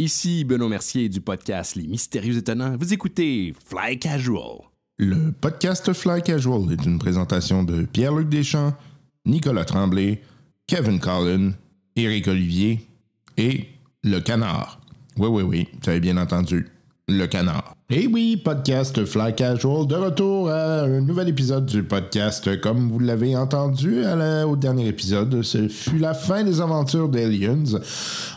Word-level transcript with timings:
Ici 0.00 0.44
Benoît 0.44 0.68
Mercier 0.68 1.08
du 1.08 1.20
podcast 1.20 1.74
Les 1.74 1.88
Mystérieux 1.88 2.36
Étonnants. 2.36 2.76
Vous 2.78 2.92
écoutez 2.92 3.52
Fly 3.66 3.98
Casual. 3.98 4.60
Le 4.96 5.32
podcast 5.32 5.92
Fly 5.92 6.22
Casual 6.22 6.72
est 6.72 6.84
une 6.86 7.00
présentation 7.00 7.64
de 7.64 7.84
Pierre-Luc 7.84 8.28
Deschamps, 8.28 8.76
Nicolas 9.26 9.64
Tremblay, 9.64 10.22
Kevin 10.68 11.00
Collin, 11.00 11.50
Éric 11.96 12.28
Olivier 12.28 12.86
et 13.36 13.66
Le 14.04 14.20
Canard. 14.20 14.80
Oui, 15.16 15.26
oui, 15.26 15.42
oui, 15.42 15.68
vous 15.82 15.90
avez 15.90 15.98
bien 15.98 16.16
entendu. 16.16 16.68
Le 17.08 17.26
Canard. 17.26 17.74
Et 17.90 18.06
oui, 18.06 18.36
podcast 18.36 19.02
Fly 19.06 19.34
Casual, 19.34 19.86
de 19.86 19.94
retour 19.94 20.50
à 20.50 20.82
un 20.82 21.00
nouvel 21.00 21.30
épisode 21.30 21.64
du 21.64 21.82
podcast. 21.82 22.60
Comme 22.60 22.90
vous 22.90 22.98
l'avez 22.98 23.34
entendu 23.34 24.02
au 24.46 24.56
dernier 24.56 24.88
épisode, 24.88 25.40
ce 25.40 25.68
fut 25.68 25.96
la 25.96 26.12
fin 26.12 26.44
des 26.44 26.60
aventures 26.60 27.08
d'Aliens. 27.08 27.64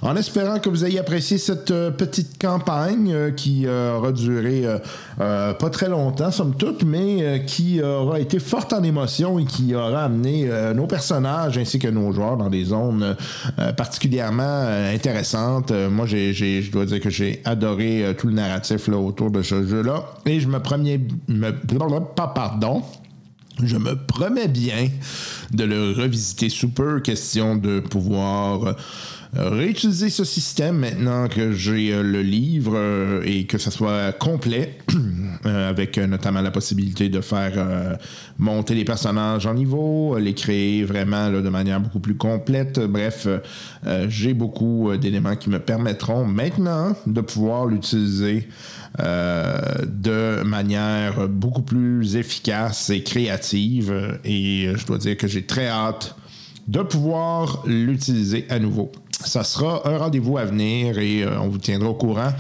En 0.01 0.15
espérant 0.15 0.59
que 0.59 0.69
vous 0.69 0.85
ayez 0.85 0.99
apprécié 0.99 1.37
cette 1.37 1.69
euh, 1.71 1.91
petite 1.91 2.41
campagne 2.41 3.11
euh, 3.11 3.31
qui 3.31 3.67
euh, 3.67 3.97
aura 3.97 4.13
duré 4.13 4.63
pas 5.17 5.69
très 5.69 5.89
longtemps, 5.89 6.31
somme 6.31 6.55
toute, 6.55 6.83
mais 6.85 7.43
qui 7.45 7.81
aura 7.81 8.21
été 8.21 8.39
forte 8.39 8.71
en 8.71 8.81
émotion 8.81 9.37
et 9.37 9.43
qui 9.43 9.75
aura 9.75 10.05
amené 10.05 10.49
nos 10.73 10.87
personnages 10.87 11.57
ainsi 11.57 11.77
que 11.77 11.89
nos 11.89 12.11
joueurs 12.11 12.37
dans 12.37 12.49
des 12.49 12.63
zones 12.63 13.15
particulièrement 13.77 14.65
intéressantes. 14.93 15.71
moi, 15.91 16.07
je 16.07 16.71
dois 16.71 16.85
dire 16.85 16.99
que 16.99 17.11
j'ai 17.11 17.41
adoré 17.45 18.15
tout 18.17 18.27
le 18.27 18.33
narratif 18.33 18.87
là, 18.87 18.97
autour 18.97 19.29
de 19.29 19.40
ce 19.43 19.65
jeu-là. 19.65 20.05
Et 20.25 20.39
je 20.39 20.47
me 20.47 20.59
promets, 20.59 20.99
me, 21.27 21.51
pas 22.15 22.27
pardon, 22.27 22.83
je 23.61 23.77
me 23.77 23.95
promets 23.95 24.47
bien 24.47 24.89
de 25.51 25.63
le 25.63 25.91
revisiter 25.91 26.49
sous 26.49 26.69
peu, 26.69 26.99
question 26.99 27.55
de 27.55 27.79
pouvoir 27.79 28.75
réutiliser 29.33 30.09
ce 30.09 30.23
système 30.23 30.77
maintenant 30.77 31.27
que 31.27 31.53
j'ai 31.53 31.93
euh, 31.93 32.03
le 32.03 32.21
livre 32.21 32.73
euh, 32.75 33.21
et 33.23 33.45
que 33.45 33.57
ça 33.57 33.71
soit 33.71 34.11
complet, 34.11 34.77
euh, 35.45 35.69
avec 35.69 35.97
notamment 35.97 36.41
la 36.41 36.51
possibilité 36.51 37.09
de 37.09 37.21
faire 37.21 37.97
monter 38.37 38.75
les 38.75 38.83
personnages 38.83 39.45
en 39.45 39.53
niveau, 39.53 40.17
les 40.17 40.33
créer 40.33 40.83
vraiment 40.83 41.29
de 41.29 41.49
manière 41.49 41.79
beaucoup 41.79 41.99
plus 41.99 42.15
complète. 42.15 42.79
Bref, 42.79 43.27
j'ai 44.07 44.33
beaucoup 44.33 44.91
d'éléments 44.99 45.35
qui 45.35 45.49
me 45.49 45.59
permettront 45.59 46.25
maintenant 46.25 46.95
de 47.05 47.21
pouvoir 47.21 47.65
l'utiliser 47.65 48.47
de 48.97 50.43
manière 50.43 51.27
beaucoup 51.27 51.61
plus 51.61 52.15
efficace 52.15 52.89
et 52.89 53.03
créative. 53.03 54.19
Et 54.23 54.69
je 54.75 54.85
dois 54.85 54.97
dire 54.97 55.17
que 55.17 55.27
j'ai 55.27 55.45
très 55.45 55.67
hâte 55.67 56.15
de 56.67 56.81
pouvoir 56.81 57.63
l'utiliser 57.65 58.45
à 58.49 58.59
nouveau. 58.59 58.91
Ça 59.23 59.43
sera 59.43 59.87
un 59.87 59.97
rendez-vous 59.97 60.37
à 60.37 60.45
venir 60.45 60.97
et 60.97 61.23
euh, 61.23 61.39
on 61.39 61.49
vous 61.49 61.59
tiendra 61.59 61.89
au 61.89 61.93
courant 61.93 62.31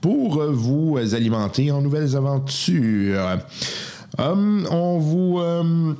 pour 0.00 0.42
vous 0.52 0.98
alimenter 1.14 1.70
en 1.70 1.80
nouvelles 1.80 2.16
aventures. 2.16 3.38
Hum, 4.18 4.66
on 4.70 4.98
vous... 4.98 5.38
Hum, 5.38 5.96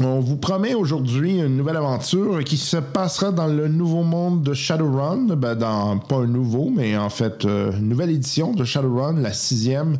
on 0.00 0.20
vous 0.20 0.36
promet 0.36 0.74
aujourd'hui 0.74 1.38
une 1.38 1.56
nouvelle 1.56 1.76
aventure 1.76 2.42
qui 2.42 2.56
se 2.56 2.76
passera 2.76 3.30
dans 3.30 3.46
le 3.46 3.68
nouveau 3.68 4.02
monde 4.02 4.42
de 4.42 4.52
Shadowrun. 4.52 5.34
Ben 5.36 5.54
dans, 5.54 5.98
pas 5.98 6.16
un 6.16 6.26
nouveau, 6.26 6.70
mais 6.74 6.96
en 6.96 7.10
fait, 7.10 7.44
euh, 7.44 7.72
une 7.72 7.88
nouvelle 7.90 8.10
édition 8.10 8.52
de 8.52 8.64
Shadowrun, 8.64 9.20
la 9.20 9.32
sixième. 9.32 9.96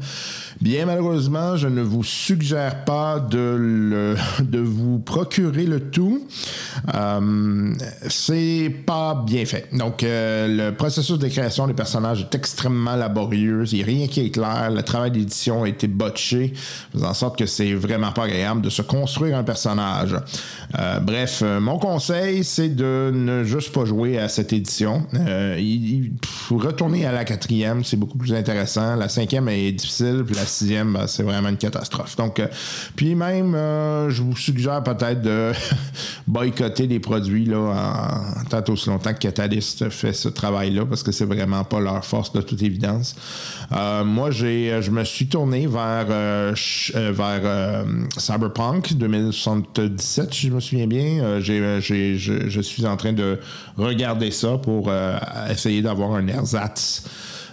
Bien 0.61 0.87
malheureusement, 0.87 1.57
je 1.57 1.69
ne 1.69 1.83
vous 1.83 2.05
suggère 2.05 2.85
pas 2.85 3.21
de, 3.21 4.17
vous 4.53 4.99
procurer 4.99 5.65
le 5.65 5.81
tout. 5.91 6.27
Euh, 6.95 7.75
c'est 8.09 8.75
pas 8.87 9.23
bien 9.27 9.45
fait. 9.45 9.69
Donc, 9.73 10.03
euh, 10.03 10.71
le 10.71 10.75
processus 10.75 11.19
de 11.19 11.29
création 11.29 11.67
des 11.67 11.75
personnages 11.75 12.23
est 12.23 12.35
extrêmement 12.35 12.97
laborieux. 12.97 13.65
Il 13.73 13.77
n'y 13.77 13.83
a 13.83 13.87
rien 13.87 14.07
qui 14.07 14.21
est 14.21 14.31
clair. 14.31 14.71
Le 14.71 14.83
travail 14.83 15.11
d'édition 15.11 15.65
a 15.65 15.69
été 15.69 15.87
botché, 15.87 16.53
faisant 16.93 17.09
en 17.09 17.15
sorte 17.15 17.39
que 17.39 17.47
c'est 17.47 17.75
vraiment 17.75 18.13
pas 18.13 18.25
agréable 18.25 18.63
de 18.63 18.71
se 18.71 18.83
construire 18.83 19.37
un 19.37 19.45
personnage 19.45 20.17
euh, 20.79 20.99
bref, 21.01 21.43
mon 21.43 21.79
conseil, 21.79 22.43
c'est 22.43 22.69
de 22.69 23.11
ne 23.15 23.45
juste 23.45 23.73
pas 23.73 23.85
jouer 23.85 24.19
à 24.19 24.29
cette 24.29 24.53
édition. 24.53 25.07
Euh, 25.15 25.57
il, 25.59 26.13
faut 26.25 26.59
retourner 26.59 27.07
à 27.07 27.13
la 27.13 27.25
quatrième, 27.25 27.85
c'est 27.85 27.97
beaucoup 27.97 28.19
plus 28.19 28.35
intéressant. 28.35 28.97
La 28.97 29.09
cinquième 29.09 29.49
est 29.49 29.73
difficile, 29.73 30.25
sixième, 30.47 30.93
ben, 30.93 31.07
c'est 31.07 31.23
vraiment 31.23 31.49
une 31.49 31.57
catastrophe. 31.57 32.17
Donc, 32.17 32.41
puis 32.97 33.15
même, 33.15 33.53
je 34.09 34.23
vous 34.23 34.37
suggère 34.37 34.83
peut-être 34.83 35.23
de 35.23 35.53
boycotter 36.27 36.87
les 36.87 37.01
produits 37.01 37.47
là, 37.47 37.59
en, 37.59 38.45
tant 38.49 38.73
aussi 38.73 38.89
longtemps 38.89 39.13
que 39.13 39.19
Catalyst 39.19 39.89
fait 39.91 40.13
ce 40.13 40.29
travail-là, 40.29 40.87
parce 40.87 41.03
que 41.03 41.13
c'est 41.13 41.25
vraiment 41.25 41.65
pas 41.65 41.81
leur 41.81 42.05
force 42.05 42.33
de 42.33 42.41
toute 42.41 42.63
évidence. 42.63 43.15
moi, 44.05 44.31
j'ai, 44.31 44.81
je 44.83 44.91
me 44.91 45.05
suis 45.05 45.27
tourné 45.27 45.67
vers, 45.67 46.07
vers 46.07 47.85
Cyberpunk 48.19 48.95
2060 48.95 49.81
17, 49.81 50.35
si 50.35 50.49
je 50.49 50.53
me 50.53 50.61
souviens 50.61 50.87
bien. 50.87 51.23
Euh, 51.23 51.41
euh, 51.49 51.81
je, 51.81 52.61
suis 52.61 52.87
en 52.87 52.97
train 52.97 53.13
de 53.13 53.39
regarder 53.77 54.31
ça 54.31 54.59
pour 54.59 54.89
euh, 54.89 55.19
essayer 55.51 55.83
d'avoir 55.83 56.13
un 56.13 56.27
ersatz 56.29 57.05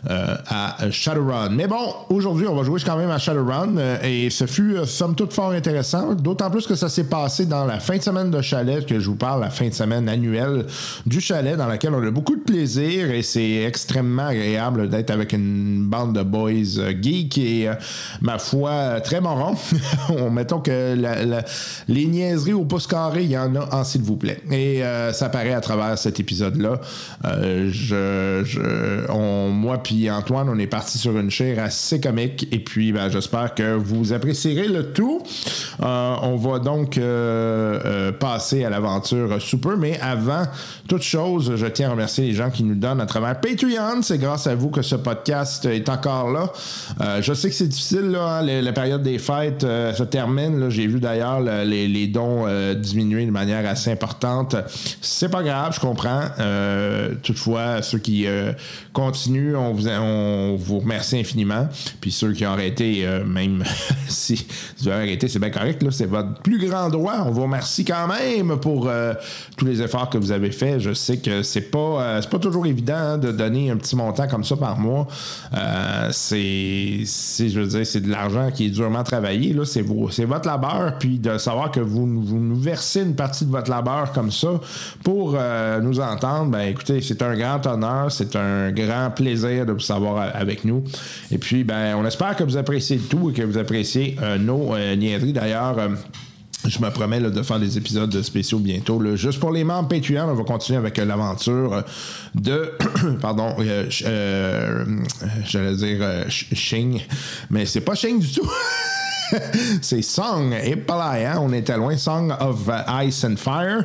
euh, 0.10 0.36
à 0.48 0.90
Shadowrun. 0.90 1.50
Mais 1.50 1.68
bon, 1.68 1.94
aujourd'hui, 2.10 2.48
on 2.48 2.56
va 2.56 2.64
jouer 2.64 2.80
quand 2.84 2.98
même 2.98 3.12
à 3.12 3.20
Shadowrun 3.20 3.78
euh, 3.78 3.98
et 4.02 4.32
ce 4.32 4.48
fut, 4.48 4.76
euh, 4.76 4.86
somme 4.88 5.14
toute, 5.14 5.32
fort 5.32 5.52
intéressant. 5.52 6.16
D'autant 6.16 6.50
plus 6.50 6.66
que 6.66 6.74
ça 6.74 6.90
s'est 6.90 7.04
passé 7.04 7.46
dans 7.46 7.66
la 7.66 7.80
fin 7.80 7.98
de 7.98 8.02
semaine 8.02 8.32
de 8.32 8.42
chalet, 8.42 8.84
que 8.84 9.00
je 9.00 9.08
vous 9.08 9.16
parle, 9.16 9.42
la 9.42 9.52
fin 9.52 9.68
de 9.68 9.74
semaine 9.76 10.10
annuelle 10.10 10.66
du 11.06 11.22
chalet, 11.22 11.56
dans 11.56 11.68
laquelle 11.68 11.94
on 11.94 12.04
a 12.04 12.10
beaucoup 12.10 12.36
de 12.36 12.42
plaisir 12.42 13.12
et 13.12 13.22
c'est 13.22 13.62
extrêmement 13.62 14.26
agréable 14.26 14.90
d'être 14.90 15.12
avec 15.12 15.34
une 15.34 15.86
bande 15.86 16.16
de 16.18 16.24
boys 16.24 16.82
geeks 17.00 17.38
et, 17.38 17.70
ma 18.22 18.40
foi, 18.40 19.02
très 19.02 19.22
marrant. 19.22 19.54
Mettons 20.32 20.62
que 20.62 20.96
les 21.88 22.06
niaiseries 22.08 22.54
au 22.54 22.66
pouce 22.66 22.88
carré, 22.88 23.24
il 23.26 23.30
y 23.30 23.38
en 23.38 23.56
a 23.56 23.76
en 23.76 23.84
s'il 23.84 24.02
vous 24.02 24.18
plaît. 24.18 24.42
Et 24.50 24.82
ça 25.14 25.30
paraît 25.30 25.54
à 25.54 25.62
travers 25.62 25.96
cet 26.00 26.20
épisode-là. 26.20 26.82
je, 27.24 28.42
je, 28.44 29.12
moi, 29.52 29.78
Antoine, 30.12 30.50
on 30.50 30.57
est 30.57 30.68
parti 30.68 30.97
sur 30.97 31.18
une 31.18 31.29
chaire 31.29 31.63
assez 31.63 32.00
comique. 32.00 32.47
Et 32.52 32.59
puis, 32.59 32.91
ben, 32.91 33.09
j'espère 33.09 33.53
que 33.53 33.75
vous 33.75 34.13
apprécierez 34.13 34.68
le 34.68 34.94
tout. 34.94 35.22
Euh, 35.81 36.16
on 36.22 36.35
va 36.38 36.59
donc 36.59 36.97
euh, 36.97 37.79
euh, 37.85 38.12
passer 38.12 38.63
à 38.63 38.69
l'aventure 38.69 39.41
super. 39.41 39.78
Mais 39.78 40.00
avant 40.00 40.44
toute 40.88 41.02
chose, 41.02 41.56
je 41.56 41.66
tiens 41.68 41.90
à 41.90 41.91
remercier 41.91 42.28
les 42.28 42.34
gens 42.34 42.50
qui 42.50 42.63
nous 42.63 42.75
donnent 42.75 43.02
à 43.02 43.06
travers 43.06 43.40
Patreon. 43.40 44.02
C'est 44.02 44.18
grâce 44.18 44.47
à 44.47 44.56
vous 44.56 44.69
que 44.69 44.81
ce 44.81 44.96
podcast 44.96 45.66
est 45.66 45.90
encore 45.90 46.31
là. 46.31 47.22
je 47.22 47.34
sais 47.34 47.50
que 47.50 47.56
c'est 47.56 47.68
difficile, 47.68 48.12
là, 48.12 48.40
hein, 48.40 48.41
la, 48.41 48.73
période 48.73 49.03
des 49.03 49.19
fêtes 49.19 49.62
se 49.62 50.03
termine. 50.03 50.69
J'ai 50.69 50.88
vu 50.88 51.00
d'ailleurs 51.00 51.41
les, 51.41 51.88
les, 51.88 52.08
dons 52.08 52.46
diminuer 52.75 53.25
de 53.25 53.31
manière 53.31 53.68
assez 53.68 53.91
importante. 53.91 54.56
C'est 55.02 55.29
pas 55.29 55.44
grave, 55.44 55.73
je 55.75 55.79
comprends. 55.79 56.22
toutefois, 57.23 57.81
ceux 57.81 58.00
qui 58.00 58.25
continuent, 58.94 59.56
on 59.56 59.73
vous 59.73 59.81
on 59.88 60.56
vous 60.56 60.80
remercie 60.80 61.19
infiniment. 61.19 61.68
Puis 62.00 62.12
ceux 62.12 62.34
qui 62.34 62.46
ont 62.46 62.52
arrêté, 62.52 63.06
euh, 63.06 63.24
même 63.24 63.64
si 64.08 64.46
vous 64.80 64.88
avez 64.88 65.03
arrêté, 65.03 65.28
c'est 65.28 65.40
bien 65.40 65.50
correct, 65.50 65.84
c'est 65.92 66.06
votre 66.06 66.42
plus 66.42 66.68
grand 66.68 66.90
droit. 66.90 67.24
On 67.25 67.31
vous 67.31 67.44
remercie 67.44 67.86
quand 67.86 68.08
même 68.08 68.58
pour 68.59 68.88
euh, 68.88 69.14
tous 69.58 69.66
les 69.66 69.81
efforts 69.81 70.09
que 70.09 70.18
vous 70.18 70.31
avez 70.31 70.52
faits. 70.52 70.80
Je 70.80 70.94
sais 70.94 71.18
que 71.18 71.44
c'est 71.44 71.72
pas, 71.72 72.03
euh, 72.03 72.22
pas 72.22 72.40
toujours 72.40 72.66
évident 72.66 72.96
hein, 72.96 73.18
de 73.18 73.31
donner 73.31 73.70
un 73.72 73.78
petit 73.78 73.96
montant 73.96 74.28
comme 74.28 74.44
ça 74.44 74.56
par 74.56 74.78
mois. 74.78 75.08
c'est, 76.12 77.03
je 77.03 77.59
veux 77.59 77.68
dire, 77.68 77.86
c'est 77.86 78.02
de 78.02 78.09
l'argent 78.09 78.50
qui 78.52 78.68
est 78.68 78.70
durement 78.70 79.03
travaillé. 79.03 79.56
C'est, 79.66 79.81
votre 79.81 80.47
labeur. 80.47 80.97
Puis 81.00 81.20
de 81.20 81.38
savoir 81.38 81.72
que 81.72 81.80
vous, 81.80 82.06
vous, 82.22 82.40
nous 82.40 82.59
versez 82.59 83.02
une 83.02 83.16
partie 83.16 83.46
de 83.46 83.52
votre 83.52 83.70
labeur 83.70 84.12
comme 84.12 84.31
ça 84.31 84.59
pour 85.03 85.38
nous 85.81 86.00
entendre, 86.00 86.52
ben 86.52 86.62
écoutez, 86.62 87.02
c'est 87.02 87.22
un 87.22 87.36
grand 87.36 87.66
honneur, 87.66 88.12
c'est 88.12 88.36
un 88.36 88.72
grand 88.72 89.12
plaisir 89.12 89.66
de 89.66 89.71
vous 89.72 89.80
savoir 89.80 90.32
avec 90.34 90.66
nous. 90.66 90.84
Et 91.32 91.38
puis, 91.38 91.64
ben, 91.64 91.96
on 91.96 92.06
espère 92.06 92.35
que 92.35 92.44
vous 92.44 92.58
appréciez 92.58 92.97
tout 92.97 93.29
et 93.29 93.34
que 93.34 93.41
vous 93.41 93.58
appréciez 93.58 94.16
euh, 94.22 94.38
nos 94.38 94.76
euh, 94.76 94.96
niaiseries. 94.96 95.34
D'ailleurs, 95.34 95.78
euh, 95.79 95.90
je 96.68 96.79
me 96.79 96.90
promets 96.90 97.20
de 97.20 97.41
faire 97.41 97.59
des 97.59 97.78
épisodes 97.78 98.22
spéciaux 98.22 98.59
bientôt. 98.59 99.16
Juste 99.16 99.40
pour 99.40 99.52
les 99.52 99.64
membres 99.64 99.90
Patreon, 99.90 100.29
on 100.29 100.35
va 100.35 100.44
continuer 100.44 100.78
avec 100.78 100.97
l'aventure 100.97 101.84
de. 102.35 102.73
pardon, 103.22 103.56
j'allais 103.90 105.76
dire 105.76 106.26
Shing, 106.29 107.02
mais 107.50 107.66
c'est 107.66 107.82
pas 107.82 107.96
Shing 107.96 108.20
du 108.20 108.32
tout. 108.32 108.47
c'est 109.82 110.02
Song 110.02 110.54
et 110.54 110.76
hein? 110.90 111.38
on 111.40 111.54
était 111.54 111.78
loin. 111.78 111.98
Song 111.98 112.34
of 112.40 112.70
Ice 113.04 113.24
and 113.24 113.36
Fire. 113.38 113.84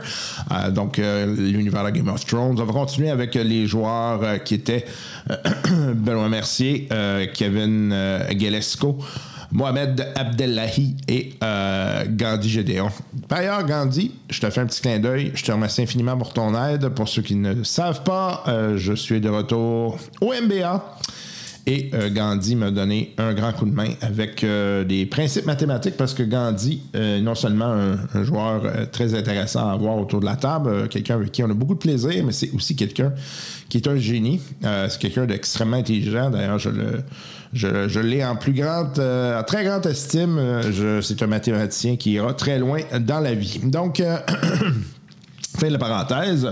Euh, 0.53 0.71
donc, 0.71 0.99
euh, 0.99 1.35
l'univers 1.37 1.85
de 1.85 1.91
Game 1.91 2.09
of 2.09 2.25
Thrones. 2.25 2.59
On 2.61 2.65
va 2.65 2.73
continuer 2.73 3.11
avec 3.11 3.35
les 3.35 3.67
joueurs 3.67 4.21
euh, 4.23 4.39
qui 4.39 4.55
étaient 4.55 4.85
Benoît 5.95 6.29
Mercier, 6.29 6.89
Kevin 7.35 7.95
Gelesco. 8.39 8.99
Mohamed 9.53 10.09
Abdellahi 10.17 10.97
et 11.09 11.35
Gandhi 12.09 12.51
Gédéon. 12.51 12.91
Par 13.29 13.39
ailleurs, 13.39 13.65
Gandhi, 13.65 14.13
je 14.29 14.41
te 14.41 14.51
fais 14.51 14.61
un 14.61 14.67
petit 14.67 14.83
clin 14.83 14.99
d'œil. 14.99 15.31
Je 15.35 15.45
te 15.45 15.53
remercie 15.53 15.83
infiniment 15.83 16.17
pour 16.19 16.33
ton 16.33 16.53
aide. 16.67 16.89
Pour 16.91 17.09
ceux 17.09 17.23
qui 17.23 17.37
ne 17.37 17.63
savent 17.63 18.03
pas, 18.03 18.45
je 18.77 18.93
suis 18.93 19.21
de 19.21 19.29
retour 19.29 19.99
au 20.21 20.33
MBA. 20.33 20.99
Et 21.69 21.91
euh, 21.95 22.11
Gandhi 22.11 22.55
m'a 22.55 22.71
donné 22.71 23.13
un 23.19 23.35
grand 23.35 23.53
coup 23.53 23.67
de 23.67 23.75
main 23.75 23.89
avec 24.01 24.45
euh, 24.45 24.85
des 24.85 25.05
principes 25.05 25.47
mathématiques 25.47 25.97
parce 25.97 26.15
que 26.15 26.23
Gandhi 26.23 26.83
est 26.95 27.21
non 27.21 27.35
seulement 27.35 27.77
un, 28.15 28.23
joueur 28.23 28.63
euh, 28.65 28.87
très 28.87 29.15
intéressant 29.15 29.69
à 29.69 29.73
avoir 29.73 29.99
autour 29.99 30.21
de 30.21 30.27
la 30.27 30.37
table, 30.37 30.69
euh, 30.71 30.87
quelqu'un 30.87 31.17
avec 31.17 31.33
qui 31.33 31.43
on 31.43 31.51
a 31.51 31.55
beaucoup 31.55 31.75
de 31.75 31.81
plaisir, 31.81 32.25
mais 32.25 32.31
c'est 32.31 32.53
aussi 32.53 32.77
quelqu'un 32.77 33.13
qui 33.69 33.79
est 33.79 33.89
un 33.89 33.97
génie. 33.97 34.41
Euh, 34.65 34.87
c'est 34.89 35.01
quelqu'un 35.01 35.27
d'extrêmement 35.27 35.77
intelligent. 35.77 36.31
D'ailleurs, 36.31 36.59
je 36.59 36.71
le. 36.71 37.03
Je, 37.53 38.01
l'ai 38.01 38.25
en 38.25 38.37
plus 38.37 38.55
euh, 38.61 39.43
très 39.45 39.65
grande 39.65 39.87
estime. 39.87 40.37
Euh, 40.39 41.01
c'est 41.01 41.23
un 41.23 41.27
mathématicien 41.27 41.97
qui 41.97 42.13
ira 42.13 42.35
très 42.35 42.59
loin 42.59 42.81
dans 43.01 43.21
la 43.21 43.35
vie. 43.35 43.61
Donc, 43.63 44.01
euh, 44.01 44.19
Fin 45.59 45.69
de 45.69 45.73
la 45.73 45.79
parenthèse. 45.79 46.47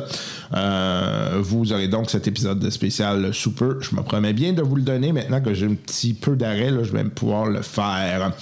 Euh, 0.55 1.39
vous 1.43 1.73
aurez 1.73 1.89
donc 1.89 2.09
cet 2.09 2.27
épisode 2.27 2.71
spécial 2.71 3.35
super. 3.35 3.81
Je 3.81 3.95
me 3.95 4.03
promets 4.03 4.33
bien 4.33 4.55
de 4.55 4.63
vous 4.63 4.77
le 4.77 4.83
donner. 4.83 5.13
Maintenant 5.13 5.43
que 5.43 5.53
j'ai 5.53 5.67
un 5.67 5.75
petit 5.75 6.15
peu 6.15 6.37
d'arrêt, 6.37 6.71
je 6.83 6.91
vais 6.91 7.05
pouvoir 7.05 7.47
le 7.47 7.61
faire. 7.61 8.33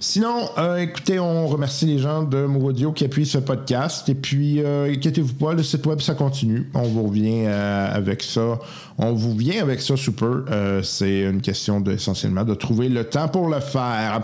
Sinon, 0.00 0.48
euh, 0.58 0.78
écoutez, 0.78 1.20
on 1.20 1.46
remercie 1.46 1.86
les 1.86 1.98
gens 1.98 2.22
de 2.22 2.44
Move 2.44 2.64
Audio 2.64 2.90
qui 2.90 3.04
appuient 3.04 3.26
ce 3.26 3.38
podcast. 3.38 4.08
Et 4.08 4.14
puis, 4.14 4.60
euh, 4.62 4.92
inquiétez-vous 4.92 5.34
pas, 5.34 5.52
le 5.52 5.62
site 5.62 5.86
web, 5.86 6.00
ça 6.00 6.14
continue. 6.14 6.68
On 6.74 6.82
vous 6.82 7.04
revient 7.04 7.46
avec 7.46 8.22
ça. 8.22 8.58
On 8.98 9.12
vous 9.12 9.36
vient 9.36 9.62
avec 9.62 9.80
ça 9.80 9.96
super. 9.96 10.42
Euh, 10.50 10.82
C'est 10.82 11.20
une 11.20 11.40
question 11.40 11.84
essentiellement 11.84 12.44
de 12.44 12.54
trouver 12.54 12.88
le 12.88 13.04
temps 13.04 13.28
pour 13.28 13.48
le 13.48 13.60
faire. 13.60 14.22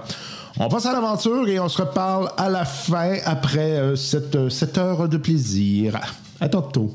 On 0.58 0.68
passe 0.68 0.86
à 0.86 0.92
l'aventure 0.92 1.46
et 1.48 1.60
on 1.60 1.68
se 1.68 1.82
reparle 1.82 2.30
à 2.38 2.48
la 2.48 2.64
fin 2.64 3.16
après 3.26 3.76
euh, 3.78 3.94
cette, 3.94 4.36
euh, 4.36 4.48
cette 4.48 4.78
heure 4.78 5.06
de 5.06 5.18
plaisir. 5.18 6.00
À 6.40 6.48
tantôt. 6.48 6.94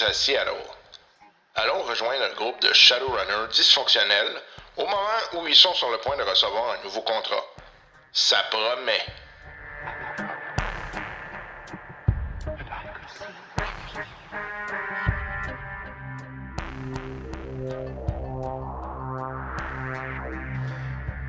À 0.00 0.12
Seattle. 0.12 0.50
Allons 1.56 1.82
rejoindre 1.82 2.22
un 2.22 2.34
groupe 2.34 2.60
de 2.62 2.72
Shadowrunners 2.72 3.48
dysfonctionnels 3.52 4.40
au 4.76 4.82
moment 4.82 4.96
où 5.34 5.48
ils 5.48 5.56
sont 5.56 5.74
sur 5.74 5.90
le 5.90 5.98
point 5.98 6.16
de 6.16 6.22
recevoir 6.22 6.78
un 6.78 6.84
nouveau 6.84 7.00
contrat. 7.00 7.42
Ça 8.12 8.36
promet. 8.48 9.00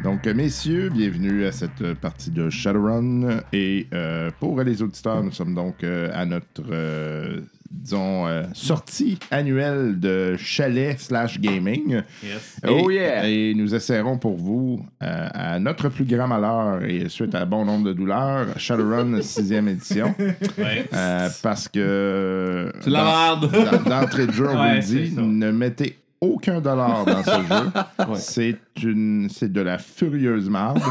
Donc, 0.03 0.25
messieurs, 0.27 0.89
bienvenue 0.89 1.45
à 1.45 1.51
cette 1.51 1.93
partie 1.95 2.29
de 2.29 2.51
Shadowrun. 2.51 3.41
Et 3.51 3.87
euh, 3.93 4.29
pour 4.39 4.61
les 4.61 4.83
auditeurs, 4.83 5.23
nous 5.23 5.31
sommes 5.31 5.55
donc 5.55 5.83
euh, 5.83 6.11
à 6.13 6.25
notre, 6.25 6.63
euh, 6.69 7.41
disons, 7.71 8.27
euh, 8.27 8.43
sortie 8.53 9.17
annuelle 9.31 9.99
de 9.99 10.35
chalet 10.37 10.99
slash 10.99 11.39
gaming. 11.39 12.01
Yes. 12.23 12.57
Et- 12.63 12.69
Oh 12.69 12.89
yeah! 12.89 13.27
Et 13.27 13.53
nous 13.55 13.73
essaierons 13.75 14.17
pour 14.17 14.37
vous, 14.37 14.85
euh, 15.03 15.27
à 15.33 15.59
notre 15.59 15.89
plus 15.89 16.05
grand 16.05 16.27
malheur 16.27 16.83
et 16.83 17.09
suite 17.09 17.35
à 17.35 17.45
bon 17.45 17.65
nombre 17.65 17.85
de 17.85 17.93
douleurs, 17.93 18.47
Shadowrun 18.57 19.19
6e 19.21 19.67
édition. 19.69 20.13
Ouais. 20.57 20.87
Euh, 20.93 21.29
parce 21.43 21.67
que. 21.67 22.71
C'est 22.81 22.87
de 22.89 22.93
la 22.93 23.35
dans- 23.39 23.49
merde. 23.49 23.83
D'entrée 23.87 24.27
de 24.27 24.31
jeu, 24.31 24.47
on 24.49 24.59
Ouais, 24.61 24.79
vous 24.79 24.93
le 24.93 25.03
dit, 25.07 25.13
ne 25.17 25.51
mettez 25.51 25.97
aucun 26.21 26.59
dollar 26.59 27.05
dans 27.05 27.23
ce 27.23 27.29
jeu. 27.29 28.15
C'est 28.15 28.57
une, 28.83 29.29
c'est 29.29 29.51
de 29.51 29.61
la 29.61 29.77
furieuse 29.77 30.49
marde. 30.49 30.81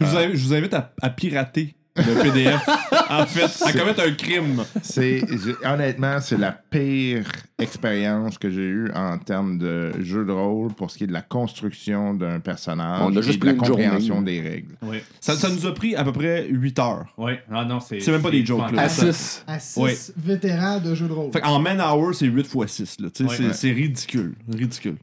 Je 0.00 0.04
vous 0.04 0.16
invite, 0.16 0.36
je 0.36 0.44
vous 0.46 0.54
invite 0.54 0.74
à, 0.74 0.92
à 1.00 1.10
pirater 1.10 1.74
le 1.98 2.22
PDF. 2.22 2.60
en 3.10 3.26
fait, 3.26 3.64
à 3.66 3.72
commettre 3.72 4.00
un 4.02 4.12
crime. 4.12 4.64
C'est 4.82 5.22
honnêtement, 5.64 6.20
c'est 6.20 6.36
la 6.38 6.52
pire 6.52 7.24
expérience 7.58 8.38
que 8.38 8.50
j'ai 8.50 8.62
eue 8.66 8.90
en 8.94 9.18
termes 9.18 9.58
de 9.58 9.92
jeu 10.00 10.24
de 10.24 10.32
rôle 10.32 10.72
pour 10.74 10.90
ce 10.90 10.98
qui 10.98 11.04
est 11.04 11.08
de 11.08 11.12
la 11.12 11.22
construction 11.22 12.14
d'un 12.14 12.40
personnage 12.40 13.02
On 13.02 13.16
a 13.16 13.18
et 13.18 13.22
juste 13.22 13.40
de 13.40 13.46
la 13.46 13.52
journée. 13.54 13.68
compréhension 13.68 14.22
des 14.22 14.40
règles. 14.40 14.76
Oui. 14.82 14.98
Ça, 15.20 15.34
ça 15.34 15.48
nous 15.50 15.66
a 15.66 15.74
pris 15.74 15.94
à 15.96 16.04
peu 16.04 16.12
près 16.12 16.46
8 16.48 16.78
heures. 16.78 17.06
Oui, 17.18 17.32
ah 17.52 17.64
non, 17.64 17.80
c'est. 17.80 18.00
C'est 18.00 18.12
même 18.12 18.22
pas 18.22 18.30
des 18.30 18.44
jokes, 18.46 18.70
là. 18.72 18.82
À 18.82 18.88
fantastique. 18.88 19.12
6. 19.14 19.44
à 19.46 19.58
6 19.58 19.80
Ouais. 19.80 19.96
vétérans 20.16 20.78
de 20.80 20.94
jeux 20.94 21.08
de 21.08 21.12
rôle. 21.12 21.32
Fait 21.32 21.42
en 21.44 21.58
man 21.58 21.80
hour, 21.80 22.14
c'est 22.14 22.26
8 22.26 22.48
x 22.54 22.72
6. 22.72 23.00
Là. 23.00 23.08
Tu 23.10 23.24
sais, 23.24 23.28
Ouais. 23.30 23.36
c'est, 23.36 23.46
Ouais. 23.46 23.52
c'est 23.54 23.72
ridicule. 23.72 24.34
Ridicule. 24.48 24.96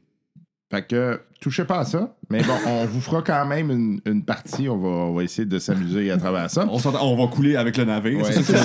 Fait 0.70 0.86
que 0.86 1.20
touchez 1.46 1.64
pas 1.64 1.78
à 1.78 1.84
ça, 1.84 2.12
mais 2.28 2.42
bon, 2.42 2.54
on 2.66 2.86
vous 2.86 3.00
fera 3.00 3.22
quand 3.22 3.46
même 3.46 3.70
une, 3.70 4.00
une 4.04 4.24
partie. 4.24 4.68
On 4.68 4.78
va, 4.78 4.88
on 4.88 5.14
va 5.14 5.22
essayer 5.22 5.46
de 5.46 5.60
s'amuser 5.60 6.10
à 6.10 6.16
travers 6.16 6.50
ça. 6.50 6.66
On, 6.68 6.76
va 7.16 7.26
couler 7.32 7.54
avec 7.54 7.76
le 7.76 7.84
navire. 7.84 8.18
Ouais. 8.18 8.32
c'est 8.32 8.42
ça 8.42 8.64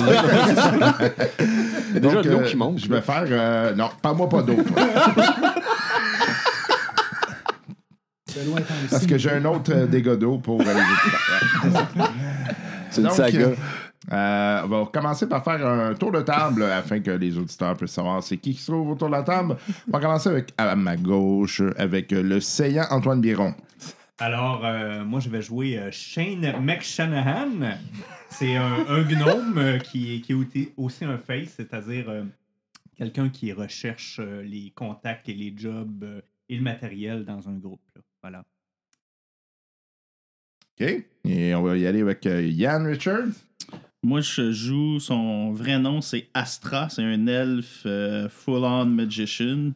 déjà 1.94 2.00
Donc, 2.00 2.24
de 2.24 2.30
l'eau 2.30 2.40
euh, 2.40 2.42
qui 2.42 2.56
monte. 2.56 2.80
Je 2.80 2.88
vais 2.88 3.00
faire. 3.00 3.22
euh, 3.28 3.72
non, 3.76 3.88
parle-moi 4.02 4.28
pas 4.28 4.42
d'eau. 4.42 4.56
toi. 4.56 4.82
De 8.34 8.50
loin 8.50 8.58
étant 8.58 8.74
Parce 8.90 9.06
que 9.06 9.16
j'ai 9.16 9.30
un 9.30 9.44
autre 9.44 9.72
euh, 9.72 9.86
dégât 9.86 10.16
d'eau 10.16 10.38
pour 10.38 10.58
les 10.58 10.70
auditeurs. 10.70 11.88
C'est 12.90 13.02
une 13.02 13.10
saga. 13.10 13.50
Euh, 14.10 14.62
on 14.64 14.68
va 14.68 14.86
commencer 14.92 15.28
par 15.28 15.44
faire 15.44 15.64
un 15.66 15.94
tour 15.94 16.10
de 16.10 16.22
table 16.22 16.64
afin 16.64 16.98
que 17.00 17.12
les 17.12 17.38
auditeurs 17.38 17.76
puissent 17.76 17.92
savoir 17.92 18.22
c'est 18.22 18.36
qui 18.38 18.52
qui 18.54 18.60
se 18.60 18.72
trouve 18.72 18.90
autour 18.90 19.08
de 19.08 19.12
la 19.12 19.22
table. 19.22 19.56
On 19.88 19.90
va 19.92 20.00
commencer 20.00 20.28
avec 20.28 20.52
à 20.58 20.74
ma 20.74 20.96
gauche 20.96 21.62
avec 21.76 22.10
le 22.10 22.40
saillant 22.40 22.86
Antoine 22.90 23.20
Biron. 23.20 23.54
Alors, 24.18 24.64
euh, 24.64 25.04
moi, 25.04 25.20
je 25.20 25.28
vais 25.28 25.42
jouer 25.42 25.78
euh, 25.78 25.90
Shane 25.90 26.52
McShanahan. 26.60 27.76
C'est 28.30 28.56
un, 28.56 28.86
un 28.88 29.02
gnome 29.02 29.78
qui, 29.84 30.14
est- 30.16 30.20
qui 30.20 30.32
est 30.32 30.72
aussi- 30.76 31.04
un 31.04 31.18
face, 31.18 31.50
c'est-à-dire 31.56 32.24
quelqu'un 32.96 33.28
qui 33.28 33.52
recherche 33.52 34.20
les 34.20 34.72
contacts 34.76 35.28
et 35.28 35.34
les 35.34 35.52
jobs 35.56 36.04
et 36.48 36.56
le 36.56 36.62
matériel 36.62 37.24
dans 37.24 37.48
un 37.48 37.54
groupe. 37.54 37.80
là. 37.96 38.02
Voilà. 38.22 38.44
OK? 40.80 41.04
Et 41.24 41.54
on 41.54 41.62
va 41.62 41.76
y 41.76 41.86
aller 41.86 42.00
avec 42.02 42.24
Yann 42.24 42.86
Richards. 42.86 43.28
Moi, 44.04 44.20
je 44.20 44.50
joue, 44.50 44.98
son 44.98 45.52
vrai 45.52 45.78
nom, 45.78 46.00
c'est 46.00 46.28
Astra. 46.34 46.88
C'est 46.88 47.04
un 47.04 47.26
elfe 47.28 47.82
euh, 47.86 48.28
full-on 48.28 48.86
magician 48.86 49.70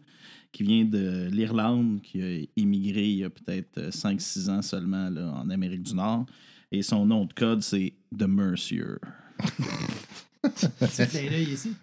qui 0.50 0.64
vient 0.64 0.84
de 0.84 1.28
l'Irlande, 1.30 2.00
qui 2.02 2.20
a 2.20 2.60
immigré 2.60 3.04
il 3.04 3.18
y 3.18 3.24
a 3.24 3.30
peut-être 3.30 3.78
euh, 3.78 3.90
5-6 3.90 4.50
ans 4.50 4.62
seulement 4.62 5.08
là, 5.10 5.32
en 5.32 5.48
Amérique 5.48 5.84
du 5.84 5.94
Nord. 5.94 6.26
Et 6.72 6.82
son 6.82 7.06
nom 7.06 7.24
de 7.24 7.32
code, 7.34 7.62
c'est 7.62 7.92
The 8.18 8.22
Mercier. 8.22 8.82
Clin 10.42 11.28
d'œil 11.30 11.52
ici. 11.52 11.74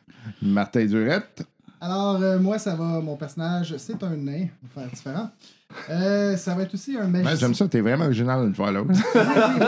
Martin 0.41 0.85
Durette. 0.85 1.47
Alors, 1.79 2.21
euh, 2.21 2.39
moi, 2.39 2.59
ça 2.59 2.75
va. 2.75 2.99
Mon 2.99 3.15
personnage, 3.15 3.75
c'est 3.77 4.03
un 4.03 4.17
nain. 4.17 4.47
On 4.63 4.67
va 4.67 4.81
faire 4.81 4.91
différent. 4.91 5.29
Euh, 5.89 6.35
ça 6.35 6.55
va 6.55 6.63
être 6.63 6.73
aussi 6.73 6.97
un 6.97 7.07
magicien. 7.07 7.31
Ouais, 7.31 7.39
J'aime 7.39 7.53
ça, 7.53 7.67
t'es 7.69 7.79
vraiment 7.81 8.05
original 8.05 8.45
une 8.47 8.55
fois 8.55 8.67
à 8.67 8.71
l'autre. 8.73 8.89
Oui, 8.91 8.99
oui, 9.15 9.21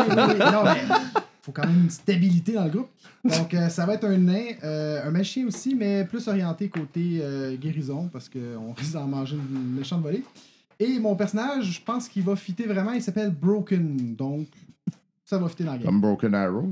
oui, 0.10 0.24
oui. 0.29 0.39
Non, 0.39 0.63
mais 0.63 1.22
faut 1.45 1.51
quand 1.51 1.67
même 1.67 1.83
une 1.83 1.89
stabilité 1.91 2.53
dans 2.53 2.63
le 2.63 2.71
groupe. 2.71 2.89
Donc, 3.23 3.53
euh, 3.53 3.69
ça 3.69 3.85
va 3.85 3.93
être 3.93 4.05
un 4.05 4.17
nain, 4.17 4.45
euh, 4.63 5.07
un 5.07 5.11
magicien 5.11 5.45
aussi, 5.45 5.75
mais 5.75 6.03
plus 6.03 6.27
orienté 6.27 6.69
côté 6.69 7.19
euh, 7.21 7.55
guérison, 7.55 8.09
parce 8.11 8.29
qu'on 8.29 8.73
risque 8.73 8.93
d'en 8.93 9.05
manger 9.05 9.35
une 9.35 9.77
méchante 9.77 10.01
volée. 10.01 10.23
Et 10.79 10.97
mon 10.97 11.15
personnage, 11.15 11.65
je 11.65 11.81
pense 11.81 12.09
qu'il 12.09 12.23
va 12.23 12.35
fitter 12.35 12.65
vraiment, 12.65 12.93
il 12.93 13.01
s'appelle 13.01 13.29
Broken. 13.29 14.15
Donc, 14.15 14.47
ça 15.23 15.37
va 15.37 15.47
fitter 15.47 15.65
dans 15.65 15.73
la 15.73 15.77
game. 15.77 15.85
Comme 15.85 16.01
Broken 16.01 16.33
Arrow. 16.33 16.67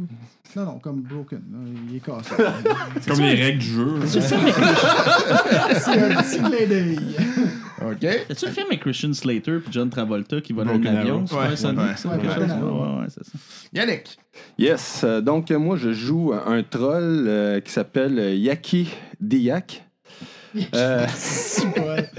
Non, 0.55 0.65
non, 0.65 0.79
comme 0.79 1.01
Broken. 1.01 1.41
Il 1.89 1.95
est 1.95 1.99
cassé. 1.99 2.33
Comme 3.07 3.19
les 3.19 3.35
règles 3.35 3.59
du 3.59 3.65
jeu. 3.65 3.99
c'est 4.07 4.33
un 4.35 6.15
petit 6.21 6.37
clin 6.39 6.67
d'œil. 6.67 6.99
OK? 7.91 8.03
As-tu 8.29 8.45
le 8.45 8.51
film 8.51 8.67
avec 8.67 8.81
Christian 8.81 9.13
Slater 9.13 9.57
et 9.57 9.71
John 9.71 9.89
Travolta 9.89 10.41
qui 10.41 10.53
vole 10.53 10.69
un 10.69 10.73
Broken 10.77 10.95
avion? 10.97 11.25
Ouais, 11.31 11.37
ouais. 11.37 11.55
C'est 11.55 13.23
ça. 13.23 13.31
Yannick. 13.73 14.17
Yes. 14.57 15.01
euh, 15.03 15.21
donc, 15.21 15.51
euh, 15.51 15.59
moi, 15.59 15.77
je 15.77 15.91
joue 15.93 16.33
un 16.33 16.63
troll 16.63 17.25
euh, 17.27 17.59
qui 17.59 17.71
s'appelle 17.71 18.37
Yaki 18.37 18.89
Diak. 19.19 19.85
Euh, 20.75 21.07
Super. 21.17 22.11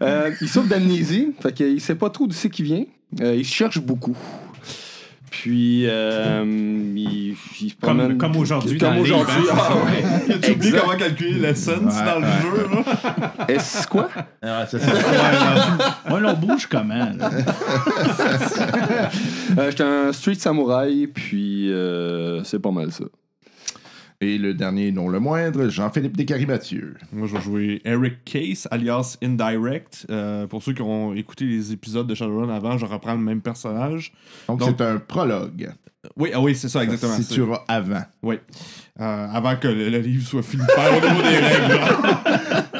il 0.40 0.48
souffre 0.48 0.68
d'amnésie, 0.68 1.34
fait 1.38 1.52
qu'il 1.52 1.78
sait 1.82 1.94
pas 1.94 2.08
trop 2.08 2.26
d'où 2.26 2.32
c'est 2.32 2.48
qu'il 2.48 2.64
vient. 2.64 2.84
Euh, 3.20 3.34
il 3.34 3.44
cherche 3.44 3.78
beaucoup. 3.78 4.16
Puis, 5.42 5.86
euh, 5.88 6.44
il, 6.94 7.34
il 7.60 7.74
Comme, 7.80 7.98
promène- 7.98 8.16
comme 8.16 8.36
aujourd'hui 8.36 8.78
Comme 8.78 8.98
aujourd'hui, 8.98 9.34
ah, 9.50 9.70
ouais. 9.74 10.38
Tu 10.40 10.52
oublies 10.52 10.70
comment 10.70 10.96
calculer 10.96 11.32
l'essence 11.40 11.78
Ouais, 11.94 12.04
dans 12.04 12.20
le 12.20 12.26
ouais. 12.26 12.42
jeu. 12.42 12.68
Est-ce 13.48 13.88
quoi? 13.88 14.08
Ah, 14.40 14.64
c'est 14.70 14.78
ça. 14.78 14.92
Moi, 16.08 16.20
là, 16.20 16.36
on 16.36 16.46
bouge 16.46 16.68
comment? 16.70 17.08
Euh, 19.58 19.70
J'étais 19.70 19.82
un 19.82 20.12
street 20.12 20.36
samouraï, 20.36 21.06
puis 21.08 21.70
euh, 21.72 22.42
c'est 22.44 22.58
pas 22.60 22.70
mal 22.70 22.90
ça. 22.92 23.04
Et 24.22 24.38
le 24.38 24.54
dernier, 24.54 24.92
non 24.92 25.08
le 25.08 25.18
moindre, 25.18 25.68
Jean-Philippe 25.68 26.16
Descaries-Mathieu. 26.16 26.94
Moi, 27.12 27.26
je 27.26 27.34
vais 27.34 27.40
jouer 27.42 27.82
Eric 27.84 28.24
Case, 28.24 28.68
alias 28.70 29.18
Indirect. 29.20 30.06
Euh, 30.10 30.46
pour 30.46 30.62
ceux 30.62 30.74
qui 30.74 30.82
ont 30.82 31.12
écouté 31.12 31.44
les 31.44 31.72
épisodes 31.72 32.06
de 32.06 32.14
Shadowrun 32.14 32.48
avant, 32.54 32.78
je 32.78 32.86
reprends 32.86 33.14
le 33.14 33.18
même 33.20 33.40
personnage. 33.40 34.12
Donc, 34.46 34.62
c'est 34.62 34.80
un 34.80 34.98
prologue. 34.98 35.72
Oui, 36.16 36.30
ah 36.32 36.40
oui, 36.40 36.54
c'est 36.54 36.68
ça, 36.68 36.84
exactement. 36.84 37.16
Si 37.16 37.24
c'est- 37.24 37.34
tu 37.34 37.42
avant. 37.66 38.02
Oui. 38.22 38.36
Euh, 39.00 39.26
avant 39.32 39.56
que 39.56 39.66
le, 39.66 39.88
le 39.88 39.98
livre 39.98 40.24
soit 40.24 40.42
fini 40.44 40.62
de 40.62 40.70
faire 40.70 40.96
au 40.96 41.00
niveau 41.00 41.22
des 41.22 41.38
règles. 41.38 41.80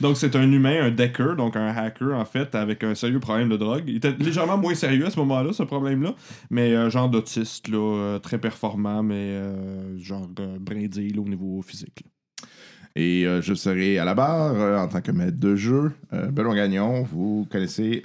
donc, 0.00 0.16
c'est 0.16 0.34
un 0.36 0.50
humain, 0.50 0.84
un 0.84 0.90
decker, 0.90 1.36
donc 1.36 1.56
un 1.56 1.68
hacker, 1.68 2.16
en 2.16 2.24
fait, 2.24 2.54
avec 2.54 2.84
un 2.84 2.94
sérieux 2.94 3.20
problème 3.20 3.48
de 3.48 3.56
drogue. 3.56 3.84
Il 3.86 3.96
était 3.96 4.12
légèrement 4.18 4.58
moins 4.58 4.74
sérieux 4.74 5.06
à 5.06 5.10
ce 5.10 5.18
moment-là, 5.20 5.52
ce 5.52 5.62
problème-là, 5.62 6.14
mais 6.50 6.72
euh, 6.74 6.90
genre 6.90 7.08
d'autiste, 7.08 7.68
là, 7.68 7.78
euh, 7.78 8.18
très 8.18 8.38
performant, 8.38 9.02
mais 9.02 9.14
euh, 9.16 9.98
genre 9.98 10.28
euh, 10.40 10.56
brindille 10.60 11.12
là, 11.12 11.22
au 11.22 11.28
niveau 11.28 11.62
physique. 11.62 12.02
là. 12.04 12.10
Et 12.96 13.26
euh, 13.26 13.40
je 13.42 13.54
serai 13.54 13.98
à 13.98 14.04
la 14.04 14.14
barre 14.14 14.54
euh, 14.56 14.78
en 14.78 14.88
tant 14.88 15.00
que 15.00 15.12
maître 15.12 15.38
de 15.38 15.54
jeu. 15.54 15.92
Euh, 16.12 16.26
Benoît 16.32 16.56
Gagnon, 16.56 17.04
vous 17.04 17.46
connaissez, 17.50 18.02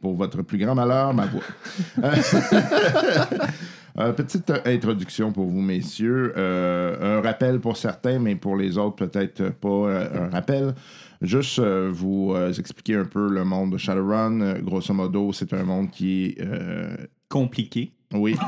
pour 0.00 0.14
votre 0.14 0.40
plus 0.42 0.56
grand 0.58 0.74
malheur, 0.74 1.12
ma 1.12 1.26
voix. 1.26 1.42
Petite 4.16 4.50
introduction 4.64 5.32
pour 5.32 5.46
vous, 5.46 5.60
messieurs. 5.60 6.32
Un 6.38 7.20
rappel 7.20 7.60
pour 7.60 7.76
certains, 7.76 8.18
mais 8.18 8.36
pour 8.36 8.56
les 8.56 8.78
autres, 8.78 9.06
peut-être 9.06 9.50
pas 9.50 10.08
un 10.14 10.30
rappel. 10.30 10.74
Juste 11.22 11.60
euh, 11.60 11.88
vous 11.92 12.32
euh, 12.34 12.52
expliquer 12.52 12.96
un 12.96 13.04
peu 13.04 13.28
le 13.28 13.44
monde 13.44 13.72
de 13.72 13.78
Shadowrun. 13.78 14.40
Euh, 14.40 14.60
grosso 14.60 14.92
modo, 14.92 15.32
c'est 15.32 15.52
un 15.54 15.62
monde 15.62 15.90
qui 15.90 16.34
est... 16.36 16.44
Compliqué. 17.28 17.92
oui. 18.12 18.36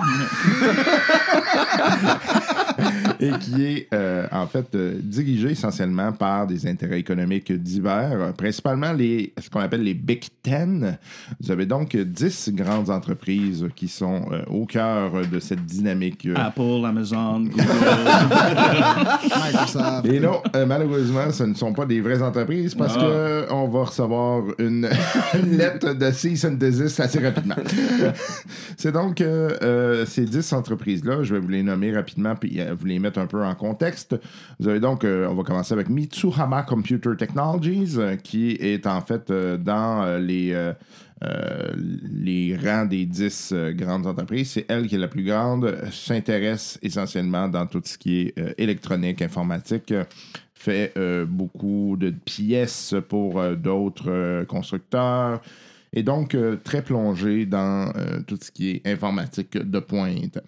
Et 3.21 3.31
qui 3.41 3.65
est 3.65 3.89
euh, 3.95 4.27
en 4.33 4.47
fait 4.47 4.67
euh, 4.75 4.95
dirigé 5.01 5.53
essentiellement 5.53 6.13
par 6.13 6.47
des 6.47 6.67
intérêts 6.67 6.99
économiques 6.99 7.53
divers, 7.53 8.19
euh, 8.21 8.33
principalement 8.33 8.93
les, 8.93 9.33
ce 9.41 9.49
qu'on 9.49 9.61
appelle 9.61 9.83
les 9.83 9.95
Big 9.95 10.25
Ten. 10.43 10.99
Vous 11.41 11.51
avez 11.51 11.65
donc 11.67 11.97
10 11.97 12.51
grandes 12.55 12.91
entreprises 12.91 13.67
qui 13.77 13.89
sont 13.89 14.23
euh, 14.33 14.43
au 14.49 14.67
cœur 14.67 15.13
de 15.31 15.39
cette 15.39 15.65
dynamique. 15.65 16.27
euh, 16.27 16.35
Apple, 16.37 16.85
Amazon, 16.85 17.41
Google. 17.45 17.65
Microsoft. 19.23 20.07
Et 20.07 20.21
non, 20.21 20.43
euh, 20.55 20.67
malheureusement, 20.67 21.31
ce 21.31 21.45
ne 21.45 21.55
sont 21.55 21.73
pas 21.73 21.87
des 21.87 22.01
vraies 22.01 22.23
entreprises 22.23 22.75
parce 22.75 22.95
Ah. 22.97 23.01
que 23.01 23.53
on 23.53 23.69
va 23.69 23.85
recevoir 23.85 24.43
une, 24.59 24.89
une 25.35 25.57
lettre 25.57 25.95
de 25.95 26.11
cease 26.11 26.45
and 26.45 26.53
desist 26.55 27.01
assez 27.01 27.19
rapidement. 27.21 27.55
C'est 28.77 28.93
donc 28.93 29.21
euh, 29.21 29.51
euh, 29.63 30.07
ces 30.07 30.25
10 30.25 30.53
entreprises-là, 30.53 31.23
je 31.23 31.35
vais 31.35 31.41
vous 31.45 31.51
les 31.51 31.63
nommer 31.63 31.93
rapidement 31.93 32.35
puis 32.35 32.61
euh, 32.61 32.75
vous 32.75 32.87
les 32.87 32.99
mettre 32.99 33.19
un 33.19 33.27
peu 33.27 33.45
en 33.45 33.55
contexte. 33.55 34.17
Vous 34.59 34.69
avez 34.69 34.81
donc, 34.81 35.05
euh, 35.05 35.27
on 35.29 35.35
va 35.35 35.43
commencer 35.43 35.73
avec 35.73 35.89
Mitsuhama 35.89 36.63
Computer 36.63 37.11
Technologies, 37.19 37.95
euh, 37.97 38.17
qui 38.17 38.53
est 38.53 38.87
en 38.87 39.01
fait 39.01 39.31
dans 39.33 40.19
les. 40.19 40.73
les 41.23 42.55
rangs 42.57 42.85
des 42.85 43.07
10 43.07 43.53
euh, 43.53 43.73
grandes 43.73 44.07
entreprises. 44.07 44.51
C'est 44.51 44.67
elle 44.69 44.87
qui 44.87 44.97
est 44.97 44.99
la 44.99 45.09
plus 45.09 45.25
grande, 45.25 45.75
s'intéresse 45.91 46.79
essentiellement 46.83 47.49
dans 47.49 47.67
tout 47.67 47.81
ce 47.83 47.97
qui 47.97 48.21
est 48.21 48.35
électronique, 48.59 49.23
informatique, 49.23 49.95
fait 50.53 50.93
beaucoup 51.27 51.97
de 51.99 52.11
pièces 52.11 52.95
pour 53.09 53.43
d'autres 53.57 54.45
constructeurs 54.45 55.41
et 55.95 56.03
donc 56.03 56.37
très 56.63 56.83
plongé 56.83 57.47
dans 57.47 57.91
tout 58.27 58.39
ce 58.41 58.51
qui 58.51 58.71
est 58.71 58.87
informatique 58.87 59.57
de 59.57 59.79
pointe. 59.79 60.41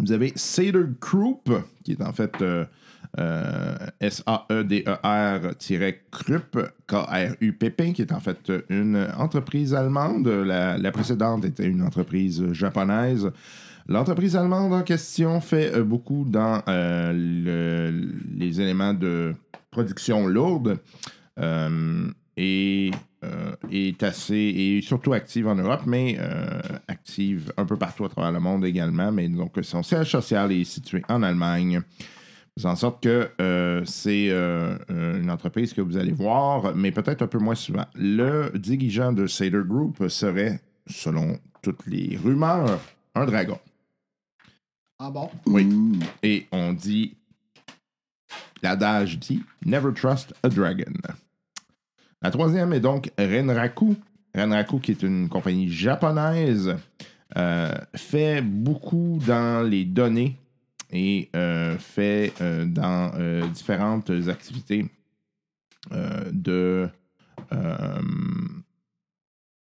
Vous 0.00 0.12
avez 0.12 0.32
Sader 0.34 0.84
Group, 1.00 1.50
qui 1.84 1.92
est 1.92 2.02
en 2.02 2.12
fait 2.12 2.32
euh, 2.42 2.64
euh, 3.18 3.76
S-A-E-D-E-R-Krupp, 5.30 6.58
K-R-U-P-P, 6.86 7.92
qui 7.92 8.02
est 8.02 8.12
en 8.12 8.20
fait 8.20 8.52
une 8.68 9.08
entreprise 9.16 9.74
allemande. 9.74 10.26
La, 10.28 10.90
précédente 10.92 11.44
était 11.44 11.66
une 11.66 11.82
entreprise 11.82 12.52
japonaise. 12.52 13.30
L'entreprise 13.88 14.36
allemande 14.36 14.72
en 14.72 14.82
question 14.82 15.40
fait 15.40 15.74
euh, 15.74 15.82
beaucoup 15.84 16.24
dans 16.28 16.62
le- 16.66 18.12
les 18.36 18.60
éléments 18.60 18.94
de 18.94 19.34
production 19.70 20.26
lourde 20.26 20.78
et 22.36 22.90
est 23.70 24.02
assez 24.02 24.34
et 24.34 24.82
surtout 24.82 25.12
active 25.12 25.46
en 25.46 25.54
Europe, 25.54 25.82
mais 25.86 26.16
euh, 26.18 26.60
active 26.88 27.52
un 27.56 27.64
peu 27.64 27.76
partout 27.76 28.04
à 28.04 28.08
travers 28.08 28.32
le 28.32 28.40
monde 28.40 28.64
également. 28.64 29.12
Mais 29.12 29.28
donc 29.28 29.58
son 29.62 29.82
siège 29.82 30.10
social 30.10 30.52
est 30.52 30.64
situé 30.64 31.02
en 31.08 31.22
Allemagne. 31.22 31.82
Faisant 32.56 32.72
en 32.72 32.76
sorte 32.76 33.02
que 33.02 33.30
euh, 33.40 33.84
c'est 33.84 34.28
euh, 34.28 34.76
euh, 34.90 35.20
une 35.20 35.30
entreprise 35.30 35.72
que 35.72 35.80
vous 35.80 35.96
allez 35.96 36.12
voir, 36.12 36.74
mais 36.74 36.90
peut-être 36.90 37.22
un 37.22 37.26
peu 37.26 37.38
moins 37.38 37.54
souvent. 37.54 37.86
Le 37.94 38.50
dirigeant 38.54 39.12
de 39.12 39.26
Sader 39.26 39.62
Group 39.64 40.08
serait, 40.08 40.60
selon 40.86 41.38
toutes 41.62 41.86
les 41.86 42.18
rumeurs, 42.22 42.80
un 43.14 43.24
dragon. 43.24 43.58
Ah 44.98 45.10
bon? 45.10 45.30
Oui. 45.46 46.00
Et 46.22 46.46
on 46.52 46.72
dit, 46.72 47.16
l'adage 48.62 49.18
dit, 49.18 49.42
Never 49.64 49.94
trust 49.94 50.34
a 50.42 50.48
dragon. 50.48 50.92
La 52.22 52.30
troisième 52.30 52.72
est 52.74 52.80
donc 52.80 53.10
Renraku. 53.18 53.96
Renraku, 54.34 54.78
qui 54.78 54.92
est 54.92 55.02
une 55.02 55.28
compagnie 55.28 55.70
japonaise, 55.70 56.76
euh, 57.36 57.72
fait 57.96 58.42
beaucoup 58.42 59.18
dans 59.26 59.66
les 59.66 59.84
données 59.84 60.36
et 60.90 61.30
euh, 61.34 61.78
fait 61.78 62.32
euh, 62.40 62.66
dans 62.66 63.12
différentes 63.48 64.10
activités 64.28 64.86
de, 66.30 66.88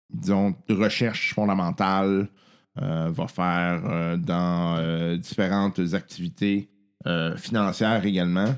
disons, 0.09 0.53
de 0.67 0.73
recherche 0.73 1.33
fondamentale, 1.33 2.27
va 2.75 3.27
faire 3.27 4.17
dans 4.17 5.17
différentes 5.17 5.79
activités 5.93 6.69
financières 7.37 8.05
également. 8.05 8.53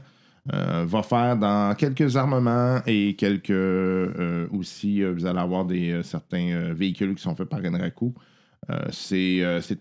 Euh, 0.51 0.83
va 0.85 1.03
faire 1.03 1.38
dans 1.38 1.73
quelques 1.73 2.17
armements 2.17 2.81
et 2.85 3.15
quelques 3.15 3.50
euh, 3.50 4.45
aussi, 4.51 5.01
euh, 5.01 5.13
vous 5.13 5.25
allez 5.25 5.39
avoir 5.39 5.63
des, 5.63 6.03
certains 6.03 6.73
véhicules 6.73 7.15
qui 7.15 7.23
sont 7.23 7.33
faits 7.33 7.47
par 7.47 7.62
Enraku. 7.63 8.13
C'est 8.91 9.41
c'est 9.62 9.79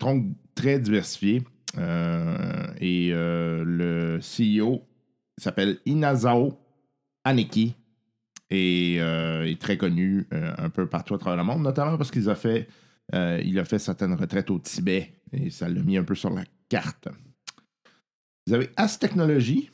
très 0.55 0.79
diversifié. 0.79 1.41
Et 1.77 3.11
le 3.13 4.19
CEO 4.19 4.81
s'appelle 5.37 5.79
Inazao 5.85 6.57
Aneki 7.23 7.75
et 8.49 8.95
est 8.97 9.61
très 9.61 9.77
connu 9.77 10.27
un 10.31 10.69
peu 10.69 10.87
partout 10.87 11.15
à 11.15 11.17
travers 11.17 11.37
le 11.37 11.45
monde, 11.45 11.63
notamment 11.63 11.97
parce 11.97 12.11
qu'il 12.11 12.29
a 12.29 12.35
fait 12.35 12.67
a 13.13 13.65
fait 13.65 13.79
certaines 13.79 14.15
retraites 14.15 14.49
au 14.49 14.59
Tibet 14.59 15.13
et 15.31 15.49
ça 15.49 15.69
l'a 15.69 15.81
mis 15.81 15.97
un 15.97 16.03
peu 16.03 16.15
sur 16.15 16.29
la 16.29 16.43
carte. 16.67 17.07
Vous 18.45 18.53
avez 18.53 18.69
As 18.75 18.99
Technology. 18.99 19.69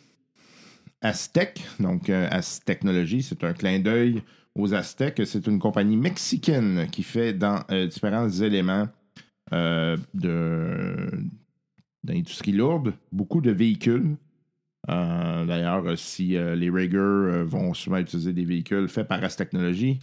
Aztec, 1.02 1.66
donc 1.80 2.10
euh, 2.10 2.28
As 2.30 2.60
Technology, 2.64 3.24
c'est 3.24 3.44
un 3.44 3.54
clin 3.54 3.80
d'œil 3.80 4.22
aux 4.56 4.74
Aztèques. 4.74 5.22
C'est 5.26 5.48
une 5.48 5.60
compagnie 5.60 5.98
mexicaine 5.98 6.88
qui 6.92 7.04
fait 7.04 7.34
dans 7.34 7.62
euh, 7.72 7.88
différents 7.88 8.30
éléments 8.30 8.88
euh, 9.54 9.96
d'industrie 12.04 12.52
lourde, 12.52 12.94
beaucoup 13.12 13.42
de 13.42 13.52
véhicules. 13.52 14.16
D'ailleurs, 14.88 15.98
si 16.00 16.30
les 16.30 16.70
riggers 16.72 17.44
vont 17.46 17.76
souvent 17.76 17.98
utiliser 17.98 18.34
des 18.34 18.46
véhicules 18.46 18.88
faits 18.88 19.08
par 19.08 19.24
As 19.24 19.36
Technology 19.36 20.00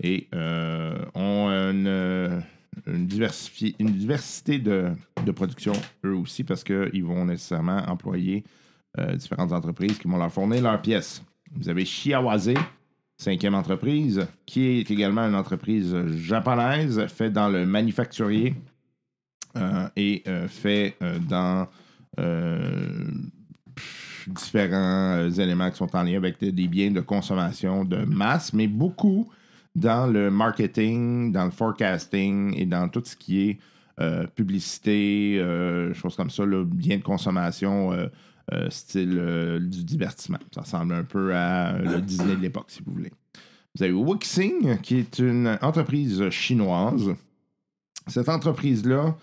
et 0.00 0.28
ont 0.32 1.48
une, 1.48 2.42
une 2.86 3.06
diversité 3.06 4.58
de, 4.60 4.90
de 5.24 5.32
production 5.32 5.72
eux 6.04 6.14
aussi 6.14 6.44
parce 6.44 6.62
qu'ils 6.62 7.02
vont 7.02 7.24
nécessairement 7.24 7.78
employer 7.88 8.44
euh, 8.98 9.14
différentes 9.16 9.52
entreprises 9.52 9.98
qui 9.98 10.08
vont 10.08 10.16
leur 10.16 10.32
fournir 10.32 10.62
leurs 10.62 10.80
pièces. 10.80 11.22
Vous 11.52 11.68
avez 11.68 11.84
Shiawase, 11.84 12.54
cinquième 13.16 13.54
entreprise, 13.54 14.26
qui 14.46 14.64
est 14.66 14.90
également 14.90 15.22
une 15.22 15.34
entreprise 15.34 15.94
japonaise, 16.16 17.04
fait 17.08 17.30
dans 17.30 17.48
le 17.48 17.66
manufacturier 17.66 18.54
euh, 19.56 19.88
et 19.96 20.22
euh, 20.28 20.46
fait 20.46 20.94
euh, 21.02 21.18
dans 21.18 21.66
différents 24.26 25.30
éléments 25.30 25.70
qui 25.70 25.76
sont 25.76 25.94
en 25.94 26.02
lien 26.02 26.16
avec 26.16 26.40
des 26.40 26.68
biens 26.68 26.90
de 26.90 27.00
consommation 27.00 27.84
de 27.84 27.98
masse, 27.98 28.52
mais 28.52 28.66
beaucoup 28.66 29.30
dans 29.76 30.06
le 30.10 30.30
marketing, 30.30 31.30
dans 31.30 31.44
le 31.44 31.52
forecasting 31.52 32.54
et 32.56 32.66
dans 32.66 32.88
tout 32.88 33.02
ce 33.04 33.14
qui 33.14 33.50
est 33.50 33.58
publicité, 34.34 35.40
choses 35.94 36.16
comme 36.16 36.30
ça, 36.30 36.44
là, 36.44 36.64
bien 36.64 36.98
de 36.98 37.02
consommation, 37.02 37.92
euh, 38.54 38.70
style 38.70 39.18
euh, 39.18 39.58
du 39.58 39.84
divertissement. 39.84 40.38
Ça 40.54 40.62
ressemble 40.62 40.94
un 40.94 41.04
peu 41.04 41.34
à 41.34 41.74
euh, 41.74 41.96
le 41.96 42.00
Disney 42.00 42.34
de 42.34 42.40
l'époque, 42.40 42.66
si 42.68 42.80
vous 42.82 42.92
voulez. 42.92 43.12
Vous 43.74 43.82
avez 43.82 43.92
Wixing, 43.92 44.78
qui 44.80 44.96
est 44.96 45.18
une 45.18 45.58
entreprise 45.60 46.30
chinoise. 46.30 47.14
Cette 48.06 48.28
entreprise-là 48.28 49.16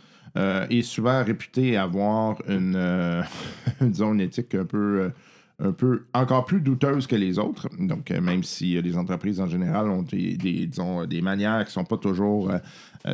est 0.69 0.81
souvent 0.81 1.23
réputée 1.23 1.77
avoir 1.77 2.37
une, 2.47 3.23
disons, 3.81 4.13
une 4.13 4.21
éthique 4.21 4.53
un 4.53 4.65
peu, 4.65 5.11
un 5.59 5.71
peu 5.71 6.05
encore 6.13 6.45
plus 6.45 6.61
douteuse 6.61 7.07
que 7.07 7.15
les 7.15 7.39
autres. 7.39 7.67
Donc, 7.79 8.11
même 8.11 8.43
si 8.43 8.79
les 8.79 8.97
entreprises 8.97 9.39
en 9.39 9.47
général 9.47 9.89
ont 9.89 10.03
des, 10.03 10.35
disons, 10.35 11.05
des 11.05 11.21
manières 11.21 11.63
qui 11.63 11.69
ne 11.69 11.83
sont 11.83 11.85
pas 11.85 11.97
toujours 11.97 12.51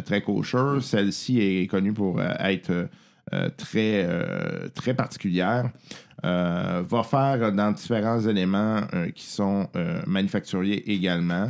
très 0.04 0.22
kosher, 0.22 0.80
celle-ci 0.82 1.40
est 1.40 1.68
connue 1.68 1.94
pour 1.94 2.22
être 2.22 2.90
très, 3.58 4.06
euh, 4.06 4.68
très 4.74 4.94
particulière. 4.94 5.70
Euh, 6.24 6.84
va 6.88 7.02
faire 7.04 7.52
dans 7.52 7.72
différents 7.72 8.20
éléments 8.20 8.82
euh, 8.94 9.10
qui 9.10 9.26
sont 9.26 9.68
euh, 9.76 10.02
manufacturiers 10.06 10.92
également. 10.92 11.50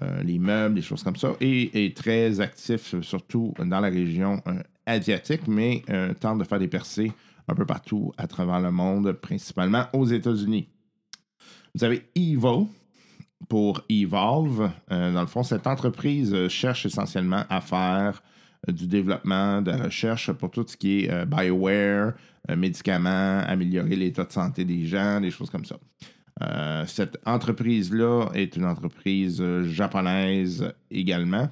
Euh, 0.00 0.22
les 0.22 0.38
meubles, 0.38 0.76
des 0.76 0.82
choses 0.82 1.02
comme 1.02 1.16
ça, 1.16 1.32
et 1.40 1.84
est 1.84 1.96
très 1.96 2.40
actif, 2.40 2.94
euh, 2.94 3.02
surtout 3.02 3.52
dans 3.58 3.80
la 3.80 3.88
région 3.88 4.40
euh, 4.46 4.62
asiatique, 4.86 5.48
mais 5.48 5.82
euh, 5.90 6.14
tente 6.14 6.38
de 6.38 6.44
faire 6.44 6.58
des 6.58 6.68
percées 6.68 7.12
un 7.48 7.54
peu 7.54 7.66
partout 7.66 8.12
à 8.16 8.26
travers 8.26 8.60
le 8.60 8.70
monde, 8.70 9.12
principalement 9.12 9.86
aux 9.92 10.06
États-Unis. 10.06 10.68
Vous 11.74 11.84
avez 11.84 12.08
Evo 12.14 12.68
pour 13.48 13.82
Evolve. 13.90 14.70
Euh, 14.90 15.12
dans 15.12 15.20
le 15.20 15.26
fond, 15.26 15.42
cette 15.42 15.66
entreprise 15.66 16.32
euh, 16.32 16.48
cherche 16.48 16.86
essentiellement 16.86 17.44
à 17.50 17.60
faire 17.60 18.22
euh, 18.22 18.30
du 18.68 18.86
développement, 18.86 19.60
de 19.60 19.70
la 19.70 19.84
recherche 19.84 20.30
pour 20.32 20.50
tout 20.50 20.64
ce 20.66 20.76
qui 20.76 21.00
est 21.00 21.10
euh, 21.10 21.24
bioware, 21.24 22.12
euh, 22.50 22.56
médicaments, 22.56 23.40
améliorer 23.40 23.96
l'état 23.96 24.24
de 24.24 24.32
santé 24.32 24.64
des 24.64 24.86
gens, 24.86 25.20
des 25.20 25.30
choses 25.30 25.50
comme 25.50 25.64
ça. 25.64 25.76
Euh, 26.42 26.86
cette 26.86 27.18
entreprise-là 27.26 28.30
est 28.34 28.56
une 28.56 28.64
entreprise 28.64 29.42
japonaise 29.64 30.72
également. 30.90 31.48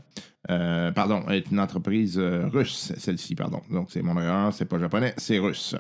Pardon, 0.49 1.29
est 1.29 1.51
une 1.51 1.61
entreprise 1.61 2.19
russe, 2.19 2.93
celle-ci, 2.97 3.37
pardon. 3.37 3.61
Donc, 3.71 3.89
c'est 3.93 4.03
mon 4.03 4.19
erreur, 4.21 4.53
c'est 4.53 4.65
pas 4.65 4.81
japonais, 4.81 5.15
c'est 5.17 5.39
russe. 5.39 5.77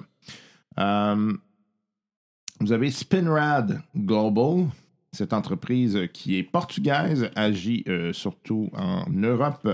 Vous 0.76 2.72
avez 2.72 2.90
Spinrad 2.90 3.82
Global, 3.96 4.66
cette 5.10 5.32
entreprise 5.32 5.98
qui 6.12 6.36
est 6.36 6.44
portugaise, 6.44 7.30
agit 7.34 7.84
surtout 8.12 8.70
en 8.74 9.06
Europe, 9.10 9.66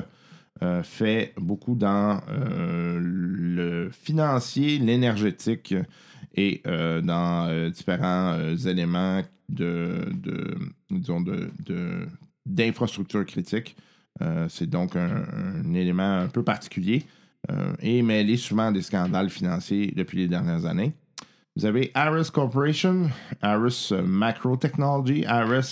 euh, 0.63 0.83
fait 0.83 1.33
beaucoup 1.37 1.75
dans 1.75 2.21
euh, 2.29 2.99
le 3.01 3.91
financier, 3.91 4.79
l'énergétique 4.79 5.75
et 6.35 6.63
euh, 6.67 7.01
dans 7.01 7.71
différents 7.71 8.39
éléments 8.65 9.23
de, 9.49 10.01
disons 10.91 11.21
de, 11.21 11.51
de- 11.65 12.07
d'infrastructure 12.45 13.25
critique. 13.27 13.77
Euh, 14.23 14.47
c'est 14.49 14.69
donc 14.69 14.97
un, 14.97 15.25
élément 15.75 16.21
un 16.21 16.29
peu 16.29 16.43
particulier 16.43 17.05
et 17.81 18.03
mêlé 18.03 18.37
souvent 18.37 18.69
à 18.69 18.73
des 18.73 18.83
scandales 18.83 19.31
financiers 19.31 19.93
depuis 19.95 20.19
les 20.19 20.27
dernières 20.27 20.67
années. 20.67 20.93
Vous 21.55 21.65
avez 21.65 21.91
Aris 21.95 22.29
Corporation, 22.31 23.09
Aris 23.41 23.93
Macro 24.05 24.57
Technology. 24.57 25.25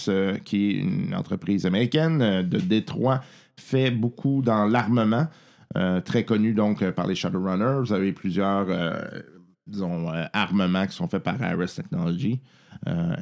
Euh, 0.09 0.38
qui 0.38 0.71
est 0.71 0.75
une 0.79 1.14
entreprise 1.14 1.67
américaine 1.67 2.43
de 2.43 2.59
Détroit, 2.59 3.21
fait 3.56 3.90
beaucoup 3.90 4.42
dans 4.42 4.66
l'armement, 4.66 5.26
euh, 5.76 6.00
très 6.00 6.25
connu 6.25 6.52
donc 6.54 6.82
euh, 6.82 6.92
par 6.92 7.06
les 7.06 7.14
Shadowrunners. 7.14 7.80
Vous 7.80 7.92
avez 7.92 8.12
plusieurs, 8.12 8.66
euh, 8.68 9.02
disons, 9.66 10.06
armements 10.32 10.87
qui 10.87 10.94
sont 10.94 11.08
faits 11.08 11.23
par 11.23 11.42
Aris 11.42 11.73
Technology. 11.75 12.40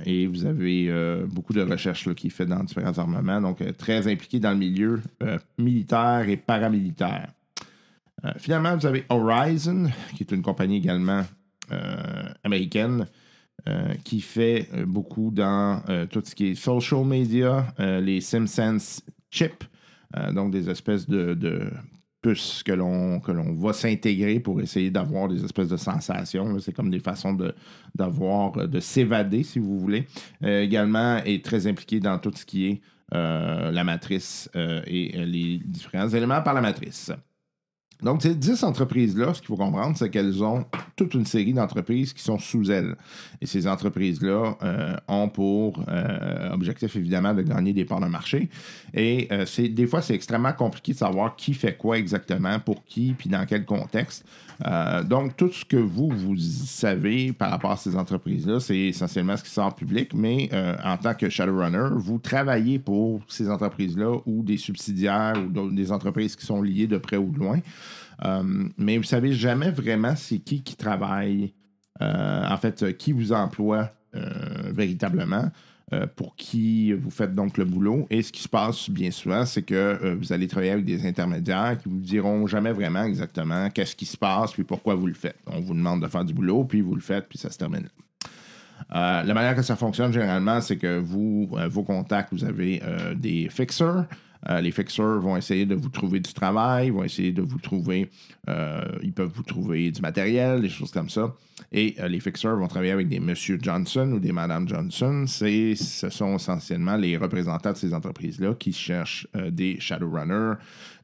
Et 0.07 0.27
vous 0.27 0.45
avez 0.45 0.91
beaucoup 1.29 1.53
de 1.53 1.63
recherches 1.63 2.13
qui 2.15 2.27
est 2.27 2.31
fait 2.31 2.47
dans 2.47 2.65
différents 2.65 2.99
armements, 2.99 3.41
donc 3.41 3.61
très 3.77 4.11
impliqué 4.11 4.41
dans 4.41 4.51
le 4.51 4.57
milieu 4.57 5.01
militaire 5.57 6.25
et 6.29 6.37
paramilitaire. 6.37 7.29
Finalement, 8.39 8.77
vous 8.77 8.87
avez 8.87 9.05
Horizon, 9.09 9.89
qui 10.17 10.25
est 10.25 10.33
une 10.33 10.43
compagnie 10.43 10.79
également 10.79 11.23
américaine 12.43 13.07
qui 14.03 14.21
fait 14.21 14.69
beaucoup 14.85 15.31
dans 15.31 15.81
tout 16.11 16.23
ce 16.25 16.35
qui 16.35 16.49
est 16.49 16.55
social 16.57 17.05
media, 17.05 17.73
les 17.79 18.21
SimSense 18.21 19.01
chips, 19.31 19.65
euh, 20.17 20.33
donc 20.33 20.53
des 20.53 20.69
espèces 20.69 21.09
de, 21.09 21.71
puces 22.21 22.63
que 22.63 22.71
l'on 22.71 23.19
que 23.19 23.33
va 23.33 23.73
s'intégrer 23.73 24.39
pour 24.39 24.61
essayer 24.61 24.91
d'avoir 24.93 25.27
des 25.29 25.45
espèces 25.45 25.69
de 25.69 25.77
sensations. 25.77 26.59
C'est 26.61 26.73
comme 26.73 26.91
des 26.91 27.01
façons 27.01 27.33
de 27.33 27.55
d'avoir 27.95 28.57
euh, 28.59 28.67
de 28.67 28.79
s'évader, 28.81 29.43
si 29.43 29.59
vous 29.59 29.79
voulez. 29.79 30.07
Euh, 30.45 30.63
également 30.63 31.19
est 31.25 31.45
très 31.45 31.67
impliqué 31.67 31.99
dans 32.01 32.19
tout 32.19 32.33
ce 32.35 32.45
qui 32.45 32.67
est 32.67 32.81
la 33.15 33.85
matrice 33.85 34.49
et 34.55 35.13
les 35.27 35.59
différents 35.59 36.09
éléments 36.09 36.41
par 36.41 36.55
la 36.55 36.63
matrice. 36.63 37.13
Donc, 38.03 38.23
ces 38.23 38.35
10 38.35 38.65
entreprises-là, 38.65 39.33
ce 39.35 39.41
qu'il 39.41 39.49
faut 39.49 39.57
comprendre, 39.57 39.97
c'est 39.97 40.11
qu'elles 40.11 40.43
ont 40.43 40.65
toute 40.97 41.15
une 41.15 41.25
série 41.25 41.53
d'entreprises 41.53 42.13
qui 42.13 42.23
sont 42.23 42.39
sous 42.39 42.71
elles. 42.71 42.97
Et 43.41 43.47
ces 43.47 43.67
entreprises-là 43.67 44.57
euh, 44.63 44.97
ont 45.09 45.29
pour 45.29 45.85
euh, 45.89 46.51
objectif, 46.51 46.97
évidemment, 46.97 47.33
de 47.33 47.43
gagner 47.43 47.73
des 47.73 47.85
parts 47.85 48.01
de 48.01 48.07
marché. 48.07 48.51
Et 48.93 49.29
euh, 49.31 49.45
des 49.59 49.87
fois, 49.87 50.03
c'est 50.03 50.15
extrêmement 50.15 50.53
compliqué 50.53 50.93
de 50.93 50.99
savoir 50.99 51.37
qui 51.37 51.55
fait 51.55 51.77
quoi 51.77 51.97
exactement, 51.99 52.59
pour 52.59 52.85
qui, 52.85 53.15
puis 53.17 53.31
dans 53.31 53.47
quel 53.47 53.65
contexte. 53.65 54.25
Euh, 54.67 55.03
donc, 55.03 55.37
tout 55.37 55.51
ce 55.51 55.65
que 55.65 55.77
vous, 55.77 56.09
vous 56.09 56.37
savez 56.37 57.33
par 57.33 57.51
rapport 57.51 57.73
à 57.73 57.77
ces 57.77 57.97
entreprises-là, 57.97 58.61
c'est 58.61 58.79
essentiellement 58.79 59.37
ce 59.37 59.45
qui 59.45 59.51
sort 59.51 59.75
public, 59.75 60.15
mais 60.15 60.49
euh, 60.53 60.77
en 60.85 60.97
tant 60.97 61.15
que 61.15 61.29
Shadowrunner, 61.29 61.89
vous 61.97 62.19
travaillez 62.19 62.79
pour 62.79 63.23
ces 63.29 63.51
entreprises-là 63.51 64.13
ou 64.27 64.43
des 64.43 64.57
subsidiaires 64.57 65.35
ou 65.37 65.71
des 65.71 65.91
entreprises 65.91 66.37
qui 66.37 66.47
sont 66.47 66.63
liées 66.63 66.87
de 66.87 66.99
près 66.99 67.17
ou 67.17 67.31
de 67.31 67.39
loin. 67.39 67.61
Euh, 68.25 68.69
mais 68.79 68.99
vous 68.99 69.05
savez 69.05 69.33
jamais 69.33 69.71
vraiment 69.71 70.15
c'est 70.15 70.39
qui 70.39 70.63
qui 70.63 70.77
travaille, 70.77 71.53
en 72.01 72.57
fait, 72.57 72.97
qui 72.97 73.13
vous 73.13 73.33
emploie 73.33 73.91
véritablement, 74.75 75.51
euh, 75.93 76.07
pour 76.07 76.35
qui 76.37 76.93
vous 76.93 77.11
faites 77.11 77.35
donc 77.35 77.59
le 77.59 77.67
boulot. 77.67 78.07
Et 78.09 78.23
ce 78.23 78.33
qui 78.33 78.41
se 78.41 78.49
passe 78.49 78.89
bien 78.89 79.11
souvent, 79.11 79.45
c'est 79.45 79.63
que 79.63 79.75
euh, 79.75 80.17
vous 80.19 80.33
allez 80.33 80.47
travailler 80.49 80.73
avec 80.73 80.87
des 80.87 81.07
intermédiaires 81.07 81.77
qui 81.77 81.91
vous 81.91 81.99
diront 81.99 82.47
jamais 82.47 82.73
vraiment 82.73 83.05
exactement 83.05 83.69
qu'est-ce 83.69 83.95
qui 83.95 84.07
se 84.07 84.17
passe 84.17 84.53
puis 84.53 84.65
pourquoi 84.65 84.95
vous 84.95 85.07
le 85.07 85.15
faites. 85.15 85.37
On 85.47 85.61
vous 85.61 85.75
demande 85.75 86.03
de 86.03 86.09
faire 86.09 86.25
du 86.25 86.33
boulot, 86.33 86.65
puis 86.65 86.81
vous 86.81 86.95
le 86.95 87.03
faites, 87.03 87.29
puis 87.29 87.37
ça 87.39 87.51
se 87.51 87.59
termine. 87.59 87.89
Euh, 88.95 89.23
la 89.23 89.35
manière 89.35 89.55
que 89.55 89.63
ça 89.63 89.77
fonctionne 89.77 90.13
généralement, 90.13 90.63
c'est 90.63 90.79
que 90.79 90.99
vous, 90.99 91.51
vos 91.69 91.83
contacts, 91.83 92.33
vous 92.33 92.45
avez 92.45 92.81
des 93.15 93.49
fixers. 93.51 94.07
Euh, 94.49 94.61
les 94.61 94.73
fixers 94.73 95.21
vont 95.21 95.37
essayer 95.37 95.67
de 95.67 95.75
vous 95.75 95.89
trouver 95.89 96.21
du 96.21 96.33
travail, 96.33 96.91
vont 96.91 97.05
essayer 97.05 97.33
de 97.33 97.43
vous 97.43 97.59
trouver, 97.59 98.11
euh, 98.49 98.83
ils 99.03 99.13
peuvent 99.13 99.31
vous 99.33 99.43
trouver 99.43 99.91
du 99.91 100.01
matériel, 100.01 100.61
des 100.61 100.69
choses 100.69 100.91
comme 100.91 101.09
ça. 101.09 101.35
Et 101.71 101.95
euh, 102.01 102.09
les 102.09 102.19
fixers 102.19 102.57
vont 102.57 102.67
travailler 102.67 102.93
avec 102.93 103.09
des 103.09 103.21
Monsieur 103.21 103.59
Johnson 103.61 104.11
ou 104.13 104.19
des 104.19 104.33
Madame 104.33 104.69
Johnson. 104.69 105.25
Ce 105.27 106.09
sont 106.11 106.35
essentiellement 106.35 106.97
les 106.97 107.17
représentants 107.17 107.73
de 107.73 107.77
ces 107.77 107.95
entreprises-là 107.95 108.55
qui 108.55 108.73
cherchent 108.73 109.29
des 109.51 109.79
Shadowrunners, 109.79 110.55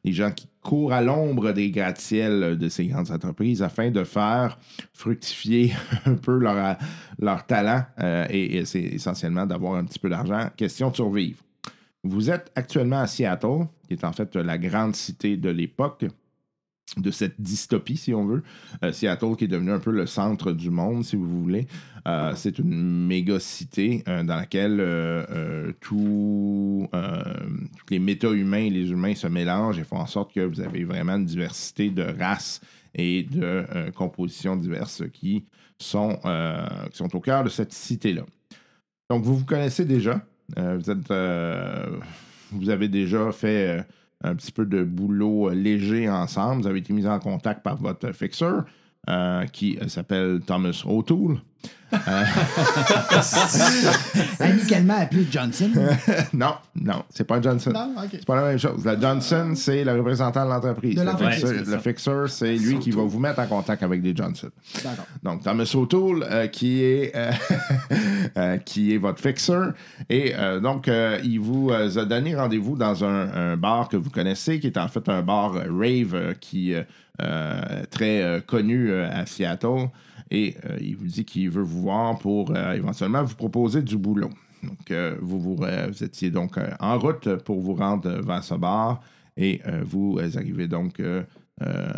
des 0.03 0.11
gens 0.11 0.31
qui 0.31 0.47
courent 0.61 0.91
à 0.91 1.01
l'ombre 1.01 1.53
des 1.53 1.71
gratte-ciels 1.71 2.57
de 2.57 2.69
ces 2.69 2.87
grandes 2.87 3.11
entreprises 3.11 3.63
afin 3.63 3.89
de 3.89 4.03
faire 4.03 4.59
fructifier 4.93 5.73
un 6.05 6.15
peu 6.15 6.37
leur, 6.37 7.45
talent 7.45 7.85
et, 8.29 8.57
et 8.57 8.65
c'est 8.65 8.81
essentiellement 8.81 9.45
d'avoir 9.45 9.75
un 9.75 9.85
petit 9.85 9.99
peu 9.99 10.09
d'argent. 10.09 10.49
Question 10.57 10.89
de 10.89 10.95
survivre. 10.95 11.39
Vous 12.03 12.29
êtes 12.31 12.51
actuellement 12.55 12.99
à 12.99 13.07
Seattle, 13.07 13.67
qui 13.87 13.93
est 13.93 14.03
en 14.03 14.13
fait 14.13 14.35
la 14.35 14.57
grande 14.57 14.95
cité 14.95 15.37
de 15.37 15.49
l'époque 15.49 16.05
de 16.97 17.11
cette 17.11 17.39
dystopie, 17.39 17.97
si 17.97 18.13
on 18.13 18.25
veut. 18.25 18.41
Euh, 18.83 18.91
Seattle 18.91 19.35
qui 19.35 19.43
est 19.43 19.47
devenu 19.47 19.71
un 19.71 19.79
peu 19.79 19.91
le 19.91 20.07
centre 20.07 20.51
du 20.51 20.71
monde, 20.71 21.03
si 21.03 21.15
vous 21.15 21.43
voulez. 21.43 21.67
Euh, 22.07 22.33
c'est 22.35 22.57
une 22.57 23.05
méga 23.05 23.39
cité 23.39 24.03
euh, 24.07 24.23
dans 24.23 24.37
laquelle 24.37 24.79
euh, 24.79 25.23
euh, 25.29 25.71
euh, 25.71 25.73
tous 25.81 26.89
les 27.91 27.99
méta-humains 27.99 28.57
et 28.57 28.69
les 28.69 28.89
humains 28.89 29.13
se 29.13 29.27
mélangent 29.27 29.77
et 29.77 29.83
font 29.83 29.99
en 29.99 30.07
sorte 30.07 30.33
que 30.33 30.39
vous 30.39 30.61
avez 30.61 30.83
vraiment 30.83 31.17
une 31.17 31.25
diversité 31.25 31.89
de 31.89 32.03
races 32.03 32.61
et 32.95 33.23
de 33.23 33.41
euh, 33.43 33.91
compositions 33.91 34.55
diverses 34.55 35.03
qui 35.13 35.45
sont, 35.77 36.17
euh, 36.25 36.65
qui 36.89 36.97
sont 36.97 37.15
au 37.15 37.19
cœur 37.19 37.43
de 37.43 37.49
cette 37.49 37.73
cité-là. 37.73 38.23
Donc, 39.11 39.23
vous 39.23 39.37
vous 39.37 39.45
connaissez 39.45 39.85
déjà. 39.85 40.25
Euh, 40.57 40.79
euh, 41.11 41.85
vous 42.51 42.69
avez 42.69 42.87
déjà 42.87 43.31
fait 43.31 43.79
euh, 43.79 43.81
un 44.23 44.35
petit 44.35 44.51
peu 44.51 44.65
de 44.65 44.83
boulot 44.83 45.49
léger 45.49 46.09
ensemble. 46.09 46.63
Vous 46.63 46.67
avez 46.67 46.79
été 46.79 46.93
mis 46.93 47.07
en 47.07 47.19
contact 47.19 47.63
par 47.63 47.77
votre 47.77 48.11
fixeur 48.11 48.65
qui 49.53 49.79
s'appelle 49.87 50.39
Thomas 50.45 50.83
O'Toole. 50.85 51.39
Amicalement 54.39 54.97
appelé 54.99 55.27
Johnson. 55.29 55.69
non, 56.33 56.53
non, 56.81 57.03
c'est 57.09 57.25
pas 57.25 57.41
Johnson. 57.41 57.71
non, 57.73 57.93
ok. 57.97 58.09
C'est 58.11 58.25
pas 58.25 58.35
la 58.35 58.47
même 58.49 58.59
chose. 58.59 58.83
La 58.85 58.99
Johnson, 58.99 59.53
c'est 59.55 59.83
le 59.83 59.93
représentant 59.93 60.45
de 60.45 60.49
l'entreprise. 60.49 60.95
De 60.95 61.03
Le 61.03 61.11
fixer-. 61.11 61.65
Le 61.65 61.77
fixer, 61.79 62.27
c'est 62.27 62.55
lui 62.55 62.79
qui 62.79 62.91
va 62.91 63.03
vous 63.03 63.19
mettre 63.19 63.39
en 63.39 63.47
contact 63.47 63.83
avec 63.83 64.01
des 64.01 64.15
Johnson. 64.15 64.49
D'accord. 64.83 65.05
Donc, 65.23 65.43
Thomas 65.43 65.71
O'Toole, 65.75 66.25
euh, 66.29 66.47
qui, 66.47 66.83
est, 66.83 67.15
euh, 67.15 67.31
euh, 68.37 68.57
qui 68.57 68.93
est 68.93 68.97
votre 68.97 69.21
fixer. 69.21 69.69
Et 70.09 70.33
euh, 70.35 70.59
donc, 70.59 70.87
euh, 70.87 71.19
il 71.23 71.39
vous 71.39 71.69
euh, 71.71 71.97
a 71.97 72.05
donné 72.05 72.35
rendez-vous 72.35 72.75
dans 72.75 73.03
un, 73.03 73.31
un 73.33 73.57
bar 73.57 73.89
que 73.89 73.97
vous 73.97 74.09
connaissez, 74.09 74.59
qui 74.59 74.67
est 74.67 74.77
en 74.77 74.87
fait 74.87 75.07
un 75.09 75.21
bar 75.21 75.55
euh, 75.55 75.63
rave 75.69 76.13
euh, 76.13 76.33
qui 76.39 76.73
euh, 76.73 76.83
euh, 77.21 77.83
très 77.91 78.21
euh, 78.21 78.39
connu 78.39 78.91
euh, 78.91 79.09
à 79.11 79.25
Seattle. 79.25 79.89
Et 80.31 80.55
euh, 80.65 80.77
il 80.81 80.95
vous 80.95 81.07
dit 81.07 81.25
qu'il 81.25 81.49
veut 81.49 81.63
vous 81.63 81.81
voir 81.81 82.17
pour 82.19 82.51
euh, 82.55 82.73
éventuellement 82.73 83.23
vous 83.23 83.35
proposer 83.35 83.81
du 83.81 83.97
boulot. 83.97 84.29
Donc, 84.63 84.91
euh, 84.91 85.15
vous, 85.21 85.39
vous, 85.39 85.55
vous 85.55 86.03
étiez 86.03 86.29
donc 86.29 86.57
en 86.79 86.99
route 86.99 87.35
pour 87.45 87.59
vous 87.61 87.73
rendre 87.73 88.09
vers 88.21 88.43
ce 88.43 88.55
bar 88.55 89.01
et 89.37 89.61
vous 89.85 90.19
arrivez 90.19 90.67
donc 90.67 91.01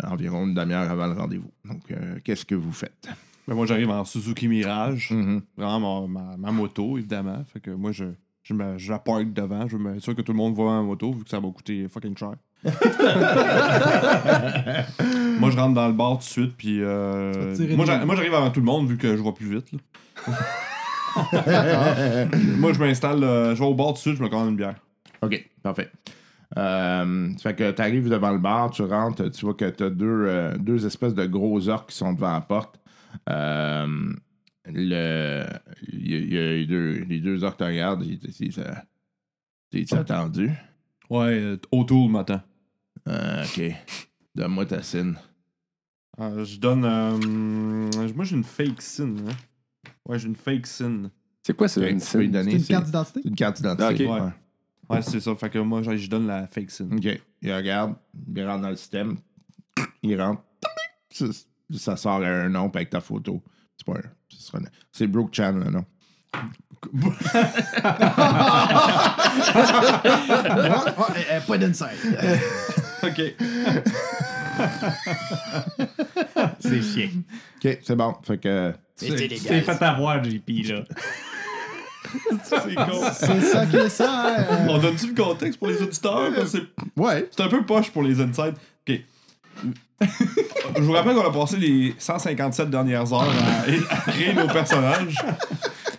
environ 0.04 0.46
une 0.46 0.54
demi-heure 0.54 0.88
avant 0.90 1.08
le 1.08 1.12
rendez-vous. 1.14 1.50
Donc, 1.64 1.92
qu'est-ce 2.22 2.44
que 2.44 2.54
vous 2.54 2.72
faites? 2.72 3.08
Ben, 3.48 3.54
moi, 3.56 3.66
j'arrive 3.66 3.90
en 3.90 4.04
Suzuki 4.04 4.46
Mirage. 4.46 5.10
Mhm. 5.10 5.42
Vraiment 5.56 6.06
ma, 6.06 6.20
ma- 6.20 6.36
ma 6.36 6.52
moto, 6.52 6.96
évidemment. 6.98 7.42
Fait 7.52 7.58
que 7.58 7.72
moi, 7.72 7.90
je, 7.90 8.04
je, 8.44 8.54
me, 8.54 8.78
je 8.78 8.92
la 8.92 9.00
park 9.00 9.32
devant. 9.32 9.66
Je 9.66 9.76
veux 9.76 9.82
m'assurer 9.82 10.14
que 10.14 10.22
tout 10.22 10.30
le 10.30 10.38
monde 10.38 10.54
voit 10.54 10.70
ma 10.80 10.82
moto, 10.82 11.12
vu 11.12 11.24
que 11.24 11.30
ça 11.30 11.40
va 11.40 11.50
coûter 11.50 11.88
fucking 11.88 12.16
cher. 12.16 12.34
moi, 15.38 15.50
je 15.50 15.56
rentre 15.56 15.74
dans 15.74 15.86
le 15.88 15.92
bar 15.94 16.12
tout 16.12 16.18
de 16.18 16.22
suite, 16.22 16.54
puis. 16.56 16.78
euh, 16.82 17.54
moi, 17.76 17.84
j'arrive 18.16 18.34
avant 18.34 18.50
tout 18.50 18.60
le 18.60 18.66
monde, 18.66 18.88
vu 18.88 18.96
que 18.96 19.16
je 19.16 19.20
vois 19.22 19.34
plus 19.34 19.52
vite. 19.54 19.72
là. 19.72 19.78
moi, 22.58 22.72
je 22.72 22.78
m'installe, 22.78 23.22
euh, 23.24 23.54
je 23.54 23.60
vais 23.60 23.66
au 23.66 23.74
bar 23.74 23.88
tout 23.88 23.92
de 23.94 23.98
suite, 23.98 24.16
je 24.16 24.22
me 24.22 24.28
commande 24.28 24.50
une 24.50 24.56
bière. 24.56 24.76
OK, 25.22 25.48
parfait. 25.62 25.90
Euh, 26.58 27.30
fait 27.42 27.54
que 27.54 27.70
tu 27.70 27.82
arrives 27.82 28.08
devant 28.08 28.32
le 28.32 28.38
bar, 28.38 28.70
tu 28.70 28.82
rentres, 28.82 29.30
tu 29.30 29.44
vois 29.44 29.54
que 29.54 29.68
tu 29.70 29.84
as 29.84 29.90
deux, 29.90 30.06
euh, 30.26 30.56
deux 30.58 30.84
espèces 30.86 31.14
de 31.14 31.24
gros 31.26 31.68
orques 31.68 31.90
qui 31.90 31.96
sont 31.96 32.12
devant 32.12 32.32
la 32.32 32.40
porte. 32.42 32.78
Euh, 33.28 34.12
le, 34.66 35.44
il 35.92 36.10
y 36.10 36.14
a- 36.14 36.18
il 36.18 36.32
y 36.34 36.38
a 36.38 36.42
les, 36.52 36.66
deux, 36.66 37.04
les 37.08 37.20
deux 37.20 37.42
orques 37.44 37.58
te 37.58 37.64
regardent, 37.64 38.04
ils 38.04 38.20
attendu 39.92 40.50
Ouais, 41.10 41.38
euh, 41.40 41.56
O'Toole 41.72 42.10
m'attend. 42.10 42.40
Euh, 43.08 43.44
OK. 43.44 43.62
Donne-moi 44.34 44.66
ta 44.66 44.82
scène. 44.82 45.16
Euh, 46.20 46.44
je 46.44 46.58
donne. 46.58 46.84
euh, 46.84 47.16
moi, 48.14 48.24
j'ai 48.24 48.36
une 48.36 48.44
fake 48.44 48.80
SIN. 48.82 49.16
Hein? 49.28 49.32
Ouais, 50.06 50.18
j'ai 50.18 50.28
une 50.28 50.36
fake 50.36 50.66
SIN. 50.66 51.10
C'est 51.42 51.56
quoi 51.56 51.68
ça, 51.68 51.80
Ok, 51.80 51.86
une 51.88 52.30
donner, 52.30 52.52
C'est 52.52 52.58
une 52.58 52.64
carte 52.66 52.84
d'identité? 52.86 53.20
une 53.24 53.34
carte 53.34 53.56
d'identité. 53.56 54.06
Ok. 54.06 54.12
ouais. 54.14 54.30
Ouais, 54.88 55.02
c'est 55.02 55.20
ça. 55.20 55.34
Fait 55.34 55.50
que 55.50 55.58
moi, 55.58 55.82
je 55.82 56.06
donne 56.08 56.26
la 56.26 56.46
fake 56.46 56.70
SIN. 56.70 56.88
OK. 56.92 57.20
Il 57.40 57.52
regarde, 57.52 57.94
il 58.34 58.46
rentre 58.46 58.62
dans 58.62 58.70
le 58.70 58.76
système, 58.76 59.16
il 60.02 60.20
rentre, 60.20 60.42
ça, 61.10 61.24
ça 61.76 61.96
sort 61.96 62.22
un 62.22 62.48
nom 62.48 62.68
avec 62.68 62.90
ta 62.90 63.00
photo. 63.00 63.42
C'est 63.76 63.86
pas 63.86 63.94
un- 63.98 64.10
ce 64.28 64.40
sera 64.42 64.58
un- 64.58 64.62
C'est 64.92 65.06
Brooke 65.06 65.34
Chan, 65.34 65.52
le 65.52 65.70
nom. 65.70 65.84
Ah, 70.04 70.96
ah, 71.30 71.40
pas 71.46 71.58
d'inside. 71.58 71.88
Ok. 73.02 73.20
C'est 76.60 76.82
chiant. 76.82 77.08
OK, 77.64 77.78
c'est 77.82 77.96
bon. 77.96 78.14
Fait 78.22 78.38
que. 78.38 78.72
Tu 78.98 79.14
t'es 79.14 79.60
fait 79.62 79.82
avoir, 79.82 80.22
JP, 80.22 80.48
là. 80.68 80.82
C'est 82.44 82.74
con. 82.74 83.00
C'est 83.14 83.40
ça 83.40 83.66
qui 83.66 83.76
est 83.76 83.88
ça. 83.88 84.26
hein, 84.28 84.46
euh, 84.50 84.66
On 84.68 84.78
donne-tu 84.78 85.08
le 85.08 85.14
contexte 85.14 85.58
pour 85.58 85.68
les 85.68 85.80
auditeurs? 85.82 86.30
C'est 86.46 86.62
Ouais. 86.96 87.28
c'est 87.34 87.42
un 87.42 87.48
peu 87.48 87.64
poche 87.64 87.90
pour 87.90 88.02
les 88.02 88.20
insides. 88.20 88.54
OK. 88.88 89.00
Je 90.76 90.82
vous 90.82 90.92
rappelle 90.92 91.14
qu'on 91.14 91.26
a 91.26 91.32
passé 91.32 91.56
les 91.56 91.94
157 91.98 92.68
dernières 92.70 93.12
heures 93.12 93.22
à, 93.22 93.94
à 93.94 93.96
créer 94.10 94.34
nos 94.34 94.48
personnages. 94.48 95.16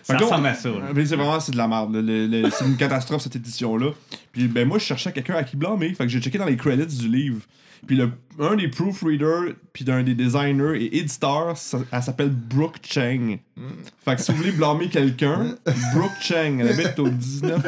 Ça 0.04 0.12
Fait 0.14 0.18
que 0.20 0.24
ressemble 0.24 0.46
on- 0.46 0.50
à 0.50 0.54
ça. 0.54 0.68
là. 0.68 0.76
Mais 0.94 1.06
c'est 1.06 1.16
vraiment 1.16 1.40
c'est 1.40 1.52
de 1.52 1.56
la 1.56 1.66
merde. 1.66 1.94
là. 1.94 2.02
Le- 2.02 2.26
le- 2.26 2.50
c'est 2.50 2.64
une 2.66 2.76
catastrophe 2.76 3.22
cette 3.22 3.36
édition-là. 3.36 3.88
Puis 4.32 4.46
ben 4.48 4.68
moi 4.68 4.78
je 4.78 4.84
cherchais 4.84 5.10
quelqu'un 5.12 5.34
à 5.36 5.42
qui 5.44 5.56
blâmer. 5.56 5.94
Fait 5.94 6.04
que 6.04 6.10
j'ai 6.10 6.20
checké 6.20 6.38
dans 6.38 6.44
les 6.44 6.56
credits 6.56 6.98
du 6.98 7.08
livre. 7.08 7.40
Puis 7.86 7.96
le, 7.96 8.10
un 8.40 8.54
des 8.56 8.68
proofreaders, 8.68 9.52
puis 9.74 9.84
d'un 9.84 10.02
des 10.02 10.14
designers 10.14 10.76
et 10.82 10.98
éditeurs, 10.98 11.54
ça- 11.56 11.80
elle 11.92 12.02
s'appelle 12.02 12.30
Brooke 12.30 12.76
Cheng. 12.82 13.38
Fait 14.04 14.16
que 14.16 14.22
si 14.22 14.30
vous 14.32 14.38
voulez 14.38 14.52
blâmer 14.52 14.88
quelqu'un, 14.88 15.54
Brooke 15.94 16.12
Cheng, 16.22 16.60
elle 16.60 16.68
habite 16.68 16.98
au 16.98 17.08
19. 17.10 17.60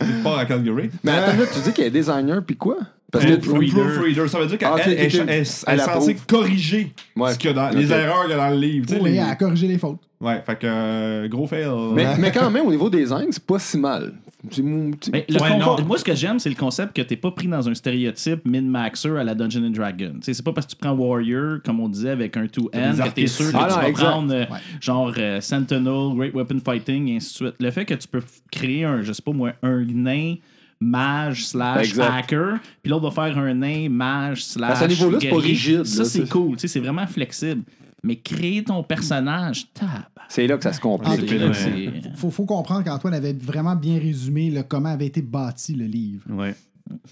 Elle 0.00 0.22
part 0.22 0.38
à 0.38 0.44
Calgary. 0.46 0.90
Mais 1.02 1.12
attends, 1.12 1.36
là, 1.38 1.44
tu 1.52 1.60
dis 1.60 1.72
qu'elle 1.72 1.86
est 1.86 1.90
designer, 1.90 2.42
puis 2.44 2.56
quoi? 2.56 2.76
Parce 3.12 3.26
Un 3.26 3.36
que. 3.36 3.46
proofreader. 3.46 4.26
ça 4.28 4.38
veut 4.40 4.46
dire 4.46 4.56
qu'elle 4.58 4.68
Ah, 4.72 4.76
elle- 4.86 4.98
est 4.98 5.78
censée 5.78 6.16
corriger 6.26 6.92
Ouais. 7.14 7.32
ce 7.34 7.38
qu'il 7.38 7.50
y 7.50 7.52
a 7.52 7.56
dans, 7.56 7.68
les 7.78 7.92
erreurs 7.92 8.22
qu'il 8.22 8.30
y 8.30 8.34
a 8.34 8.36
dans 8.38 8.48
le 8.50 8.56
livre. 8.58 8.86
oui, 9.02 9.10
les- 9.12 9.18
à 9.18 9.36
corriger 9.36 9.68
les 9.68 9.76
fautes. 9.78 9.98
Ouais, 10.18 10.40
fait 10.46 10.56
que 10.56 10.66
euh, 10.66 11.28
gros 11.28 11.46
fail. 11.46 11.66
Mais, 11.94 12.06
mais 12.18 12.30
quand 12.32 12.48
même, 12.50 12.64
au 12.66 12.70
niveau 12.70 12.88
design, 12.88 13.26
c'est 13.30 13.44
pas 13.44 13.58
si 13.58 13.76
mal. 13.76 14.14
Mais 14.62 15.24
le 15.28 15.40
Ouais, 15.40 15.50
confort- 15.50 15.80
non. 15.80 15.86
moi, 15.86 15.98
ce 15.98 16.04
que 16.04 16.14
j'aime, 16.14 16.38
c'est 16.38 16.48
le 16.48 16.54
concept 16.56 16.96
que 16.96 17.02
t'es 17.02 17.16
pas 17.16 17.30
pris 17.32 17.48
dans 17.48 17.68
un 17.68 17.74
stéréotype 17.74 18.40
min-maxer 18.46 19.10
à 19.18 19.24
la 19.24 19.34
Dungeon 19.34 19.64
and 19.66 19.70
Dragon. 19.70 20.14
C'est 20.22 20.42
pas 20.42 20.52
parce 20.52 20.66
que 20.66 20.72
tu 20.72 20.76
prends 20.78 20.92
Warrior, 20.92 21.58
comme 21.64 21.80
on 21.80 21.88
disait, 21.88 22.10
avec 22.10 22.36
un 22.36 22.46
2N, 22.46 22.96
des 22.96 23.02
que 23.02 23.14
t'es 23.14 23.26
sûr 23.26 23.52
que 23.52 23.56
Ah 23.56 23.66
tu 23.68 23.74
non, 23.74 23.80
vas 23.82 23.88
exact. 23.88 24.04
prendre 24.10 24.34
euh, 24.34 24.44
genre 24.80 25.12
euh, 25.18 25.40
Sentinel, 25.40 26.16
Great 26.16 26.34
Weapon 26.34 26.58
Fighting, 26.64 27.08
et 27.08 27.16
ainsi 27.16 27.28
de 27.42 27.48
suite. 27.48 27.54
Le 27.60 27.70
fait 27.70 27.84
que 27.84 27.94
tu 27.94 28.08
peux 28.08 28.22
créer 28.50 28.84
un, 28.84 29.02
je 29.02 29.12
sais 29.12 29.22
pas 29.22 29.32
moi, 29.32 29.52
un 29.62 29.84
nain 29.84 30.36
mage 30.82 31.46
slash 31.46 31.88
Exact. 31.90 32.10
hacker, 32.12 32.58
puis 32.82 32.90
l'autre 32.90 33.08
va 33.10 33.10
faire 33.28 33.38
un 33.38 33.54
nain 33.54 33.88
mage 33.88 34.44
slash 34.44 34.72
À 34.72 34.76
ce 34.76 34.84
niveau-là, 34.86 35.18
c'est 35.20 35.28
pas 35.28 35.36
guerrier. 35.36 35.52
rigide, 35.52 35.84
Ça, 35.84 36.04
c'est 36.04 36.28
cool. 36.28 36.52
Tu 36.56 36.60
sais, 36.62 36.68
c'est 36.68 36.80
vraiment 36.80 37.06
flexible. 37.06 37.62
Mais 38.04 38.16
créer 38.16 38.64
ton 38.64 38.82
personnage, 38.82 39.72
tab. 39.72 39.88
C'est 40.28 40.46
là 40.48 40.56
que 40.56 40.64
ça 40.64 40.72
se 40.72 40.80
complique. 40.80 41.30
là. 41.30 41.54
c'est- 41.54 42.16
Faut, 42.16 42.30
faut 42.30 42.44
comprendre 42.46 42.82
qu'Antoine 42.84 43.14
avait 43.14 43.32
vraiment 43.32 43.76
bien 43.76 43.98
résumé 44.00 44.50
le, 44.50 44.62
comment 44.64 44.88
avait 44.88 45.06
été 45.06 45.22
bâti 45.22 45.74
le 45.74 45.84
livre. 45.84 46.24
Ouais. 46.28 46.54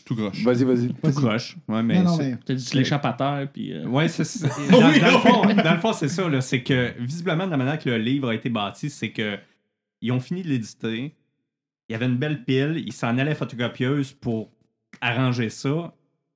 Tout 0.05 0.17
croche. 0.17 0.43
Vas-y, 0.43 0.65
vas-y. 0.65 0.89
Tout 0.89 0.95
Vas-y. 1.05 1.15
croche. 1.15 1.57
Ouais, 1.69 1.83
mais. 1.85 2.03
non, 2.03 2.17
mais 2.17 2.37
T'as 2.45 2.55
dit 2.55 2.65
tu 2.65 2.77
l'échappes 2.77 3.05
à 3.07 3.13
terre, 3.13 3.49
puis. 3.53 3.73
euh, 3.73 3.87
Ouais, 3.87 4.09
c'est 4.09 4.25
ça. 4.25 4.49
Dans, 4.71 4.81
dans 4.81 4.87
le 4.89 4.93
fond, 5.19 5.43
dans 5.63 5.75
le 5.75 5.79
fond, 5.81 5.93
c'est 5.93 6.09
ça. 6.09 6.29
là, 6.29 6.41
C'est 6.41 6.63
que, 6.65 6.93
visiblement, 7.01 7.47
de 7.47 7.53
la 7.53 7.57
manière 7.57 7.79
que 7.79 7.89
le 7.89 7.99
livre 7.99 8.31
a 8.31 8.35
été 8.35 8.49
bâti, 8.51 8.91
c'est 8.91 9.11
que 9.11 9.39
ils 10.03 10.11
ont 10.11 10.19
fini 10.21 10.43
de 10.43 10.49
l'éditer. 10.49 11.15
Il 11.91 11.95
y 11.95 11.97
avait 11.97 12.07
une 12.07 12.19
belle 12.19 12.45
pile. 12.45 12.85
Il 12.87 12.93
s'en 12.93 13.19
allait 13.19 13.35
photocopieuse 13.35 14.13
pour 14.13 14.53
arranger 15.01 15.49
ça. 15.51 15.93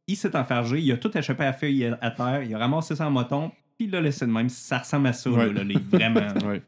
Il 0.09 0.17
s'est 0.17 0.35
enfargé. 0.35 0.81
Il 0.81 0.91
a 0.91 0.97
tout 0.97 1.17
échappé 1.17 1.45
à 1.45 1.53
feuille 1.53 1.95
à, 2.01 2.11
terre. 2.11 2.43
Il 2.43 2.53
a 2.57 2.59
ramassé 2.59 2.97
ça 2.97 3.07
en 3.07 3.13
moton. 3.13 3.53
Puis 3.79 3.87
il 3.87 3.93
l'a 3.93 4.01
laissé 4.01 4.27
de 4.27 4.33
même. 4.33 4.49
Ça 4.49 4.79
ressemble 4.79 5.07
à 5.07 5.13
ça, 5.13 5.31
là, 5.31 5.37
Ouais. 5.37 5.49
le 5.51 5.63
livre. 5.63 5.85
Vraiment. 5.93 6.27
Ouais. 6.45 6.61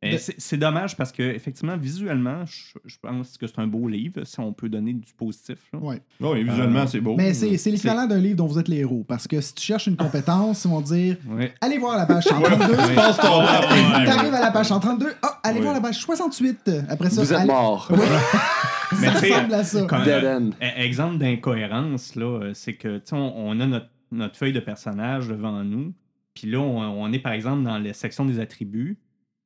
De- 0.00 0.16
c'est- 0.16 0.36
C'est 0.38 0.56
dommage 0.56 0.96
parce 0.96 1.10
que, 1.10 1.22
effectivement, 1.22 1.76
visuellement, 1.76 2.46
je, 2.46 2.78
je 2.84 2.96
pense 3.02 3.36
que 3.36 3.48
c'est 3.48 3.58
un 3.58 3.66
beau 3.66 3.88
livre, 3.88 4.22
si 4.24 4.38
on 4.38 4.52
peut 4.52 4.68
donner 4.68 4.92
du 4.92 5.12
positif. 5.14 5.58
là. 5.72 5.80
ouais. 5.80 6.00
Oui, 6.20 6.44
visuellement, 6.44 6.86
c'est 6.86 7.00
beau. 7.00 7.16
Mais 7.16 7.34
c'est 7.34 7.56
c'est 7.58 7.70
l'équivalent 7.72 8.06
d'un 8.06 8.18
livre 8.20 8.36
dont 8.36 8.46
vous 8.46 8.60
êtes 8.60 8.68
les 8.68 8.76
héros. 8.78 9.04
Parce 9.08 9.26
que 9.26 9.40
si 9.40 9.54
tu 9.54 9.64
cherches 9.64 9.88
une 9.88 9.96
compétence, 9.96 10.64
ils 10.64 10.68
vont 10.70 10.80
dire 10.80 11.16
Ouais. 11.28 11.52
allez 11.60 11.78
voir 11.78 11.96
la 11.96 12.06
page 12.06 12.24
132. 12.24 12.76
Tu 12.76 12.94
passes 12.94 13.16
ton. 13.16 13.40
T'arrives 13.44 14.34
à 14.34 14.40
la 14.40 14.50
page 14.52 14.66
132. 14.68 15.14
Ah, 15.22 15.40
allez 15.42 15.56
Ouais. 15.56 15.62
voir 15.62 15.74
la 15.74 15.80
page 15.80 15.98
68. 15.98 16.70
Après 16.88 17.10
ça, 17.10 17.20
Vous 17.22 17.32
êtes 17.32 17.46
mort. 17.46 17.90
Mais 19.00 19.06
Ça 19.08 19.12
ressemble 19.14 19.54
à 19.54 19.64
ça. 19.64 19.82
Comme, 19.84 20.04
Dead 20.04 20.24
euh, 20.24 20.38
end. 20.40 20.50
exemple 20.76 21.18
d'incohérence, 21.18 22.14
là, 22.14 22.24
euh, 22.40 22.50
c'est 22.54 22.74
que 22.74 22.98
tu 22.98 23.02
sais, 23.06 23.16
on, 23.16 23.48
on 23.48 23.60
a 23.60 23.66
notre, 23.66 23.88
notre 24.12 24.36
feuille 24.36 24.52
de 24.52 24.60
personnage 24.60 25.28
devant 25.28 25.62
nous. 25.64 25.92
Puis 26.34 26.48
là, 26.50 26.58
on, 26.60 26.78
on 27.02 27.12
est 27.12 27.18
par 27.18 27.32
exemple 27.32 27.64
dans 27.64 27.78
la 27.78 27.92
section 27.92 28.24
des 28.24 28.38
attributs. 28.40 28.96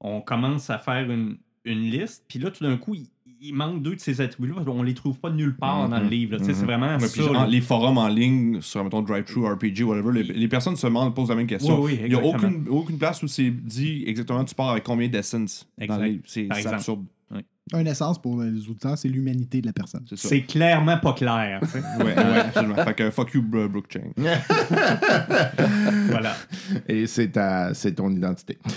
On 0.02 0.20
commence 0.20 0.68
à 0.68 0.78
faire 0.78 1.10
une, 1.10 1.36
une 1.64 1.80
liste. 1.90 2.24
Puis 2.28 2.38
là, 2.38 2.50
tout 2.50 2.64
d'un 2.64 2.76
coup, 2.76 2.94
il, 2.94 3.06
il 3.40 3.54
manque 3.54 3.82
deux 3.82 3.94
de 3.96 4.00
ces 4.00 4.20
attributs-là. 4.20 4.54
parce 4.56 4.66
qu'on 4.66 4.82
les 4.82 4.94
trouve 4.94 5.18
pas 5.18 5.30
nulle 5.30 5.56
part 5.56 5.88
dans 5.88 5.98
le 6.00 6.08
livre. 6.08 6.36
Tu 6.38 6.44
sais, 6.44 6.54
C'est 6.54 6.64
vraiment 6.64 6.96
Ouais, 6.96 7.08
ça. 7.08 7.30
en- 7.32 7.44
les 7.46 7.60
forums 7.60 7.98
en 7.98 8.06
ligne 8.08 8.60
sur 8.60 8.82
mettons 8.84 9.02
drive-thru 9.02 9.46
RPG 9.52 9.82
whatever 9.84 10.12
les, 10.12 10.22
les 10.32 10.48
personnes 10.48 10.76
se 10.76 10.86
demandent 10.86 11.14
posent 11.14 11.28
la 11.30 11.34
même 11.36 11.46
question 11.48 11.80
Oui, 11.80 11.92
oui, 11.94 12.00
il 12.04 12.08
n'y 12.10 12.14
a 12.14 12.22
aucune, 12.24 12.66
aucune 12.68 12.98
place 12.98 13.22
où 13.22 13.26
c'est 13.28 13.50
dit 13.50 14.04
exactement 14.06 14.44
tu 14.44 14.54
pars 14.54 14.70
avec 14.70 14.84
combien 14.84 15.08
d'essence 15.08 15.68
dans 15.88 15.96
le 15.98 16.04
livre 16.06 16.22
c'est 16.26 16.48
absurde 16.66 17.04
Une 17.72 17.86
essence 17.86 18.20
pour 18.20 18.42
les 18.42 18.68
auditeurs, 18.68 18.98
c'est 18.98 19.08
l'humanité 19.08 19.60
de 19.60 19.66
la 19.66 19.72
personne. 19.72 20.04
c'est 20.08 20.18
ça 20.18 20.28
C'est 20.28 20.42
clairement 20.42 20.98
pas 20.98 21.12
clair. 21.12 21.60
tu 21.62 21.68
sais. 21.68 21.78
ouais, 21.98 22.14
ouais 22.16 22.38
absolument 22.40 22.74
fait 22.84 22.94
que 22.94 23.10
fuck 23.10 23.32
you 23.34 23.40
Bro- 23.42 23.68
Brooke 23.68 23.86
Chang 23.90 24.12
voilà. 26.10 26.34
Et 26.88 27.06
c'est 27.06 27.28
ta, 27.28 27.72
c'est 27.72 27.92
ton 27.94 28.10
identité. 28.10 28.58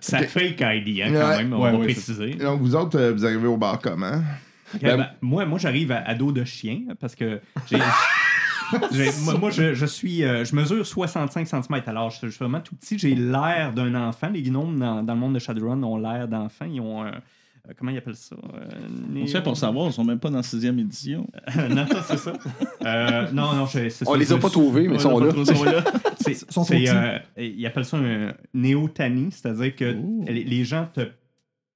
Ça, 0.00 0.18
ça 0.18 0.18
fake 0.26 0.60
ID, 0.60 1.02
hein, 1.02 1.10
quand 1.12 1.28
Ouais. 1.28 1.36
même, 1.38 1.52
on 1.52 1.62
Ouais, 1.62 1.72
va 1.72 1.78
ouais, 1.78 1.84
préciser. 1.84 2.34
Donc, 2.34 2.60
vous 2.60 2.74
autres, 2.74 2.98
euh, 2.98 3.12
vous 3.12 3.24
arrivez 3.24 3.46
au 3.46 3.56
bar 3.56 3.78
comment? 3.80 4.22
Ok, 4.74 4.82
Ben, 4.82 4.96
ben, 4.96 5.08
moi, 5.20 5.44
moi 5.46 5.58
j'arrive 5.58 5.92
à, 5.92 5.98
à 6.06 6.14
dos 6.14 6.32
de 6.32 6.44
chien 6.44 6.80
parce 7.00 7.14
que 7.14 7.40
j'ai. 7.70 7.76
moi, 9.24 9.34
moi, 9.38 9.50
je, 9.50 9.74
je 9.74 9.86
suis. 9.86 10.24
euh, 10.24 10.44
je 10.44 10.54
mesure 10.54 10.86
65 10.86 11.46
cm. 11.46 11.82
Alors, 11.86 12.10
je, 12.10 12.18
je 12.26 12.28
suis 12.30 12.38
vraiment 12.38 12.60
tout 12.60 12.74
petit. 12.76 12.98
J'ai 12.98 13.14
l'air 13.14 13.72
d'un 13.74 13.94
enfant. 13.94 14.28
Les 14.30 14.42
gnomes 14.42 14.78
dans, 14.78 15.02
dans 15.02 15.14
le 15.14 15.20
monde 15.20 15.34
de 15.34 15.38
Shadowrun 15.38 15.82
ont 15.82 15.96
l'air 15.98 16.28
d'enfants. 16.28 16.66
Ils 16.66 16.80
ont 16.80 17.02
un. 17.02 17.08
euh, 17.08 17.72
comment 17.76 17.90
ils 17.90 17.98
appellent 17.98 18.14
ça? 18.16 18.36
Euh, 18.36 18.68
On 19.22 19.26
sait 19.26 19.42
pour 19.42 19.56
savoir, 19.56 19.86
ils 19.88 19.92
sont 19.92 20.04
même 20.04 20.18
pas 20.18 20.30
dans 20.30 20.38
la 20.38 20.42
sixième 20.42 20.78
édition. 20.78 21.26
non, 21.70 21.86
ça, 21.86 22.02
c'est 22.02 22.16
ça. 22.18 22.32
Euh, 22.84 23.26
non, 23.32 23.52
non, 23.54 23.66
c'est 23.66 23.88
On 24.06 24.12
ça, 24.12 24.16
les 24.18 24.32
a 24.32 24.38
pas 24.38 24.50
trouvés, 24.50 24.88
mais 24.88 24.94
ils 24.94 25.00
sont 25.00 25.12
On 25.12 25.18
là. 25.20 25.32
ils 26.70 26.88
euh, 26.88 27.18
ils 27.36 27.66
appellent 27.66 27.84
ça 27.84 27.96
un 27.98 28.32
néotanie, 28.54 29.30
c'est-à-dire 29.32 29.74
que 29.76 29.94
les 30.28 30.64
gens 30.64 30.88
te 30.92 31.00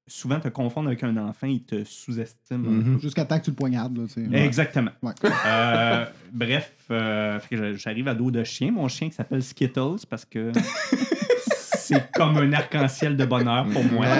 souvent 0.06 0.38
te 0.40 0.48
confondent 0.48 0.86
avec 0.86 1.02
un 1.02 1.16
enfant, 1.16 1.46
ils 1.46 1.62
te 1.64 1.84
sous-estiment. 1.84 2.68
un 2.68 2.72
Mhm. 2.72 3.00
Jusqu'à 3.00 3.24
temps 3.24 3.38
que 3.38 3.44
tu 3.44 3.50
le 3.50 3.56
poignardes. 3.56 3.96
Là, 3.96 4.04
tu 4.06 4.28
sais. 4.30 4.36
Exactement. 4.44 4.90
Ouais. 5.02 5.12
Euh, 5.46 6.06
bref, 6.32 6.72
euh, 6.90 7.38
j'arrive 7.74 8.08
à 8.08 8.14
dos 8.14 8.30
de 8.30 8.44
chien. 8.44 8.70
Mon 8.72 8.88
chien 8.88 9.08
qui 9.08 9.14
s'appelle 9.14 9.42
Skittles 9.42 10.04
parce 10.10 10.24
que 10.24 10.52
c'est 11.76 12.10
comme 12.12 12.36
un 12.38 12.52
arc-en-ciel 12.52 13.16
de 13.16 13.24
bonheur 13.24 13.66
pour 13.72 13.84
moi. 13.84 14.06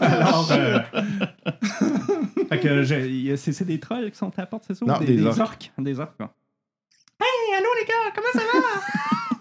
Alors, 0.00 0.50
euh, 0.52 0.78
fait 2.48 2.60
que 2.60 2.84
c'est 3.36 3.64
des 3.64 3.78
trolls 3.80 4.10
qui 4.10 4.18
sont 4.18 4.30
à 4.36 4.42
la 4.42 4.46
porte, 4.46 4.64
c'est 4.66 4.74
ça? 4.74 4.84
ou 4.84 4.88
Non, 4.88 4.98
des 4.98 5.24
orques. 5.24 5.40
orques. 5.40 5.72
Des 5.78 5.98
orques. 6.00 6.16
quoi. 6.16 6.34
Hey, 7.20 7.54
allô 7.56 7.68
les 7.80 7.86
gars, 7.86 8.12
comment 8.14 8.32
ça 8.34 8.40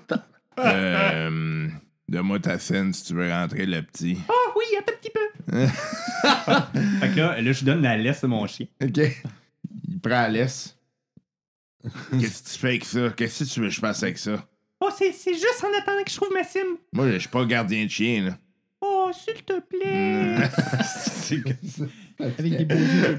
va? 0.10 0.18
Euh, 0.60 1.68
Donne-moi 2.14 2.40
ta 2.40 2.60
scène 2.60 2.94
si 2.94 3.06
tu 3.06 3.16
veux 3.16 3.28
rentrer 3.28 3.66
le 3.66 3.82
petit. 3.82 4.20
Oh 4.30 4.52
oui, 4.56 4.66
un 4.78 4.84
tout 4.84 4.94
petit 5.02 5.10
peu. 5.10 5.20
fait 7.00 7.10
que 7.10 7.18
là, 7.18 7.42
là, 7.42 7.52
je 7.52 7.66
donne 7.66 7.82
la 7.82 7.98
laisse 7.98 8.22
de 8.22 8.28
mon 8.28 8.46
chien. 8.46 8.68
OK. 8.84 9.00
Il 9.90 10.00
prend 10.00 10.12
la 10.12 10.30
laisse. 10.30 10.78
Qu'est-ce 12.20 12.44
que 12.44 12.50
tu 12.50 12.60
fais 12.60 12.68
avec 12.68 12.86
ça? 12.86 13.10
Qu'est-ce 13.18 13.46
que 13.46 13.50
tu 13.50 13.60
veux 13.62 13.70
que 13.70 13.74
je 13.74 13.80
fasse 13.80 14.04
avec 14.04 14.20
ça? 14.20 14.46
Oh, 14.80 14.90
c'est 14.96 15.12
c'est 15.12 15.34
juste 15.34 15.64
en 15.64 15.74
attendant 15.76 16.04
que 16.04 16.12
je 16.12 16.16
trouve 16.16 16.32
ma 16.32 16.44
sim. 16.44 16.60
Moi, 16.92 17.10
je 17.14 17.18
suis 17.18 17.30
pas 17.30 17.46
gardien 17.46 17.84
de 17.86 17.90
chien, 17.90 18.26
là. 18.26 18.38
Oh, 18.80 19.10
s'il 19.12 19.42
te 19.44 19.60
plaît. 19.62 20.38
Avec 22.38 22.58
des 22.58 22.66
beaux 22.66 22.76
yeux. 22.76 23.18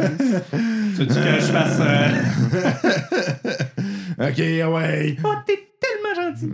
tu 0.94 0.98
veux 0.98 1.07
que 1.07 1.40
je 1.40 1.50
fasse. 1.50 1.80
euh, 1.80 2.11
OK, 4.30 4.38
ouais. 4.72 5.16
Oh, 5.24 5.35
t'es 5.44 5.68
tellement 5.80 6.14
gentil. 6.33 6.50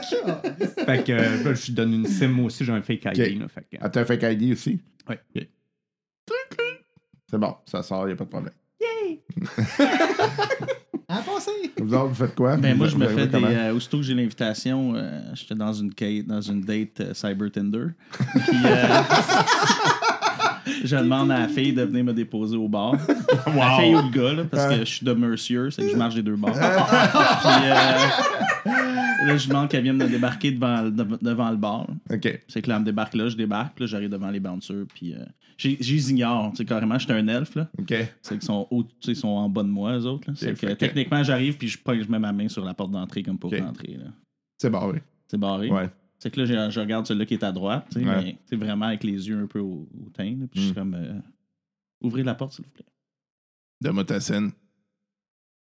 Fait 0.00 1.04
que 1.04 1.12
euh, 1.12 1.44
là, 1.44 1.54
je 1.54 1.66
lui 1.66 1.72
donne 1.72 1.94
une 1.94 2.06
sim, 2.06 2.28
moi 2.28 2.46
aussi, 2.46 2.64
j'ai 2.64 2.72
un 2.72 2.82
fake 2.82 3.04
ID. 3.16 3.40
Là, 3.40 3.48
fait 3.48 3.62
que, 3.70 3.76
Ah, 3.80 3.88
t'as 3.88 4.02
un 4.02 4.04
fake 4.04 4.22
ID 4.22 4.52
aussi? 4.52 4.80
OK. 5.08 5.46
C'est 7.30 7.38
bon, 7.38 7.56
ça 7.66 7.82
sort, 7.82 8.08
y 8.08 8.12
a 8.12 8.16
pas 8.16 8.24
de 8.24 8.28
problème. 8.30 8.52
À 11.08 11.16
passer. 11.20 11.50
Vous 11.78 11.92
autres, 11.92 12.06
vous 12.06 12.14
faites 12.14 12.34
quoi? 12.34 12.56
Ben, 12.56 12.74
moi, 12.74 12.86
je 12.86 12.96
me 12.96 13.06
fais 13.06 13.26
des. 13.26 13.36
euh, 13.36 13.74
aussitôt 13.74 13.98
que 13.98 14.02
j'ai 14.02 14.14
l'invitation, 14.14 14.94
euh, 14.94 15.20
j'étais 15.34 15.54
dans 15.54 15.72
une, 15.72 15.90
dans 16.26 16.40
une 16.40 16.62
date 16.62 17.00
euh, 17.00 17.12
Cyber 17.12 17.50
Tinder. 17.52 17.88
Puis, 18.12 18.56
euh, 18.64 18.86
je 20.84 20.96
demande 20.96 21.30
à 21.30 21.40
la 21.40 21.48
fille 21.48 21.72
de 21.72 21.82
venir 21.82 22.04
me 22.04 22.12
déposer 22.12 22.56
au 22.56 22.68
bar. 22.68 22.92
La 23.56 23.76
fille 23.78 23.94
ou 23.94 24.02
le 24.02 24.10
gars, 24.10 24.32
là, 24.34 24.44
parce 24.44 24.66
que 24.74 24.80
je 24.80 24.84
suis 24.84 25.06
de 25.06 25.12
Mercier, 25.12 25.58
c'est 25.70 25.82
que 25.82 25.90
je 25.90 25.96
marche 25.96 26.14
des 26.14 26.22
deux 26.22 26.36
bars. 26.36 26.52
Puis, 27.42 27.68
euh, 27.70 29.26
là, 29.26 29.36
je 29.36 29.48
demande 29.48 29.68
qu'elle 29.68 29.82
vienne 29.82 29.96
me 29.96 30.08
débarquer 30.08 30.52
devant, 30.52 30.82
devant 30.88 31.50
le 31.50 31.56
bar. 31.56 31.86
OK. 32.12 32.40
C'est 32.48 32.62
que 32.62 32.68
là, 32.68 32.76
elle 32.76 32.80
me 32.82 32.86
débarque 32.86 33.14
là, 33.14 33.28
je 33.28 33.36
débarque, 33.36 33.78
là, 33.80 33.86
j'arrive 33.86 34.10
devant 34.10 34.30
les 34.30 34.40
bouncers, 34.40 34.84
puis 34.94 35.14
euh, 35.14 35.18
j'ai- 35.56 35.76
je 35.80 35.92
les 35.94 36.10
ignore. 36.10 36.50
Tu 36.52 36.58
sais, 36.58 36.64
carrément, 36.64 36.98
j'étais 36.98 37.12
un 37.14 37.26
elfe, 37.28 37.54
là. 37.54 37.68
OK. 37.78 37.94
C'est 38.22 38.34
qu'ils 38.38 38.42
sont, 38.42 38.66
haut- 38.70 38.86
sont 39.14 39.28
en 39.28 39.48
bas 39.48 39.62
de 39.62 39.68
moi, 39.68 39.96
eux 39.98 40.06
autres. 40.06 40.28
là. 40.28 40.34
C'est 40.36 40.58
que, 40.58 40.66
que- 40.66 40.72
techniquement, 40.72 41.22
j'arrive, 41.22 41.56
puis 41.56 41.68
je, 41.68 41.78
mets 42.10 42.18
ma 42.18 42.32
main 42.32 42.48
sur 42.48 42.64
la 42.64 42.74
porte 42.74 42.90
d'entrée 42.90 43.22
comme 43.22 43.38
pour 43.38 43.50
rentrer. 43.60 43.94
là. 43.98 44.10
C'est 44.58 44.70
oui. 44.92 44.98
C'est 45.28 45.38
barré. 45.38 45.70
Ouais. 45.70 45.88
C'est 46.22 46.30
que 46.30 46.40
là, 46.40 46.46
je, 46.46 46.70
je 46.72 46.78
regarde 46.80 47.04
celui-là 47.04 47.26
qui 47.26 47.34
est 47.34 47.42
à 47.42 47.50
droite, 47.50 47.84
tu 47.90 47.98
sais, 48.00 48.06
Ouais. 48.08 48.22
mais 48.22 48.36
c'est 48.46 48.54
vraiment 48.54 48.86
avec 48.86 49.02
les 49.02 49.28
yeux 49.28 49.40
un 49.42 49.46
peu 49.48 49.58
au, 49.58 49.88
au 50.04 50.08
teint. 50.14 50.36
là, 50.38 50.46
puis 50.48 50.60
je 50.60 50.60
suis 50.60 50.70
Mm. 50.70 50.74
comme. 50.74 50.94
euh, 50.94 51.18
ouvrez 52.00 52.22
la 52.22 52.34
porte, 52.36 52.52
s'il 52.52 52.64
vous 52.64 52.70
plaît. 52.70 52.84
Donne-moi 53.80 54.04
ta 54.04 54.20
scène. 54.20 54.52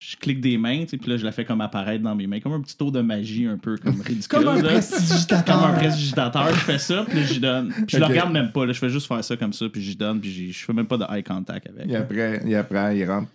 Je 0.00 0.16
clique 0.16 0.40
des 0.40 0.58
mains, 0.58 0.80
tu 0.82 0.88
sais, 0.88 0.96
puis 0.98 1.10
là, 1.10 1.16
je 1.16 1.24
la 1.24 1.30
fais 1.30 1.44
comme 1.44 1.60
apparaître 1.60 2.02
dans 2.02 2.16
mes 2.16 2.26
mains, 2.26 2.40
comme 2.40 2.54
un 2.54 2.60
petit 2.60 2.76
tour 2.76 2.90
de 2.90 3.00
magie 3.00 3.46
un 3.46 3.56
peu 3.56 3.76
comme 3.76 4.00
ridicule. 4.00 4.26
Comme 4.40 4.48
un 4.48 4.60
prestidigitateur. 4.60 5.44
Comme 5.60 5.70
un 5.70 5.74
prestidigitateur, 5.74 6.48
je 6.48 6.60
fais 6.60 6.78
ça, 6.78 7.04
puis 7.08 7.20
là, 7.20 7.24
j'y 7.24 7.38
donne. 7.38 7.68
Puis 7.72 7.84
je 7.90 7.96
le 7.98 8.02
Ok. 8.04 8.08
regarde 8.10 8.32
même 8.32 8.50
pas, 8.50 8.66
là, 8.66 8.72
je 8.72 8.78
fais 8.80 8.90
juste 8.90 9.06
faire 9.06 9.22
ça 9.22 9.36
comme 9.36 9.52
ça, 9.52 9.68
puis 9.68 9.80
j'y 9.80 9.94
donne, 9.94 10.20
puis 10.20 10.30
j'y- 10.32 10.52
je 10.52 10.64
fais 10.64 10.72
même 10.72 10.88
pas 10.88 10.96
de 10.98 11.04
eye 11.08 11.22
contact 11.22 11.68
avec. 11.68 11.88
Et 11.88 11.94
après, 11.94 12.42
il 12.44 12.54
apprend, 12.56 12.88
il 12.90 13.04
rentre. 13.08 13.28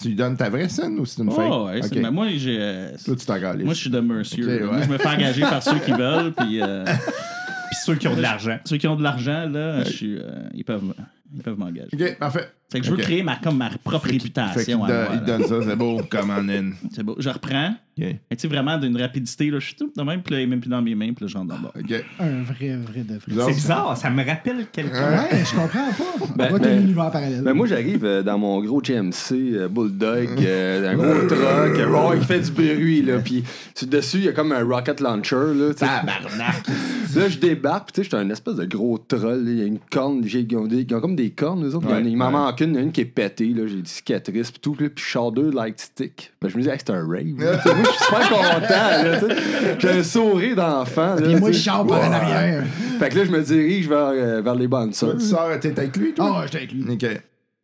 Tu 0.00 0.08
lui 0.08 0.14
donnes 0.14 0.36
ta 0.36 0.48
vraie 0.48 0.68
scène 0.68 0.98
ou 1.00 1.06
c'est 1.06 1.22
une 1.22 1.30
fake? 1.30 1.48
Oh, 1.50 1.66
ouais, 1.66 1.84
OK. 1.84 1.96
mais 1.96 2.10
moi, 2.10 2.26
j'ai. 2.36 2.56
euh, 2.60 2.92
Toi, 3.04 3.16
tu 3.16 3.26
t'en 3.26 3.38
galisses. 3.38 3.64
Moi, 3.64 3.74
je 3.74 3.80
suis 3.80 3.90
de 3.90 3.98
Mercier. 4.00 4.44
Ouais. 4.44 4.60
Moi, 4.62 4.82
je 4.82 4.88
me 4.88 4.98
fais 4.98 5.08
engager 5.08 5.40
par 5.42 5.62
ceux 5.62 5.78
qui 5.80 5.90
veulent. 5.92 6.32
Puis 6.32 6.62
euh, 6.62 6.84
Puis 7.70 7.76
ceux 7.84 7.96
qui 7.96 8.06
ont 8.08 8.14
de 8.16 8.20
l'argent. 8.22 8.58
ceux 8.64 8.76
qui 8.78 8.86
ont 8.86 8.96
de 8.96 9.02
l'argent, 9.02 9.48
là, 9.48 9.84
je 9.84 9.90
suis, 9.90 10.16
euh, 10.18 10.30
ils 10.54 10.64
peuvent, 10.64 10.94
ils 11.34 11.42
peuvent 11.42 11.58
m'engager. 11.58 11.88
OK, 11.92 12.18
parfait. 12.18 12.48
C'est 12.70 12.80
que 12.80 12.86
je 12.86 12.90
veux 12.92 12.96
créer 12.96 13.22
ma, 13.22 13.36
comme 13.36 13.56
ma 13.58 13.70
propre 13.70 14.06
Fait 14.06 14.12
réputation. 14.12 14.84
à 14.84 14.86
moi, 14.88 15.08
il 15.14 15.20
donne 15.24 15.44
ça, 15.46 15.56
c'est 15.62 15.76
beau, 15.76 16.00
comme 16.10 16.30
en 16.30 16.48
une. 16.48 16.74
C'est 16.94 17.02
beau. 17.02 17.16
Je 17.18 17.28
reprends. 17.28 17.74
Mais 18.00 18.36
tu 18.36 18.38
sais, 18.38 18.48
vraiment 18.48 18.78
d'une 18.78 19.00
rapidité. 19.00 19.50
Là, 19.50 19.58
je 19.58 19.66
suis 19.66 19.74
tout 19.76 19.92
de 19.96 20.02
même, 20.02 20.22
puis 20.22 20.34
là, 20.34 20.40
il 20.40 20.44
est 20.44 20.46
même 20.46 20.60
plus 20.60 20.70
dans 20.70 20.82
mes 20.82 20.94
mains, 20.94 21.12
puis 21.12 21.24
là, 21.24 21.28
je 21.28 21.36
rentre 21.36 21.48
dans 21.48 21.56
le 21.56 21.62
bas. 21.62 21.72
OK. 21.78 22.04
Un 22.20 22.42
vrai, 22.42 22.76
vrai 22.76 23.02
de 23.02 23.14
vrai. 23.18 23.44
C'est 23.46 23.54
bizarre, 23.54 23.96
ça 23.96 24.10
me 24.10 24.24
rappelle 24.24 24.66
quelqu'un. 24.72 25.18
Ouais, 25.30 25.44
je 25.44 25.50
comprends 25.56 25.90
pas. 25.90 26.04
On 26.20 26.36
Ben, 26.36 26.48
voit 26.50 26.58
ben, 26.58 26.78
un 26.78 26.80
univers 26.82 27.10
parallèle. 27.10 27.42
Ben 27.42 27.54
moi 27.54 27.66
j'arrive 27.66 28.04
euh, 28.04 28.22
dans 28.22 28.38
mon 28.38 28.60
gros 28.62 28.80
GMC 28.82 29.32
euh, 29.32 29.68
Bulldog, 29.68 30.28
euh, 30.40 30.90
un 30.92 30.96
gros 30.96 31.26
truck, 31.28 31.78
euh, 31.78 32.08
ouais, 32.10 32.18
qui 32.18 32.24
fait 32.26 32.40
du 32.40 32.50
bruit 32.52 33.02
là, 33.02 33.18
puis 33.18 33.44
sur- 33.74 33.86
dessus 33.88 34.18
il 34.18 34.24
y 34.24 34.28
a 34.28 34.32
comme 34.32 34.52
un 34.52 34.62
rocket 34.64 35.00
launcher 35.00 35.36
là. 35.54 35.72
tu 35.74 35.84
sais. 35.84 37.20
là 37.20 37.28
je 37.28 37.38
débarque, 37.38 37.86
puis 37.86 37.92
tu 37.92 38.00
sais 38.00 38.04
j'étais 38.04 38.16
un 38.16 38.30
espèce 38.30 38.56
de 38.56 38.64
gros 38.64 38.98
troll, 38.98 39.44
là, 39.44 39.50
il 39.50 39.58
y 39.58 39.62
a 39.62 39.66
une 39.66 39.78
corne, 39.90 40.22
j'ai- 40.24 40.40
ils 40.48 40.56
ont, 40.56 40.66
des- 40.66 40.82
ils 40.82 40.94
ont 40.94 41.00
comme 41.00 41.16
des 41.16 41.30
cornes 41.30 41.64
les 41.64 41.74
autres, 41.74 41.88
Ouais, 41.90 42.00
il 42.02 42.08
il 42.08 42.16
m'en 42.16 42.30
manque 42.30 42.60
une, 42.60 42.70
il 42.70 42.74
y 42.74 42.78
en 42.78 42.80
a 42.80 42.82
une 42.84 42.92
qui 42.92 43.00
est 43.02 43.04
pétée 43.06 43.48
là, 43.54 43.66
j'ai 43.66 43.76
des 43.82 43.88
cicatrices 43.88 44.50
puis 44.50 44.60
tout, 44.60 44.72
puis 44.74 44.88
je 44.96 45.10
sors 45.10 45.32
deux 45.32 45.50
light 45.50 45.78
stick. 45.80 46.32
Ben, 46.40 46.48
je 46.48 46.56
me 46.56 46.62
dis 46.62 46.68
hey, 46.68 46.76
c'est 46.78 46.90
un 46.90 47.06
rave. 47.06 47.58
Je 47.92 47.96
suis 47.96 48.04
super 48.04 48.28
content 48.28 49.02
là, 49.02 49.18
tu 49.18 49.26
sais. 49.26 49.32
J'ai 49.78 49.90
un 49.90 50.02
sourire 50.02 50.56
d'enfant. 50.56 51.16
Et 51.18 51.36
moi, 51.36 51.52
je 51.52 51.58
chante 51.58 51.88
par 51.88 52.06
en 52.08 52.12
arrière. 52.12 52.64
Fait 52.98 53.08
que 53.08 53.18
là 53.18 53.24
je 53.24 53.30
me 53.30 53.40
dirige 53.42 53.88
vers, 53.88 54.10
euh, 54.12 54.42
vers 54.42 54.54
les 54.54 54.68
bonnes 54.68 54.92
Toi, 54.92 55.14
tu 55.18 55.24
sors, 55.24 55.48
t'es 55.60 55.78
avec 55.78 55.96
lui, 55.96 56.12
toi? 56.14 56.40
Ah, 56.40 56.42
j'étais 56.46 56.58
avec 56.58 56.72
lui. 56.72 56.84
OK. 56.92 57.06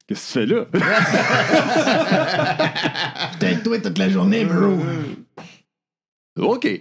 Qu'est-ce 0.07 0.35
que 0.35 0.41
tu 0.41 0.47
fais 0.47 0.47
là? 0.47 0.67
J'étais 3.33 3.47
avec 3.47 3.63
toi 3.63 3.79
toute 3.79 3.97
la 3.97 4.11
journée, 4.11 4.45
bro. 4.45 4.77
OK. 6.37 6.65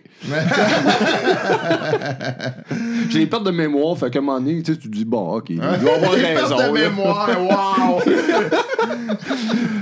J'ai 3.09 3.19
des 3.19 3.27
pertes 3.27 3.43
de 3.43 3.51
mémoire, 3.51 3.95
fait 3.97 4.09
qu'à 4.09 4.17
un 4.19 4.23
moment 4.23 4.39
donné, 4.39 4.63
tu 4.63 4.73
sais, 4.73 4.79
tu 4.79 4.89
te 4.89 4.95
dis, 4.95 5.05
bon, 5.05 5.35
OK, 5.37 5.49
il 5.51 5.59
doit 5.59 5.69
avoir 5.69 6.11
raison. 6.11 6.57
de 6.57 6.61
là. 6.63 6.71
mémoire, 6.71 7.29
wow! 7.39 7.99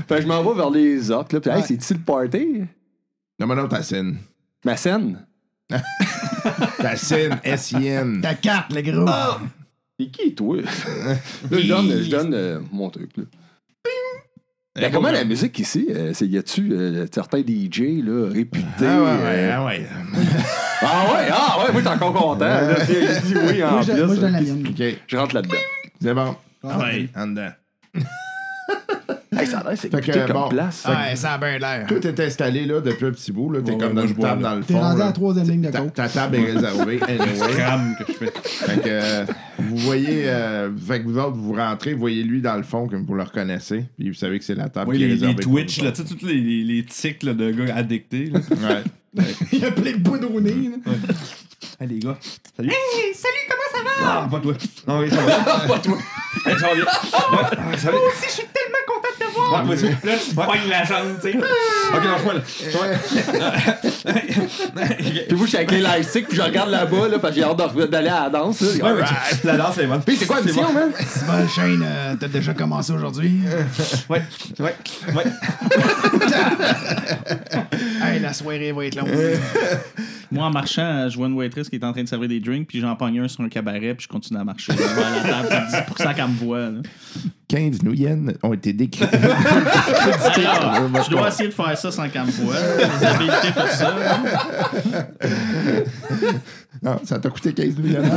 Fait 0.07 0.15
que 0.17 0.21
je 0.23 0.27
m'en 0.27 0.43
vais 0.43 0.53
vers 0.55 0.69
les 0.69 1.09
orques, 1.09 1.31
là, 1.31 1.39
puis, 1.39 1.49
hey, 1.51 1.63
c'est-tu 1.63 1.93
le 1.93 1.99
party? 1.99 2.63
Donne-moi 3.41 3.55
donc 3.55 3.69
ta 3.71 3.81
scène. 3.81 4.17
Ma 4.63 4.77
scène? 4.77 5.25
Ta 6.77 6.95
scène, 6.95 7.39
S-I-N. 7.43 8.21
Ta 8.21 8.35
carte, 8.35 8.71
le 8.71 8.81
gros. 8.83 9.09
Et 9.97 10.09
qui, 10.11 10.35
toi? 10.35 10.57
là, 10.61 11.15
je 11.49 11.67
donne, 11.67 12.03
je 12.03 12.09
donne 12.11 12.33
euh, 12.35 12.59
mon 12.71 12.91
truc, 12.91 13.09
là. 13.17 13.23
Ben, 14.75 14.91
comment 14.91 15.09
la 15.09 15.23
musique 15.25 15.57
ici? 15.57 15.87
euh, 15.89 16.13
c'est- 16.13 16.27
y 16.27 16.37
a-tu 16.37 16.71
euh, 16.71 17.07
certains 17.11 17.39
DJ 17.41 18.03
là, 18.05 18.29
réputés? 18.31 18.85
Ah 18.85 19.01
ouais, 19.01 19.09
ouais, 19.09 19.19
euh, 19.25 19.51
ah 19.55 19.65
ouais. 19.65 19.85
ah 20.81 21.05
ouais, 21.11 21.29
ah 21.31 21.57
ouais, 21.65 21.71
moi, 21.73 21.81
t'es 21.81 21.87
encore 21.87 22.13
content. 22.13 22.45
là. 22.45 22.75
Dit 22.85 23.33
oui 23.47 23.63
en 23.63 23.71
Moi, 23.71 23.81
je, 23.81 23.91
plus. 23.91 24.03
moi, 24.05 24.15
je 24.15 24.21
donne 24.21 24.31
la 24.33 24.41
mienne. 24.41 24.67
OK, 24.69 24.83
Je 25.07 25.17
rentre 25.17 25.33
là-dedans. 25.33 25.55
c'est 25.99 26.13
bon. 26.13 26.35
Ah, 26.63 26.77
Ouais, 26.77 27.09
en 27.15 27.25
dedans. 27.25 27.49
Hey, 29.41 29.47
ça 29.47 29.59
a 29.59 29.63
l'air, 29.69 29.77
c'est 29.77 29.89
Fait 29.91 30.01
que, 30.01 30.27
comme 30.27 30.33
bon. 30.43 30.49
place. 30.49 30.85
Ouais, 30.87 31.15
ça 31.15 31.33
a 31.33 31.37
bien 31.37 31.57
l'air. 31.57 31.85
Tout 31.87 32.05
est 32.05 32.19
installé 32.19 32.65
là 32.65 32.79
depuis 32.81 33.05
un 33.05 33.11
petit 33.11 33.31
bout. 33.31 33.51
Là. 33.51 33.61
T'es 33.61 33.71
Ouais, 33.71 33.77
comme 33.77 33.93
dans 33.93 34.05
une 34.07 34.13
bois, 34.13 34.29
table 34.29 34.41
dans 34.43 34.55
le 34.55 34.63
T'es 34.63 34.73
fond. 34.73 34.79
rendu 34.79 35.01
à 35.01 35.05
la 35.05 35.11
troisième 35.11 35.47
ligne 35.49 35.61
de 35.61 35.89
Ta, 35.89 36.07
table 36.09 36.35
est 36.37 36.51
réservée. 36.51 36.99
Anyway. 37.07 37.95
Que 37.97 38.05
je 38.07 38.13
fais. 38.13 38.31
fait 38.33 38.81
que 38.81 38.87
euh, 38.87 39.25
vous 39.59 39.77
voyez, 39.77 40.23
euh, 40.29 40.69
fait 40.87 41.01
que 41.01 41.07
vous 41.07 41.17
autres, 41.17 41.37
vous 41.37 41.53
rentrez, 41.53 41.93
vous 41.93 41.99
voyez 41.99 42.23
lui 42.23 42.41
dans 42.41 42.55
le 42.57 42.63
fond, 42.63 42.87
comme 42.87 43.05
vous 43.05 43.13
le 43.15 43.23
reconnaissez. 43.23 43.85
Puis 43.97 44.09
vous 44.09 44.15
savez 44.15 44.39
que 44.39 44.45
c'est 44.45 44.55
la 44.55 44.69
table 44.69 44.89
Oui, 44.91 44.97
qui 44.97 45.03
est 45.03 45.07
les, 45.07 45.13
réservée 45.13 45.35
les 45.35 45.43
Twitch, 45.43 45.81
là, 45.81 45.91
tu 45.91 46.01
sais, 46.03 46.15
tous 46.15 46.25
les, 46.25 46.35
les, 46.35 46.63
les 46.63 46.85
tics 46.85 47.23
là, 47.23 47.33
de 47.33 47.51
gars 47.51 47.75
addictés. 47.75 48.31
Ouais. 48.31 48.83
Il 49.51 49.59
y 49.59 49.65
a 49.65 49.71
plein 49.71 49.91
de 49.91 49.97
poudre 50.03 50.33
au 50.33 50.39
nez. 50.39 50.51
hey, 51.79 51.87
les 51.87 51.99
gars. 51.99 52.17
Salut. 52.55 52.69
Hey, 52.69 53.13
salut, 53.13 53.33
comment 53.49 53.61
ça 53.73 53.83
va? 53.83 53.89
Ah, 54.23 54.27
pas 54.31 54.39
toi. 54.39 54.53
Non, 54.87 54.99
oui, 54.99 55.09
ça 55.09 55.21
va. 55.21 55.59
pas 55.67 55.79
toi. 55.79 55.97
Hey, 56.45 56.53
ça 56.57 56.67
va 56.67 56.75
bien. 56.75 56.85
Ah. 56.87 57.29
Moi 57.91 58.01
aussi, 58.07 58.25
je 58.27 58.31
suis 58.31 58.43
tellement 58.53 58.83
content 58.87 59.09
de 59.19 59.25
te 59.25 59.31
voir. 59.33 59.40
Ouais, 59.51 59.75
vas-y. 59.75 59.89
Là, 59.91 60.13
je 60.29 60.33
pogne 60.35 60.69
la 60.69 60.83
jambe, 60.83 61.17
tu 61.21 61.31
sais. 61.31 61.37
Ok, 61.37 62.03
lâche-moi 62.03 62.33
là. 62.35 62.39
Puis 65.27 65.35
moi, 65.35 65.45
je 65.45 65.47
suis 65.47 65.57
avec 65.57 65.71
les 65.71 65.79
lightsticks, 65.81 66.27
puis 66.27 66.37
je 66.37 66.41
regarde 66.41 66.69
là-bas, 66.69 67.07
là, 67.07 67.19
parce 67.19 67.33
que 67.35 67.39
j'ai 67.41 67.45
hâte 67.45 67.89
d'aller 67.89 68.09
à 68.09 68.23
la 68.23 68.29
danse. 68.29 68.61
là. 68.61 68.67
Ouais, 68.93 68.99
ouais, 69.01 69.05
tu- 69.41 69.47
la 69.47 69.57
danse 69.57 69.77
est 69.77 69.87
bonne. 69.87 70.01
Puis 70.01 70.15
c'est 70.17 70.25
quoi 70.25 70.37
la 70.37 70.43
mission, 70.43 70.73
man? 70.73 70.89
C'est 70.97 71.25
bon, 71.25 71.47
Shane, 71.47 71.83
euh, 71.85 72.15
t'as 72.19 72.27
déjà 72.27 72.53
commencé 72.53 72.91
aujourd'hui? 72.93 73.41
Ouais, 74.09 74.21
ouais, 74.59 74.75
ouais. 75.15 75.25
hey, 78.03 78.19
la 78.19 78.33
soirée 78.33 78.71
va 78.71 78.85
être 78.85 78.95
longue. 78.95 79.09
Moi, 80.31 80.45
en 80.45 80.49
marchant, 80.51 81.09
je 81.09 81.17
vois 81.17 81.27
une 81.27 81.33
waitress 81.33 81.67
qui 81.69 81.75
est 81.75 81.83
en 81.83 81.91
train 81.91 82.03
de 82.03 82.07
servir 82.07 82.29
des 82.29 82.39
drinks, 82.39 82.67
puis 82.67 82.79
j'en 82.79 82.95
pogne 82.95 83.19
un 83.19 83.27
sur 83.27 83.41
un 83.43 83.49
cabaret, 83.49 83.93
puis 83.95 84.03
je 84.03 84.07
continue 84.07 84.39
à 84.39 84.43
marcher. 84.45 84.71
Je 84.71 84.77
vais 84.77 85.03
à 85.03 85.41
la 85.41 85.47
table, 85.47 85.67
puis 85.87 86.03
10% 86.05 86.13
qu'elle 86.15 86.27
me 86.27 86.35
voit. 86.37 86.59
là. 86.59 86.79
15 87.51 87.83
nouyennes 87.83 88.33
ont 88.43 88.53
été 88.53 88.71
décrites. 88.71 89.13
Alors, 89.13 91.03
je 91.03 91.09
dois 91.09 91.27
essayer 91.27 91.49
de 91.49 91.53
faire 91.53 91.77
ça 91.77 91.91
sans 91.91 92.07
qu'elle 92.07 92.23
me 92.23 92.31
voie. 92.31 92.55
Les 92.77 93.05
habilités 93.05 93.51
pour 93.53 93.67
ça. 93.67 93.93
là. 93.93 94.23
non, 96.81 96.99
ça 97.03 97.19
t'a 97.19 97.29
coûté 97.29 97.53
15 97.53 97.77
nouyennes. 97.77 98.09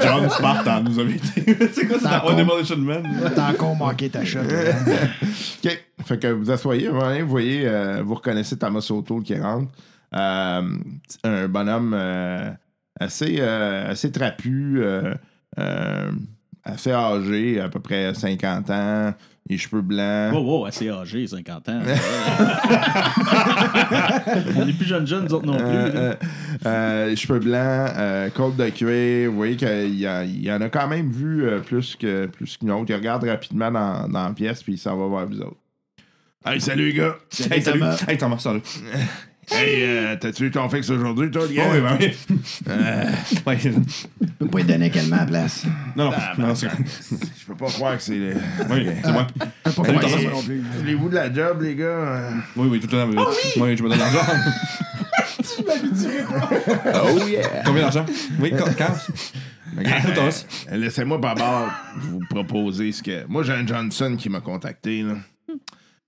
John 0.00 0.30
Spartan 0.30 0.84
nous 0.84 1.00
avait 1.00 1.16
été. 1.16 1.68
c'est 1.72 1.88
quoi 1.88 1.98
ça? 1.98 2.22
T'as 2.24 2.32
On 2.32 2.36
Demolition 2.36 2.76
Man. 2.76 3.02
T'as 3.34 3.50
encore 3.50 3.74
manqué 3.74 4.08
ta 4.08 4.24
shot. 4.24 4.38
là. 4.42 4.70
OK. 5.64 5.84
Fait 6.04 6.18
que 6.18 6.28
vous 6.28 6.48
asseyez, 6.48 6.88
vous 6.90 7.00
voyez, 7.00 7.22
vous, 7.22 7.28
voyez, 7.28 7.66
euh, 7.66 8.02
vous 8.04 8.14
reconnaissez 8.14 8.56
Thomas 8.56 8.86
O'Toole 8.88 9.24
qui 9.24 9.36
rentre. 9.36 9.68
Euh, 10.14 10.62
un 11.24 11.48
bonhomme 11.48 11.92
euh, 11.98 12.52
assez, 13.00 13.38
euh, 13.40 13.90
assez 13.90 14.12
trapu, 14.12 14.80
euh, 14.80 15.12
euh, 15.58 16.12
assez 16.64 16.92
âgé, 16.92 17.60
à 17.60 17.68
peu 17.68 17.80
près 17.80 18.14
50 18.14 18.70
ans, 18.70 19.14
les 19.48 19.58
cheveux 19.58 19.82
blancs. 19.82 20.32
Wow, 20.32 20.42
wow, 20.42 20.64
assez 20.66 20.88
âgé, 20.88 21.26
50 21.26 21.68
ans. 21.68 21.80
On 24.56 24.68
est 24.68 24.72
plus 24.72 24.86
jeunes 24.86 25.06
jeunes, 25.06 25.24
nous 25.24 25.34
autres 25.34 25.46
non 25.46 25.56
plus. 25.56 25.66
Euh, 25.66 25.90
euh, 25.94 26.14
euh, 26.66 27.16
cheveux 27.16 27.40
blancs, 27.40 27.90
euh, 27.96 28.30
côte 28.30 28.56
de 28.56 28.68
cuir. 28.70 29.30
Vous 29.30 29.36
voyez 29.36 29.56
qu'il 29.56 30.00
y, 30.00 30.52
en 30.52 30.60
a 30.60 30.68
quand 30.68 30.88
même 30.88 31.10
vu 31.10 31.44
euh, 31.44 31.60
plus 31.60 31.96
que 31.96 32.26
plus 32.26 32.56
qu'une 32.56 32.70
autre. 32.70 32.90
Il 32.90 32.94
regarde 32.94 33.24
rapidement 33.24 33.70
dans, 33.70 34.08
dans 34.08 34.28
la 34.28 34.34
pièce 34.34 34.62
puis 34.62 34.74
il 34.74 34.78
s'en 34.78 34.96
va 34.96 35.06
voir 35.06 35.26
vous 35.26 35.40
autres. 35.40 35.56
Hey, 36.44 36.60
salut 36.60 36.86
les 36.86 36.94
gars! 36.94 37.16
Hey, 37.50 37.62
salut. 37.62 37.80
Thomas. 37.80 38.04
Hey, 38.08 38.18
Thomas, 38.18 38.38
salut. 38.38 38.62
Hey, 39.50 39.82
euh, 39.82 40.16
t'as-tu 40.16 40.46
eu 40.46 40.50
ton 40.52 40.68
fixe 40.68 40.88
aujourd'hui, 40.88 41.30
toi, 41.30 41.42
Oh, 41.44 41.52
gars? 41.52 41.64
oui, 41.72 41.80
ben 41.80 41.98
oui. 42.00 42.14
Ouais. 43.44 43.58
Je 43.58 43.70
peux 44.38 44.46
pas 44.46 44.60
te 44.60 44.66
donner 44.66 44.88
quellement 44.90 45.16
la 45.16 45.26
place. 45.26 45.64
Non, 45.96 46.10
non, 46.38 46.46
non, 46.48 46.54
c'est 46.54 46.68
Je 46.70 47.46
peux 47.46 47.56
pas 47.56 47.66
croire 47.66 47.96
que 47.96 48.02
c'est 48.02 48.14
le. 48.16 48.34
Oui, 48.70 48.86
c'est 49.04 49.12
moi. 49.12 49.26
Je 49.66 49.70
peux 49.72 49.82
pas 49.82 50.00
Salut, 50.08 50.24
Thomas. 50.26 50.40
Voulez-vous 50.78 51.08
de 51.08 51.14
la 51.16 51.32
job, 51.32 51.60
les 51.62 51.74
gars? 51.74 51.84
Euh, 51.84 52.30
Oui, 52.56 52.68
oui, 52.70 52.80
tout 52.80 52.86
le 52.86 52.92
temps. 52.92 53.08
oui. 53.10 53.16
oui, 53.60 53.76
je 53.76 53.82
me 53.82 53.88
donne 53.88 53.98
l'argent. 53.98 54.20
Oh 55.64 57.18
yeah! 57.28 57.62
Combien 57.64 57.82
d'argent? 57.82 58.06
Oui, 58.40 58.52
quand? 58.56 58.64
quand? 58.76 58.94
Regarde, 59.76 60.14
Thomas. 60.14 60.44
euh, 60.70 60.76
Laissez-moi 60.76 61.20
par 61.20 61.34
bord 61.34 61.68
vous 61.96 62.20
proposer 62.30 62.92
ce 62.92 63.02
que. 63.02 63.26
Moi, 63.26 63.42
j'ai 63.42 63.52
un 63.52 63.66
Johnson 63.66 64.16
qui 64.18 64.28
m'a 64.28 64.40
contacté, 64.40 65.02
là. 65.02 65.14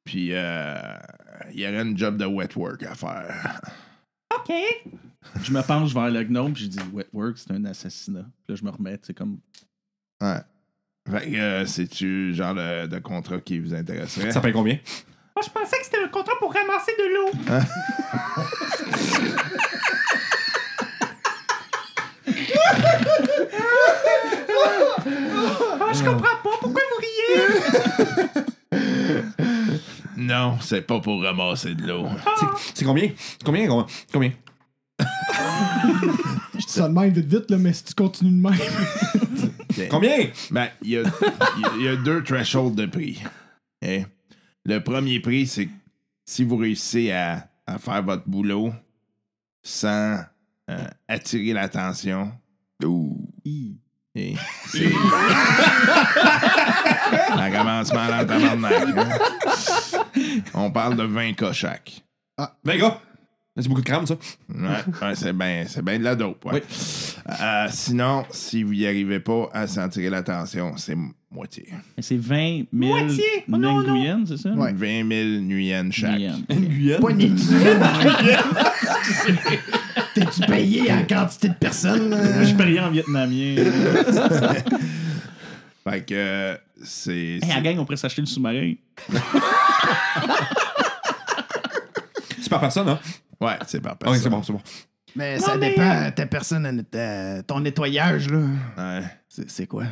Puis, 0.05 0.31
euh, 0.33 0.75
il 1.53 1.61
y 1.61 1.67
aurait 1.67 1.83
une 1.83 1.97
job 1.97 2.17
de 2.17 2.25
wet 2.25 2.51
work 2.57 2.83
à 2.85 2.95
faire. 2.95 3.61
Je 5.43 5.53
me 5.53 5.63
penche 5.63 5.93
vers 5.95 6.11
le 6.11 6.23
gnome, 6.25 6.53
puis 6.53 6.65
je 6.65 6.69
dis 6.69 6.79
Wet 6.93 7.09
work, 7.13 7.39
c'est 7.39 7.53
un 7.53 7.65
assassinat. 7.65 8.23
Puis 8.23 8.51
là, 8.51 8.55
je 8.57 8.65
me 8.65 8.71
remets, 8.71 8.99
c'est 9.03 9.15
comme. 9.15 9.39
Ouais. 10.21 10.41
Fait 11.11 11.31
que, 11.31 11.37
euh, 11.37 11.67
c'est-tu 11.67 12.29
le 12.29 12.33
genre 12.33 12.55
de, 12.55 12.87
de 12.87 12.99
contrat 12.99 13.39
qui 13.41 13.59
vous 13.59 13.75
intéresserait? 13.75 14.31
Ça 14.31 14.41
paye 14.41 14.53
combien? 14.53 14.79
Moi, 15.37 15.43
je 15.45 15.51
pensais 15.51 15.77
que 15.79 15.85
c'était 15.85 16.03
un 16.03 16.09
contrat 16.09 16.35
pour 16.39 16.53
ramasser 16.53 16.93
de 16.99 17.15
l'eau. 17.15 17.31
Ah, 25.81 25.93
je 25.93 26.03
comprends 26.05 26.37
pas. 26.43 26.57
Pourquoi 26.61 26.83
vous 26.91 27.01
riez? 27.01 28.24
Non, 30.35 30.59
c'est 30.61 30.83
pas 30.83 31.01
pour 31.01 31.23
ramasser 31.23 31.75
de 31.75 31.87
l'eau. 31.87 32.09
C'est- 32.39 32.73
C'est 32.75 32.85
combien? 32.85 33.11
Combien? 33.45 33.69
Combien? 33.69 33.87
Combien? 34.13 34.33
Je 36.55 36.59
dis 36.59 36.65
ça 36.73 36.89
de 36.89 36.95
même 36.95 37.11
vite 37.13 37.27
vite, 37.27 37.51
là, 37.51 37.59
mais 37.59 37.73
si 37.73 37.85
tu 37.85 37.95
continues 37.95 38.31
de 38.43 38.49
même. 38.49 39.89
Combien? 39.91 40.27
Ben, 40.51 40.69
il 40.83 40.91
y 40.91 40.97
a, 40.99 41.03
il 41.57 41.63
y 41.63 41.65
a- 41.65 41.73
il 41.79 41.83
y 41.85 41.89
a 41.89 41.97
deux 41.97 42.23
thresholds 42.23 42.75
de 42.75 42.87
prix. 42.87 43.23
Le 44.65 44.79
premier 44.79 45.21
prix, 45.21 45.47
c'est 45.47 45.67
que 45.67 45.73
si 46.27 46.43
vous 46.45 46.57
réussissez 46.57 47.11
à, 47.13 47.49
à 47.67 47.79
faire 47.79 48.03
votre 48.03 48.29
boulot 48.29 48.73
sans 49.63 50.21
euh, 50.71 50.87
attirer 51.09 51.53
l'attention. 51.53 52.33
Et 54.17 54.35
c'est. 54.69 54.87
Un 57.37 57.51
commencement 57.51 58.07
dans 58.07 58.25
tabarnak. 58.27 58.73
hein? 58.97 59.09
On 60.55 60.71
parle 60.71 60.97
de 60.97 61.03
20 61.03 61.33
cas 61.35 61.53
chaque. 61.53 62.03
Ben, 62.65 62.79
gars! 62.79 63.01
C'est 63.57 63.69
beaucoup 63.69 63.83
de 63.83 63.87
crème, 63.87 64.05
ça. 64.07 64.15
Ouais, 64.49 64.67
ouais, 65.03 65.15
c'est 65.15 65.33
bien 65.33 65.65
c'est 65.69 65.81
ben 65.83 66.01
de 66.01 66.05
la 66.05 66.17
dope. 66.17 66.45
Ouais. 66.45 66.61
Euh, 67.41 67.67
sinon, 67.71 68.25
si 68.31 68.65
vous 68.65 68.73
n'y 68.73 68.85
arrivez 68.85 69.21
pas 69.21 69.49
à 69.53 69.69
s'en 69.69 69.89
tirer 69.89 70.11
l'attention, 70.11 70.77
c'est 70.77 70.97
moitié. 71.31 71.69
Mais 71.97 72.03
C'est 72.03 72.17
20 72.17 72.57
000 72.57 72.67
Moitié? 72.73 73.23
Oh, 73.49 73.57
non, 73.57 73.81
non. 73.83 73.95
Nguyen, 73.95 74.25
c'est 74.27 74.39
ça? 74.39 74.51
Ouais. 74.51 74.73
20 74.73 75.09
000 75.09 75.41
nuyennes 75.43 75.93
chaque. 75.93 76.15
Nguyen. 76.15 76.43
Une 76.51 76.67
Guyane. 76.67 77.01
Pas 77.01 77.11
une 77.11 77.39
T'es-tu 80.15 80.41
payé 80.47 80.93
en 80.93 81.05
quantité 81.05 81.49
de 81.49 81.55
personnes? 81.55 82.17
Je 82.45 82.55
parie 82.55 82.79
en 82.81 82.91
vietnamien. 82.91 83.57
Fait 85.89 86.01
que 86.03 86.15
euh, 86.15 86.57
c'est. 86.83 87.39
Hey, 87.43 87.49
la 87.49 87.61
gang, 87.61 87.79
on 87.79 87.85
pourrait 87.85 87.97
s'acheter 87.99 88.23
le 88.23 88.27
sous-marin. 88.27 88.73
C'est 92.41 92.49
par 92.51 92.61
personne, 92.61 92.89
hein? 92.89 92.99
Ouais, 93.41 93.57
c'est 93.67 93.81
par 93.81 93.93
Ok, 93.93 93.99
personne. 94.01 94.21
c'est 94.23 94.29
bon, 94.31 94.43
c'est 94.43 94.53
bon. 94.53 94.61
Mais 95.17 95.39
ça 95.39 95.57
dépend, 95.57 96.11
ta 96.11 96.27
personne, 96.27 96.85
ta- 96.91 97.43
ton 97.43 97.61
nettoyage, 97.61 98.29
là. 98.31 98.39
Ouais. 98.77 99.03
C'est 99.47 99.67
quoi? 99.67 99.85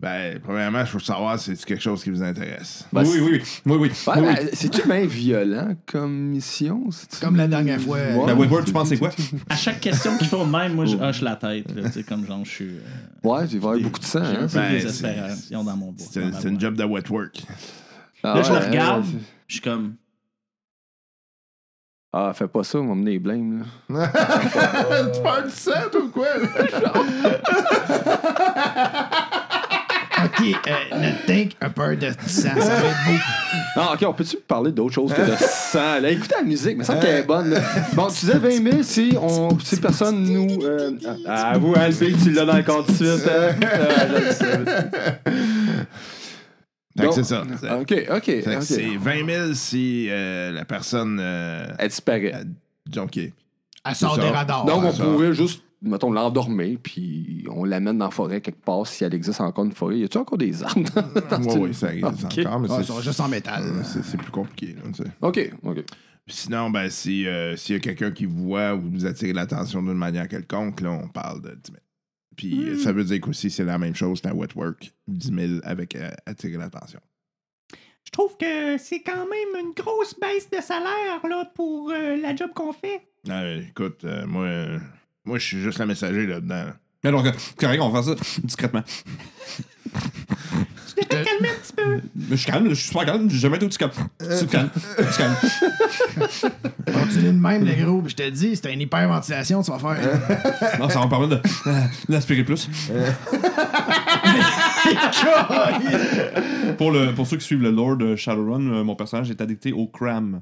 Ben, 0.00 0.40
premièrement, 0.42 0.84
je 0.84 0.92
veux 0.92 0.98
savoir 0.98 1.38
si 1.38 1.56
c'est 1.56 1.64
quelque 1.64 1.80
chose 1.80 2.02
qui 2.02 2.10
vous 2.10 2.22
intéresse? 2.22 2.84
Ben, 2.92 3.02
oui, 3.04 3.20
oui, 3.22 3.30
oui. 3.32 3.42
Oui, 3.64 3.76
oui. 3.76 3.78
Ouais, 3.78 3.88
oui, 4.20 4.26
oui. 4.28 4.34
ben, 4.34 4.48
C'est-tu 4.52 4.86
bien 4.86 5.06
violent 5.06 5.74
comme 5.86 6.12
mission? 6.30 6.88
Comme 7.20 7.36
la 7.36 7.46
dernière 7.46 7.80
fois. 7.80 7.98
Ouais. 7.98 8.26
La 8.26 8.34
Woodward, 8.34 8.66
tu 8.66 8.72
penses 8.72 8.88
c'est 8.88 8.98
quoi? 8.98 9.10
À 9.48 9.54
chaque 9.56 9.80
question 9.80 10.16
qu'ils 10.18 10.26
font 10.26 10.44
de 10.46 10.50
même, 10.50 10.74
moi, 10.74 10.84
je 10.86 10.96
hoche 10.96 11.22
la 11.22 11.36
tête. 11.36 11.72
là, 11.74 11.84
Tu 11.84 11.92
sais, 11.92 12.02
comme 12.02 12.26
genre, 12.26 12.44
je 12.44 12.50
suis. 12.50 12.68
euh, 12.70 12.80
Ouais, 13.22 13.46
y 13.46 13.56
avoir 13.56 13.78
beaucoup 13.78 14.00
de 14.00 14.04
sang. 14.04 14.24
J'ai 14.24 14.36
Hein? 14.36 14.42
un 14.42 14.48
peu 14.48 14.54
Ben, 14.58 14.72
de 14.74 14.78
c'est- 14.78 14.84
désespération 14.84 15.64
dans 15.64 15.76
mon 15.76 15.92
bois. 15.92 16.06
C'est 16.10 16.32
c'est 16.40 16.48
une 16.48 16.60
job 16.60 16.74
de 16.76 16.84
wet 16.84 17.08
work. 17.08 17.42
Ah 18.24 18.34
Là, 18.34 18.42
je 18.42 18.52
le 18.52 18.58
ouais, 18.58 18.66
regarde, 18.68 19.04
ouais, 19.06 19.12
je 19.46 19.54
suis 19.54 19.62
comme. 19.62 19.94
Ah, 22.12 22.32
fais 22.34 22.48
pas 22.48 22.62
ça, 22.64 22.78
on 22.78 22.88
va 22.88 22.94
mener 22.94 23.12
les 23.12 23.18
blâmes. 23.18 23.64
Là. 23.88 24.08
tu 25.14 25.22
parles 25.22 25.44
de 25.46 25.50
ça, 25.50 25.84
ou 25.96 26.08
quoi? 26.08 26.26
Ok, 30.52 30.70
euh, 30.92 30.98
notre 31.00 31.26
tank 31.26 31.52
a 31.60 31.70
peur 31.70 31.96
de 31.96 32.08
ça. 32.26 32.54
Ça 32.54 32.54
va 32.54 32.60
être 32.60 33.04
beau. 33.06 33.12
Non, 33.76 33.82
ok, 33.94 34.04
on 34.08 34.12
peut-tu 34.12 34.36
parler 34.46 34.72
d'autre 34.72 34.94
chose 34.94 35.12
que 35.12 35.20
de 35.22 35.34
sang? 35.38 36.00
Là, 36.00 36.10
écoutez 36.10 36.34
la 36.36 36.42
musique, 36.42 36.76
mais 36.78 36.84
ça 36.84 36.96
qu'elle 36.96 37.16
est 37.16 37.22
bonne. 37.22 37.50
là. 37.50 37.60
Bon, 37.94 38.06
tu 38.08 38.26
disais 38.26 38.38
20 38.38 38.70
000 38.70 38.82
si, 38.82 39.16
on, 39.20 39.58
si 39.58 39.76
personne 39.80 40.22
nous. 40.24 40.62
Euh, 40.64 40.90
ah, 41.26 41.56
vous, 41.58 41.74
Albé, 41.76 42.12
tu 42.22 42.30
l'as 42.32 42.44
dans 42.44 42.56
le 42.56 42.62
compte 42.62 42.88
de 42.88 42.94
suite. 42.94 43.28
Hein? 43.28 43.56
Ah, 43.72 44.06
je 44.08 44.24
le 44.24 44.32
sais. 44.32 44.64
Fait 46.96 47.02
que 47.02 47.02
Donc, 47.06 47.12
c'est 47.14 47.24
ça. 47.24 47.42
Ok, 47.80 47.92
ok. 48.08 48.22
que 48.24 48.56
ok. 48.56 48.62
C'est 48.62 48.96
20 48.96 49.26
000 49.26 49.54
si 49.54 50.06
euh, 50.10 50.52
la 50.52 50.64
personne. 50.64 51.18
euh, 51.20 51.66
Elle 51.78 51.88
disparaît. 51.88 52.32
est- 53.16 53.32
Elle 53.84 53.94
sort 53.96 54.14
C'est 54.14 54.20
des 54.20 54.28
ça. 54.28 54.32
radars. 54.32 54.64
Donc, 54.64 54.84
on 54.84 54.92
ça. 54.92 55.02
pourrait 55.04 55.34
juste, 55.34 55.62
mettons, 55.84 56.10
l'endormir, 56.10 56.78
puis 56.82 57.44
on 57.50 57.64
l'amène 57.64 57.98
dans 57.98 58.06
la 58.06 58.10
forêt 58.10 58.40
quelque 58.40 58.64
part, 58.64 58.86
si 58.86 59.04
elle 59.04 59.14
existe 59.14 59.40
encore 59.40 59.64
une 59.64 59.72
forêt. 59.72 59.98
Y 59.98 60.04
a-tu 60.04 60.18
encore 60.18 60.38
des 60.38 60.62
arbres? 60.62 60.82
dans- 60.94 61.38
dans 61.38 61.42
Ouais, 61.44 61.50
cette- 61.52 61.60
ouais, 61.62 61.72
ça 61.72 61.94
existe 61.94 62.24
Ok. 62.24 62.38
encore, 62.46 62.60
mais 62.60 62.68
Ah, 62.70 62.74
c'est- 62.76 62.82
ils 62.82 62.86
sont 62.86 63.00
juste 63.00 63.20
en 63.20 63.28
métal. 63.28 63.62
c'est 63.84 64.02
c'est 64.04 64.16
plus 64.16 64.30
compliqué. 64.30 64.74
là. 64.74 65.04
Ok, 65.22 65.50
ok. 65.62 65.84
Puis 66.26 66.36
Sinon, 66.36 66.70
ben, 66.70 66.88
si, 66.88 67.26
euh, 67.26 67.54
s'il 67.56 67.74
y 67.74 67.76
a 67.76 67.80
quelqu'un 67.80 68.10
qui 68.10 68.24
vous 68.24 68.44
voit 68.48 68.74
ou 68.74 68.80
vous 68.90 69.04
attire 69.06 69.34
l'attention 69.34 69.82
d'une 69.82 69.92
manière 69.92 70.26
quelconque, 70.26 70.80
là, 70.80 70.90
on 70.90 71.06
parle 71.08 71.42
de 71.42 71.50
10 71.50 71.72
000. 71.72 71.78
Puis 72.36 72.68
euh, 72.70 72.78
ça 72.78 72.92
veut 72.92 73.04
dire 73.04 73.20
qu'aussi, 73.20 73.50
c'est 73.50 73.62
la 73.64 73.76
même 73.78 73.94
chose 73.94 74.20
qu'un 74.22 74.32
wet 74.32 74.48
work. 74.56 74.92
10 75.06 75.28
000 75.34 75.60
avec 75.64 75.94
euh, 75.96 76.10
attirer 76.24 76.56
l'attention. 76.56 76.98
Je 78.06 78.10
trouve 78.10 78.36
que 78.36 78.76
c'est 78.78 79.00
quand 79.00 79.26
même 79.26 79.64
une 79.66 79.72
grosse 79.74 80.18
baisse 80.18 80.48
de 80.50 80.60
salaire 80.62 81.20
là, 81.28 81.50
pour 81.54 81.90
euh, 81.90 82.16
la 82.16 82.34
job 82.34 82.50
qu'on 82.54 82.72
fait. 82.72 83.02
Euh, 83.28 83.62
écoute, 83.68 84.04
euh, 84.04 84.26
moi, 84.26 84.44
euh, 84.44 84.78
moi, 85.24 85.38
je 85.38 85.46
suis 85.46 85.60
juste 85.62 85.78
le 85.78 85.86
messager 85.86 86.26
là-dedans. 86.26 86.64
Mais 87.02 87.10
donc, 87.10 87.26
correct, 87.58 87.80
on 87.82 87.90
va 87.90 88.02
faire 88.02 88.16
ça 88.16 88.40
discrètement. 88.42 88.82
Tu 90.96 91.06
calmer 91.06 91.48
un 91.48 91.60
petit 91.60 91.72
peu. 91.76 92.00
Mais 92.14 92.24
je 92.30 92.36
suis 92.36 92.50
calme, 92.50 92.68
je 92.68 92.74
suis 92.74 92.86
super 92.88 93.04
calme, 93.04 93.28
j'ai 93.28 93.38
jamais 93.38 93.56
été 93.56 93.66
aussi 93.66 93.78
calme. 93.78 93.90
C'est 94.20 94.48
calme, 94.48 94.70
c'est 94.96 95.16
calme. 95.18 95.34
Continue 96.92 97.26
de 97.32 97.38
même, 97.38 97.64
le 97.64 97.84
gros. 97.84 98.02
Je 98.06 98.14
te 98.14 98.28
dis, 98.30 98.56
c'est 98.56 98.72
une 98.72 98.80
hyperventilation, 98.80 99.62
tu 99.62 99.70
vas 99.72 99.78
faire. 99.78 100.20
Non, 100.80 100.88
ça 100.88 101.00
va 101.00 101.04
me 101.06 101.10
permettre 101.10 101.40
de- 101.42 101.70
euh, 101.70 101.80
d'aspirer 102.08 102.44
plus. 102.44 102.68
pour, 106.78 106.90
le, 106.92 107.12
pour 107.14 107.26
ceux 107.26 107.36
qui 107.36 107.44
suivent 107.46 107.62
le 107.62 107.70
lore 107.70 107.96
de 107.96 108.16
Shadowrun, 108.16 108.66
euh, 108.72 108.84
mon 108.84 108.94
personnage 108.96 109.30
est 109.30 109.40
addicté 109.40 109.72
au 109.72 109.86
cram. 109.86 110.40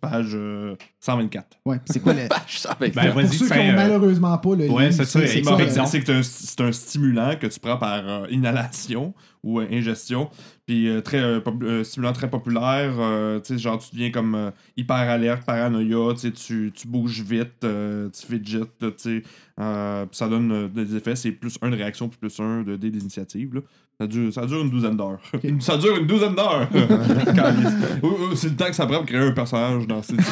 Page 0.00 0.30
euh, 0.32 0.76
124. 1.00 1.58
Ouais, 1.66 1.78
c'est 1.84 2.00
quoi 2.00 2.14
le. 2.14 2.22
Je 2.46 2.56
savais 2.58 2.88
Ben, 2.90 3.06
Pour 3.12 3.16
vas-y, 3.20 3.28
ceux 3.34 3.46
qui 3.46 3.52
fais, 3.52 3.60
ont 3.60 3.68
euh, 3.72 3.74
malheureusement 3.74 4.38
pas 4.38 4.54
le 4.56 4.70
ouais, 4.70 4.90
c'est 4.92 5.04
ça, 5.04 5.20
c'est 5.26 5.42
que 5.42 5.68
c'est 5.68 6.10
un- 6.10 6.22
c'est 6.22 6.60
un 6.62 6.72
stimulant 6.72 7.34
que 7.38 7.46
tu 7.46 7.60
prends 7.60 7.76
par 7.76 8.00
euh, 8.08 8.26
inhalation 8.30 9.12
ou 9.42 9.60
euh, 9.60 9.66
ingestion. 9.70 10.30
Puis 10.66 10.88
euh, 10.88 11.02
très 11.02 11.20
euh, 11.20 11.40
euh, 11.62 11.84
stimulant 11.84 12.14
très 12.14 12.30
populaire. 12.30 12.94
euh, 12.98 13.40
tu 13.40 13.54
sais, 13.54 13.58
genre, 13.58 13.78
tu 13.78 13.90
deviens 13.94 14.10
comme 14.10 14.34
euh, 14.34 14.50
hyper 14.78 14.96
alerte, 14.96 15.44
paranoïa. 15.44 16.14
Tu 16.14 16.20
sais, 16.20 16.32
tu 16.32 16.72
tu 16.74 16.88
bouges 16.88 17.20
vite, 17.20 17.62
euh, 17.64 18.08
tu 18.08 18.26
fidget. 18.26 18.60
là, 18.80 18.90
tu 18.90 18.92
sais. 18.96 19.22
Euh, 19.60 20.06
puis 20.06 20.16
ça 20.16 20.28
donne 20.28 20.50
euh, 20.50 20.68
des 20.68 20.96
effets. 20.96 21.14
C'est 21.14 21.32
plus 21.32 21.58
un 21.60 21.68
de 21.68 21.76
réaction 21.76 22.08
plus 22.08 22.40
un 22.40 22.62
de 22.62 22.76
dés 22.76 22.90
d'initiative. 22.90 23.60
Ça 24.00 24.06
dure, 24.08 24.32
ça 24.32 24.44
dure 24.44 24.60
une 24.62 24.70
douzaine 24.70 24.96
d'heures. 24.96 25.20
ça 25.60 25.76
dure 25.76 25.96
une 25.96 26.06
douzaine 26.08 26.34
d'heures! 26.34 26.68
C'est 28.34 28.48
le 28.48 28.56
temps 28.56 28.66
que 28.66 28.72
ça 28.74 28.86
prend 28.86 28.96
pour 28.96 29.06
créer 29.06 29.20
un 29.20 29.30
personnage 29.30 29.86
dans 29.86 30.02
cette 30.02 30.16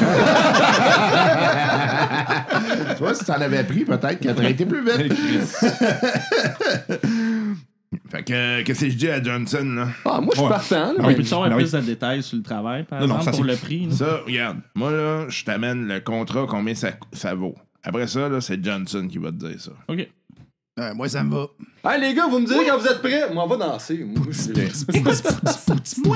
Tu 2.96 3.02
vois, 3.02 3.14
si 3.14 3.24
t'en 3.24 3.34
avais 3.40 3.62
pris, 3.64 3.84
peut-être 3.84 4.18
qu'elle 4.20 4.32
aurait 4.36 4.50
été 4.50 4.66
plus 4.66 4.82
vite. 4.84 5.12
fait 8.10 8.22
que, 8.24 8.62
qu'est-ce 8.62 8.80
que 8.80 8.90
je 8.90 8.96
dis 8.96 9.08
à 9.08 9.22
Johnson, 9.22 9.64
là? 9.76 9.88
Ah, 10.04 10.20
moi, 10.20 10.30
je 10.32 10.38
suis 10.38 10.42
Ouais. 10.42 10.48
partant. 10.50 10.92
là. 10.92 10.98
On 11.00 11.14
peut 11.14 11.22
savoir 11.22 11.54
plus 11.56 11.70
de 11.72 11.80
détails 11.80 12.22
sur 12.22 12.36
le 12.38 12.42
travail, 12.42 12.84
par 12.84 13.00
Non, 13.00 13.06
non, 13.08 13.14
exemple, 13.18 13.30
ça, 13.36 13.36
pour 13.42 13.44
le 13.46 13.56
prix? 13.56 13.86
là? 13.86 13.94
Ça, 13.94 14.20
regarde, 14.26 14.58
moi, 14.74 14.90
là, 14.90 15.26
je 15.28 15.44
t'amène 15.44 15.86
le 15.86 16.00
contrat, 16.00 16.46
combien 16.48 16.74
ça, 16.74 16.90
ça 17.12 17.34
vaut. 17.34 17.54
Après 17.84 18.06
ça, 18.06 18.28
là, 18.28 18.40
c'est 18.40 18.64
Johnson 18.64 19.08
qui 19.10 19.18
va 19.18 19.30
te 19.30 19.36
dire 19.46 19.60
ça. 19.60 19.72
OK. 19.88 20.08
Euh, 20.80 20.94
moi, 20.94 21.06
ça 21.08 21.22
me 21.22 21.34
va. 21.34 21.48
Hey, 21.84 22.00
les 22.00 22.14
gars, 22.14 22.26
vous 22.28 22.38
me 22.38 22.46
direz 22.46 22.64
quand 22.64 22.78
vous 22.78 22.86
êtes 22.86 23.02
prêts. 23.02 23.30
Moi, 23.32 23.44
on 23.44 23.46
va 23.46 23.56
danser. 23.56 24.04
Moi, 24.04 24.32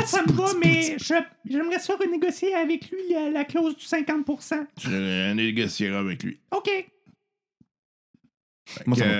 ça 0.06 0.22
me 0.26 0.32
va, 0.32 0.46
mais 0.64 0.96
je- 0.98 1.14
j'aimerais 1.50 1.78
ça 1.78 1.94
renégocier 1.96 2.54
avec 2.54 2.90
lui 2.90 2.98
la, 3.12 3.28
la 3.30 3.44
clause 3.44 3.76
du 3.76 3.84
50%. 3.84 4.66
Je 4.80 5.32
négocierai 5.34 5.96
avec 5.96 6.22
lui. 6.22 6.40
OK. 6.52 6.70
Fait 8.68 8.86
Moi, 8.86 8.96
que, 8.96 9.02
ça 9.02 9.08
va. 9.08 9.14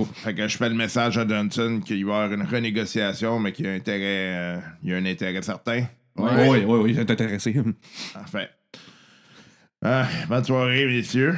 euh, 0.00 0.04
fait 0.14 0.34
que 0.34 0.48
je 0.48 0.56
fais 0.56 0.68
le 0.70 0.74
message 0.74 1.18
à 1.18 1.28
Johnson 1.28 1.80
qu'il 1.84 2.04
va 2.06 2.12
y 2.12 2.14
avoir 2.22 2.32
une 2.32 2.42
renégociation, 2.42 3.38
mais 3.38 3.52
qu'il 3.52 3.66
y 3.66 3.68
a, 3.68 3.72
intérêt, 3.72 4.56
euh, 4.56 4.58
il 4.82 4.90
y 4.90 4.94
a 4.94 4.96
un 4.96 5.04
intérêt 5.06 5.42
certain. 5.42 5.84
Oui, 6.16 6.30
oui, 6.48 6.64
oui, 6.66 6.78
oui, 6.82 6.94
j'étais 6.94 7.12
intéressé. 7.12 7.54
Parfait. 8.14 8.48
Ah, 9.84 10.08
bonne 10.28 10.44
soirée, 10.44 10.86
messieurs. 10.86 11.36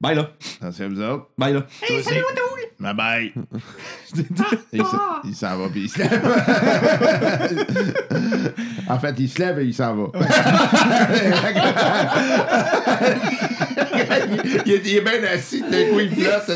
Bye 0.00 0.14
là. 0.16 0.30
Attention 0.60 0.84
à 0.84 0.88
vous 0.88 1.00
autres. 1.00 1.30
Bye 1.36 1.54
là. 1.54 1.66
Hey, 1.82 2.02
salut, 2.04 2.20
Bye 2.80 2.94
bye. 2.96 3.32
il 5.22 5.34
s'en 5.34 5.58
va, 5.58 5.68
puis 5.68 5.82
il 5.82 5.90
se 5.90 5.98
lève. 5.98 6.18
en 8.88 8.98
fait, 8.98 9.14
il 9.18 9.28
se 9.28 9.38
lève 9.38 9.58
et 9.58 9.66
il 9.66 9.74
s'en 9.74 9.94
va. 9.94 10.06
il, 14.64 14.72
est, 14.72 14.86
il 14.86 14.96
est 14.96 15.02
bien 15.02 15.22
assis, 15.30 15.60
d'un 15.60 15.90
coup 15.90 16.00
il 16.00 16.10
flotte. 16.10 16.50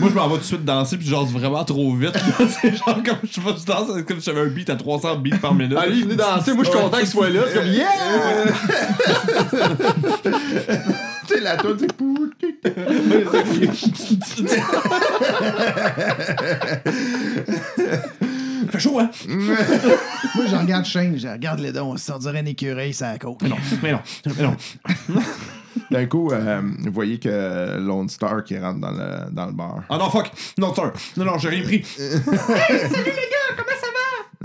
Moi, 0.00 0.10
je 0.10 0.14
m'en 0.14 0.28
vais 0.28 0.34
tout 0.34 0.40
de 0.40 0.44
suite 0.44 0.64
danser, 0.64 0.96
puis 0.96 1.06
genre 1.06 1.24
vraiment 1.26 1.64
trop 1.64 1.94
vite. 1.94 2.18
C'est 2.60 2.76
genre 2.76 3.00
comme 3.04 3.18
je 3.22 3.40
danse 3.64 4.02
comme 4.08 4.18
si 4.18 4.24
j'avais 4.26 4.40
un 4.40 4.48
beat 4.48 4.70
à 4.70 4.76
300 4.76 5.18
beats 5.18 5.38
par 5.38 5.54
minute. 5.54 5.78
Allez, 5.78 6.02
venez 6.02 6.16
danser. 6.16 6.52
Moi, 6.52 6.64
je 6.64 6.70
suis 6.70 6.80
content 6.80 6.98
qu'il 6.98 7.06
soit 7.06 7.30
là. 7.30 7.42
C'est 7.46 7.54
comme, 7.60 7.68
yeah! 7.68 7.92
Tu 11.34 11.38
sais, 11.38 11.44
la 11.44 11.56
toune, 11.56 11.76
c'est 11.80 11.92
pou- 11.96 12.30
fait 18.70 18.78
chaud, 18.78 18.98
hein? 18.98 19.10
Moi, 19.28 20.46
je 20.48 20.56
regarde 20.56 20.84
Shane, 20.84 21.18
je 21.18 21.28
regarde 21.28 21.60
les 21.60 21.72
dons, 21.72 21.92
on 21.92 21.96
se 21.96 22.18
dirait 22.18 22.40
un 22.40 22.46
écureuil, 22.46 22.92
ça 22.92 23.10
à 23.10 23.18
côte. 23.18 23.42
Mais 23.42 23.48
non, 23.48 23.56
mais 23.82 23.92
non, 23.92 24.00
mais 24.36 24.42
non. 24.42 24.56
D'un 25.90 26.06
coup, 26.06 26.30
euh, 26.32 26.62
vous 26.80 26.92
voyez 26.92 27.18
que 27.18 27.78
Lone 27.78 28.08
Star 28.08 28.42
qui 28.44 28.58
rentre 28.58 28.80
dans 28.80 28.92
le, 28.92 29.30
dans 29.32 29.46
le 29.46 29.52
bar. 29.52 29.82
Ah 29.90 29.98
non, 29.98 30.08
fuck! 30.10 30.30
Non, 30.58 30.74
sir. 30.74 30.92
Non, 31.16 31.24
non, 31.24 31.38
j'ai 31.38 31.48
rien 31.50 31.62
pris. 31.62 31.84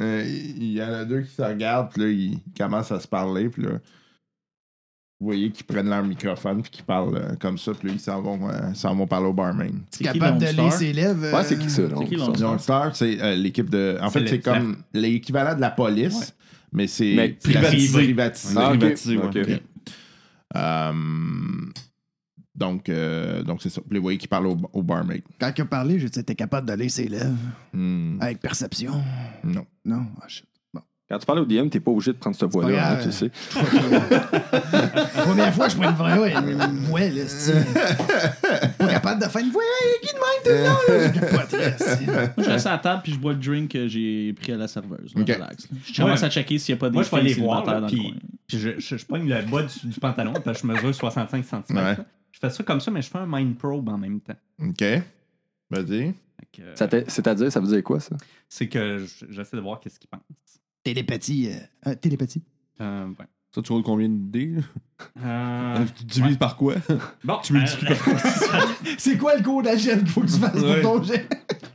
Euh, 0.02 0.24
il 0.26 0.72
y 0.72 0.82
en 0.82 0.94
a 0.94 1.04
deux 1.04 1.22
qui 1.24 1.36
se 1.36 1.42
regardent, 1.42 1.90
puis 1.92 2.02
là, 2.02 2.08
ils 2.08 2.40
commencent 2.58 2.92
à 2.94 3.02
se 3.02 3.08
parler, 3.08 3.50
puis 3.50 3.64
là, 3.64 3.72
vous 5.20 5.26
voyez 5.28 5.52
qu'ils 5.52 5.66
prennent 5.66 5.90
leur 5.90 6.04
microphone, 6.04 6.62
puis 6.62 6.72
qu'ils 6.72 6.86
parlent 6.86 7.16
euh, 7.18 7.36
comme 7.36 7.58
ça, 7.58 7.74
puis 7.74 7.90
là, 7.90 7.94
ils 7.96 8.00
s'en 8.00 8.22
vont, 8.22 8.50
euh, 8.50 8.74
s'en 8.74 8.96
vont 8.96 9.06
parler 9.06 9.28
au 9.28 9.34
barman. 9.34 9.82
C'est 9.92 10.06
capable 10.06 10.38
de 10.40 10.46
lire 10.48 10.72
ses 10.72 10.94
lèvres. 10.94 11.24
euh, 11.26 11.34
Ouais, 11.36 11.44
c'est 11.44 11.60
qui 11.60 11.70
ça, 11.70 11.82
là? 11.82 11.90
C'est 11.98 12.06
qui 12.06 12.16
Lone 12.16 12.60
Star? 12.60 12.96
C'est 12.96 13.22
euh, 13.22 13.36
l'équipe 13.36 13.70
de. 13.70 13.98
En 14.02 14.10
fait, 14.10 14.22
le- 14.22 14.28
c'est 14.28 14.40
comme 14.40 14.78
l'équivalent 14.94 15.56
de 15.56 15.62
la 15.62 15.72
police, 15.72 16.34
mais 16.72 16.88
c'est 16.88 17.14
Mais 17.16 17.30
privatisé. 17.30 17.94
privatisé. 18.04 18.54
Ah, 18.58 18.72
ok. 18.72 18.80
privatisé, 18.80 19.18
ouais. 19.18 19.26
Ok. 19.26 19.38
Ok. 19.38 19.62
Euh, 20.56 20.94
donc, 22.56 22.90
euh, 22.90 23.44
donc 23.44 23.62
c'est 23.62 23.70
ça. 23.70 23.82
Puis 23.88 23.98
vous 23.98 24.04
voyez 24.04 24.18
qu'ils 24.18 24.28
parlent 24.30 24.48
au, 24.48 24.58
au 24.74 24.84
barmaid. 24.84 25.22
Quand 25.40 25.52
il 25.56 25.62
a 25.62 25.66
parlé, 25.66 26.00
j'ai 26.00 26.10
dit, 26.10 26.24
t'es 26.24 26.36
capable 26.36 26.68
de 26.68 26.74
lire 26.74 26.92
ses 26.92 27.08
lèvres 27.08 27.36
Hmm, 27.74 28.18
avec 28.20 28.40
perception. 28.40 28.94
non. 29.44 29.66
Non, 29.86 30.06
ah, 30.22 30.28
shit. 30.28 30.46
Quand 31.10 31.18
tu 31.18 31.26
parles 31.26 31.40
au 31.40 31.46
DM, 31.46 31.70
t'es 31.70 31.80
pas 31.80 31.90
obligé 31.90 32.14
de 32.14 32.18
prendre 32.18 32.36
ce 32.36 32.46
pas 32.46 32.52
poids-là, 32.52 32.92
hein, 32.94 33.00
tu 33.02 33.12
sais. 33.12 33.32
La 34.94 35.24
première 35.24 35.54
fois, 35.54 35.68
je 35.68 35.76
prends 35.76 35.90
une 35.90 35.96
vraie 35.96 36.20
ouais, 36.20 36.34
une, 36.34 36.80
voix, 36.86 37.00
là, 37.00 37.28
c'est 37.28 37.66
Pas 38.78 38.88
capable 38.88 39.22
de 39.24 39.28
faire 39.28 39.42
une 39.42 39.52
voix, 39.52 39.64
hey, 39.64 40.08
qui 40.08 40.14
de 40.14 40.20
même 40.20 40.44
tout 40.44 40.50
le 40.50 40.64
long, 40.66 40.78
là. 40.88 42.00
Je 42.00 42.06
Moi, 42.12 42.46
je 42.46 42.50
reste 42.52 42.68
à 42.68 42.72
la 42.74 42.78
table 42.78 43.02
puis 43.04 43.14
je 43.14 43.18
bois 43.20 43.34
le 43.34 43.40
drink 43.40 43.72
que 43.72 43.88
j'ai 43.88 44.34
pris 44.34 44.52
à 44.52 44.58
la 44.58 44.68
serveuse. 44.68 45.14
là, 45.16 45.22
Ok. 45.22 45.30
relax, 45.34 45.64
là. 45.72 45.78
Je 45.84 46.02
commence 46.02 46.20
Ouais. 46.20 46.26
à 46.26 46.30
checker 46.30 46.58
s'il 46.60 46.76
n'y 46.76 46.78
a 46.78 46.80
pas 46.80 46.90
des 46.90 46.94
Moi, 46.94 47.04
je 47.04 47.10
vais 47.12 47.18
aller 47.18 47.34
voir, 47.34 47.66
là, 47.66 47.88
puis, 47.88 48.14
je, 48.48 48.80
je, 48.80 48.98
je 48.98 49.06
pogne 49.06 49.28
le 49.28 49.42
bas 49.50 49.64
du, 49.64 49.88
du 49.88 50.00
pantalon, 50.00 50.34
parce 50.46 50.62
que 50.62 50.68
je 50.68 50.72
mesure 50.74 50.94
65 50.94 51.44
cm. 51.46 51.64
Ouais. 51.78 51.96
Je 52.32 52.40
fais 52.40 52.50
ça 52.52 52.64
comme 52.64 52.80
ça, 52.82 52.92
mais 52.92 53.02
je 53.02 53.10
fais 53.10 53.18
un 53.18 53.26
mind 53.28 53.58
probe 53.58 53.90
en 53.90 53.98
même 53.98 54.20
temps. 54.22 54.36
OK. 54.62 54.84
Vas-y. 55.72 56.14
Euh, 56.60 56.74
C'est-à-dire, 57.08 57.52
ça 57.52 57.60
veut 57.60 57.68
dire 57.68 57.84
quoi, 57.84 58.00
ça? 58.00 58.16
C'est 58.48 58.68
que 58.68 58.98
je- 59.00 59.26
j'essaie 59.30 59.56
de 59.58 59.62
voir 59.62 59.80
qu'est-ce 59.80 60.00
qu'il 60.00 60.10
pense. 60.10 60.22
Télépathie. 60.84 61.50
euh, 61.52 61.90
euh, 61.92 61.96
télépathie. 61.96 62.44
Euh, 62.82 63.08
ouais. 63.08 63.26
Ça, 63.54 63.62
tu 63.64 63.72
roules 63.74 63.84
combien 63.84 64.08
de 64.08 64.16
dés? 64.18 64.56
Euh, 65.24 65.86
tu 65.98 66.04
divises 66.06 66.38
par 66.38 66.56
quoi? 66.56 66.76
bon, 67.24 67.38
Tu 67.44 67.54
multiplies 67.54 67.94
euh, 67.94 68.60
C'est 68.98 69.18
quoi 69.18 69.36
le 69.36 69.44
cours 69.44 69.64
d'agent 69.64 69.98
qu'il 69.98 70.08
faut 70.08 70.22
que 70.22 70.28
tu 70.28 70.34
fasses 70.38 70.62
Ouais. 70.62 70.82
pour 70.82 71.00
ton 71.00 71.04
jet? 71.04 71.28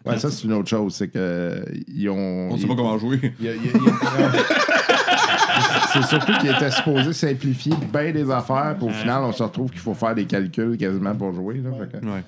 Ouais, 0.07 0.19
ça, 0.19 0.31
c'est 0.31 0.45
une 0.45 0.53
autre 0.53 0.69
chose. 0.69 0.95
C'est 0.95 1.09
que. 1.09 1.65
Ils 1.89 2.09
ont. 2.11 2.49
On 2.51 2.57
sait 2.57 2.63
ils- 2.63 2.69
pas 2.69 2.77
comment 2.77 2.97
jouer. 2.99 3.35
il 3.41 3.45
y 3.47 3.49
a- 3.49 3.55
il 3.57 3.65
y 3.65 3.69
a- 3.69 3.73
il 3.75 3.83
y 3.83 3.89
a- 3.89 4.33
C'est 5.93 6.03
surtout 6.05 6.33
qu'il 6.39 6.51
était 6.51 6.71
supposé 6.71 7.13
simplifier 7.13 7.75
bien 7.93 8.11
des 8.13 8.29
affaires, 8.31 8.75
puis 8.79 8.87
au 8.89 8.91
final, 8.91 9.23
on 9.23 9.33
se 9.33 9.43
retrouve 9.43 9.71
qu'il 9.71 9.79
faut 9.81 9.95
faire 9.95 10.15
des 10.15 10.27
calculs 10.27 10.77
quasiment 10.77 11.15
pour 11.15 11.33
jouer. 11.33 11.59
Là, 11.59 11.71
fait 11.73 12.01
que- 12.01 12.05
Ouais. 12.07 12.25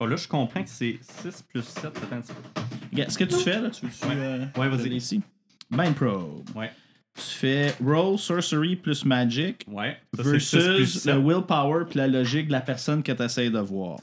bon, 0.00 0.06
là, 0.06 0.16
je 0.16 0.26
comprends 0.28 0.62
que 0.62 0.68
c'est 0.68 0.98
6 1.22 1.42
plus 1.48 1.62
7, 1.62 1.90
peut-être 1.92 2.12
un 2.12 2.20
petit 2.20 2.32
peu. 2.32 2.60
Regarde, 2.92 3.10
ce 3.10 3.18
que 3.18 3.24
tu 3.24 3.36
fais, 3.36 3.60
là, 3.60 3.70
tu 3.70 3.86
euh, 4.10 4.44
Ouais, 4.56 4.68
vas-y. 4.68 4.94
ici? 4.96 5.22
Mind 5.70 5.94
Probe. 5.94 6.44
Ouais. 6.54 6.70
Tu 7.14 7.22
fais 7.22 7.74
Roll, 7.82 8.18
Sorcery 8.18 8.76
plus 8.76 9.04
Magic 9.04 9.64
Ouais. 9.68 9.96
Ça, 10.16 10.22
c'est 10.24 10.38
6 10.38 10.56
plus 10.56 10.66
versus 10.78 11.02
7. 11.02 11.14
le 11.14 11.20
Willpower 11.20 11.84
puis 11.88 11.98
la 11.98 12.08
logique 12.08 12.48
de 12.48 12.52
la 12.52 12.60
personne 12.60 13.02
que 13.02 13.12
tu 13.12 13.22
essaies 13.22 13.48
de 13.50 13.58
voir. 13.58 13.98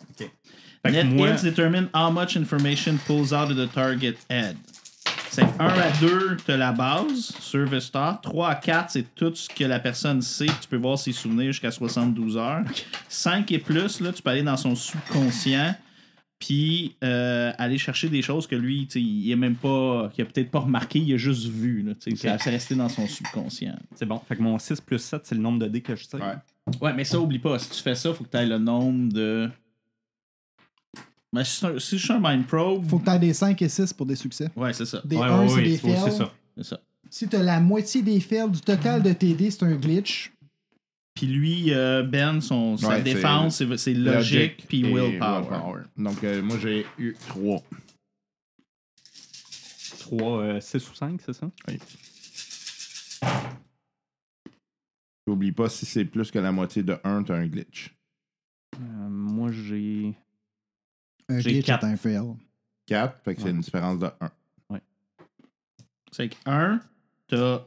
Net 0.85 1.05
moi- 1.05 1.29
hits 1.29 1.43
determine 1.43 1.87
how 1.93 2.09
much 2.11 2.35
information 2.35 2.97
pulls 3.05 3.31
out 3.33 3.51
of 3.51 3.55
the 3.55 3.71
target 3.71 4.15
head. 4.29 4.57
C'est 5.29 5.43
1 5.43 5.47
à 5.67 5.89
2, 5.99 6.37
tu 6.45 6.51
as 6.51 6.57
la 6.57 6.71
base, 6.71 7.31
Service 7.39 7.85
Star. 7.85 8.19
3 8.21 8.49
à 8.49 8.55
4, 8.55 8.91
c'est 8.91 9.15
tout 9.15 9.33
ce 9.33 9.47
que 9.49 9.63
la 9.63 9.79
personne 9.79 10.21
sait. 10.21 10.45
Tu 10.45 10.67
peux 10.69 10.77
voir 10.77 10.97
ses 10.99 11.11
souvenirs 11.11 11.51
jusqu'à 11.53 11.71
72 11.71 12.37
heures. 12.37 12.63
5 13.09 13.51
et 13.51 13.57
plus, 13.59 13.99
là, 13.99 14.11
tu 14.11 14.21
peux 14.21 14.29
aller 14.29 14.43
dans 14.43 14.57
son 14.57 14.75
subconscient 14.75 15.73
puis 16.39 16.95
euh, 17.03 17.51
aller 17.57 17.77
chercher 17.77 18.09
des 18.09 18.21
choses 18.21 18.47
que 18.47 18.55
lui, 18.55 18.85
tu 18.87 18.93
sais, 18.93 19.01
il 19.01 19.31
a 19.31 19.35
même 19.35 19.55
pas, 19.55 20.09
qu'il 20.13 20.23
a 20.23 20.25
peut-être 20.25 20.51
pas 20.51 20.59
remarqué, 20.59 20.99
il 20.99 21.13
a 21.13 21.17
juste 21.17 21.47
vu. 21.47 21.81
Là, 21.83 21.93
tu 21.95 22.11
sais, 22.15 22.27
Ça 22.27 22.37
c'est 22.37 22.49
resté 22.49 22.75
dans 22.75 22.89
son 22.89 23.07
subconscient. 23.07 23.75
C'est 23.95 24.05
bon. 24.05 24.19
Fait 24.27 24.35
que 24.35 24.41
mon 24.41 24.59
6 24.59 24.81
plus 24.81 24.99
7, 24.99 25.21
c'est 25.25 25.35
le 25.35 25.41
nombre 25.41 25.59
de 25.59 25.67
dés 25.67 25.81
que 25.81 25.95
je 25.95 26.03
sais. 26.05 26.17
Ouais. 26.17 26.33
Ouais, 26.81 26.93
mais 26.93 27.03
ça, 27.05 27.19
oublie 27.19 27.39
pas. 27.39 27.57
Si 27.59 27.69
tu 27.69 27.81
fais 27.81 27.95
ça, 27.95 28.13
faut 28.13 28.23
que 28.25 28.29
tu 28.29 28.37
aies 28.37 28.45
le 28.45 28.57
nombre 28.57 29.13
de. 29.13 29.49
Mais 31.31 31.43
si 31.45 31.65
un, 31.65 31.79
si 31.79 31.97
c'est 31.97 32.13
un 32.13 32.19
Mind 32.21 32.45
Probe. 32.45 32.85
Faut 32.87 32.99
que 32.99 33.05
t'aies 33.05 33.19
des 33.19 33.33
5 33.33 33.61
et 33.61 33.69
6 33.69 33.93
pour 33.93 34.05
des 34.05 34.15
succès. 34.15 34.49
Ouais, 34.55 34.73
c'est 34.73 34.85
ça. 34.85 35.01
Des 35.05 35.15
Ouais, 35.15 35.23
1, 35.25 35.39
ouais, 35.39 35.47
c'est 35.47 35.55
ouais, 35.55 35.63
des 35.63 35.77
fails. 35.77 36.11
ça. 36.11 36.33
C'est 36.57 36.63
ça. 36.65 36.79
Si 37.09 37.27
t'as 37.27 37.41
la 37.43 37.59
moitié 37.59 38.01
des 38.01 38.19
fails 38.19 38.49
du 38.51 38.59
total 38.59 39.01
de 39.01 39.13
tes 39.13 39.33
dés, 39.33 39.49
c'est 39.51 39.63
un 39.63 39.75
glitch. 39.75 40.32
Puis 41.15 41.27
lui, 41.27 41.73
euh, 41.73 42.03
Ben, 42.03 42.41
son, 42.41 42.75
sa 42.77 42.87
Ouais, 42.89 43.01
défense, 43.03 43.57
c'est 43.57 43.77
c'est 43.77 43.93
logique, 43.93 44.65
puis 44.67 44.79
et 44.81 44.93
willpower. 44.93 45.83
Donc, 45.97 46.23
euh, 46.23 46.41
moi, 46.41 46.57
j'ai 46.59 46.85
eu 46.97 47.15
3. 47.27 47.61
3, 49.99 50.59
6 50.59 50.89
ou 50.89 50.95
5, 50.95 51.21
c'est 51.25 51.33
ça? 51.33 51.49
N'oublie 55.27 55.51
pas, 55.51 55.69
si 55.69 55.85
c'est 55.85 56.05
plus 56.05 56.31
que 56.31 56.39
la 56.39 56.51
moitié 56.51 56.83
de 56.83 56.97
1, 57.03 57.23
t'as 57.23 57.35
un 57.35 57.47
glitch. 57.47 57.95
Euh, 58.75 58.79
moi, 59.09 59.51
j'ai. 59.51 60.13
Un 61.29 61.39
J'ai 61.39 61.51
glitch 61.53 61.65
quatre. 61.67 61.85
est 61.85 61.91
un 61.91 61.95
fail. 61.97 62.33
4, 62.87 63.21
fait 63.23 63.35
que 63.35 63.41
c'est 63.41 63.49
une 63.51 63.61
différence 63.61 63.99
de 63.99 64.07
1. 64.19 64.31
C'est 66.11 66.29
que, 66.29 66.35
un, 66.45 66.79
t'as 67.27 67.65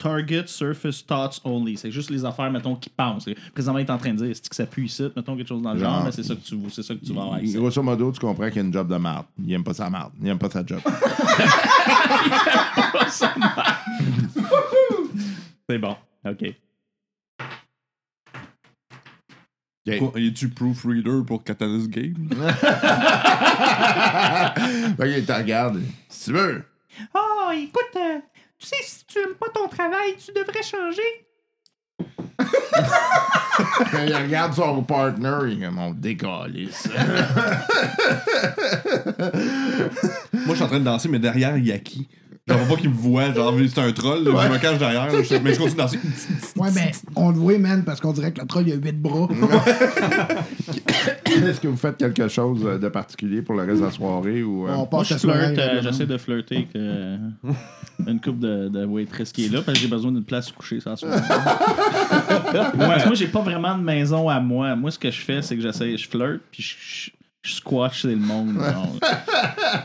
Target 0.00 0.44
Surface 0.46 1.04
Thoughts 1.06 1.40
Only. 1.44 1.76
C'est 1.76 1.90
juste 1.92 2.10
les 2.10 2.24
affaires, 2.24 2.50
mettons, 2.50 2.74
qui 2.74 2.88
pensent. 2.90 3.28
Présentement, 3.52 3.78
il 3.78 3.86
est 3.86 3.90
en 3.90 3.98
train 3.98 4.12
de 4.12 4.16
dire, 4.16 4.30
est-ce 4.30 4.48
que 4.48 4.56
ça 4.56 4.66
pue 4.66 4.86
ici, 4.86 5.04
mettons 5.14 5.36
quelque 5.36 5.48
chose 5.48 5.62
dans 5.62 5.74
le 5.74 5.78
genre, 5.78 5.94
Genre. 5.96 6.04
mais 6.06 6.12
c'est 6.12 6.22
ça 6.22 6.34
que 6.34 6.40
tu, 6.40 6.56
c'est 6.70 6.82
ça 6.82 6.94
que 6.94 7.04
tu 7.04 7.12
vas 7.12 7.22
avoir 7.22 7.36
accès. 7.36 7.58
Grosso 7.58 7.82
modo, 7.82 8.10
tu 8.12 8.18
comprends 8.20 8.46
qu'il 8.48 8.56
y 8.56 8.60
a 8.60 8.62
une 8.62 8.72
job 8.72 8.88
de 8.88 8.96
marde. 8.96 9.26
Il 9.44 9.52
aime 9.52 9.62
pas 9.64 9.74
sa 9.74 9.90
marde. 9.90 10.12
Il 10.20 10.28
aime 10.28 10.38
pas 10.38 10.50
sa 10.50 10.64
job. 10.64 10.80
C'est 15.68 15.78
bon. 15.78 15.96
OK. 16.24 16.44
Ok. 19.88 19.98
Quoi, 19.98 20.12
Es-tu 20.20 20.48
proofreader 20.50 21.22
pour 21.26 21.42
Catalyst 21.42 21.88
Game? 21.88 22.28
fait 24.96 25.14
qu'il 25.14 25.24
te 25.26 25.32
regarde. 25.32 25.80
Si 26.08 26.24
tu 26.26 26.32
veux. 26.36 26.62
Oh, 27.14 27.50
écoute, 27.54 27.96
euh, 27.96 28.18
tu 28.60 28.66
sais, 28.66 28.76
si 28.82 29.04
tu 29.06 29.18
aimes 29.18 29.34
pas 29.34 29.48
ton 29.48 29.68
travail, 29.68 30.16
tu 30.18 30.32
devrais 30.32 30.62
changer. 30.62 31.26
Quand 32.38 34.02
il 34.06 34.14
regarde 34.14 34.54
son 34.54 34.82
partner, 34.82 35.38
il 35.46 35.62
est 35.62 35.66
comme 35.66 35.78
on 35.78 35.90
décalisse. 35.92 36.88
Moi, 40.32 40.48
je 40.48 40.54
suis 40.54 40.62
en 40.62 40.68
train 40.68 40.80
de 40.80 40.84
danser, 40.84 41.08
mais 41.08 41.18
derrière, 41.18 41.56
il 41.56 41.66
y 41.66 41.72
a 41.72 41.78
qui? 41.78 42.08
Genre, 42.48 42.58
faut 42.60 42.74
pas 42.74 42.80
qu'il 42.80 42.90
me 42.90 42.94
voit. 42.96 43.32
Genre, 43.32 43.54
c'est 43.68 43.78
un 43.80 43.92
troll. 43.92 44.24
là, 44.24 44.30
Je 44.46 44.52
me 44.52 44.58
cache 44.58 44.78
derrière. 44.78 45.06
là, 45.12 45.22
je- 45.22 45.34
mais 45.36 45.52
je 45.54 45.58
continue 45.58 45.76
de 45.76 45.82
danser. 45.82 45.98
Ouais, 46.56 46.68
mais 46.74 46.90
on 47.14 47.30
le 47.30 47.36
voit, 47.38 47.58
man, 47.58 47.84
parce 47.84 48.00
qu'on 48.00 48.12
dirait 48.12 48.32
que 48.32 48.40
le 48.40 48.46
troll, 48.46 48.66
il 48.66 48.72
a 48.72 48.76
8 48.76 49.00
bras. 49.00 49.28
Est-ce 51.26 51.60
que 51.60 51.68
vous 51.68 51.76
faites 51.76 51.96
quelque 51.96 52.28
chose 52.28 52.62
de 52.62 52.88
particulier 52.88 53.42
pour 53.42 53.54
le 53.54 53.62
reste 53.64 53.80
de 53.80 53.84
la 53.86 53.90
soirée 53.92 54.42
ou. 54.42 54.66
euh, 54.66 54.72
On 54.72 54.76
Moi, 54.78 54.86
passe 54.90 55.08
je 55.08 55.14
la 55.14 55.18
soirée. 55.20 55.54
flirte, 55.54 55.58
euh, 55.58 55.82
j'essaie 55.82 56.06
de 56.06 56.18
flirter 56.18 56.56
avec 56.56 56.76
euh, 56.76 57.16
une 58.06 58.20
couple 58.20 58.40
de, 58.40 58.68
de 58.68 58.84
waitress 58.84 59.32
qui 59.32 59.46
est 59.46 59.48
là 59.48 59.60
parce 59.64 59.78
que 59.78 59.82
j'ai 59.84 59.88
besoin 59.90 60.10
d'une 60.12 60.24
place 60.24 60.50
couchée 60.52 60.80
sans 60.80 60.96
soir. 60.96 61.12
moi, 62.74 62.96
moi 63.06 63.14
j'ai 63.14 63.28
pas 63.28 63.42
vraiment 63.42 63.76
de 63.78 63.82
maison 63.82 64.28
à 64.28 64.40
moi. 64.40 64.74
Moi, 64.76 64.90
ce 64.90 64.98
que 64.98 65.10
je 65.10 65.20
fais, 65.20 65.42
c'est 65.42 65.56
que 65.56 65.62
j'essaie, 65.62 65.96
je 65.96 66.08
flirte 66.08 66.40
puis 66.50 66.62
je, 66.62 67.10
je, 67.42 67.50
je 67.50 67.54
squash 67.56 68.04
le 68.04 68.16
monde. 68.16 68.54
genre. 68.54 68.96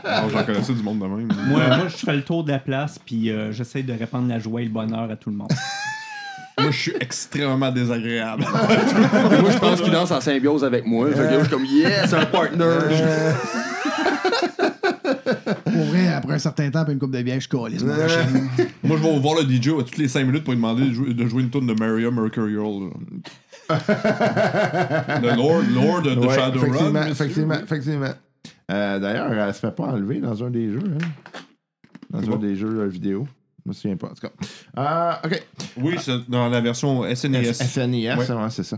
Alors, 0.04 0.30
J'en 0.30 0.44
connaissais 0.44 0.72
du 0.74 0.82
monde 0.82 1.00
de 1.00 1.06
même. 1.06 1.28
Moi, 1.48 1.66
moi, 1.76 1.88
je 1.88 1.96
fais 1.96 2.14
le 2.16 2.22
tour 2.22 2.44
de 2.44 2.52
la 2.52 2.58
place, 2.58 2.98
puis 3.04 3.30
euh, 3.30 3.52
j'essaie 3.52 3.82
de 3.82 3.92
répandre 3.92 4.28
la 4.28 4.38
joie 4.38 4.62
et 4.62 4.64
le 4.64 4.70
bonheur 4.70 5.10
à 5.10 5.16
tout 5.16 5.30
le 5.30 5.36
monde. 5.36 5.52
Moi, 6.58 6.70
je 6.70 6.78
suis 6.78 6.92
extrêmement 7.00 7.70
désagréable. 7.70 8.42
Moi, 8.50 9.50
je 9.50 9.58
pense 9.58 9.82
qu'il 9.82 9.92
danse 9.92 10.10
en 10.10 10.22
symbiose 10.22 10.64
avec 10.64 10.86
moi. 10.86 11.06
Fait 11.10 11.14
que 11.14 11.20
là, 11.20 11.34
je 11.34 11.40
suis 11.40 11.48
comme, 11.50 11.66
yes, 11.66 12.14
un 12.14 12.24
partner. 12.24 12.64
Pour 15.64 15.84
vrai, 15.84 16.08
après 16.14 16.34
un 16.34 16.38
certain 16.38 16.70
temps, 16.70 16.84
puis 16.84 16.94
une 16.94 16.98
coupe 16.98 17.10
de 17.10 17.20
bière, 17.20 17.38
je 17.40 17.48
calisse. 17.48 17.82
Moi, 17.82 18.96
je 18.96 19.02
vais 19.02 19.18
voir 19.18 19.34
le 19.34 19.42
DJ 19.42 19.68
à 19.68 19.82
toutes 19.82 19.98
les 19.98 20.08
5 20.08 20.24
minutes 20.24 20.44
pour 20.44 20.54
lui 20.54 20.60
demander 20.60 20.86
de 20.86 20.92
jouer, 20.94 21.12
de 21.12 21.26
jouer 21.26 21.42
une 21.42 21.50
tune 21.50 21.66
de 21.66 21.74
Maria 21.74 22.10
Mercurial. 22.10 22.90
Le 25.22 25.36
Lord, 25.36 25.62
Lord 25.74 26.02
de 26.02 26.18
Ouais, 26.20 26.34
Shadowrun. 26.34 26.66
effectivement, 26.68 27.02
effectivement, 27.06 27.54
effectivement. 27.54 28.14
Euh, 28.70 28.98
D'ailleurs, 28.98 29.32
elle 29.32 29.54
se 29.54 29.60
fait 29.60 29.70
pas 29.74 29.84
enlever 29.84 30.20
dans 30.20 30.42
un 30.44 30.50
des 30.50 30.70
jeux. 30.70 30.82
Hein? 30.84 31.06
Dans 32.10 32.18
un 32.20 32.22
bon. 32.22 32.36
des 32.36 32.56
jeux 32.56 32.80
euh, 32.80 32.86
vidéo. 32.86 33.26
Je 33.64 33.70
me 33.70 33.74
souviens 33.74 33.96
pas. 33.96 34.08
En 34.08 34.14
tout 34.14 34.26
cas. 34.28 34.32
Euh, 34.78 35.26
OK. 35.28 35.42
Oui, 35.78 35.96
c'est 35.98 36.28
dans 36.30 36.48
la 36.48 36.60
version 36.60 37.02
SNES. 37.14 37.52
SNIS, 37.52 38.08
Ouais. 38.10 38.30
ouais, 38.30 38.50
c'est 38.50 38.62
ça. 38.62 38.76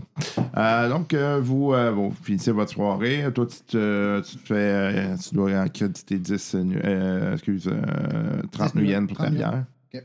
Euh, 0.57 0.89
donc, 0.89 1.13
euh, 1.13 1.39
vous, 1.41 1.73
euh, 1.73 1.91
bon, 1.91 2.09
vous 2.09 2.23
finissez 2.23 2.51
votre 2.51 2.71
soirée. 2.71 3.23
Toi, 3.33 3.45
tu 3.45 3.57
te, 3.67 4.19
tu 4.21 4.37
te 4.37 4.47
fais. 4.47 4.53
euh, 4.55 5.15
tu 5.17 5.35
dois 5.35 5.59
accréditer 5.59 6.17
10. 6.17 6.55
euh, 6.55 6.63
nu- 6.63 6.81
euh, 6.83 7.33
excuse, 7.33 7.67
euh, 7.67 8.41
30 8.51 8.73
10 8.75 8.79
nuyennes 8.81 9.07
pour 9.07 9.17
ta 9.17 9.25
30 9.25 9.35
bière. 9.35 9.63
Ok. 9.93 10.03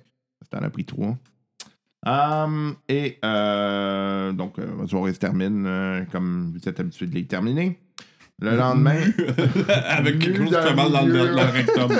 T'en 0.50 0.58
as 0.58 0.70
pris 0.70 0.84
3. 0.84 1.16
Um, 2.06 2.74
et 2.88 3.18
euh, 3.24 4.32
donc, 4.32 4.58
euh, 4.58 4.66
votre 4.76 4.90
soirée 4.90 5.14
se 5.14 5.18
termine 5.18 5.64
euh, 5.66 6.02
comme 6.12 6.52
vous 6.54 6.68
êtes 6.68 6.78
habitué 6.78 7.06
de 7.06 7.14
les 7.14 7.24
terminer. 7.26 7.78
Le 8.40 8.56
lendemain. 8.56 8.96
Avec 9.88 10.18
quelque 10.18 10.38
Nu 10.42 10.48
chose 10.48 10.56
qui 10.56 10.62
fait 10.68 10.74
mal 10.74 10.92
dans 10.92 11.06
le, 11.06 11.12
milieu. 11.12 11.34
dans 11.34 11.34
le 11.34 11.50
rectum. 11.50 11.92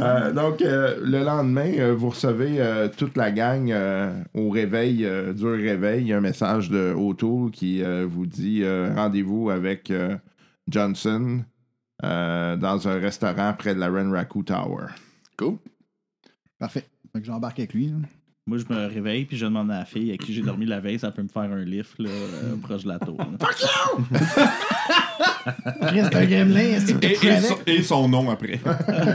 Euh, 0.00 0.32
donc, 0.32 0.62
euh, 0.62 0.96
le 1.02 1.24
lendemain, 1.24 1.72
euh, 1.76 1.92
vous 1.92 2.10
recevez 2.10 2.60
euh, 2.60 2.86
toute 2.88 3.16
la 3.16 3.32
gang 3.32 3.68
euh, 3.72 4.12
au 4.32 4.48
réveil, 4.48 5.04
euh, 5.04 5.32
du 5.32 5.44
réveil. 5.44 6.02
Il 6.02 6.06
y 6.06 6.12
a 6.12 6.18
un 6.18 6.20
message 6.20 6.70
de 6.70 6.94
O'Toole 6.96 7.50
qui 7.50 7.82
euh, 7.82 8.06
vous 8.08 8.24
dit 8.24 8.60
euh, 8.62 8.94
rendez-vous 8.94 9.50
avec 9.50 9.90
euh, 9.90 10.16
Johnson 10.68 11.42
euh, 12.04 12.56
dans 12.56 12.86
un 12.86 13.00
restaurant 13.00 13.52
près 13.58 13.74
de 13.74 13.80
la 13.80 13.88
Renraku 13.88 14.44
Tower. 14.44 14.86
Cool. 15.36 15.56
Parfait. 16.58 16.84
Fait 17.12 17.20
que 17.20 17.26
j'embarque 17.26 17.58
avec 17.58 17.72
lui. 17.74 17.86
là. 17.88 17.94
Moi, 18.46 18.56
je 18.58 18.64
me 18.72 18.86
réveille 18.86 19.26
puis 19.26 19.36
je 19.36 19.44
demande 19.44 19.70
à 19.70 19.80
la 19.80 19.84
fille 19.84 20.10
à 20.10 20.16
qui 20.16 20.32
j'ai 20.32 20.40
dormi 20.40 20.64
la 20.64 20.80
veille, 20.80 20.98
ça 20.98 21.10
peut 21.10 21.22
me 21.22 21.28
faire 21.28 21.42
un 21.42 21.64
lift 21.64 21.98
là, 21.98 22.08
euh, 22.08 22.56
proche 22.62 22.84
de 22.84 22.88
la 22.88 22.98
tour. 22.98 23.18
là. 23.18 23.26
Reste 25.80 26.14
un 26.14 26.24
que 26.26 27.06
Et, 27.06 27.40
son, 27.40 27.58
et 27.66 27.82
son 27.82 28.08
nom 28.08 28.30
après. 28.30 28.58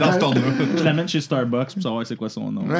Dans 0.00 0.12
cet 0.12 0.22
ordre-là. 0.22 0.46
Je 0.78 0.82
l'amène 0.84 1.08
chez 1.08 1.20
Starbucks 1.20 1.74
pour 1.74 1.82
savoir 1.82 2.06
c'est 2.06 2.14
quoi 2.16 2.28
son 2.28 2.52
nom. 2.52 2.64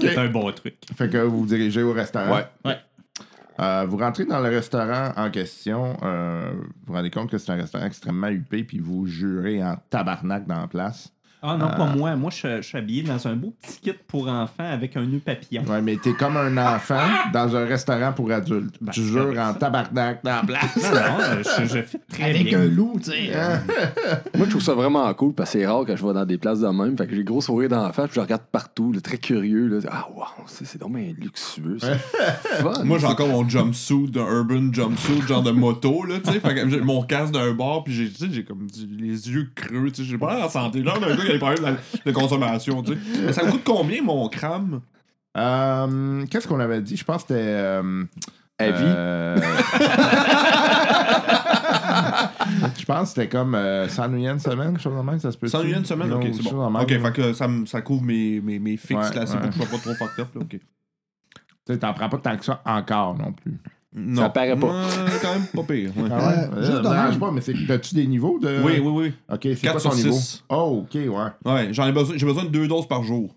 C'est 0.00 0.18
un 0.18 0.28
bon 0.28 0.50
truc. 0.52 0.76
Fait 0.96 1.08
que 1.08 1.18
vous 1.18 1.40
vous 1.40 1.46
dirigez 1.46 1.82
au 1.82 1.92
restaurant. 1.92 2.34
Ouais. 2.36 2.46
Ouais. 2.64 2.76
Euh, 3.60 3.86
vous 3.88 3.96
rentrez 3.96 4.24
dans 4.24 4.40
le 4.40 4.48
restaurant 4.50 5.12
en 5.16 5.30
question. 5.30 5.96
euh, 6.02 6.52
vous 6.52 6.62
vous 6.86 6.92
rendez 6.92 7.10
compte 7.10 7.30
que 7.30 7.38
c'est 7.38 7.50
un 7.50 7.56
restaurant 7.56 7.86
extrêmement 7.86 8.28
huppé, 8.28 8.62
puis 8.64 8.78
vous 8.78 9.06
jurez 9.06 9.62
en 9.62 9.76
tabarnak 9.90 10.46
dans 10.46 10.60
la 10.60 10.68
place. 10.68 11.12
Ah 11.40 11.56
non, 11.56 11.68
pas 11.68 11.84
moi. 11.86 12.16
Moi, 12.16 12.30
je, 12.34 12.56
je 12.56 12.62
suis 12.62 12.76
habillé 12.78 13.02
dans 13.02 13.28
un 13.28 13.36
beau 13.36 13.54
petit 13.62 13.78
kit 13.80 13.92
pour 14.08 14.28
enfants 14.28 14.68
avec 14.70 14.96
un 14.96 15.02
nœud 15.06 15.20
papillon. 15.24 15.62
Ouais, 15.68 15.80
mais 15.80 15.96
t'es 15.96 16.12
comme 16.12 16.36
un 16.36 16.56
enfant 16.56 17.06
dans 17.32 17.54
un 17.54 17.64
restaurant 17.64 18.12
pour 18.12 18.30
adultes. 18.32 18.74
Ben, 18.80 18.90
tu 18.92 19.02
jures 19.04 19.38
en 19.38 19.54
tabarnak 19.54 20.24
dans 20.24 20.30
la 20.36 20.42
place. 20.42 20.76
Non, 20.76 20.90
non, 20.90 21.20
euh, 21.20 21.42
je, 21.60 21.64
je 21.66 21.82
fais 21.82 22.00
très 22.10 22.24
Avec 22.30 22.44
bien. 22.44 22.60
un 22.60 22.64
loup, 22.66 22.98
tu 23.02 23.10
sais. 23.12 23.30
euh, 23.34 23.56
Moi, 24.36 24.46
je 24.46 24.50
trouve 24.50 24.62
ça 24.62 24.74
vraiment 24.74 25.12
cool 25.14 25.32
parce 25.32 25.52
que 25.52 25.58
c'est 25.60 25.66
rare 25.66 25.84
quand 25.86 25.96
je 25.96 26.04
vais 26.06 26.12
dans 26.12 26.24
des 26.26 26.38
places 26.38 26.60
de 26.60 26.66
même. 26.68 26.96
Fait 26.96 27.06
que 27.06 27.14
j'ai 27.14 27.22
gros 27.24 27.40
sourire 27.40 27.68
d'enfant, 27.68 28.04
puis 28.04 28.14
je 28.16 28.20
regarde 28.20 28.42
partout, 28.50 28.92
là, 28.92 29.00
très 29.00 29.18
curieux. 29.18 29.68
Là. 29.68 29.78
Ah, 29.90 30.08
wow, 30.14 30.24
c'est 30.46 30.66
c'est 30.66 30.78
donc 30.80 30.94
bien 30.96 31.12
luxueux. 31.18 31.78
C'est 31.80 31.96
fun. 32.62 32.82
Moi, 32.84 32.98
j'ai 32.98 33.06
encore 33.06 33.28
mon 33.28 33.48
jumpsuit, 33.48 34.10
d'un 34.10 34.26
urban 34.26 34.72
jumpsuit, 34.72 35.22
genre 35.28 35.42
de 35.42 35.50
moto, 35.52 36.02
là, 36.04 36.16
tu 36.18 36.32
sais. 36.32 36.40
Fait 36.40 36.54
que 36.54 36.68
j'ai 36.68 36.80
mon 36.80 37.02
casque 37.02 37.32
d'un 37.32 37.52
bord, 37.52 37.84
puis 37.84 37.92
j'ai, 37.94 38.08
tu 38.10 38.16
sais, 38.16 38.26
j'ai 38.32 38.44
comme 38.44 38.66
du- 38.68 38.86
les 38.96 39.30
yeux 39.30 39.48
creux, 39.54 39.90
tu 39.92 40.02
sais. 40.02 40.08
J'ai 40.10 40.18
pas 40.18 40.34
l'air 40.34 40.46
en 40.46 40.48
santé. 40.50 40.82
Genre 40.82 40.98
d'un 40.98 41.14
gars 41.14 41.27
des 41.32 41.38
problèmes 41.38 41.76
de, 42.04 42.10
de 42.10 42.14
consommation, 42.14 42.82
tu 42.82 42.92
sais. 42.94 42.98
Mais 43.24 43.32
ça 43.32 43.44
me 43.44 43.50
coûte 43.50 43.62
combien, 43.64 44.02
mon 44.02 44.28
crâne? 44.28 44.80
Euh, 45.36 46.24
Qu'est-ce 46.30 46.48
qu'on 46.48 46.60
avait 46.60 46.80
dit? 46.80 46.96
Je 46.96 47.04
pense 47.04 47.22
que 47.24 47.28
c'était. 47.34 47.42
euh, 47.46 48.04
Heavy. 48.60 48.82
euh, 48.82 49.36
Je 52.78 52.84
pense 52.84 53.02
que 53.02 53.08
c'était 53.08 53.28
comme 53.28 53.54
euh, 53.54 53.88
100 53.88 54.08
nuyennes 54.08 54.38
semaine, 54.38 54.72
quelque 54.72 54.82
chose 54.82 54.96
de 54.96 55.02
même, 55.02 55.18
ça 55.20 55.30
se 55.30 55.38
peut. 55.38 55.48
100 55.48 55.62
une 55.62 55.84
semaine? 55.84 56.12
Ok, 56.12 56.26
c'est 56.32 56.50
bon. 56.52 56.74
Ok, 56.74 56.88
fait 56.88 57.12
que 57.12 57.32
ça, 57.32 57.46
ça 57.66 57.80
couvre 57.82 58.02
mes, 58.02 58.40
mes, 58.40 58.58
mes 58.58 58.76
fixes, 58.76 59.10
Ouais, 59.10 59.14
là, 59.14 59.26
c'est 59.26 59.34
ouais. 59.34 59.40
pour 59.40 59.50
que 59.50 59.54
je 59.54 59.58
sois 59.62 59.70
pas 59.70 59.78
trop 59.78 59.94
fucked 59.94 60.20
up, 60.20 60.28
là. 60.34 60.40
Ok. 60.42 60.48
Tu 60.50 60.60
sais, 61.66 61.78
t'en 61.78 61.92
prends 61.92 62.08
pas 62.08 62.18
tant 62.18 62.36
que 62.36 62.44
ça 62.44 62.60
encore 62.64 63.16
non 63.16 63.32
plus. 63.32 63.58
Non. 63.98 64.22
Ça 64.22 64.28
paraît 64.30 64.56
pas. 64.56 64.86
Quand 65.22 65.32
même 65.34 65.46
pas 65.46 65.62
pire. 65.64 65.90
ouais. 65.96 66.08
Ah 66.10 66.28
ouais? 66.28 66.34
Euh, 66.56 66.64
juste 66.64 66.82
même. 66.84 67.18
pas, 67.18 67.30
mais 67.32 67.40
c'est 67.40 67.54
t'as-tu 67.66 67.94
des 67.94 68.06
niveaux 68.06 68.38
de. 68.38 68.62
Oui, 68.62 68.78
oui, 68.80 68.92
oui. 68.92 69.12
Ok, 69.32 69.40
c'est 69.56 69.68
quoi 69.70 69.80
ton 69.80 69.94
niveau? 69.94 70.16
Oh, 70.48 70.84
ok, 70.84 70.94
ouais. 70.94 71.52
Ouais, 71.52 71.68
j'en 71.72 71.86
ai 71.86 71.92
besoin, 71.92 72.16
j'ai 72.16 72.26
besoin 72.26 72.44
de 72.44 72.50
deux 72.50 72.68
doses 72.68 72.86
par 72.86 73.02
jour. 73.02 73.34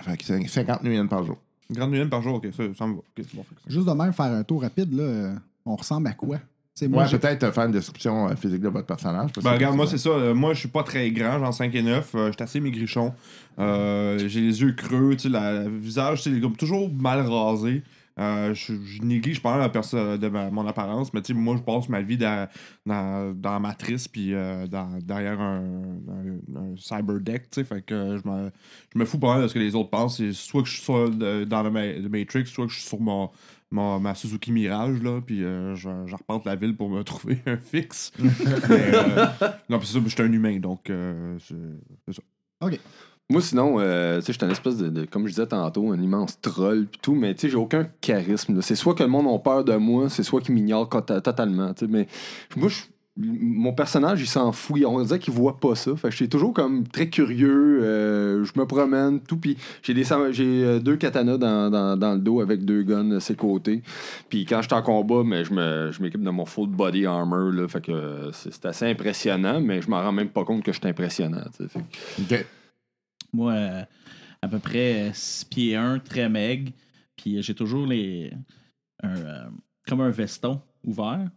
Fait 0.00 0.16
que 0.16 0.24
c'est 0.24 0.46
50 0.46 0.84
nuyennes 0.84 1.08
par 1.08 1.24
jour. 1.24 1.36
Une 1.70 1.76
grande 1.76 1.90
nuit 1.90 2.04
par 2.06 2.22
jour, 2.22 2.36
ok, 2.36 2.46
ça, 2.56 2.62
ça 2.78 2.86
me 2.86 2.94
va. 2.94 3.00
C'est 3.16 3.34
bon. 3.34 3.44
Juste 3.66 3.86
de 3.88 3.92
même 3.92 4.12
faire 4.12 4.26
un 4.26 4.42
tour 4.44 4.62
rapide, 4.62 4.92
là, 4.94 5.32
on 5.66 5.76
ressemble 5.76 6.06
à 6.08 6.12
quoi? 6.12 6.38
Moi, 6.82 7.02
Ouais, 7.02 7.10
peut-être 7.18 7.42
euh, 7.42 7.50
faire 7.50 7.64
une 7.64 7.72
description 7.72 8.28
euh, 8.28 8.36
physique 8.36 8.60
de 8.60 8.68
votre 8.68 8.86
personnage. 8.86 9.32
Ben, 9.42 9.50
regarde, 9.54 9.74
moi, 9.74 9.88
c'est 9.88 9.98
ça. 9.98 10.10
Euh, 10.10 10.32
moi, 10.32 10.54
je 10.54 10.60
suis 10.60 10.68
pas 10.68 10.84
très 10.84 11.10
grand, 11.10 11.40
genre 11.40 11.52
5 11.52 11.74
et 11.74 11.82
9. 11.82 12.14
Euh, 12.14 12.30
J'étais 12.30 12.44
assez 12.44 12.60
maigrichon. 12.60 13.12
Euh, 13.58 14.16
j'ai 14.28 14.40
les 14.40 14.60
yeux 14.60 14.70
creux, 14.74 15.16
tu 15.16 15.28
sais, 15.28 15.28
le 15.28 15.68
visage, 15.68 16.22
tu 16.22 16.32
sais, 16.32 16.40
comme 16.40 16.54
toujours 16.56 16.88
mal 16.92 17.26
rasé. 17.26 17.82
Euh, 18.18 18.52
je, 18.54 18.74
je 18.84 19.02
néglige 19.02 19.40
pas 19.42 19.56
la 19.58 19.68
perso- 19.68 20.16
de 20.18 20.28
ma- 20.28 20.50
mon 20.50 20.66
apparence, 20.66 21.12
mais 21.14 21.20
moi, 21.34 21.56
je 21.56 21.62
passe 21.62 21.88
ma 21.88 22.02
vie 22.02 22.16
dans, 22.16 22.48
dans, 22.84 23.32
dans 23.34 23.52
la 23.52 23.60
matrice, 23.60 24.08
puis 24.08 24.34
euh, 24.34 24.66
dans- 24.66 24.98
derrière 25.02 25.40
un, 25.40 25.62
un, 26.08 26.56
un 26.60 26.76
cyberdeck, 26.76 27.50
tu 27.50 27.64
fait 27.64 27.82
que 27.82 28.18
je 28.22 28.28
me, 28.28 28.50
je 28.92 28.98
me 28.98 29.04
fous 29.04 29.18
pas 29.18 29.34
mal 29.34 29.42
de 29.42 29.48
ce 29.48 29.54
que 29.54 29.58
les 29.58 29.74
autres 29.74 29.90
pensent. 29.90 30.20
Soit 30.32 30.62
que 30.62 30.68
je 30.68 30.74
suis 30.74 30.82
sur, 30.82 31.10
dans 31.10 31.62
le, 31.62 31.70
ma- 31.70 31.86
le 31.92 32.08
Matrix, 32.08 32.46
soit 32.46 32.66
que 32.66 32.72
je 32.72 32.78
suis 32.80 32.88
sur 32.88 33.00
mon, 33.00 33.30
mon- 33.70 34.00
ma 34.00 34.14
Suzuki 34.14 34.50
Mirage, 34.50 35.00
là, 35.02 35.20
puis 35.20 35.44
euh, 35.44 35.74
je, 35.76 35.88
je 36.06 36.14
reparte 36.16 36.44
la 36.46 36.56
ville 36.56 36.76
pour 36.76 36.88
me 36.90 37.02
trouver 37.04 37.38
un 37.46 37.56
fixe. 37.56 38.10
Mais, 38.18 38.90
euh, 38.94 39.26
non, 39.68 39.78
puis 39.78 39.86
c'est 39.86 39.98
ça, 39.98 40.04
j'étais 40.06 40.22
un 40.24 40.32
humain, 40.32 40.58
donc 40.58 40.90
euh, 40.90 41.36
c'est 41.40 41.54
c'est 42.06 42.14
ça. 42.14 42.22
Moi, 43.30 43.42
sinon, 43.42 43.76
euh, 43.78 44.20
tu 44.20 44.26
sais, 44.26 44.32
j'étais 44.32 44.46
un 44.46 44.50
espèce 44.50 44.78
de, 44.78 45.04
comme 45.04 45.26
je 45.26 45.32
disais 45.32 45.46
tantôt, 45.46 45.92
un 45.92 46.00
immense 46.00 46.40
troll 46.40 46.86
tout, 47.02 47.14
mais 47.14 47.34
tu 47.34 47.42
sais, 47.42 47.48
j'ai 47.50 47.56
aucun 47.58 47.86
charisme. 48.00 48.62
C'est 48.62 48.74
soit 48.74 48.94
que 48.94 49.02
le 49.02 49.08
monde 49.10 49.26
a 49.26 49.38
peur 49.38 49.64
de 49.64 49.74
moi, 49.76 50.08
c'est 50.08 50.22
soit 50.22 50.40
qu'il 50.40 50.54
m'ignore 50.54 50.88
totalement. 50.88 51.72
Mais 51.90 52.06
moi, 52.56 52.68
je- 52.70 52.84
mon 53.20 53.72
personnage, 53.74 54.22
il 54.22 54.26
s'en 54.28 54.52
fout. 54.52 54.80
On 54.86 55.02
dirait 55.02 55.18
qu'il 55.18 55.34
voit 55.34 55.58
pas 55.58 55.74
ça. 55.74 55.94
Fait 55.96 56.10
je 56.10 56.16
suis 56.16 56.28
toujours 56.28 56.54
comme 56.54 56.86
très 56.86 57.08
curieux. 57.10 57.80
euh, 57.82 58.44
je 58.44 58.52
me 58.58 58.64
promène, 58.64 59.20
tout. 59.20 59.36
Puis 59.36 59.58
j'ai 59.82 59.94
euh, 60.64 60.78
deux 60.78 60.96
katanas 60.96 61.36
dans, 61.36 61.68
dans- 61.98 62.14
le 62.14 62.20
dos 62.20 62.40
avec 62.40 62.64
deux 62.64 62.82
guns 62.84 63.10
à 63.10 63.20
ses 63.20 63.34
côtés. 63.34 63.82
Puis 64.30 64.46
quand 64.46 64.62
je 64.62 64.68
suis 64.68 64.74
en 64.74 64.82
combat, 64.82 65.22
mais 65.24 65.44
je 65.44 65.52
je 65.92 66.00
m'équipe 66.02 66.22
de 66.22 66.30
mon 66.30 66.46
full 66.46 66.68
body 66.68 67.04
armor. 67.06 67.50
Là, 67.50 67.66
fait 67.68 67.80
que 67.84 68.30
c'est 68.32 68.64
assez 68.64 68.86
impressionnant, 68.86 69.60
mais 69.60 69.82
je 69.82 69.90
m'en 69.90 70.00
rends 70.00 70.12
même 70.12 70.28
pas 70.30 70.44
compte 70.44 70.62
que 70.62 70.72
je 70.72 70.78
suis 70.78 70.88
impressionnant. 70.88 71.42
Moi, 73.32 73.52
euh, 73.52 73.82
à 74.42 74.48
peu 74.48 74.58
près 74.58 75.10
6 75.12 75.44
pieds 75.46 75.76
1, 75.76 75.98
très 76.00 76.28
maigre. 76.28 76.72
Puis 77.16 77.36
euh, 77.38 77.42
j'ai 77.42 77.54
toujours 77.54 77.86
les. 77.86 78.32
un, 79.02 79.16
euh, 79.16 79.44
comme 79.86 80.00
un 80.00 80.10
veston 80.10 80.60
ouvert. 80.84 81.28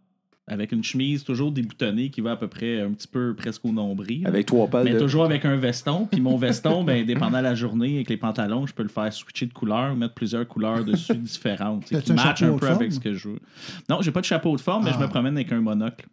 Avec 0.47 0.71
une 0.73 0.83
chemise 0.83 1.23
toujours 1.23 1.51
déboutonnée 1.51 2.09
qui 2.09 2.19
va 2.19 2.31
à 2.31 2.35
peu 2.35 2.47
près 2.47 2.81
un 2.81 2.91
petit 2.91 3.07
peu 3.07 3.35
presque 3.35 3.63
au 3.63 3.71
nombril. 3.71 4.25
Avec 4.27 4.47
trois 4.47 4.67
pales. 4.67 4.83
mais 4.83 4.93
de- 4.93 4.99
toujours 4.99 5.23
avec 5.23 5.45
un 5.45 5.55
veston. 5.55 6.07
Puis 6.11 6.19
mon 6.19 6.35
veston, 6.35 6.83
ben, 6.83 7.05
dépendant 7.05 7.37
de 7.37 7.43
la 7.43 7.55
journée, 7.55 7.95
avec 7.95 8.09
les 8.09 8.17
pantalons, 8.17 8.65
je 8.65 8.73
peux 8.73 8.83
le 8.83 8.89
faire 8.89 9.13
switcher 9.13 9.45
de 9.45 9.53
couleur, 9.53 9.95
mettre 9.95 10.13
plusieurs 10.15 10.45
couleurs 10.47 10.83
dessus 10.83 11.15
différentes. 11.15 11.85
Qui 11.85 11.93
chapeau 12.17 12.45
un 12.45 12.57
peu 12.57 12.65
forme? 12.65 12.75
avec 12.81 12.91
ce 12.91 12.99
que 12.99 13.13
je 13.13 13.29
veux. 13.29 13.39
Non, 13.87 14.01
j'ai 14.01 14.11
pas 14.11 14.19
de 14.19 14.25
chapeau 14.25 14.53
de 14.55 14.61
forme, 14.61 14.83
mais 14.83 14.89
Ah. 14.93 14.97
je 14.99 15.03
me 15.03 15.07
promène 15.09 15.35
avec 15.37 15.51
un 15.53 15.61
monocle. 15.61 16.05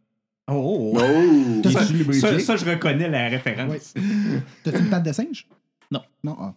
Oh! 0.50 0.96
Oh! 0.96 1.62
Ça, 2.12 2.38
ça, 2.38 2.56
je 2.56 2.64
reconnais 2.64 3.08
la 3.08 3.28
référence. 3.28 3.94
T'as-tu 4.62 4.78
une 4.78 4.90
patte 4.90 5.04
de 5.04 5.12
singe? 5.12 5.46
Non. 5.90 6.02
Non? 6.22 6.36
Ah. 6.40 6.54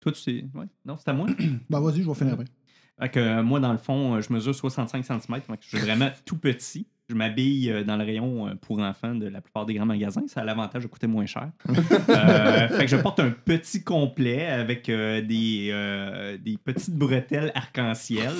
Toi, 0.00 0.12
tu 0.12 0.20
sais. 0.20 0.44
Ouais. 0.54 0.66
Non, 0.84 0.96
c'est 0.98 1.08
à 1.08 1.12
moi? 1.12 1.28
Bah, 1.70 1.80
vas-y, 1.80 2.02
je 2.02 2.08
vais 2.08 2.14
finir 2.14 2.34
après. 2.34 2.46
Fait 3.00 3.08
que, 3.08 3.20
euh, 3.20 3.42
moi, 3.42 3.60
dans 3.60 3.72
le 3.72 3.78
fond, 3.78 4.14
euh, 4.14 4.20
je 4.20 4.32
mesure 4.32 4.54
65 4.54 5.04
cm. 5.04 5.40
je 5.60 5.68
suis 5.68 5.78
vraiment 5.78 6.10
tout 6.24 6.36
petit. 6.36 6.86
Je 7.12 7.16
m'habille 7.18 7.70
euh, 7.70 7.84
dans 7.84 7.96
le 7.98 8.04
rayon 8.04 8.48
euh, 8.48 8.52
pour 8.58 8.78
enfants 8.78 9.14
de 9.14 9.26
la 9.28 9.42
plupart 9.42 9.66
des 9.66 9.74
grands 9.74 9.84
magasins. 9.84 10.22
Ça 10.28 10.40
a 10.40 10.44
l'avantage 10.44 10.82
de 10.82 10.88
coûter 10.88 11.06
moins 11.06 11.26
cher. 11.26 11.50
Euh, 12.08 12.68
fait 12.68 12.84
que 12.84 12.90
je 12.90 12.96
porte 12.96 13.20
un 13.20 13.30
petit 13.30 13.82
complet 13.82 14.46
avec 14.46 14.88
euh, 14.88 15.20
des, 15.20 15.70
euh, 15.72 16.36
des 16.38 16.56
petites 16.56 16.94
bretelles 16.94 17.52
arc-en-ciel 17.54 18.30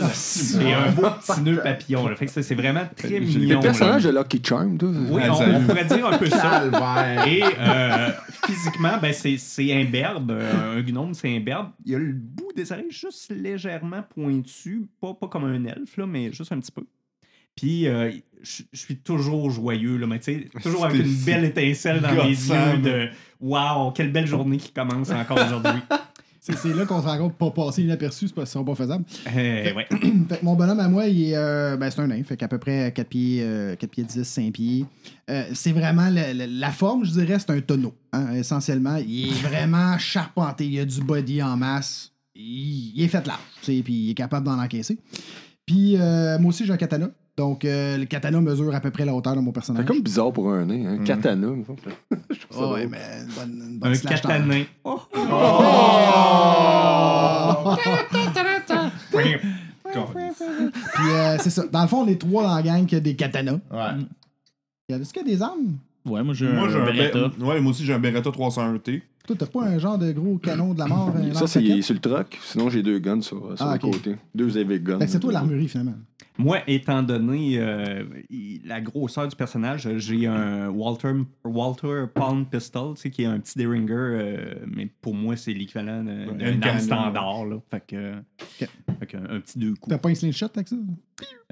et 0.61 0.73
un 0.73 0.91
beau 0.91 1.03
petit 1.03 1.41
nœud 1.43 1.61
papillon. 1.63 2.07
là. 2.09 2.17
Fait 2.17 2.27
que 2.27 2.33
ça, 2.33 2.43
c'est 2.43 2.55
vraiment 2.55 2.83
très 2.97 3.21
mignon. 3.21 3.57
Le 3.57 3.61
personnage 3.61 4.05
là. 4.07 4.13
de 4.13 4.19
Lucky 4.19 4.41
Charm. 4.45 4.79
Oui, 5.11 5.23
Ah, 5.25 5.33
on, 5.33 5.61
pourrait 5.63 5.85
dire 5.85 6.07
un 6.07 6.19
peu 6.19 6.27
ça. 6.27 6.41
Calvaire. 6.71 7.27
Et 7.27 7.43
euh, 7.43 8.11
physiquement, 8.47 8.99
ben, 9.01 9.13
c'est, 9.13 9.73
imberbe. 9.73 10.33
Un 10.33 10.81
gnome, 10.83 11.15
c'est 11.15 11.35
imberbe. 11.35 11.71
Il 11.85 11.93
y 11.93 11.95
a 11.95 11.99
le 11.99 12.13
bout 12.13 12.53
des 12.55 12.71
oreilles 12.73 12.91
juste 12.91 13.31
légèrement 13.31 14.03
pointu. 14.15 14.87
Pas, 15.01 15.15
pas 15.15 15.29
comme 15.29 15.45
un 15.45 15.65
elfe, 15.65 15.97
là, 15.97 16.07
mais 16.07 16.33
juste 16.33 16.53
un 16.53 16.61
petit 16.61 16.73
peu. 16.73 16.85
Puis, 17.57 17.87
euh, 17.87 18.11
je 18.43 18.63
suis 18.73 18.97
toujours 18.97 19.51
joyeux, 19.51 19.97
là, 19.99 20.07
mais 20.07 20.19
tu 20.19 20.25
sais, 20.25 20.61
toujours 20.63 20.87
avec 20.87 21.05
une 21.05 21.15
belle 21.25 21.45
étincelle 21.45 22.01
dans 22.01 22.25
les 22.25 22.49
yeux 22.49 22.79
de 22.83 23.09
Waouh, 23.41 23.91
quelle 23.93 24.13
belle 24.13 24.27
journée 24.27 24.57
qui 24.57 24.73
commence 24.73 25.11
encore 25.11 25.39
aujourd'hui. 25.45 25.81
C'est 26.45 26.57
c'est 26.57 26.75
là 26.75 26.85
qu'on 26.87 27.01
se 27.01 27.07
rend 27.07 27.19
compte 27.19 27.37
pas 27.39 27.53
passer 27.53 27.83
inaperçu, 27.85 28.27
c'est 28.27 28.35
pas, 28.35 28.45
c'est 28.45 28.65
pas 28.65 28.75
faisable. 28.75 29.05
Euh, 29.29 29.73
ouais. 29.75 29.87
Fait 30.29 30.41
que 30.41 30.45
mon 30.45 30.57
bonhomme 30.57 30.81
à 30.81 30.89
moi, 30.89 31.07
il 31.07 31.29
est, 31.29 31.37
euh, 31.37 31.77
ben, 31.77 31.89
c'est 31.89 32.01
un 32.01 32.09
nain, 32.09 32.21
fait 32.25 32.37
qu'à 32.37 32.49
peu 32.49 32.59
près 32.59 32.91
4 32.93 33.09
pieds, 33.09 33.43
euh, 33.45 33.77
4 33.77 33.89
pieds 33.89 34.03
10, 34.03 34.25
5 34.25 34.53
pieds. 34.53 34.85
Euh, 35.31 35.45
c'est 35.55 35.71
vraiment 35.71 36.09
la 36.11 36.71
forme, 36.73 37.05
je 37.05 37.13
dirais, 37.13 37.39
c'est 37.39 37.51
un 37.51 37.61
tonneau. 37.61 37.95
hein, 38.13 38.33
essentiellement, 38.35 38.97
il 38.97 39.29
est 39.29 39.43
vraiment 39.49 39.97
charpenté. 39.99 40.67
Il 40.67 40.81
a 40.81 40.85
du 40.85 41.01
body 41.01 41.41
en 41.45 41.57
masse. 41.57 42.11
Il, 42.35 42.91
il 42.97 43.05
est 43.05 43.09
fait 43.09 43.25
large, 43.25 43.39
tu 43.63 43.77
sais, 43.77 43.83
puis 43.85 43.95
il 43.95 44.11
est 44.11 44.15
capable 44.15 44.45
d'en 44.45 44.59
encaisser. 44.59 44.99
Puis 45.65 45.97
euh, 45.97 46.41
moi 46.41 46.49
aussi, 46.49 46.67
j'ai 46.67 46.73
un 46.73 46.77
katana. 46.77 47.11
Donc, 47.37 47.65
euh, 47.65 47.97
le 47.97 48.05
katana 48.05 48.41
mesure 48.41 48.75
à 48.75 48.81
peu 48.81 48.91
près 48.91 49.07
la 49.07 49.15
hauteur 49.15 49.35
de 49.35 49.41
mon 49.41 49.53
personnage. 49.53 49.85
C'est 49.87 49.93
comme 49.93 50.03
bizarre 50.03 50.33
pour 50.33 50.51
un 50.53 50.67
nain, 50.67 50.99
un 51.01 51.05
katana. 51.05 51.47
me 51.47 51.65
semble. 51.65 51.81
Je 52.31 52.41
trouve 52.41 52.59
ça 52.59 52.65
Oh, 52.69 52.75
ouais, 52.75 52.87
mais 52.87 52.99
une 53.23 53.33
bonne, 53.33 53.69
une 53.71 53.79
bonne 53.79 53.91
Un 53.91 53.95
slash 53.95 54.21
katanin. 54.21 54.65
Oh. 54.85 55.01
Puis 60.95 61.11
euh, 61.11 61.37
c'est 61.39 61.51
ça. 61.51 61.65
Dans 61.67 61.83
le 61.83 61.89
fond, 61.89 62.03
on 62.03 62.09
est 62.09 62.21
trois 62.21 62.43
dans 62.43 62.55
la 62.55 62.63
gang 62.63 62.87
qui 62.87 62.97
a 62.97 63.01
des 63.01 63.15
katanas. 63.17 63.59
Ouais. 63.71 64.97
Est-ce 64.97 65.13
qu'il 65.13 65.27
y 65.27 65.33
a 65.33 65.37
des 65.37 65.43
armes? 65.43 65.77
Ouais, 66.05 66.23
moi 66.23 66.35
j'ai 66.35 66.49
Moi, 66.49 66.65
un, 66.67 66.69
j'ai 66.69 66.79
un 66.79 66.85
Beretta. 66.85 67.29
Be- 67.29 67.43
ouais, 67.45 67.61
moi 67.61 67.71
aussi, 67.71 67.85
j'ai 67.85 67.93
un 67.95 67.99
Beretta 67.99 68.31
301T. 68.31 69.03
Toi, 69.27 69.37
t'as 69.39 69.47
pas 69.47 69.63
un 69.67 69.79
genre 69.79 69.99
de 69.99 70.11
gros 70.11 70.37
canon 70.39 70.75
de 70.75 70.81
la 70.81 70.87
mort? 70.89 71.11
un 71.15 71.33
Ça, 71.33 71.47
c'est 71.47 71.61
lance-roquette? 71.61 71.83
sur 71.85 71.95
le 71.95 72.01
truck. 72.01 72.39
Sinon, 72.43 72.71
j'ai 72.71 72.83
deux 72.83 72.99
guns 72.99 73.21
sur, 73.21 73.57
sur 73.57 73.67
Ah, 73.67 73.79
le 73.81 73.87
ok. 73.89 73.93
côté. 73.95 74.17
Deux 74.35 74.59
Evic 74.59 74.83
guns. 74.83 74.99
Fait 74.99 75.07
que 75.07 75.13
c'est 75.13 75.21
toi 75.21 75.33
l'armurerie, 75.33 75.69
finalement. 75.69 75.95
Moi, 76.39 76.59
étant 76.67 77.03
donné 77.05 77.55
euh, 77.59 78.05
la 78.65 78.81
grosseur 78.81 79.29
du 79.29 79.37
personnage, 79.37 79.89
j'ai 79.99 80.27
un 80.27 80.71
Walter, 80.71 81.13
Walter 81.45 82.07
Palm 82.13 82.47
Pistol, 82.47 82.95
tu 82.97 83.03
sais, 83.03 83.11
qui 83.11 83.23
est 83.23 83.27
un 83.27 83.39
petit 83.39 83.57
Derringer, 83.57 83.93
euh, 83.95 84.55
mais 84.67 84.87
pour 85.01 85.15
moi, 85.15 85.37
c'est 85.37 85.53
l'équivalent 85.53 86.03
d'un 86.03 86.41
un 86.41 86.63
arme 86.63 86.81
standard. 86.81 87.45
Là. 87.45 87.57
Fait 87.71 87.85
que, 87.87 88.15
fait 88.59 89.07
que 89.07 89.17
un, 89.19 89.37
un 89.37 89.41
petit 89.41 89.59
deux 89.59 89.75
coups. 89.75 89.89
T'as 89.91 89.99
pas 89.99 90.09
un 90.09 90.15
slingshot 90.17 90.47
avec 90.57 90.67
ça? 90.69 90.77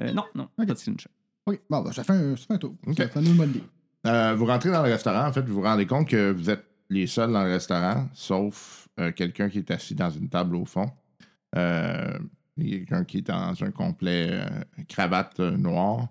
Euh, 0.01 0.11
non, 0.11 0.23
non, 0.35 0.43
Ok. 0.57 0.65
pas 0.67 0.73
de 0.73 0.77
slingshot. 0.79 1.09
Oui. 1.47 1.57
Bon, 1.69 1.81
ben, 1.83 1.91
ça 1.93 2.03
fait 2.03 2.13
un, 2.13 2.35
ça 2.35 2.45
fait 2.47 2.53
un 2.55 2.57
tour. 2.57 2.75
Ok. 2.85 2.97
Ça 2.97 3.07
fait 3.07 3.21
bonne 3.21 3.49
idée. 3.49 3.63
Euh, 4.07 4.33
vous 4.35 4.45
rentrez 4.45 4.71
dans 4.71 4.81
le 4.83 4.89
restaurant, 4.89 5.27
en 5.27 5.33
fait, 5.33 5.41
vous 5.41 5.55
vous 5.55 5.61
rendez 5.61 5.85
compte 5.85 6.07
que 6.09 6.31
vous 6.31 6.49
êtes 6.49 6.65
les 6.89 7.07
seuls 7.07 7.31
dans 7.31 7.43
le 7.43 7.51
restaurant, 7.51 8.09
sauf 8.13 8.87
euh, 8.99 9.11
quelqu'un 9.11 9.49
qui 9.49 9.59
est 9.59 9.71
assis 9.71 9.95
dans 9.95 10.09
une 10.09 10.27
table 10.29 10.55
au 10.55 10.65
fond. 10.65 10.89
Euh, 11.55 12.17
quelqu'un 12.59 13.03
qui 13.05 13.19
est 13.19 13.27
dans 13.27 13.53
un 13.63 13.71
complet 13.71 14.41
cravate 14.87 15.39
noire. 15.39 16.07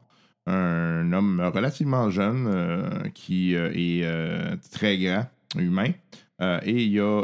Un 0.47 1.12
homme 1.12 1.41
relativement 1.55 2.11
jeune 2.11 3.11
qui 3.14 3.55
est 3.55 4.57
très 4.72 4.99
grand, 4.99 5.26
humain. 5.57 5.93
Et 6.62 6.82
il 6.84 6.93
y 6.93 6.99
a 7.01 7.18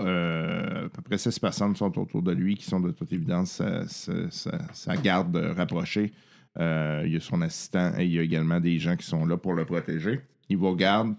à 0.84 0.88
peu 0.90 1.02
près 1.02 1.16
six 1.18 1.38
personnes 1.40 1.72
qui 1.72 1.78
sont 1.78 1.98
autour 1.98 2.22
de 2.22 2.32
lui, 2.32 2.54
qui 2.56 2.66
sont 2.66 2.78
de 2.78 2.90
toute 2.92 3.12
évidence 3.12 3.62
sa, 3.88 4.30
sa- 4.72 4.96
garde 4.98 5.36
rapprochée. 5.56 6.12
Il 6.58 7.08
y 7.08 7.16
a 7.16 7.20
son 7.20 7.40
assistant 7.42 7.92
et 7.98 8.04
il 8.04 8.12
y 8.12 8.18
a 8.18 8.22
également 8.22 8.60
des 8.60 8.78
gens 8.78 8.96
qui 8.96 9.06
sont 9.06 9.24
là 9.26 9.36
pour 9.38 9.54
le 9.54 9.64
protéger. 9.64 10.20
Il 10.48 10.56
vous 10.56 10.70
regarde, 10.70 11.14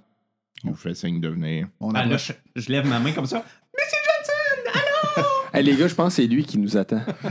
il 0.64 0.70
vous 0.72 0.76
fait 0.76 0.94
signe 0.94 1.20
de 1.22 1.28
venir. 1.30 1.68
On 1.80 1.92
Ah, 1.94 2.06
là, 2.06 2.18
je, 2.18 2.34
je 2.56 2.72
lève 2.72 2.88
ma 2.88 3.00
main 3.00 3.12
comme 3.12 3.26
ça. 3.26 3.44
Hey, 5.54 5.64
les 5.64 5.76
gars, 5.76 5.88
je 5.88 5.96
pense 5.96 6.10
que 6.16 6.22
c'est 6.22 6.28
lui 6.28 6.44
qui 6.44 6.58
nous 6.60 6.76
attend. 6.78 7.02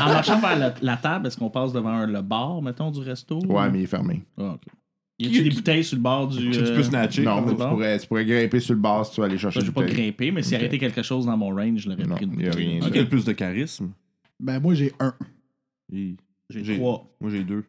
En 0.00 0.06
marchant 0.12 0.38
vers 0.38 0.56
la, 0.58 0.74
la 0.82 0.96
table, 0.96 1.26
est-ce 1.26 1.36
qu'on 1.36 1.50
passe 1.50 1.72
devant 1.72 2.04
le 2.06 2.20
bar, 2.22 2.60
mettons, 2.62 2.90
du 2.90 3.00
resto? 3.00 3.40
Ouais, 3.46 3.68
mais 3.70 3.80
il 3.80 3.84
est 3.84 3.86
fermé. 3.86 4.22
Ah, 4.38 4.52
ok. 4.54 4.62
Y 5.18 5.26
a-tu 5.26 5.42
des 5.42 5.50
bouteilles 5.50 5.82
sur 5.82 5.96
le 5.96 6.02
bord 6.02 6.28
du. 6.28 6.50
Tu 6.50 6.58
euh, 6.60 6.76
peux 6.76 6.82
snatcher. 6.82 7.22
non, 7.22 7.44
tu 7.44 7.56
pourrais, 7.56 7.98
tu 7.98 8.06
pourrais 8.06 8.24
grimper 8.24 8.60
sur 8.60 8.74
le 8.74 8.80
bar 8.80 9.04
si 9.04 9.14
tu 9.14 9.20
veux 9.20 9.26
aller 9.26 9.38
chercher 9.38 9.60
Je 9.60 9.64
vais 9.64 9.70
du 9.70 9.74
pas 9.74 9.84
grimper, 9.84 10.30
mais 10.30 10.42
s'il 10.42 10.54
Ok. 10.54 10.60
arrêtait 10.60 10.78
quelque 10.78 11.02
chose 11.02 11.26
dans 11.26 11.36
mon 11.36 11.48
range, 11.52 11.80
je 11.80 11.88
l'aurais 11.90 12.04
pris 12.04 12.24
une 12.24 12.38
y 12.40 12.46
a 12.46 12.50
bouteille. 12.50 12.78
rien. 12.80 12.90
Qui 12.90 12.98
a 12.98 13.02
le 13.02 13.08
plus 13.08 13.24
de 13.24 13.32
charisme? 13.32 13.90
Ben, 14.38 14.60
moi, 14.60 14.74
j'ai 14.74 14.92
un. 15.00 15.12
J'ai- 15.90 16.76
trois. 16.76 17.04
Moi, 17.20 17.30
j'ai 17.32 17.42
deux. 17.42 17.64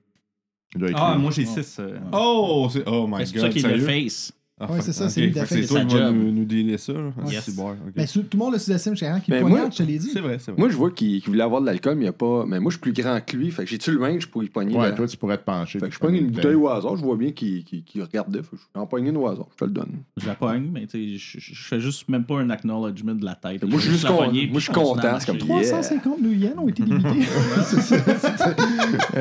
Ah, 0.96 1.18
moi, 1.18 1.32
j'ai 1.32 1.46
Oh. 1.48 1.62
six. 1.62 1.78
euh, 1.80 1.98
Oh, 2.14 2.70
c'est... 2.72 2.84
oh 2.88 3.08
my 3.08 3.26
C'est 3.26 3.34
pour 3.34 3.42
ça 3.42 3.48
god, 3.48 3.54
qu'il 3.54 3.66
est 3.66 3.70
le 3.76 3.80
sérieux? 3.86 4.04
face. 4.04 4.32
Ah, 4.62 4.70
Ouais, 4.72 4.82
c'est 4.82 4.92
ça, 4.92 5.08
c'est 5.08 5.22
lui 5.22 5.32
qui 5.32 5.40
a 5.40 5.46
fait 5.46 5.66
toi 5.66 5.86
qui 5.86 5.96
vas 5.96 6.12
nous, 6.12 6.32
nous 6.34 6.78
ça. 6.78 6.92
là. 6.94 7.00
Ah, 7.18 7.32
Yes. 7.32 7.50
bon. 7.56 7.76
Ben, 7.96 8.06
tout 8.06 8.26
le 8.34 8.38
monde 8.38 8.54
le 8.54 8.60
sous-estime 8.60 8.94
quand 9.00 9.20
qu'il 9.22 9.34
Ben, 9.34 9.40
poignarde, 9.42 9.62
moi- 9.64 9.70
je 9.72 9.78
te 9.78 9.84
l'ai 9.84 9.98
dit. 9.98 10.10
C'est 10.12 10.20
vrai, 10.20 10.38
c'est 10.38 10.52
vrai. 10.52 10.60
Moi, 10.60 10.70
je 10.70 10.76
vois 10.76 10.92
qu'il 10.92 11.22
voulait 11.24 11.44
avoir 11.44 11.62
de 11.62 11.66
l'alcool, 11.66 11.96
mais 11.96 12.02
il 12.04 12.06
y 12.06 12.10
a 12.10 12.14
pas. 12.14 12.46
Mais 12.46 12.60
moi, 12.60 12.70
je 12.70 12.76
suis 12.76 12.82
plus 12.82 12.92
grand 12.92 13.20
que 13.26 13.38
lui. 13.38 13.52
Fait 13.52 13.64
que 13.64 13.70
j'ai-tu 13.70 13.92
le 13.92 14.00
range 14.04 14.28
pour 14.28 14.44
y 14.44 14.50
pogner. 14.50 14.76
Ouais, 14.76 14.90
la- 14.90 14.92
toi, 14.92 15.08
tu 15.08 15.16
pourrais 15.16 15.38
te 15.38 15.44
pencher. 15.46 15.80
Fait 15.80 15.88
que 15.88 15.94
je 15.96 16.00
pogne 16.00 16.16
une 16.16 16.28
bouteille 16.32 16.56
au 16.56 16.68
hasard. 16.68 16.98
Je 16.98 17.04
vois 17.04 17.16
bien 17.16 17.32
qu'il 17.32 17.64
qu'il- 17.64 17.84
qu'il 17.84 18.02
regardait. 18.02 18.40
Fait 18.44 18.50
que 18.52 18.58
je 18.58 18.62
vais 18.76 18.82
en 18.82 18.86
pogner 18.86 19.10
une 19.12 19.18
au 19.18 19.28
hasard. 19.28 19.48
Je 19.54 19.58
te 19.58 19.64
le 19.66 19.72
donne. 19.72 19.92
Je 20.18 20.28
la 20.28 20.36
pogne, 20.36 20.70
mais 20.74 20.86
tu 20.88 21.18
sais, 21.18 21.18
je 21.18 21.40
je- 21.40 21.54
je 21.54 21.64
fais 21.68 21.80
juste 21.80 22.10
même 22.10 22.26
pas 22.26 22.40
un 22.40 22.50
acknowledgement 22.50 23.14
de 23.16 23.24
la 23.26 23.36
tête. 23.36 23.64
Moi, 23.64 23.80
je 23.80 23.92
suis 23.94 24.08
moi, 24.08 24.60
je 24.60 24.72
content, 24.72 25.20
c'est 25.20 25.26
comme 25.28 25.38
marcher. 25.48 25.64
Yeah. 25.70 25.82
350 25.82 26.22
New 26.22 26.34
Yen 26.34 26.54
ont 26.58 26.68
été 26.68 26.84
débités. 26.84 27.10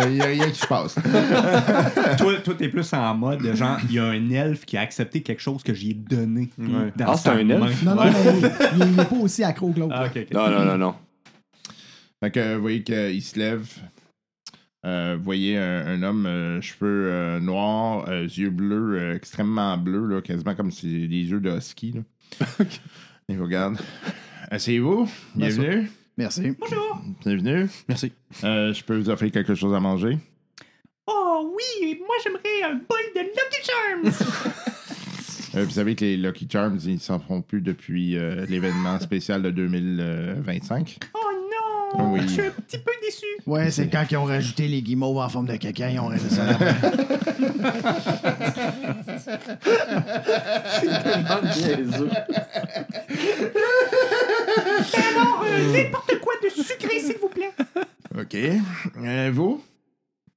Il 0.05 0.11
n'y 0.15 0.21
a 0.21 0.25
rien 0.27 0.51
qui 0.51 0.59
se 0.59 0.67
passe. 0.67 0.95
toi, 2.19 2.55
t'es 2.59 2.69
plus 2.69 2.93
en 2.93 3.15
mode 3.15 3.43
de 3.43 3.55
genre, 3.55 3.79
il 3.89 3.95
y 3.95 3.99
a 3.99 4.05
un 4.07 4.31
elfe 4.31 4.65
qui 4.65 4.77
a 4.77 4.81
accepté 4.81 5.23
quelque 5.29 5.41
chose 5.43 5.63
que 5.63 5.73
j'ai 5.75 5.95
donné. 5.95 6.51
puis 6.59 6.67
Ouais. 6.75 6.93
dans 6.97 7.13
Ah, 7.13 7.17
c'est 7.17 7.29
un 7.29 7.49
elfe? 7.49 7.83
non, 7.85 7.95
non, 7.95 8.03
Ouais. 8.03 8.11
mais 8.79 8.87
il- 8.87 8.97
n'est 8.97 9.05
pas 9.05 9.17
aussi 9.17 9.45
accro 9.45 9.71
que 9.73 9.81
l'autre. 9.81 9.95
Ah. 9.97 10.09
Non, 10.33 10.51
non, 10.51 10.65
non, 10.65 10.79
non. 10.79 10.95
Fait 12.23 12.31
que 12.33 12.57
vous 12.57 12.61
voyez 12.63 12.83
qu'il 12.83 13.23
se 13.23 13.39
lève. 13.39 13.67
Euh, 14.87 15.17
vous 15.19 15.25
voyez 15.25 15.59
un, 15.59 15.87
un 15.87 16.03
homme, 16.03 16.27
euh, 16.27 16.61
cheveux 16.61 17.09
euh, 17.11 17.41
noirs, 17.41 18.09
euh, 18.09 18.23
yeux 18.25 18.51
bleus, 18.51 18.99
euh, 18.99 19.15
extrêmement 19.17 19.77
bleus, 19.77 20.07
là, 20.07 20.21
quasiment 20.23 20.55
comme 20.55 20.71
si 20.71 21.07
des 21.09 21.23
yeux 21.25 21.41
de 21.41 21.51
husky. 21.51 21.93
Là. 21.93 22.47
Il 23.29 23.37
vous 23.37 23.45
regarde. 23.45 23.77
Asseyez-vous. 24.51 25.05
Bien 25.35 25.49
Bienvenue. 25.49 25.91
Merci. 26.17 26.53
Bonjour. 26.59 27.03
Bienvenue. 27.25 27.67
Merci. 27.89 28.13
Euh, 28.45 28.73
je 28.73 28.83
peux 28.85 28.97
vous 28.97 29.11
offrir 29.11 29.31
quelque 29.31 29.55
chose 29.55 29.75
à 29.75 29.81
manger? 29.81 30.17
Oh 31.07 31.55
oui, 31.57 31.99
moi 32.07 32.17
j'aimerais 32.23 32.63
un 32.73 32.75
bol 32.75 32.99
de 33.15 33.21
Lucky 33.21 33.63
Charms. 33.65 34.53
Euh, 35.55 35.65
vous 35.65 35.71
savez 35.71 35.95
que 35.95 36.05
les 36.05 36.17
Lucky 36.17 36.47
Charms, 36.51 36.79
ils 36.87 37.01
s'en 37.01 37.19
font 37.19 37.41
plus 37.43 37.61
depuis 37.63 38.17
euh, 38.17 38.45
l'événement 38.49 39.01
spécial 39.01 39.43
de 39.43 39.51
2025. 39.51 40.99
oh 41.15 41.19
non, 41.99 42.13
Oui. 42.13 42.21
je 42.23 42.27
suis 42.29 42.43
un 42.43 42.51
petit 42.51 42.79
peu 42.79 42.91
déçu. 43.03 43.25
Ouais, 43.47 43.71
c'est 43.71 43.89
quand 43.89 44.05
ils 44.11 44.17
ont 44.19 44.25
rajouté 44.25 44.69
les 44.69 44.83
guimauves 44.83 45.17
en 45.17 45.29
forme 45.29 45.47
de 45.47 45.57
caca, 45.57 45.91
ils 45.91 45.99
ont 45.99 46.09
rajouté 46.09 46.35
ça 46.35 46.45
là 46.45 46.59
Alors, 54.95 55.45
euh, 55.47 55.73
n'importe 55.73 56.19
quoi 56.21 56.35
de 56.43 56.49
sucré, 56.51 57.01
s'il 57.01 57.17
vous 57.21 57.29
plaît. 57.29 57.53
OK. 58.19 58.37
Euh, 59.05 59.31
vous? 59.33 59.63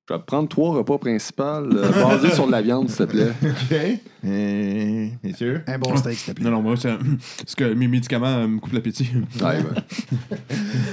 Je 0.10 0.16
vais 0.16 0.22
prendre 0.26 0.50
trois 0.50 0.74
repas 0.74 0.98
principaux 0.98 1.44
euh, 1.44 1.90
basés 2.04 2.32
sur 2.32 2.46
de 2.48 2.52
la 2.52 2.62
viande, 2.62 2.90
s'il 2.90 3.06
te 3.06 3.12
plaît. 3.12 3.30
OK. 3.44 4.00
Euh, 4.26 5.08
messieurs? 5.24 5.64
Un 5.68 5.78
bon 5.80 5.96
steak, 5.96 6.18
s'il 6.18 6.34
te 6.34 6.40
plaît. 6.40 6.50
Non, 6.50 6.58
non, 6.58 6.62
moi, 6.64 6.76
c'est 6.76 6.90
parce 7.38 7.56
que 7.56 7.74
mes 7.74 7.88
médicaments 7.88 8.28
euh, 8.28 8.48
me 8.48 8.60
coupent 8.60 8.74
l'appétit. 8.74 9.10
Ouais, 9.40 9.46
ouais. 9.58 10.38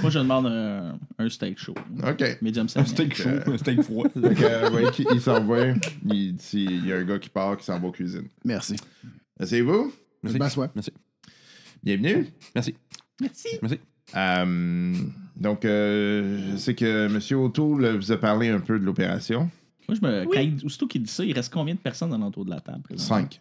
Moi, 0.03 0.11
je 0.11 0.19
demande 0.21 0.47
un, 0.47 0.99
un 1.19 1.29
steak 1.29 1.59
chaud. 1.59 1.75
OK. 2.07 2.39
Medium 2.43 2.67
Un 2.77 2.85
steak 2.85 3.15
chaud, 3.17 3.31
un 3.47 3.59
steak 3.59 3.83
froid. 3.83 4.09
Que, 4.09 4.21
euh, 4.45 4.71
ouais, 4.71 4.91
qui- 4.93 5.07
il 5.13 5.21
s'en 5.21 5.43
va. 5.45 5.67
Il, 6.05 6.37
si- 6.39 6.65
il 6.65 6.87
y 6.87 6.93
a 6.93 6.97
un 6.99 7.05
gars 7.05 7.19
qui 7.19 7.31
part, 7.31 7.57
qui 7.57 7.65
s'en 7.65 7.81
va 7.81 7.89
aux 7.89 7.93
cuisines. 7.93 8.29
Merci. 8.45 8.77
C'est 9.43 9.63
vous? 9.63 9.93
Merci. 10.23 10.39
Merci. 10.75 10.93
Bienvenue. 11.83 12.27
Merci. 12.55 12.75
Merci. 13.21 13.49
Merci. 13.63 13.81
Euh, 14.17 14.95
donc, 15.37 15.65
euh, 15.65 16.53
je 16.53 16.57
sais 16.57 16.75
que 16.75 17.07
M. 17.07 17.39
O'Toole 17.41 17.97
vous 17.97 18.13
a 18.13 18.17
parlé 18.17 18.49
un 18.49 18.61
peu 18.61 18.79
de 18.79 18.85
l'opération. 18.85 19.51
Moi, 19.89 19.97
je 20.01 20.07
me, 20.07 20.21
Oui. 20.27 20.29
quand 20.35 20.41
il- 20.41 20.65
aussitôt 20.67 20.87
qu'il 20.87 21.03
dit 21.03 21.11
ça, 21.11 21.25
il 21.25 21.33
reste 21.33 21.53
combien 21.53 21.75
de 21.75 21.81
personnes 21.81 22.11
dans 22.11 22.19
l'entour 22.19 22.45
de 22.45 22.51
la 22.51 22.61
table? 22.61 22.83
Cinq. 22.97 23.41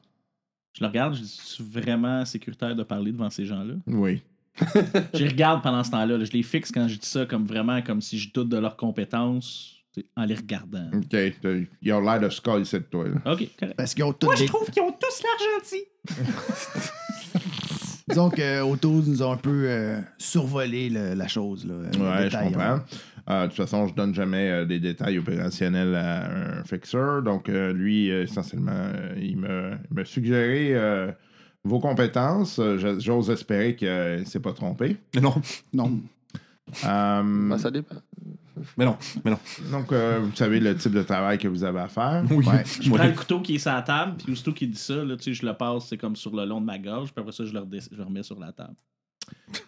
Je 0.74 0.84
le 0.84 0.88
regarde, 0.88 1.16
je 1.16 1.22
dis, 1.22 1.28
suis 1.28 1.64
vraiment 1.64 2.24
sécuritaire 2.26 2.76
de 2.76 2.84
parler 2.84 3.12
devant 3.12 3.30
ces 3.30 3.46
gens-là? 3.46 3.74
Oui. 3.88 4.22
Je 5.14 5.20
les 5.24 5.28
regarde 5.28 5.62
pendant 5.62 5.84
ce 5.84 5.92
temps-là. 5.92 6.18
là. 6.18 6.26
Je 6.26 6.32
les 6.32 6.42
fixe 6.44 6.72
quand 6.72 6.88
je 6.88 6.96
dis 6.98 7.06
ça 7.08 7.26
comme 7.28 7.46
vraiment 7.46 7.80
comme 7.84 8.02
si 8.02 8.18
je 8.18 8.32
doute 8.34 8.50
de 8.50 8.58
leurs 8.58 8.76
compétences 8.76 9.76
en 10.16 10.26
les 10.26 10.34
regardant. 10.36 10.90
OK. 10.94 11.16
Ils 11.84 11.94
ont 11.94 12.02
l'air 12.02 12.20
de 12.20 12.30
se 12.30 12.42
coller 12.42 12.64
de 12.64 12.78
toi. 12.80 13.06
là. 13.08 13.34
OK, 13.34 13.48
correct. 13.60 13.76
Parce 13.78 13.94
qu'ils 13.94 14.04
ont 14.04 14.14
tous 14.14 14.26
Moi, 14.28 14.36
je 14.36 14.46
trouve 14.46 14.70
qu'ils 14.72 14.82
ont 14.82 14.92
tous 14.92 15.22
l'air 15.22 15.50
gentils. 15.60 16.88
Disons 18.08 18.30
qu'Auto 18.30 19.02
nous 19.06 19.22
a 19.22 19.34
un 19.34 19.38
peu 19.38 19.64
euh, 19.68 20.00
survolé 20.18 20.90
le- 20.90 21.14
la 21.14 21.28
chose. 21.28 21.66
Là, 21.66 21.74
Ouais, 21.76 22.18
je 22.20 22.24
détail, 22.26 22.46
comprends. 22.54 22.62
hein. 22.64 22.84
Euh, 23.30 23.42
de 23.44 23.48
toute 23.48 23.58
façon, 23.58 23.88
je 23.88 23.94
donne 23.94 24.16
jamais 24.16 24.50
euh, 24.50 24.66
des 24.66 24.80
détails 24.80 25.18
opérationnels 25.20 25.94
à 25.96 26.60
un 26.60 26.64
fixeur. 26.64 27.22
Donc, 27.22 27.50
euh, 27.50 27.74
lui, 27.74 28.10
euh, 28.10 28.24
essentiellement, 28.24 28.72
euh, 28.74 29.14
il 29.20 29.36
m'a 29.38 30.06
suggéré 30.06 30.70
euh, 30.74 31.12
vos 31.66 31.80
compétences. 31.80 32.60
Euh, 32.60 32.98
J'ose 33.00 33.30
espérer 33.30 33.76
qu'il 33.76 33.90
ne 33.90 34.24
s'est 34.24 34.40
pas 34.40 34.54
trompé. 34.54 34.96
Non, 35.22 35.36
Non. 35.74 36.00
Euh, 36.86 37.24
Ben, 37.50 37.58
ça 37.58 37.72
dépend. 37.72 37.96
Mais 38.78 38.86
non, 38.86 38.98
mais 39.24 39.32
non. 39.32 39.40
donc, 39.72 39.92
euh, 39.92 40.20
vous 40.24 40.36
savez 40.36 40.60
le 40.60 40.76
type 40.76 40.94
de 40.94 41.04
travail 41.04 41.38
que 41.38 41.48
vous 41.48 41.64
avez 41.64 41.80
à 41.80 41.88
faire. 41.88 42.24
Oui. 42.30 42.46
Ouais. 42.46 42.64
Je 42.82 42.90
prends 42.92 43.06
le 43.06 43.14
couteau 43.14 43.42
qui 43.42 43.56
est 43.56 43.60
sur 43.60 43.72
la 43.72 43.82
table, 43.82 44.16
puis 44.24 44.32
aussitôt 44.34 44.54
qu'il 44.54 44.72
dit 44.72 44.78
ça, 44.80 44.96
là, 45.04 45.16
tu 45.16 45.24
sais, 45.24 45.34
je 45.34 45.46
le 45.46 45.54
passe, 45.54 45.88
c'est 45.88 45.98
comme 45.98 46.16
sur 46.16 46.36
le 46.36 46.46
long 46.46 46.60
de 46.62 46.66
ma 46.66 46.78
gorge, 46.80 47.12
puis 47.14 47.22
après 47.22 47.32
ça, 47.32 47.46
je 47.46 47.54
le, 47.54 47.60
redess- 47.60 47.90
je 47.92 47.98
le 47.98 48.04
remets 48.04 48.24
sur 48.24 48.40
la 48.40 48.52
table. 48.52 48.76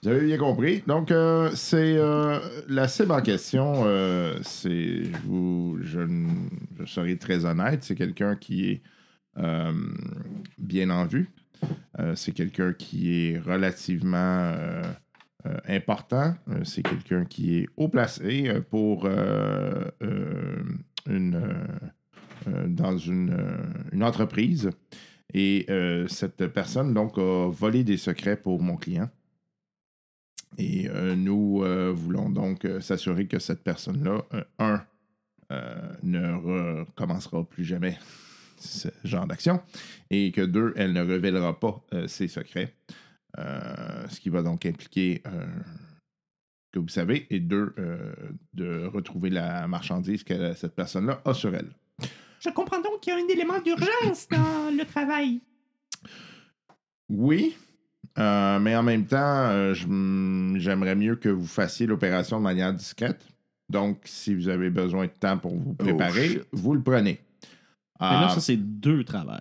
Vous 0.04 0.10
avez 0.10 0.26
bien 0.26 0.38
compris. 0.38 0.84
Donc, 0.88 1.12
euh, 1.12 1.52
c'est 1.54 1.98
euh, 1.98 2.40
la 2.70 2.88
cible 2.88 3.12
en 3.12 3.22
question. 3.22 3.84
euh, 3.86 4.38
c'est, 4.42 5.04
je, 5.04 5.18
vous- 5.26 5.78
je, 5.82 6.00
serai 6.86 7.18
très 7.18 7.46
honnête, 7.46 7.84
c'est 7.84 7.96
quelqu'un 7.96 8.36
qui 8.36 8.70
est 8.70 8.82
euh, 9.38 9.72
bien 10.58 10.90
en 10.90 11.06
vue. 11.06 11.30
Euh, 12.00 12.14
c'est 12.16 12.32
quelqu'un 12.32 12.72
qui 12.74 13.14
est 13.14 13.38
relativement 13.40 14.54
euh, 15.46 15.58
important. 15.70 16.36
Euh, 16.50 16.66
c'est 16.66 16.84
quelqu'un 16.84 17.24
qui 17.24 17.60
est 17.60 17.70
haut 17.78 17.88
placé 17.88 18.50
euh, 18.50 18.60
pour 18.60 19.08
une, 21.08 21.42
dans 22.68 22.98
une, 22.98 23.38
entreprise. 24.02 24.70
Et 25.34 25.68
cette 26.08 26.48
personne, 26.48 26.94
donc, 26.94 27.18
a 27.18 27.50
volé 27.50 27.84
des 27.84 27.98
secrets 27.98 28.36
pour 28.36 28.62
mon 28.62 28.76
client. 28.76 29.10
Et 30.58 30.90
nous 31.16 31.64
voulons 31.94 32.30
donc 32.30 32.68
s'assurer 32.82 33.28
que 33.28 33.40
cette 33.40 33.64
personne-là, 33.64 34.24
un, 34.58 34.82
ne 36.04 36.82
recommencera 36.84 37.44
plus 37.44 37.64
jamais 37.64 37.98
ce 38.58 38.90
genre 39.04 39.28
d'action, 39.28 39.62
et 40.10 40.32
que 40.32 40.42
deux, 40.42 40.74
elle 40.76 40.94
ne 40.94 41.02
révélera 41.02 41.60
pas 41.60 41.82
ses 42.08 42.28
secrets. 42.28 42.74
Euh, 43.38 44.08
ce 44.10 44.20
qui 44.20 44.30
va 44.30 44.42
donc 44.42 44.66
impliquer 44.66 45.22
euh, 45.28 45.46
que 46.72 46.80
vous 46.80 46.88
savez, 46.88 47.28
et 47.30 47.40
deux, 47.40 47.74
euh, 47.78 48.14
de 48.54 48.86
retrouver 48.86 49.30
la 49.30 49.68
marchandise 49.68 50.24
que 50.24 50.54
cette 50.54 50.76
personne-là 50.76 51.22
a 51.26 51.34
sur 51.34 51.54
elle. 51.54 51.70
Je 52.40 52.50
comprends 52.50 52.82
donc 52.82 53.02
qu'il 53.02 53.14
y 53.14 53.16
a 53.16 53.20
un 53.20 53.28
élément 53.28 53.60
d'urgence 53.60 54.28
dans 54.30 54.76
le 54.76 54.84
travail. 54.86 55.42
Oui, 57.10 57.56
euh, 58.18 58.60
mais 58.60 58.76
en 58.76 58.84
même 58.84 59.06
temps, 59.06 59.18
euh, 59.50 59.74
j'aimerais 59.74 60.96
mieux 60.96 61.16
que 61.16 61.30
vous 61.30 61.46
fassiez 61.48 61.86
l'opération 61.86 62.38
de 62.38 62.44
manière 62.44 62.74
discrète. 62.74 63.26
Donc, 63.70 64.00
si 64.06 64.34
vous 64.34 64.50
avez 64.50 64.70
besoin 64.70 65.06
de 65.06 65.12
temps 65.12 65.38
pour 65.38 65.56
vous 65.56 65.74
préparer, 65.74 66.30
shit. 66.30 66.44
vous 66.52 66.74
le 66.74 66.82
prenez. 66.82 67.20
Mais 68.00 68.08
là, 68.08 68.28
Ah, 68.28 68.32
ça, 68.34 68.42
c'est 68.42 68.58
deux 68.58 69.04
travails. 69.04 69.40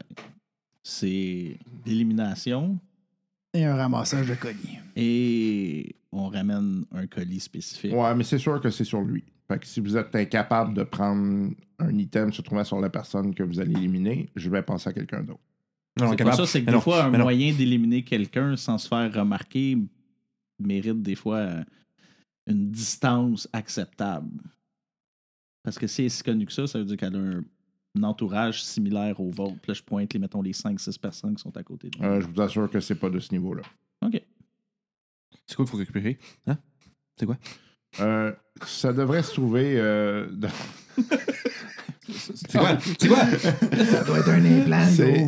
C'est 0.82 1.58
l'élimination 1.86 2.78
Et 3.54 3.64
un 3.64 3.76
ramassage 3.76 4.28
de 4.28 4.34
colis. 4.34 4.78
et 4.96 5.94
on 6.12 6.28
ramène 6.28 6.84
un 6.92 7.06
colis 7.06 7.40
spécifique. 7.40 7.92
ouais, 7.92 8.14
mais 8.14 8.24
c'est 8.24 8.38
sûr 8.38 8.60
que 8.60 8.70
c'est 8.70 8.84
sur 8.84 9.00
lui. 9.02 9.24
Fait 9.46 9.58
que 9.58 9.66
si 9.66 9.80
vous 9.80 9.96
êtes 9.96 10.14
incapable 10.14 10.74
de 10.74 10.82
prendre 10.82 11.50
un 11.78 11.98
item 11.98 12.32
se 12.32 12.42
trouvant 12.42 12.64
sur 12.64 12.80
la 12.80 12.90
personne 12.90 13.34
que 13.34 13.42
vous 13.42 13.60
allez 13.60 13.72
éliminer, 13.72 14.28
je 14.36 14.50
vais 14.50 14.62
penser 14.62 14.90
à 14.90 14.92
quelqu'un 14.92 15.22
d'autre. 15.22 15.40
Non, 15.98 16.14
C'est 16.16 16.32
ça, 16.32 16.46
c'est 16.46 16.60
que 16.60 16.66
Mais 16.66 16.72
des 16.72 16.76
non, 16.76 16.80
fois, 16.82 17.04
un 17.04 17.10
moyen 17.10 17.52
d'éliminer 17.54 18.04
quelqu'un 18.04 18.56
sans 18.56 18.78
se 18.78 18.86
faire 18.88 19.12
remarquer 19.12 19.78
mérite 20.58 21.02
des 21.02 21.14
fois 21.14 21.36
euh, 21.38 21.64
une 22.46 22.70
distance 22.70 23.48
acceptable. 23.52 24.40
Parce 25.62 25.78
que 25.78 25.86
si 25.86 26.02
elle 26.02 26.06
est 26.06 26.10
si 26.10 26.22
connue 26.22 26.46
que 26.46 26.52
ça, 26.52 26.66
ça 26.66 26.78
veut 26.78 26.84
dire 26.84 26.96
qu'elle 26.96 27.16
a 27.16 27.18
un 27.18 27.42
entourage 28.02 28.62
similaire 28.62 29.20
au 29.20 29.30
vôtre. 29.30 29.56
Puis 29.62 29.70
là, 29.70 29.74
je 29.74 29.82
pointe 29.82 30.12
les, 30.12 30.18
mettons, 30.20 30.42
les 30.42 30.52
5-6 30.52 30.98
personnes 30.98 31.34
qui 31.36 31.42
sont 31.42 31.56
à 31.56 31.62
côté 31.62 31.90
de. 31.90 32.02
Euh, 32.04 32.20
je 32.20 32.26
vous 32.26 32.40
assure 32.40 32.70
que 32.70 32.80
c'est 32.80 32.94
pas 32.96 33.10
de 33.10 33.18
ce 33.18 33.32
niveau-là. 33.32 33.62
OK. 34.04 34.20
C'est 35.46 35.56
quoi 35.56 35.64
qu'il 35.64 35.70
faut 35.72 35.76
récupérer? 35.78 36.18
Hein? 36.46 36.58
C'est 37.18 37.26
quoi? 37.26 37.38
Euh, 38.00 38.32
ça 38.66 38.92
devrait 38.92 39.22
se 39.22 39.32
trouver 39.32 39.78
euh, 39.80 40.28
dans- 40.30 40.48
C'est 42.08 42.58
quoi? 42.58 42.78
C'est 42.98 43.08
quoi? 43.08 43.24
Ça 43.84 44.04
doit 44.04 44.18
être 44.20 44.28
un 44.28 44.44
implant, 44.44 44.84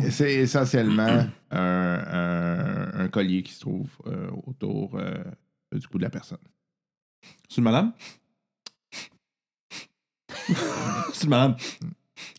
C'est 0.09 0.33
essentiellement 0.33 1.25
un, 1.51 1.57
un- 1.59 2.99
un 3.01 3.07
collier 3.09 3.41
qui 3.43 3.53
se 3.53 3.61
trouve 3.61 3.89
euh, 4.07 4.29
autour 4.45 4.95
euh, 4.95 5.23
du 5.73 5.87
cou 5.87 5.97
de 5.97 6.03
la 6.03 6.09
personne. 6.09 6.37
C'est 7.49 7.57
une 7.57 7.63
madame? 7.65 7.93
c'est 11.13 11.23
une 11.23 11.29
madame. 11.29 11.55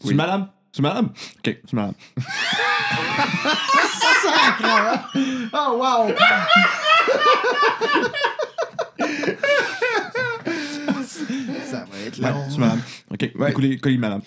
C'est 0.00 0.04
Oui. 0.06 0.10
une 0.12 0.16
madame? 0.16 0.48
C'est 0.72 0.82
madame? 0.82 1.06
Ok, 1.38 1.56
c'est 1.66 1.72
madame. 1.74 1.94
Oh, 5.54 5.78
wow! 5.78 6.14
Ça 11.64 11.86
va 11.90 11.98
être 12.06 12.18
Ouais, 12.20 12.30
long. 12.30 12.44
c'est 12.48 12.54
une 12.56 12.60
madame. 12.60 12.80
Ok, 13.10 13.30
Ouais. 13.36 13.52
colis, 13.52 13.78
colis 13.80 13.98
madame. 13.98 14.22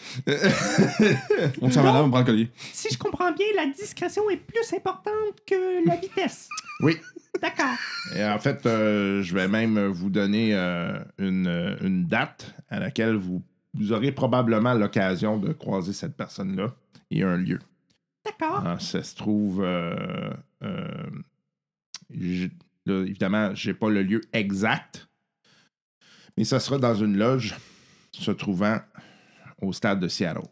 on 1.61 1.69
tient 1.69 1.83
madame, 1.83 2.05
on 2.05 2.09
prend 2.09 2.19
le 2.19 2.25
collier. 2.25 2.49
Si 2.73 2.89
je 2.91 2.97
comprends 2.97 3.31
bien, 3.31 3.45
la 3.55 3.67
discrétion 3.67 4.29
est 4.29 4.37
plus 4.37 4.73
importante 4.75 5.35
que 5.45 5.87
la 5.87 5.95
vitesse. 5.95 6.47
Oui. 6.81 6.97
D'accord. 7.41 7.75
Et 8.15 8.23
en 8.23 8.39
fait, 8.39 8.65
euh, 8.65 9.21
je 9.21 9.33
vais 9.35 9.47
même 9.49 9.87
vous 9.87 10.09
donner 10.09 10.51
euh, 10.55 10.97
une, 11.17 11.77
une 11.81 12.05
date 12.07 12.53
à 12.69 12.79
laquelle 12.79 13.15
vous, 13.15 13.41
vous 13.75 13.91
aurez 13.91 14.11
probablement 14.11 14.73
l'occasion 14.73 15.37
de 15.37 15.51
croiser 15.53 15.93
cette 15.93 16.15
personne-là 16.15 16.73
et 17.11 17.23
un 17.23 17.37
lieu. 17.37 17.59
D'accord. 18.25 18.63
Ah, 18.65 18.79
ça 18.79 19.03
se 19.03 19.15
trouve. 19.15 19.61
euh, 19.63 20.33
euh, 20.63 21.09
là, 22.09 23.01
évidemment, 23.01 23.53
je 23.53 23.69
n'ai 23.69 23.73
pas 23.75 23.89
le 23.89 24.01
lieu 24.01 24.21
exact, 24.33 25.07
mais 26.37 26.43
ça 26.43 26.59
sera 26.59 26.77
dans 26.77 26.95
une 26.95 27.17
loge 27.17 27.55
se 28.11 28.31
trouvant 28.31 28.79
au 29.61 29.73
stade 29.73 29.99
de 29.99 30.07
Seattle. 30.07 30.47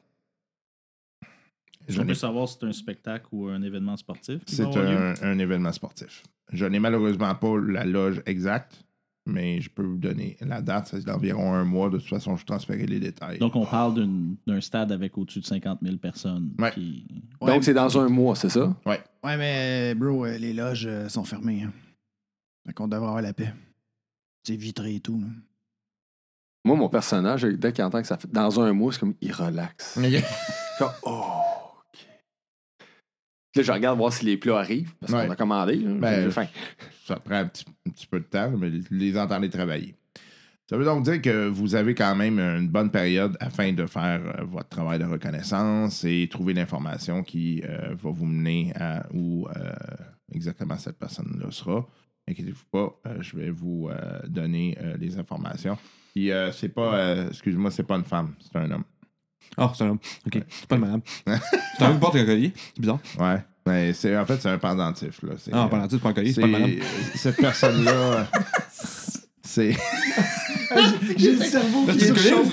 Je 1.88 2.02
peut 2.02 2.14
savoir 2.14 2.48
si 2.48 2.58
c'est 2.60 2.66
un 2.66 2.74
spectacle 2.74 3.26
ou 3.32 3.48
un 3.48 3.62
événement 3.62 3.98
sportif? 3.98 4.42
C'est 4.48 4.64
un 4.78 5.40
événement 5.40 5.72
sportif. 5.72 6.24
Je 6.52 6.66
n'ai 6.66 6.80
malheureusement 6.80 7.34
pas 7.36 7.58
la 7.58 7.84
loge 7.84 8.22
exacte, 8.26 8.83
mais 9.26 9.62
je 9.62 9.70
peux 9.70 9.84
vous 9.84 9.98
donner 9.98 10.36
la 10.42 10.62
date, 10.62 10.88
c'est 10.88 11.06
d'environ 11.06 11.54
un 11.54 11.64
mois. 11.64 11.90
De 11.90 11.98
toute 11.98 12.08
façon, 12.10 12.36
je 12.36 12.46
transférerai 12.46 12.86
les 12.86 13.00
détails. 13.00 13.40
Donc, 13.40 13.56
on 13.56 13.66
parle 13.66 13.94
d'une- 13.96 14.36
d'un 14.46 14.60
stade 14.62 14.92
avec 14.92 15.18
au-dessus 15.18 15.40
de 15.40 15.46
50 15.46 15.80
000 15.82 15.98
personnes. 15.98 16.52
Ouais. 16.60 16.72
qui- 16.72 17.06
Ouais, 17.42 17.54
Donc, 17.54 17.64
c'est 17.64 17.74
dans 17.74 17.98
un 18.00 18.10
mois, 18.10 18.36
c'est 18.36 18.50
ça? 18.50 18.76
Ouais, 18.86 19.02
mais 19.38 19.96
bro, 19.96 20.26
euh, 20.26 20.38
les 20.38 20.54
loges 20.54 20.86
euh, 20.88 21.08
sont 21.10 21.24
fermées. 21.24 21.64
Hein. 21.64 21.72
Fait 22.66 22.74
qu'on 22.74 22.88
devrait 22.88 23.08
avoir 23.08 23.22
la 23.22 23.34
paix. 23.34 23.54
C'est 24.46 24.56
vitré 24.56 24.96
et 24.96 25.00
tout. 25.00 25.20
là. 25.20 25.28
Moi, 26.66 26.76
mon 26.78 26.88
personnage, 26.90 27.44
dès 27.44 27.74
qu'il 27.74 27.84
entend 27.84 28.02
que 28.02 28.08
ça 28.08 28.18
fait 28.18 28.32
dans 28.32 28.60
un 28.62 28.72
mois, 28.72 28.94
c'est 28.94 29.00
comme 29.00 29.16
il 29.22 29.32
relaxe. 29.34 29.98
Comme, 30.80 30.90
oh, 31.04 31.24
Là, 33.56 33.62
je 33.62 33.72
regarde 33.72 33.98
voir 33.98 34.12
si 34.12 34.26
les 34.26 34.38
plats 34.38 34.60
arrivent, 34.60 34.92
parce 35.00 35.14
Ouais. 35.14 35.26
qu'on 35.28 35.32
a 35.34 35.36
commandé. 35.36 35.76
là. 35.76 35.92
Ben, 35.94 36.32
faim. 36.32 36.48
ça 37.06 37.18
prend 37.18 37.36
un 37.36 37.46
petit, 37.46 37.66
un 37.88 37.92
petit 37.92 38.08
peu 38.08 38.20
de 38.20 38.26
temps, 38.26 38.52
mais 38.52 38.72
les 38.90 39.18
entendez 39.18 39.50
travailler. 39.50 39.96
Ça 40.70 40.78
veut 40.78 40.86
donc 40.86 41.04
dire 41.04 41.22
que 41.22 41.48
vous 41.50 41.76
avez 41.76 41.94
quand 41.94 42.16
même 42.16 42.40
une 42.40 42.70
bonne 42.70 42.90
période 42.90 43.36
afin 43.40 43.74
de 43.74 43.86
faire 43.86 44.22
euh, 44.40 44.44
votre 44.46 44.70
travail 44.70 44.98
de 44.98 45.04
reconnaissance 45.06 46.04
et 46.06 46.28
trouver 46.32 46.54
l'information 46.54 47.22
qui 47.22 47.62
euh, 47.66 47.94
va 48.02 48.10
vous 48.12 48.26
mener 48.26 48.72
à 48.80 49.06
où 49.14 49.46
euh, 49.50 49.72
exactement 50.32 50.78
cette 50.78 50.98
personne-là 50.98 51.52
sera. 51.52 51.86
Inquiétez-vous 52.28 52.66
pas, 52.72 52.98
je 53.20 53.36
vais 53.36 53.50
vous 53.50 53.90
donner 54.28 54.78
les 54.98 55.20
informations. 55.20 55.78
Puis 56.16 56.32
c'est 56.54 56.70
pas, 56.70 57.26
excuse-moi, 57.28 57.70
c'est 57.70 57.84
pas 57.84 57.98
une 57.98 58.06
femme, 58.06 58.34
c'est 58.40 58.58
un 58.58 58.72
homme. 58.72 58.86
Ah, 59.58 59.72
c'est 59.76 59.84
un 59.84 59.90
homme. 59.90 60.00
Ok. 60.26 60.42
C'est 60.50 60.68
pas 60.68 60.76
une 60.76 60.82
madame. 60.82 61.02
c'est 61.26 61.84
un 61.84 61.88
homme 61.88 61.94
qui 61.96 62.00
porte 62.00 62.16
un 62.16 62.26
collier. 62.26 62.54
C'est 62.76 62.80
bizarre. 62.82 63.00
Ouais. 63.20 63.44
Mais 63.66 63.94
c'est, 63.94 64.18
en 64.18 64.26
fait, 64.26 64.42
c'est 64.42 64.50
un 64.50 64.58
pendentif. 64.58 65.22
Là. 65.24 65.34
C'est, 65.38 65.52
Ah, 65.54 65.64
euh, 65.66 65.68
pendant 65.68 65.88
c'est 65.90 66.00
pas 66.02 66.10
un 66.10 66.14
collier. 66.14 66.34
C'est 66.34 66.42
pas 66.42 66.48
une 66.48 66.54
madame. 66.54 66.72
cette 67.16 67.38
personne-là, 67.38 68.28
c'est. 69.42 69.78
J'ai 71.18 71.34
le 71.36 71.44
cerveau 71.46 71.86
qui 71.86 71.98
tu 71.98 72.04
est 72.06 72.18
chaud. 72.30 72.44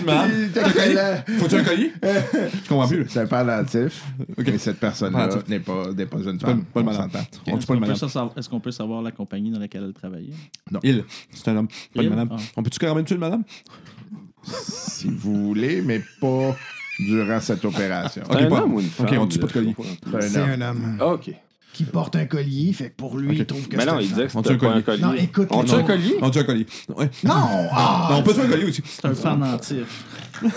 Faut-tu 1.38 1.54
un 1.56 1.64
collier? 1.64 1.92
Je 2.02 2.68
comprends 2.68 2.86
plus. 2.86 3.06
C'est 3.08 3.20
un 3.20 3.26
pendentif. 3.26 4.04
Mais 4.38 4.58
cette 4.58 4.78
personne-là 4.78 5.26
Pendentif. 5.28 5.48
n'est 5.48 5.60
pas, 5.60 5.90
n'est 5.92 6.06
pas 6.06 6.18
une 6.18 6.38
femme. 6.38 6.64
pas 6.64 6.80
Est-ce 6.80 6.84
pas 6.84 6.94
une 7.52 7.58
qu'on 7.60 7.66
peut, 7.74 7.80
madame. 7.80 7.96
sa- 7.96 8.30
est-ce 8.36 8.48
qu'on 8.48 8.60
peut 8.60 8.70
savoir 8.72 9.00
la 9.02 9.10
compagnie 9.10 9.50
dans 9.50 9.58
laquelle 9.58 9.84
elle 9.86 9.94
travaillait? 9.94 10.34
Il, 10.82 11.04
c'est 11.32 11.48
un 11.48 11.56
homme. 11.56 11.68
Pas 11.94 12.02
une 12.02 12.10
madame. 12.10 12.28
Ah. 12.32 12.36
On 12.56 12.62
peut-tu 12.62 12.78
carrément 12.78 13.02
tuer 13.02 13.14
une 13.14 13.20
madame? 13.22 13.44
Si 14.44 15.08
vous 15.08 15.48
voulez, 15.48 15.82
mais 15.82 16.02
pas 16.20 16.54
durant 17.06 17.40
cette 17.40 17.64
opération. 17.64 18.22
Ok, 18.28 18.36
C'est 18.38 18.44
un 18.44 18.48
pas- 18.48 18.62
homme 18.62 18.74
ou 18.74 18.80
une 18.80 18.88
ok, 18.98 19.14
on 19.18 19.26
tue 19.26 19.38
pas 19.38 19.46
de 19.46 19.52
collier. 19.52 19.76
C'est 20.20 20.38
un 20.38 20.60
homme. 20.60 20.98
un 20.98 21.04
homme 21.04 21.12
OK. 21.14 21.30
qui 21.72 21.84
porte 21.84 22.16
un 22.16 22.26
collier, 22.26 22.72
fait 22.72 22.90
que 22.90 22.96
pour 22.96 23.16
lui, 23.18 23.36
il 23.38 23.46
trouve 23.46 23.68
que 23.68 23.76
Mais 23.76 23.84
c'est 23.84 23.90
non, 23.92 23.98
il 24.00 24.08
disait 24.08 24.26
que 24.26 24.32
c'était 24.32 24.56
pas 24.56 24.72
un 24.74 24.82
collier. 24.82 25.02
Non, 25.02 25.12
écoute, 25.14 25.48
On 25.50 25.62
tue 25.64 25.74
un 25.74 25.82
collier? 25.82 26.16
On 26.20 26.30
tue 26.30 26.38
un 26.40 26.44
collier. 26.44 26.66
Ouais. 26.96 27.10
Non! 27.24 27.34
Ah! 27.72 28.08
Non, 28.10 28.16
on 28.18 28.22
peut 28.22 28.32
tuer 28.34 28.42
un 28.42 28.48
collier 28.48 28.64
aussi. 28.64 28.82
C'est 28.84 29.04
un 29.06 29.14
pendentif. 29.14 30.04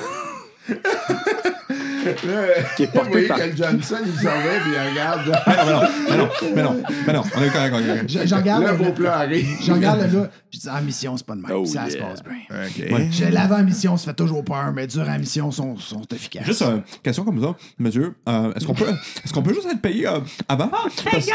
Qui 2.76 2.84
est 2.84 2.86
Vous 2.88 2.92
porté 2.92 3.12
voyez 3.12 3.28
par... 3.28 3.38
que 3.38 3.56
Johnson, 3.56 3.98
il 4.06 4.20
servait 4.20 4.60
puis 4.64 4.72
il 4.74 4.90
regarde. 4.92 5.40
Mais 5.48 5.56
non, 5.66 5.82
mais 6.10 6.18
non, 6.18 6.30
mais 6.56 6.64
non, 6.64 6.84
mais 7.08 7.14
non. 7.14 7.24
On 7.36 7.44
est 7.44 7.50
correct, 7.50 7.74
on 7.76 7.80
est 7.80 7.86
correct. 7.88 8.10
Je, 8.10 8.36
regarde, 8.36 8.64
Là, 8.64 8.92
plats 8.92 9.18
arrivent. 9.20 9.58
je 9.62 9.72
regarde 9.72 10.02
le 10.02 10.20
gars, 10.20 10.30
je 10.52 10.60
dis, 10.60 10.70
en 10.70 10.82
mission, 10.82 11.18
c'est 11.18 11.26
pas 11.26 11.36
de 11.36 11.42
même. 11.42 11.52
Oh, 11.54 11.66
ça 11.66 11.90
se 11.90 11.98
passe 11.98 12.22
bien. 12.24 13.30
L'avais 13.32 13.56
en 13.56 13.64
mission, 13.64 13.98
ça 13.98 14.06
fait 14.12 14.14
toujours 14.16 14.44
peur, 14.44 14.72
mais 14.74 14.88
dur 14.88 15.08
en 15.08 15.20
mission, 15.20 15.52
sont, 15.52 15.78
sont 15.78 16.02
efficaces. 16.14 16.46
Juste 16.46 16.62
une 16.62 16.82
question 17.04 17.24
comme 17.24 17.42
ça, 17.42 17.56
monsieur. 17.80 18.14
Euh, 18.28 18.54
est-ce 18.56 18.66
qu'on 18.66 18.74
peut, 18.74 18.90
est-ce 19.24 19.34
qu'on 19.34 19.42
peut 19.44 19.54
juste 19.54 19.68
être 19.72 19.82
payé 19.82 20.08
euh, 20.08 20.20
avant? 20.48 20.70
Parce- 21.12 21.28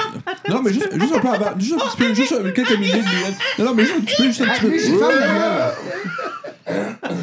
Non, 0.48 0.62
mais 0.62 0.72
juste, 0.72 0.88
juste 0.98 1.14
un 1.14 1.20
peu 1.20 1.28
avant. 1.28 1.58
Juste 1.58 1.74
un 1.74 1.88
petit 1.88 1.96
peu, 1.96 2.14
juste 2.14 2.32
euh, 2.32 2.52
quelques 2.52 2.78
minutes. 2.78 2.94
minutes. 2.94 3.38
Non, 3.58 3.64
non, 3.66 3.74
mais 3.74 3.84
juste 3.84 3.96
un 3.98 4.00
petit 4.02 4.16
peu, 4.16 4.24
juste 4.28 4.40
un 4.42 4.46
petit 4.46 4.90
peu. 4.92 5.08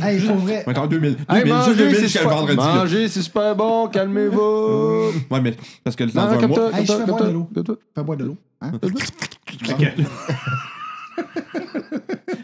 Hey, 0.03 0.19
pour 0.25 0.35
vrai. 0.37 0.63
Attends, 0.67 0.87
2000. 0.87 1.17
Hey, 1.29 1.43
2000, 1.43 1.55
juste 1.65 1.77
2000 1.77 1.85
manger, 1.85 1.95
c'est 1.95 2.01
jusqu'à 2.01 2.19
le 2.19 2.25
super... 2.25 2.37
vendredi. 2.37 2.57
là. 2.57 2.75
Manger, 2.75 3.07
c'est 3.09 3.21
super 3.21 3.55
bon, 3.55 3.87
calmez-vous. 3.89 5.11
Ouais, 5.31 5.41
mais 5.41 5.55
parce 5.83 5.95
que 5.95 6.03
mois. 6.47 6.55
toi, 6.57 6.71
Hey, 6.79 6.85
je 6.85 6.93
fais 6.93 7.05
boire 7.05 7.23
de 7.23 7.31
l'eau. 7.31 7.49
Fais 7.95 8.03
boire 8.03 8.17
de 8.17 8.25
l'eau. 8.25 8.37
Hein? 8.61 8.71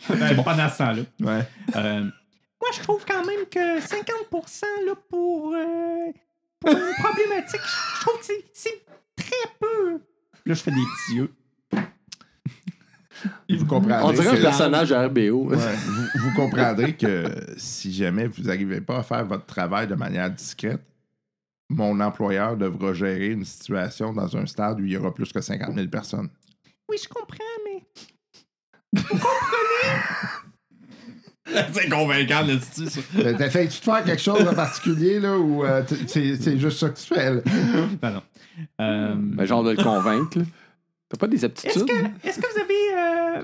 Ben, 0.09 0.43
pendant 0.43 0.69
ce 0.69 0.77
temps-là. 0.77 1.01
Ouais. 1.21 1.47
Euh, 1.75 2.01
moi, 2.03 2.69
je 2.73 2.79
trouve 2.81 3.03
quand 3.07 3.25
même 3.25 3.45
que 3.49 3.79
50% 3.79 4.63
là, 4.85 4.93
pour, 5.09 5.53
euh, 5.53 6.11
pour 6.59 6.71
une 6.71 6.93
problématique, 7.03 7.61
je 7.95 8.01
trouve 8.01 8.19
que 8.19 8.25
c'est- 8.25 8.45
c'est 8.53 8.85
très 9.15 9.51
peu. 9.59 9.93
Là, 10.45 10.53
je 10.53 10.61
fais 10.61 10.71
des 10.71 10.77
petits 10.77 11.15
yeux. 11.17 11.31
Vous 13.49 13.65
comprendrez. 13.65 14.03
On 14.03 14.11
dirait 14.13 14.27
un 14.29 14.35
que- 14.35 14.41
personnage 14.41 14.91
RBO. 14.93 15.49
Ouais, 15.49 15.57
vous, 15.57 16.03
vous 16.19 16.33
comprendrez 16.35 16.95
que 16.95 17.23
si 17.57 17.91
jamais 17.93 18.27
vous 18.27 18.43
n'arrivez 18.43 18.81
pas 18.81 18.99
à 18.99 19.03
faire 19.03 19.25
votre 19.25 19.45
travail 19.45 19.87
de 19.87 19.95
manière 19.95 20.29
discrète, 20.31 20.81
mon 21.69 21.99
employeur 22.01 22.57
devra 22.57 22.93
gérer 22.93 23.27
une 23.29 23.45
situation 23.45 24.11
dans 24.13 24.35
un 24.35 24.45
stade 24.45 24.79
où 24.81 24.85
il 24.85 24.91
y 24.91 24.97
aura 24.97 25.13
plus 25.13 25.31
que 25.31 25.39
50 25.41 25.73
000 25.75 25.87
personnes. 25.87 26.29
Oui, 26.89 26.97
je 27.01 27.07
comprends, 27.07 27.37
mais 27.65 29.01
C'est 31.73 31.89
convaincant, 31.89 32.43
le 32.47 32.59
style, 32.59 32.89
ça. 32.89 33.01
Euh, 33.17 33.33
T'essayes-tu 33.37 33.79
de 33.79 33.83
faire 33.83 34.03
quelque 34.05 34.21
chose 34.21 34.39
de 34.45 34.53
particulier, 34.55 35.19
là, 35.19 35.37
ou 35.37 35.65
euh, 35.65 35.81
t- 35.83 35.95
c'est 36.07 36.35
c'est 36.37 36.57
juste 36.57 36.77
ça 36.79 36.89
que 36.89 36.97
tu 36.99 37.05
fais, 37.13 37.33
là? 37.35 37.41
non, 38.01 38.11
non. 38.13 38.21
Euh, 38.79 39.15
Mais 39.17 39.45
genre 39.47 39.63
de 39.63 39.71
le 39.71 39.83
convaincre. 39.83 40.37
là. 40.39 40.45
T'as 41.11 41.17
pas 41.17 41.27
des 41.27 41.35
Est-ce 41.35 41.45
aptitudes? 41.45 41.87
que, 41.87 42.27
est-ce 42.27 42.39
que 42.39 42.47
vous 42.53 42.59
avez, 42.59 42.93
euh, 42.95 43.43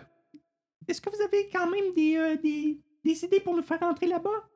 est-ce 0.87 1.01
que 1.01 1.09
vous 1.09 1.21
avez 1.21 1.49
quand 1.51 1.67
même 1.69 1.93
des, 1.93 2.15
euh, 2.15 2.37
des, 2.37 2.77
des 3.03 3.25
idées 3.25 3.41
pour 3.41 3.53
nous 3.57 3.61
faire 3.63 3.83
entrer 3.83 4.07
là-bas? 4.07 4.47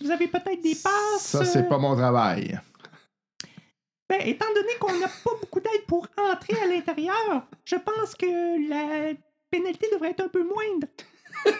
Vous 0.00 0.12
avez 0.12 0.28
peut-être 0.28 0.62
des 0.62 0.76
passes? 0.76 1.20
Ça, 1.22 1.44
c'est 1.44 1.58
euh, 1.58 1.68
pas 1.68 1.78
mon 1.78 1.96
travail. 1.96 2.60
Ben, 4.08 4.20
étant 4.24 4.46
donné 4.54 4.74
qu'on 4.78 4.92
n'a 4.96 5.08
pas 5.08 5.30
beaucoup 5.40 5.58
d'aide 5.58 5.84
pour 5.88 6.06
entrer 6.16 6.56
à 6.62 6.66
l'intérieur, 6.66 7.46
je 7.64 7.74
pense 7.76 8.14
que 8.14 8.68
la 8.68 9.14
pénalité 9.50 9.88
devrait 9.92 10.10
être 10.10 10.20
un 10.22 10.28
peu 10.28 10.44
moindre. 10.44 10.86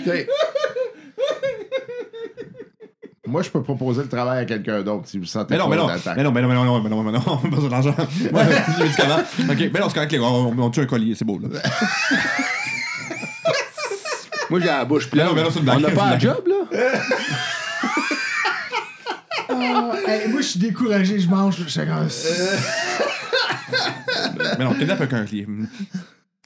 OK. 0.00 0.26
Moi, 3.28 3.42
je 3.42 3.50
peux 3.50 3.62
proposer 3.62 4.02
le 4.02 4.08
travail 4.08 4.40
à 4.40 4.44
quelqu'un 4.44 4.82
d'autre 4.82 5.06
si 5.06 5.18
vous 5.18 5.24
sentez 5.26 5.54
Mais 5.54 5.58
non, 5.58 5.68
mais 5.68 5.76
non, 5.76 5.86
mais 5.86 6.22
non, 6.24 6.32
mais 6.32 6.42
non, 6.42 6.48
mais 6.48 6.54
non, 6.54 6.80
mais 6.82 6.90
non, 6.90 7.02
mais 7.02 7.12
non, 7.12 7.12
mais 7.12 7.12
non, 7.12 7.22
on 7.26 7.46
a 7.46 7.50
besoin 7.50 7.68
d'argent. 7.70 7.94
Ouais, 8.32 8.44
médicaments. 8.80 9.18
Ok, 9.50 9.70
mais 9.72 9.80
non, 9.80 9.88
c'est 9.88 9.94
correct, 9.94 10.16
on, 10.20 10.24
on, 10.24 10.58
on 10.58 10.70
tue 10.70 10.80
un 10.80 10.86
collier, 10.86 11.14
c'est 11.14 11.24
beau, 11.24 11.38
là. 11.38 11.48
Moi, 14.50 14.60
j'ai 14.60 14.66
la 14.66 14.84
bouche 14.86 15.10
pleine. 15.10 15.26
Non, 15.26 15.34
mais 15.34 15.42
non, 15.42 15.50
c'est 15.50 15.58
une 15.58 15.64
blague, 15.66 15.76
On 15.76 15.80
n'a 15.80 15.90
pas 15.90 16.04
un 16.06 16.18
job, 16.18 16.42
là? 16.46 16.54
Ah, 19.50 19.92
hey, 20.06 20.28
moi, 20.28 20.40
je 20.40 20.46
suis 20.46 20.60
découragé, 20.60 21.18
je 21.18 21.28
mange. 21.28 21.56
Je 21.58 21.68
suis 21.68 21.80
comme- 21.80 22.08
Mais 24.58 24.64
non, 24.64 24.72
kidnappe 24.74 25.00
un 25.02 25.06
collier. 25.06 25.46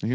Ok. 0.02 0.10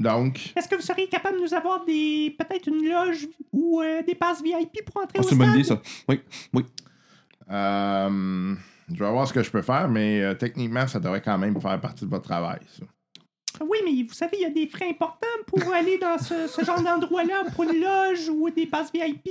Donc, 0.00 0.52
Ah, 0.54 0.58
Est-ce 0.58 0.68
que 0.68 0.74
vous 0.76 0.82
seriez 0.82 1.08
capable 1.08 1.38
de 1.38 1.42
nous 1.42 1.54
avoir 1.54 1.84
des 1.84 2.34
peut-être 2.38 2.66
une 2.68 2.88
loge 2.88 3.26
ou 3.52 3.80
euh, 3.80 4.02
des 4.02 4.14
passes 4.14 4.42
VIP 4.42 4.84
pour 4.84 5.02
entrer 5.02 5.18
Ah, 5.18 5.20
au 5.20 5.22
c'est 5.22 5.32
une 5.32 5.38
bonne 5.38 5.50
idée, 5.54 5.64
ça. 5.64 5.80
Oui, 6.08 6.20
oui. 6.54 6.64
euh, 7.50 8.54
je 8.92 9.04
vais 9.04 9.10
voir 9.10 9.26
ce 9.28 9.32
que 9.32 9.42
je 9.42 9.50
peux 9.50 9.62
faire, 9.62 9.88
mais 9.88 10.22
euh, 10.22 10.34
techniquement, 10.34 10.86
ça 10.86 10.98
devrait 11.00 11.20
quand 11.22 11.38
même 11.38 11.60
faire 11.60 11.80
partie 11.80 12.04
de 12.04 12.10
votre 12.10 12.24
travail, 12.24 12.60
ça. 12.78 12.84
Oui, 13.66 13.78
mais 13.84 14.02
vous 14.06 14.14
savez, 14.14 14.36
il 14.38 14.42
y 14.42 14.46
a 14.46 14.50
des 14.50 14.68
frais 14.68 14.88
importants 14.90 15.26
pour 15.46 15.60
aller 15.74 15.98
dans 15.98 16.18
ce, 16.18 16.46
ce 16.46 16.64
genre 16.64 16.82
d'endroit-là, 16.82 17.44
pour 17.54 17.64
une 17.64 17.80
loge 17.80 18.28
ou 18.28 18.48
des 18.50 18.66
passes 18.66 18.92
VIP. 18.92 19.28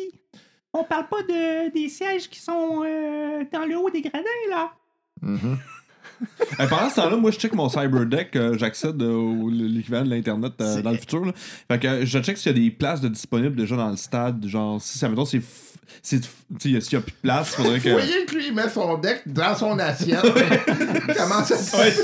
On 0.73 0.83
parle 0.83 1.07
pas 1.07 1.23
de, 1.23 1.71
des 1.71 1.87
sièges 1.89 2.29
qui 2.29 2.39
sont 2.39 2.81
euh, 2.85 3.43
dans 3.51 3.65
le 3.65 3.77
haut 3.77 3.89
des 3.89 4.01
gradins, 4.01 4.23
là. 4.49 4.71
Mhm. 5.21 5.57
Euh, 6.59 6.67
pendant 6.67 6.89
ce 6.89 6.95
temps-là, 6.95 7.15
moi, 7.17 7.31
je 7.31 7.37
check 7.37 7.53
mon 7.53 7.69
cyberdeck. 7.69 8.35
euh, 8.35 8.57
J'accède 8.57 9.01
au 9.01 9.49
l'équivalent 9.49 10.05
de 10.05 10.09
l'Internet 10.09 10.53
euh, 10.61 10.81
dans 10.81 10.91
le 10.91 10.97
futur. 10.97 11.25
Là. 11.25 11.31
Fait 11.35 11.79
que 11.79 11.87
euh, 11.87 12.05
je 12.05 12.19
check 12.19 12.37
s'il 12.37 12.51
y 12.51 12.59
a 12.59 12.63
des 12.63 12.71
places 12.71 13.01
de 13.01 13.07
disponibles 13.09 13.55
déjà 13.55 13.75
dans 13.75 13.89
le 13.89 13.95
stade. 13.97 14.45
Genre, 14.47 14.81
si 14.81 14.97
ça, 14.97 15.09
mettons, 15.09 15.25
c'est. 15.25 15.41
S'il 16.01 16.19
n'y 16.65 16.75
a 16.77 16.81
plus 16.81 16.99
de 16.99 17.17
place, 17.21 17.49
faudrait 17.55 17.79
que. 17.79 17.89
Vous 17.89 17.95
voyez 17.95 18.25
que 18.25 18.35
lui, 18.35 18.47
il 18.47 18.53
met 18.55 18.67
son 18.69 18.97
deck 18.97 19.21
dans 19.25 19.55
son 19.55 19.77
assiette. 19.79 20.19
Comment 21.17 21.43
ça 21.43 21.57
se 21.57 21.75
fait? 21.77 21.95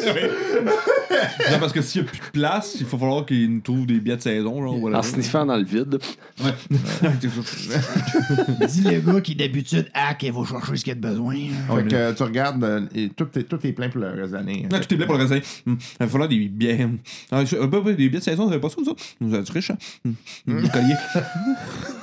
Non, 1.52 1.60
parce 1.60 1.74
que 1.74 1.82
s'il 1.82 2.02
n'y 2.02 2.08
a 2.08 2.12
plus 2.12 2.20
de 2.20 2.32
place, 2.32 2.76
il 2.80 2.86
faut 2.86 2.98
falloir 2.98 3.26
qu'il 3.26 3.50
nous 3.54 3.62
trouve 3.62 3.86
des 3.86 4.00
billets 4.00 4.18
de 4.18 4.22
saison. 4.22 4.62
Genre, 4.62 4.78
voilà. 4.78 5.00
En 5.00 5.04
sniffant 5.04 5.46
dans 5.46 5.58
le 5.58 5.64
vide. 5.64 6.00
Ouais. 6.44 6.52
Dis 8.68 8.82
le 8.82 9.00
gars 9.00 9.22
qui 9.22 9.36
d'habitude 9.36 9.90
hack 9.94 10.24
et 10.24 10.32
va 10.32 10.46
chercher 10.46 10.76
ce 10.78 10.84
qu'il 10.84 10.92
a 10.94 10.96
de 10.96 11.02
besoin. 11.02 11.34
Fait 11.36 11.88
que 11.88 11.96
euh, 11.96 12.14
tu 12.14 12.24
regardes, 12.24 12.64
euh, 12.64 12.82
et 12.96 13.10
tout, 13.10 13.28
est, 13.38 13.44
tout 13.44 13.60
est 13.66 13.72
plein 13.74 13.90
pour 13.90 14.02
le 14.02 14.08
reste 14.10 14.32
de 14.32 14.36
l'année. 14.38 14.68
Non, 14.72 14.80
tout 14.80 14.94
est 14.94 14.98
bien 14.98 15.06
pour 15.06 15.18
le 15.18 15.26
reste. 15.26 15.64
Hum, 15.68 15.78
Il 15.80 15.98
va 16.00 16.08
falloir 16.08 16.30
des 16.30 16.38
billets. 16.48 16.88
Ah, 17.32 17.46
je- 17.46 17.56
euh, 17.56 17.68
bah, 17.68 17.80
bah, 17.84 17.92
des 17.92 18.08
billets 18.08 18.20
de 18.20 18.24
saison, 18.24 18.46
vous 18.46 18.52
avez 18.52 18.62
pas 18.62 18.70
ça, 18.70 18.76
vous 18.80 18.90
autres? 18.90 19.04
Vous 19.20 19.36
êtes 19.36 19.50
riches, 19.50 19.72
hein? 19.72 19.78
Hum, 20.06 20.16
hum, 20.48 20.62
Des 20.62 20.70
colliers. 20.70 20.96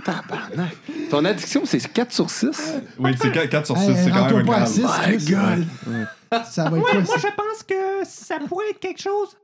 Tabarnak. 0.00 0.76
Ton 1.10 1.24
addiction, 1.24 1.62
c'est 1.64 1.80
4 1.92 2.12
sur 2.12 2.28
6. 2.30 2.74
Oui, 2.98 3.12
c'est 3.20 3.30
4 3.48 3.66
sur 3.66 3.76
6, 3.76 3.88
Hey, 3.90 3.96
c'est 4.04 4.10
quand 4.10 4.30
même 4.34 4.46
pas 4.46 4.54
à 4.56 4.58
grave. 4.60 4.68
6, 4.72 4.82
Chris. 5.02 5.20
Ça 6.50 6.68
va 6.70 6.76
être 6.78 6.84
Ouais, 6.84 6.90
quoi, 6.92 7.00
moi, 7.02 7.18
ça? 7.18 7.28
je 7.28 7.34
pense 7.34 7.62
que 7.66 7.74
ça 8.04 8.38
pourrait 8.48 8.70
être 8.70 8.78
quelque 8.80 9.00
chose 9.02 9.36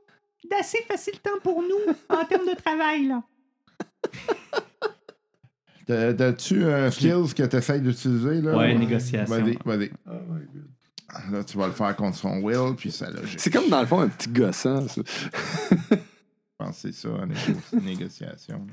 d'assez 0.49 0.79
facilitant 0.87 1.31
pour 1.43 1.61
nous 1.61 1.93
en 2.09 2.23
termes 2.25 2.45
de 2.47 2.55
travail, 2.55 3.07
là. 3.07 3.21
T'as- 5.85 6.13
T'as-tu 6.13 6.63
un 6.65 6.91
skills 6.91 7.33
que 7.35 7.43
tu 7.43 7.55
essaies 7.55 7.79
d'utiliser? 7.79 8.41
Là? 8.41 8.57
Ouais, 8.57 8.73
négociation. 8.75 9.33
Vas-y, 9.33 9.57
vas-y. 9.63 9.91
Là, 11.31 11.43
tu 11.45 11.57
vas 11.57 11.67
le 11.67 11.73
faire 11.73 11.95
contre 11.95 12.17
son 12.17 12.39
will, 12.41 12.75
puis 12.75 12.91
ça 12.91 13.09
logique. 13.09 13.39
C'est 13.39 13.49
comme 13.49 13.69
dans 13.69 13.79
le 13.79 13.87
fond 13.87 14.01
un 14.01 14.09
petit 14.09 14.27
gossant, 14.29 14.85
ça. 14.89 15.01
Je 15.05 15.95
pense 16.57 16.81
que 16.81 16.91
c'est 16.91 16.93
ça, 16.93 17.09
en 17.09 17.25
négo- 17.25 17.81
négociation. 17.81 18.67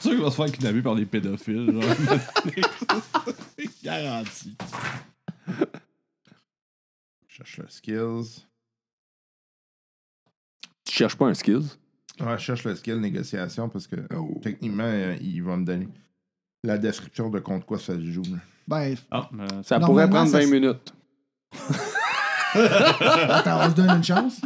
Sûr 0.00 0.10
qu'il 0.12 0.20
va 0.20 0.30
se 0.30 0.36
faire 0.36 0.52
kidnapper 0.52 0.82
par 0.82 0.94
des 0.94 1.06
pédophiles. 1.06 1.72
Genre. 1.72 1.84
Garanti. 3.82 4.56
Je 7.26 7.44
cherche 7.44 7.58
le 7.58 7.68
skills. 7.68 8.44
Tu 10.84 10.92
cherches 10.94 11.16
pas 11.16 11.26
un 11.26 11.34
skills? 11.34 11.66
Ouais, 12.20 12.36
je 12.38 12.42
cherche 12.42 12.64
le 12.64 12.74
skill 12.74 13.00
négociation 13.00 13.68
parce 13.68 13.86
que 13.86 13.96
Oh. 14.14 14.40
techniquement, 14.42 14.82
euh, 14.84 15.16
il 15.20 15.40
va 15.42 15.56
me 15.56 15.64
donner 15.64 15.88
la 16.64 16.76
description 16.78 17.30
de 17.30 17.38
contre 17.38 17.64
quoi 17.66 17.78
ça 17.78 17.94
se 17.94 18.02
joue. 18.10 18.22
là. 18.22 18.38
Ben, 18.66 18.96
Ah, 19.10 19.28
euh, 19.38 19.62
Ça 19.62 19.78
pourrait 19.80 20.08
prendre 20.10 20.28
ça 20.30 20.38
20 20.40 20.46
se- 20.46 20.50
minutes. 20.50 20.92
attends, 22.54 23.60
on 23.66 23.70
se 23.70 23.74
donne 23.74 23.90
une 23.90 24.04
chance. 24.04 24.40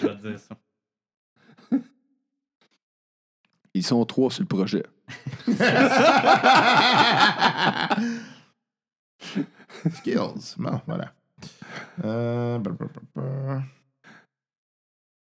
je 0.00 0.06
vais 0.06 0.16
te 0.16 0.28
dire 0.28 0.38
ça. 0.38 0.56
Ils 3.78 3.86
sont 3.86 4.04
trois 4.04 4.28
sur 4.28 4.42
le 4.42 4.48
projet. 4.48 4.82
Skills. 9.92 10.56
Bon, 10.56 10.80
voilà. 10.84 11.14
Euh, 12.02 12.58
bah, 12.58 12.72
bah, 12.76 12.86
bah. 13.14 13.62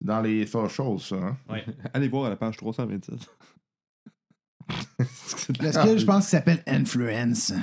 Dans 0.03 0.21
les 0.21 0.47
socials, 0.47 1.01
ça. 1.01 1.17
Hein? 1.17 1.39
Allez 1.95 2.09
voir 2.09 2.27
à 2.27 2.29
la 2.29 2.37
page 2.37 2.59
327. 2.59 3.15
Le 4.99 5.73
skill, 5.73 5.99
je 5.99 6.05
pense 6.05 6.25
qu'il 6.25 6.39
s'appelle 6.39 6.63
Influence. 6.67 7.55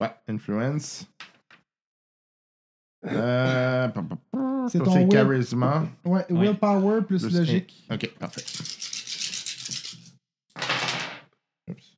Ouais, 0.00 0.14
influence. 0.26 1.06
Euh, 3.04 3.88
pa, 3.88 4.02
pa, 4.02 4.16
pa. 4.16 4.25
C'est 4.68 4.78
ton 4.80 4.94
will. 5.00 5.08
charisma. 5.08 5.86
Ouais, 6.04 6.24
willpower 6.30 7.02
plus, 7.02 7.22
Plus 7.22 7.34
logique. 7.38 7.84
Ok, 7.90 8.10
parfait. 8.18 8.44
Oups. 11.70 11.96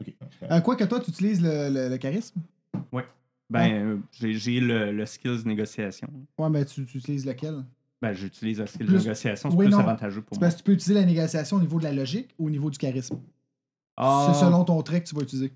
Ok. 0.00 0.14
Euh, 0.50 0.60
quoi 0.60 0.76
que 0.76 0.84
toi, 0.84 1.00
tu 1.00 1.10
utilises 1.10 1.40
le, 1.42 1.68
le- 1.70 1.88
le 1.88 1.98
charisme? 1.98 2.40
Ben, 3.50 3.70
euh, 3.72 3.96
j'ai 4.22 4.58
le, 4.58 4.90
le 4.90 5.04
skills 5.06 5.42
négociation. 5.44 6.08
Ouais, 6.38 6.48
mais 6.48 6.64
tu, 6.64 6.84
tu 6.86 6.96
utilises 6.98 7.26
lequel? 7.26 7.62
Ben, 8.00 8.12
j'utilise 8.14 8.58
le 8.58 8.66
skill 8.66 8.86
Plus- 8.86 8.98
négociation, 8.98 9.50
c'est 9.50 9.56
Oui, 9.56 9.66
plus 9.66 9.72
non. 9.72 9.80
avantageux 9.80 10.22
pour 10.22 10.36
moi. 10.38 10.40
parce 10.40 10.54
que 10.54 10.58
tu 10.60 10.64
peux 10.64 10.72
utiliser 10.72 10.94
la 10.98 11.06
négociation 11.06 11.58
au 11.58 11.60
niveau 11.60 11.78
de 11.78 11.84
la 11.84 11.92
logique 11.92 12.30
ou 12.38 12.46
au 12.46 12.50
niveau 12.50 12.70
du 12.70 12.78
charisme. 12.78 13.18
Ah, 13.98 14.32
C'est 14.32 14.40
selon 14.44 14.64
ton 14.64 14.82
trait 14.82 15.02
que 15.02 15.08
tu 15.08 15.14
vas 15.14 15.20
utiliser. 15.22 15.52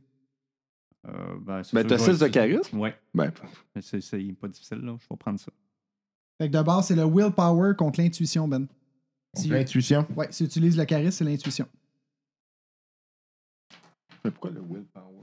Euh, 1.09 1.37
ben, 1.41 1.63
Ben, 1.73 1.87
t'as 1.87 1.97
que 1.97 2.03
je 2.03 2.05
vais 2.07 2.13
6 2.15 2.19
de 2.21 2.29
charisme? 2.29 2.79
Ouais, 2.79 2.97
Ben, 3.15 3.33
c'est 3.81 4.33
pas 4.41 4.49
difficile, 4.49 4.79
là. 4.79 4.97
Je 5.01 5.07
vais 5.09 5.17
prendre 5.17 5.39
ça. 5.41 5.51
Fait 6.41 6.49
que 6.51 6.57
de 6.57 6.63
base, 6.63 6.87
c'est 6.87 6.95
le 6.97 7.05
willpower 7.05 7.75
contre 7.77 8.01
l'intuition, 8.01 8.47
Ben. 8.49 8.67
Si- 9.35 9.49
L'intuition? 9.49 10.07
Ouais, 10.17 10.29
si 10.31 10.39
tu 10.45 10.45
utilises 10.45 10.77
le 10.77 10.85
charisme, 10.85 11.11
c'est 11.11 11.25
l'intuition. 11.25 11.69
mais 14.25 14.31
pourquoi 14.31 14.51
le 14.51 14.61
willpower? 14.61 15.15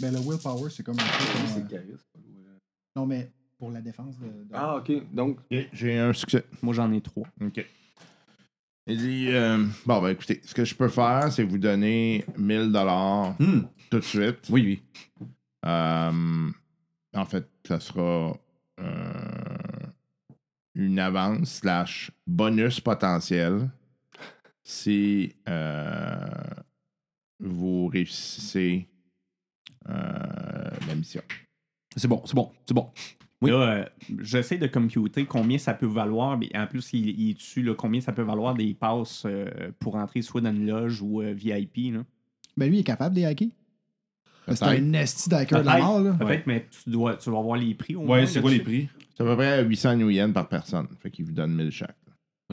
Ben, 0.00 0.12
le 0.12 0.18
willpower, 0.20 0.70
c'est 0.70 0.82
comme 0.82 0.98
un 0.98 1.04
truc, 1.04 1.28
C'est 1.46 1.58
euh, 1.58 1.62
le 1.62 1.68
charisme. 1.68 2.04
Non, 2.96 3.06
mais 3.06 3.30
pour 3.58 3.70
la 3.70 3.80
défense 3.80 4.18
de. 4.18 4.26
de- 4.26 4.46
Ah, 4.52 4.76
ok. 4.76 5.12
Donc, 5.12 5.38
J'ai 5.72 5.98
un 5.98 6.12
succès. 6.12 6.44
Moi, 6.62 6.74
j'en 6.74 6.90
ai 6.92 7.00
trois. 7.00 7.26
OK. 7.40 7.64
Il 8.86 8.98
dit 8.98 9.28
euh, 9.30 9.64
Bon, 9.86 10.02
ben 10.02 10.10
écoutez, 10.10 10.40
ce 10.44 10.54
que 10.54 10.64
je 10.64 10.74
peux 10.74 10.88
faire, 10.88 11.32
c'est 11.32 11.42
vous 11.44 11.58
donner 11.58 12.24
1000 12.36 12.70
dollars 12.72 13.34
Hmm. 13.38 13.62
tout 13.90 13.98
de 13.98 14.04
suite. 14.04 14.38
Oui, 14.50 14.62
oui. 14.62 14.82
Euh, 15.66 16.50
en 17.14 17.24
fait, 17.24 17.48
ça 17.66 17.80
sera 17.80 18.36
euh, 18.80 19.12
une 20.74 20.98
avance 20.98 21.60
slash 21.60 22.10
bonus 22.26 22.80
potentiel 22.80 23.70
si 24.62 25.34
vous 27.40 27.86
réussissez 27.88 28.88
la 29.86 30.94
mission. 30.94 31.22
C'est 31.96 32.08
bon, 32.08 32.22
c'est 32.26 32.34
bon, 32.34 32.52
c'est 32.66 32.74
bon. 32.74 32.90
Oui. 33.44 33.50
Là, 33.50 33.56
euh, 33.56 33.84
j'essaie 34.20 34.58
de 34.58 34.66
computer 34.66 35.24
combien 35.24 35.58
ça 35.58 35.74
peut 35.74 35.86
valoir. 35.86 36.36
Mais 36.38 36.50
en 36.56 36.66
plus, 36.66 36.92
il, 36.92 37.08
il 37.20 37.30
est 37.30 37.34
dessus 37.34 37.62
là, 37.62 37.74
combien 37.74 38.00
ça 38.00 38.12
peut 38.12 38.22
valoir 38.22 38.54
des 38.54 38.74
passes 38.74 39.24
euh, 39.26 39.46
pour 39.78 39.94
entrer 39.96 40.22
soit 40.22 40.40
dans 40.40 40.50
une 40.54 40.66
loge 40.66 41.00
ou 41.02 41.22
euh, 41.22 41.32
VIP. 41.32 41.94
Là. 41.94 42.00
Ben, 42.56 42.68
lui, 42.68 42.78
il 42.78 42.80
est 42.80 42.84
capable 42.84 43.14
des 43.14 43.24
hacker. 43.24 43.48
C'est 44.48 44.62
un 44.62 44.78
nasty 44.80 45.30
d'hacker 45.30 45.60
de 45.62 45.66
la 45.66 45.78
mort, 45.78 46.00
là. 46.00 46.12
Peut-être, 46.12 46.46
mais 46.46 46.66
tu 46.84 46.90
dois, 46.90 47.16
tu 47.16 47.30
vas 47.30 47.40
voir 47.40 47.56
les 47.56 47.74
prix. 47.74 47.96
Au 47.96 48.00
Ouais, 48.00 48.06
moins, 48.06 48.26
c'est 48.26 48.42
quoi 48.42 48.50
les 48.50 48.60
prix? 48.60 48.88
C'est 49.16 49.22
à 49.22 49.26
peu 49.26 49.36
près 49.36 49.64
800 49.64 49.96
New 49.96 50.10
Yen 50.10 50.32
par 50.34 50.48
personne. 50.48 50.86
Fait 51.00 51.10
qu'il 51.10 51.24
vous 51.24 51.32
donne 51.32 51.54
1000 51.54 51.70
chaque. 51.70 51.96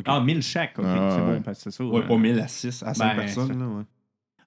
Ah, 0.06 0.22
1000 0.22 0.42
chaque. 0.42 0.80
Ok, 0.80 0.86
Ah, 0.88 1.10
c'est 1.18 1.22
ouais. 1.22 1.36
bon, 1.36 1.42
parce 1.42 1.58
que 1.64 1.70
c'est 1.70 1.76
ça. 1.78 1.84
Ouais, 1.84 2.00
euh, 2.00 2.08
pas 2.08 2.18
1000 2.18 2.40
à 2.40 2.48
6, 2.48 2.82
à 2.84 2.94
5 2.94 3.08
ben, 3.10 3.16
personnes. 3.24 3.48
ça- 3.50 3.54
Là, 3.54 3.68
ouais. 3.68 3.84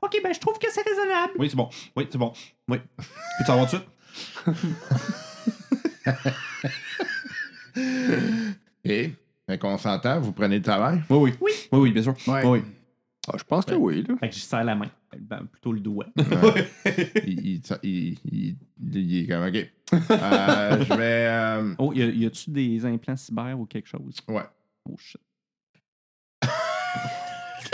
Ok, 0.00 0.20
ben 0.22 0.32
je 0.34 0.40
trouve 0.40 0.58
que 0.58 0.66
c'est 0.70 0.82
raisonnable. 0.82 1.32
Oui, 1.38 1.48
c'est 1.50 1.56
bon. 1.56 1.68
Oui, 1.96 2.06
c'est 2.10 2.18
bon. 2.18 2.32
Oui. 2.68 2.78
Peux-tu 2.96 3.44
savoir 3.46 3.68
tout 3.70 3.76
de 3.76 3.82
suite? 3.82 4.64
Et, 8.84 9.12
fait 9.48 9.58
qu'on 9.58 9.78
s'entend, 9.78 10.20
vous 10.20 10.32
prenez 10.32 10.56
le 10.56 10.62
travail? 10.62 11.02
Oui, 11.10 11.16
oui. 11.18 11.34
Oui, 11.40 11.50
oui, 11.72 11.78
oui 11.80 11.92
bien 11.92 12.02
sûr. 12.02 12.14
Ouais. 12.26 12.44
Oui, 12.46 12.62
ah, 13.28 13.36
je 13.38 13.44
pense 13.44 13.64
que 13.64 13.74
oui, 13.74 14.02
là. 14.06 14.14
Fait 14.20 14.28
que 14.28 14.34
je 14.34 14.40
serre 14.40 14.64
la 14.64 14.74
main. 14.74 14.90
Ben, 15.18 15.46
plutôt 15.50 15.72
le 15.72 15.80
doigt. 15.80 16.06
il, 17.26 17.56
il, 17.56 17.62
il, 17.82 18.18
il- 18.30 18.56
il 18.92 19.18
est 19.22 19.26
comme 19.26 19.46
OK. 19.46 19.54
Euh, 20.10 20.84
je 20.84 20.94
vais. 20.94 21.26
euh, 21.28 21.74
Oh, 21.78 21.92
y 21.94 22.02
a- 22.02 22.06
y 22.06 22.26
a-tu 22.26 22.50
des 22.50 22.84
implants 22.84 23.16
cyber 23.16 23.58
ou 23.58 23.64
quelque 23.66 23.88
chose? 23.88 24.16
ouais. 24.28 24.42
Oh 24.88 24.96
shit. 24.98 25.20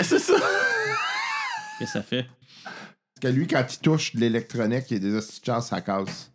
C'est 0.01 0.18
ça? 0.18 0.35
Qu'est-ce 1.78 1.93
que 1.95 1.99
ça 1.99 2.03
fait? 2.03 2.26
Parce 2.64 3.20
que 3.22 3.28
lui, 3.28 3.47
quand 3.47 3.64
il 3.68 3.78
touche 3.81 4.14
de 4.14 4.20
l'électronique, 4.20 4.85
il 4.91 5.03
y 5.05 5.09
a 5.09 5.20
des 5.20 5.26
chance, 5.45 5.68
ça 5.68 5.81
casse. 5.81 6.31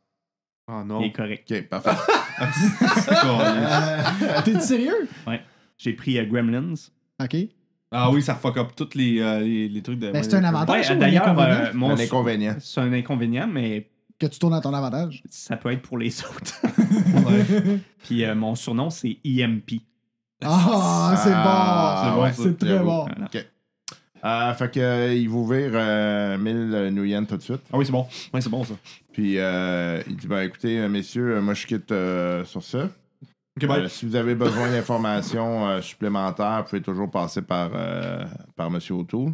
Ah 0.67 0.81
Il 0.83 0.87
non. 0.87 1.01
est 1.01 1.11
correct. 1.11 1.51
OK, 1.51 1.69
parfait. 1.69 1.91
T'es 4.45 4.59
sérieux? 4.59 5.07
J'ai 5.77 5.93
pris 5.93 6.17
euh, 6.17 6.25
Gremlins. 6.25 6.73
OK. 7.21 7.35
Ah 7.91 8.09
oui, 8.11 8.21
ça 8.21 8.35
fuck 8.35 8.57
up 8.57 8.69
tous 8.75 8.89
les, 8.95 9.19
euh, 9.21 9.39
les, 9.41 9.69
les 9.69 9.81
trucs 9.81 9.99
de. 9.99 10.11
Ben, 10.11 10.23
c'est 10.23 10.33
un 10.35 10.43
avantage. 10.43 10.75
Ouais, 10.75 10.83
ça, 10.83 10.93
ou 10.93 10.95
un 10.95 10.99
d'ailleurs, 10.99 11.27
inconvénient? 11.27 11.55
euh, 11.65 11.71
mon 11.73 11.91
Un 11.91 11.99
inconvénient. 11.99 12.55
c'est 12.59 12.81
un 12.81 12.91
inconvénient, 12.93 13.47
mais 13.47 13.89
Que 14.19 14.25
tu 14.25 14.39
tournes 14.39 14.53
à 14.55 14.61
ton 14.61 14.73
avantage? 14.73 15.23
ça 15.29 15.55
peut 15.55 15.71
être 15.71 15.81
pour 15.81 15.97
les 15.97 16.19
autres. 16.25 16.61
Ouais. 16.65 17.79
Puis 18.03 18.25
euh, 18.25 18.35
mon 18.35 18.55
surnom, 18.55 18.89
c'est 18.89 19.17
EMP. 19.23 19.81
Ah, 20.43 21.15
c'est 21.23 21.31
Ah, 21.33 22.13
bon. 22.15 22.23
ouais, 22.23 22.33
c'est 22.33 22.57
très 22.57 22.69
j'avoue. 22.69 22.85
bon. 22.85 23.05
Voilà. 23.05 23.25
OK. 23.33 23.45
Euh, 24.25 24.53
fait 24.55 24.71
que, 24.73 24.79
euh, 24.79 25.13
il 25.13 25.29
vous 25.29 25.47
vire 25.47 25.71
euh, 25.73 26.37
1000 26.37 26.89
New 26.93 27.03
Yen 27.03 27.27
tout 27.27 27.37
de 27.37 27.41
suite. 27.43 27.61
Ah 27.71 27.77
oui, 27.77 27.85
c'est 27.85 27.91
bon. 27.91 28.07
Oui, 28.33 28.41
c'est 28.41 28.49
bon 28.49 28.63
ça. 28.63 28.73
Puis, 29.13 29.37
euh, 29.37 30.01
il 30.07 30.15
dit 30.15 30.27
Ben, 30.27 30.41
écoutez, 30.41 30.79
euh, 30.79 30.89
messieurs, 30.89 31.35
euh, 31.35 31.41
moi, 31.41 31.53
je 31.53 31.67
quitte 31.67 31.91
euh, 31.91 32.43
sur 32.43 32.63
ça. 32.63 32.89
Bye. 33.61 33.83
Euh, 33.83 33.87
si 33.87 34.05
vous 34.05 34.15
avez 34.15 34.35
besoin 34.35 34.69
d'informations 34.69 35.67
euh, 35.67 35.81
supplémentaires, 35.81 36.63
vous 36.63 36.69
pouvez 36.69 36.81
toujours 36.81 37.09
passer 37.09 37.41
par, 37.41 37.69
euh, 37.73 38.25
par 38.55 38.67
M. 38.67 38.79
O'Toole. 38.89 39.31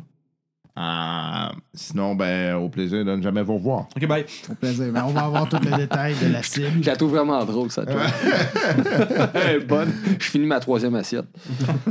Euh, 0.79 1.49
sinon, 1.73 2.15
ben, 2.15 2.55
au 2.55 2.69
plaisir 2.69 3.03
de 3.03 3.11
ne 3.15 3.21
jamais 3.21 3.41
vous 3.43 3.55
revoir. 3.55 3.87
Ok, 3.95 4.07
bye. 4.07 4.25
Au 4.49 4.55
plaisir. 4.55 4.91
Ben, 4.93 5.03
on 5.05 5.09
va 5.11 5.23
avoir 5.25 5.49
tous 5.49 5.59
les 5.59 5.75
détails 5.75 6.15
de 6.23 6.31
la 6.31 6.41
cible. 6.43 6.81
Je 6.81 6.87
la 6.89 6.95
trouve 6.95 7.11
vraiment 7.11 7.43
drôle, 7.43 7.69
ça. 7.71 7.83
Bonne. 9.67 9.91
Je 10.19 10.25
finis 10.29 10.45
ma 10.45 10.59
troisième 10.61 10.95
assiette. 10.95 11.25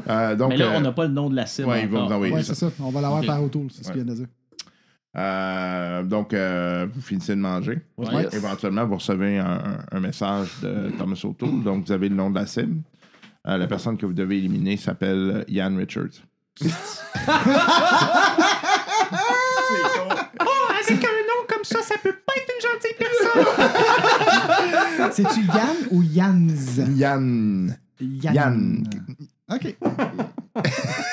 Euh, 0.08 0.34
donc, 0.34 0.48
Mais 0.50 0.56
là, 0.56 0.66
euh, 0.66 0.76
on 0.78 0.80
n'a 0.80 0.92
pas 0.92 1.04
le 1.06 1.12
nom 1.12 1.28
de 1.28 1.36
la 1.36 1.44
cible. 1.46 1.68
ouais, 1.68 1.82
il 1.82 1.88
va 1.88 1.98
encore. 1.98 2.08
vous 2.08 2.14
envoyer 2.14 2.34
Ouais, 2.34 2.42
ça. 2.42 2.54
c'est 2.54 2.66
ça. 2.66 2.72
On 2.82 2.90
va 2.90 3.00
l'avoir 3.02 3.22
par 3.24 3.42
autour, 3.44 3.66
c'est 3.70 3.82
ce 3.84 3.88
Ouais. 3.88 3.94
qu'il 3.96 4.02
vient 4.04 4.12
de 4.14 4.18
dire. 4.18 4.26
Euh, 5.16 6.02
donc, 6.04 6.32
euh, 6.32 6.86
vous 6.94 7.00
finissez 7.02 7.34
de 7.34 7.40
manger. 7.40 7.80
Ouais. 7.98 8.22
Yes. 8.22 8.34
Éventuellement, 8.34 8.86
vous 8.86 8.94
recevez 8.96 9.38
un, 9.38 9.44
un- 9.46 9.84
un 9.92 10.00
message 10.00 10.48
de 10.62 10.90
Thomas 10.96 11.20
O'Toole. 11.24 11.62
Donc, 11.64 11.84
vous 11.86 11.92
avez 11.92 12.08
le 12.08 12.14
nom 12.14 12.30
de 12.30 12.36
la 12.38 12.46
cible. 12.46 12.80
Euh, 13.46 13.58
la 13.58 13.66
personne 13.66 13.96
que 13.98 14.06
vous 14.06 14.12
devez 14.14 14.38
éliminer 14.38 14.76
s'appelle 14.78 15.44
Ian 15.48 15.74
Richards. 15.76 16.22
Oh, 19.12 19.16
avec 20.78 21.04
un 21.04 21.08
nom 21.08 21.44
comme 21.48 21.64
ça, 21.64 21.80
ça 21.82 21.94
peut 22.02 22.12
pas 22.12 22.32
être 22.36 22.52
une 22.54 22.60
gentille 22.70 22.94
personne. 22.98 23.46
C'est-tu 25.12 25.40
Yann 25.46 25.76
ou 25.90 26.02
Yanz? 26.02 26.78
Yann. 26.96 27.76
Yann. 28.00 28.34
Yann. 28.34 28.84
OK. 29.52 29.74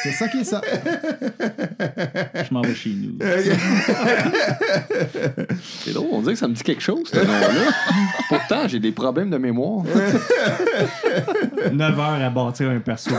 c'est 0.03 0.11
ça 0.11 0.27
qui 0.27 0.37
est 0.39 0.43
ça. 0.43 0.61
Je 2.47 2.53
m'en 2.53 2.61
vais 2.61 2.75
chez 2.75 2.91
nous. 2.91 3.17
C'est 5.83 5.93
drôle, 5.93 6.09
on 6.11 6.21
dirait 6.21 6.33
que 6.33 6.39
ça 6.39 6.47
me 6.47 6.53
dit 6.53 6.61
quelque 6.61 6.83
chose, 6.83 7.09
ce 7.11 7.17
nom-là. 7.17 7.71
Pourtant, 8.29 8.67
j'ai 8.67 8.79
des 8.79 8.91
problèmes 8.91 9.31
de 9.31 9.37
mémoire. 9.37 9.83
9 11.71 11.99
heures 11.99 12.21
à 12.21 12.29
bâtir 12.29 12.69
un 12.69 12.79
perso. 12.79 13.09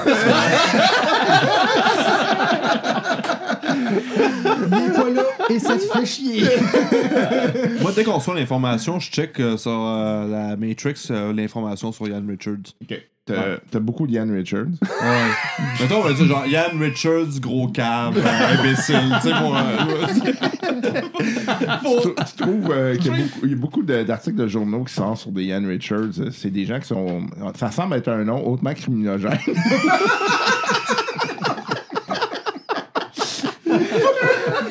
Il 3.91 4.79
est 4.79 4.93
pas 4.95 5.11
là 5.11 5.23
et 5.51 5.59
ça 5.59 5.77
te 5.77 5.83
fait 5.83 6.07
chier. 6.07 6.43
Moi, 7.81 7.93
dès 7.95 8.05
qu'on 8.05 8.13
reçoit 8.15 8.35
l'information, 8.35 8.99
je 9.01 9.11
check 9.11 9.39
euh, 9.41 9.57
sur 9.57 9.71
euh, 9.73 10.29
la 10.29 10.57
Matrix 10.57 10.95
euh, 11.11 11.33
l'information 11.33 11.93
sur 11.93 12.07
Ian 12.09 12.23
Richards. 12.29 12.75
OK. 12.83 13.01
T'as 13.27 13.59
t'as 13.71 13.79
beaucoup 13.79 14.07
d'Ian 14.07 14.27
Richards. 14.33 14.65
Ouais. 14.81 15.29
Mettons, 15.81 15.99
on 15.99 16.03
va 16.03 16.15
dire 16.15 16.25
genre 16.25 16.47
Ian 16.47 16.79
Richards, 16.81 17.39
gros 17.41 17.69
cave, 17.69 18.17
euh, 18.17 18.59
imbécile. 18.59 19.15
Tu 19.21 19.29
sais, 19.29 19.35
pour. 19.39 19.55
euh, 19.55 19.61
tu, 22.03 22.09
tu 22.25 22.37
trouves 22.43 22.71
euh, 22.71 22.97
qu'il 22.97 23.13
y 23.13 23.15
a 23.15 23.19
beaucoup, 23.19 23.41
il 23.43 23.51
y 23.51 23.53
a 23.53 23.57
beaucoup 23.57 23.83
de- 23.83 24.03
d'articles 24.03 24.37
de 24.39 24.47
journaux 24.49 24.83
qui 24.85 24.95
sortent 24.95 25.19
sur 25.21 25.31
des 25.31 25.45
Ian 25.45 25.63
Richards. 25.67 26.19
Euh, 26.21 26.31
C'est 26.33 26.49
des 26.51 26.65
gens 26.65 26.81
qui 26.81 26.87
sont. 26.89 27.21
Ça 27.55 27.71
semble 27.71 27.97
être 27.97 28.09
un 28.09 28.25
nom 28.25 28.47
hautement 28.49 28.73
criminogène. 28.73 29.37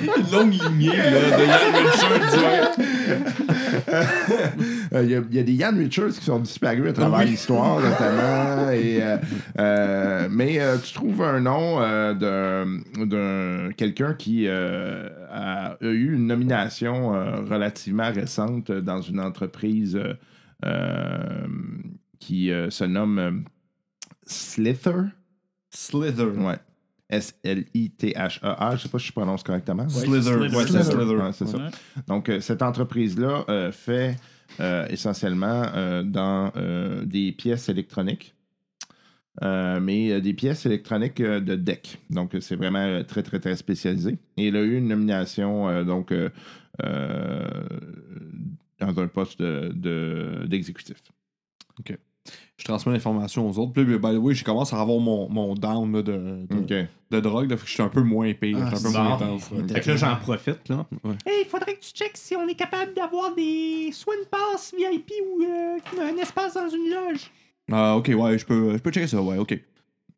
Une 0.01 0.31
longue 0.31 0.53
lignée 0.53 0.95
là, 0.95 1.37
de 1.37 1.43
Ian 1.45 1.73
Richards. 1.91 2.33
ouais. 2.37 2.61
Euh, 4.93 5.03
Il 5.03 5.09
y, 5.11 5.15
a- 5.15 5.21
il 5.29 5.35
y 5.35 5.39
a 5.39 5.43
des 5.43 5.53
Ian 5.53 5.75
Richards 5.77 6.09
qui 6.11 6.23
sont 6.23 6.39
disparus 6.39 6.89
à 6.89 6.93
travers 6.93 7.23
l'histoire, 7.25 7.79
notamment. 7.81 8.69
Et, 8.71 8.99
euh, 9.01 9.17
euh, 9.59 10.27
mais 10.31 10.59
tu 10.83 10.93
trouves 10.93 11.21
un 11.23 11.39
nom 11.41 11.79
d'un- 12.15 13.71
quelqu'un 13.75 14.13
qui 14.13 14.47
a, 14.47 15.77
eu 15.81 16.13
une 16.15 16.27
nomination 16.27 17.09
relativement 17.49 18.11
récente 18.11 18.71
dans 18.71 19.01
une 19.01 19.19
entreprise 19.19 19.99
qui 22.19 22.51
se 22.69 22.83
nomme 22.85 23.43
Slither? 24.25 25.03
Slither. 25.69 26.25
Ouais. 26.37 26.57
S-L-I-T-H-E-R. 27.09 28.77
Je 28.77 28.83
sais 28.83 28.89
pas 28.89 28.99
si 28.99 29.07
je 29.07 29.11
prononce 29.13 29.43
correctement. 29.43 29.87
Slither. 29.89 30.21
Slither. 30.21 30.55
Ouais, 30.57 30.65
c'est 30.67 30.83
Slither. 30.83 31.29
C'est 31.33 31.47
ça. 31.47 31.57
Donc, 32.07 32.29
euh, 32.29 32.39
cette 32.39 32.61
entreprise-là 32.61 33.45
euh, 33.49 33.71
fait 33.71 34.15
euh, 34.59 34.85
essentiellement 34.89 35.63
euh, 35.75 36.03
dans 36.03 36.51
euh, 36.55 37.03
des 37.05 37.31
pièces 37.31 37.69
électroniques, 37.69 38.33
Euh, 39.43 39.79
mais 39.79 40.11
euh, 40.13 40.19
des 40.19 40.33
pièces 40.33 40.65
électroniques 40.65 41.21
euh, 41.21 41.39
de 41.39 41.55
deck. 41.55 41.99
Donc, 42.09 42.35
c'est 42.41 42.55
vraiment 42.55 42.79
euh, 42.79 43.03
très, 43.03 43.21
très, 43.21 43.39
très 43.39 43.55
spécialisé. 43.55 44.17
Et 44.35 44.47
il 44.47 44.55
a 44.55 44.63
eu 44.63 44.77
une 44.79 44.87
nomination 44.87 45.69
euh, 45.69 45.83
donc, 45.83 46.11
euh, 46.11 46.29
euh, 46.83 47.47
dans 48.79 48.99
un 48.99 49.07
poste 49.07 49.39
de- 49.39 49.71
de- 49.75 50.45
d'exécutif. 50.47 50.97
Je 52.57 52.63
transmets 52.63 52.93
l'information 52.93 53.47
aux 53.47 53.59
autres. 53.59 53.71
Puis, 53.73 53.83
by 53.85 54.13
the 54.13 54.17
way, 54.17 54.33
je 54.33 54.43
commence 54.43 54.73
à 54.73 54.81
avoir 54.81 54.99
mon, 54.99 55.29
mon 55.29 55.53
down 55.53 55.93
là, 55.93 56.01
de, 56.01 56.47
de, 57.11 57.19
drogue. 57.19 57.49
là, 57.51 57.57
fait 57.57 57.63
que 57.63 57.67
je 57.69 57.73
suis 57.73 57.83
un 57.83 57.89
peu 57.89 58.01
moins 58.01 58.33
pire. 58.33 58.57
Ah, 58.59 58.69
je 58.71 58.77
suis 58.77 58.87
un 58.87 58.91
peu 58.91 58.97
moins 58.97 59.13
intense. 59.13 59.51
là. 59.51 59.57
Fait 59.75 59.81
que 59.81 59.89
là, 59.91 59.95
j'en 59.95 60.15
profite, 60.15 60.69
là. 60.69 60.85
Ouais. 61.03 61.13
Hey, 61.25 61.43
il 61.45 61.47
faudrait 61.47 61.75
que 61.75 61.81
tu 61.81 61.91
checkes 61.91 62.17
si 62.17 62.35
on 62.35 62.47
est 62.47 62.55
capable 62.55 62.93
d'avoir 62.95 63.35
des 63.35 63.91
soit 63.93 64.15
une 64.15 64.25
passe 64.25 64.73
VIP 64.75 65.11
ou 65.23 65.43
euh, 65.43 65.77
un 66.01 66.17
espace 66.17 66.55
dans 66.55 66.67
une 66.69 66.89
loge. 66.89 67.29
Ah, 67.71 67.95
ok, 67.95 68.11
ouais, 68.17 68.37
je 68.39 68.45
peux, 68.45 68.73
je 68.73 68.77
peux 68.77 68.91
checker 68.91 69.07
ça, 69.07 69.21
ouais, 69.21 69.37
ok. 69.37 69.59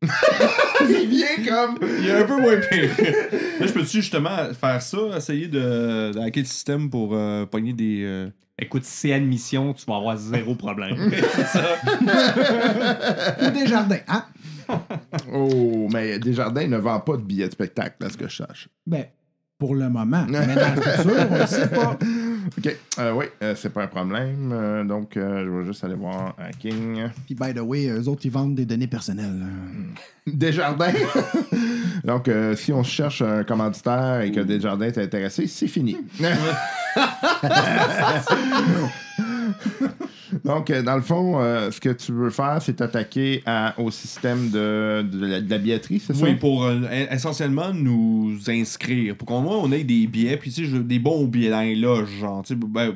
Il 0.90 1.10
vient 1.10 1.36
comme. 1.46 1.78
Il 2.00 2.08
est 2.08 2.14
un 2.22 2.24
peu 2.26 2.40
moins 2.40 2.56
pire. 2.58 2.90
là, 3.60 3.68
je 3.68 3.74
peux-tu 3.74 3.98
justement 4.02 4.54
faire 4.54 4.82
ça, 4.82 4.98
essayer 5.18 5.48
de, 5.50 6.14
de 6.14 6.20
hacker 6.20 6.44
le 6.44 6.48
système 6.48 6.90
pour 6.90 7.10
euh, 7.14 7.46
pogner 7.46 7.74
des. 7.74 8.30
Écoute, 8.62 8.84
si 8.84 9.08
c'est 9.08 9.14
admission, 9.14 9.74
tu 9.74 9.86
vas 9.86 9.96
avoir 9.98 10.18
zéro 10.18 10.54
problème. 10.56 10.96
Ou 13.42 13.50
des 13.52 13.68
jardins, 13.68 14.00
hein? 14.08 14.26
Oh, 15.34 15.88
mais 15.92 16.20
Desjardins 16.20 16.68
ne 16.68 16.78
vend 16.78 17.00
pas 17.00 17.18
de 17.18 17.24
billets 17.24 17.48
de 17.48 17.52
spectacle, 17.54 18.06
à 18.06 18.10
ce 18.10 18.18
que 18.18 18.28
je 18.28 18.36
sache. 18.36 18.70
Ben, 18.86 19.06
pour 19.58 19.74
le 19.76 19.90
moment. 19.90 20.26
Mais 20.30 20.56
dans 20.56 20.76
le 20.76 20.82
futur, 20.82 21.28
on 21.32 21.38
ne 21.38 21.46
sait 21.46 21.68
pas. 21.70 21.98
OK. 22.58 22.76
Euh, 23.00 23.12
oui, 23.14 23.26
euh, 23.44 23.56
c'est 23.56 23.72
pas 23.72 23.84
un 23.84 23.88
problème. 23.88 24.52
Euh, 24.54 24.84
donc, 24.86 25.18
euh, 25.18 25.44
je 25.44 25.50
vais 25.50 25.66
juste 25.66 25.84
aller 25.84 25.96
voir 25.96 26.34
Hacking. 26.38 27.10
Puis, 27.26 27.36
by 27.36 27.54
the 27.54 27.60
way, 27.60 27.88
eux 27.88 28.08
autres, 28.08 28.22
ils 28.26 28.32
vendent 28.32 28.56
des 28.56 28.66
données 28.66 28.88
personnelles. 28.88 29.44
hein. 29.44 29.94
Desjardins? 30.28 30.94
Donc, 32.04 32.28
euh, 32.28 32.56
si 32.56 32.72
on 32.72 32.84
cherche 32.84 33.22
un 33.22 33.44
commanditaire 33.44 34.22
et 34.22 34.32
que 34.32 34.40
Desjardins 34.40 34.88
est 34.88 34.98
intéressé, 34.98 35.48
c'est 35.48 35.68
fini. 35.68 35.98
donc, 40.44 40.70
euh, 40.70 40.82
dans 40.82 40.96
le 40.96 41.02
fond, 41.02 41.40
euh, 41.40 41.72
ce 41.72 41.80
que 41.80 41.90
tu 41.90 42.12
veux 42.12 42.30
faire, 42.30 42.60
c'est 42.62 42.74
t'attaquer 42.74 43.44
au 43.78 43.92
système 43.92 44.50
de, 44.50 45.06
la, 45.50 45.58
billetterie, 45.58 46.00
c'est 46.00 46.14
ça? 46.14 46.24
Oui, 46.24 46.36
pour 46.36 46.70
essentiellement 47.12 47.74
nous 47.74 48.38
inscrire. 48.48 49.16
Pour 49.16 49.28
qu'on 49.28 49.46
on 49.46 49.72
ait 49.72 49.84
des 49.84 50.08
billets, 50.08 50.38
puis 50.38 50.52
tu 50.52 50.66
sais, 50.66 50.80
des 50.80 51.00
bons 51.00 51.26
billets 51.26 51.50
dans 51.50 51.62
les 51.62 51.76
genre, 52.20 52.44
tu 52.44 52.54
sais, 52.54 52.60
ben, 52.60 52.96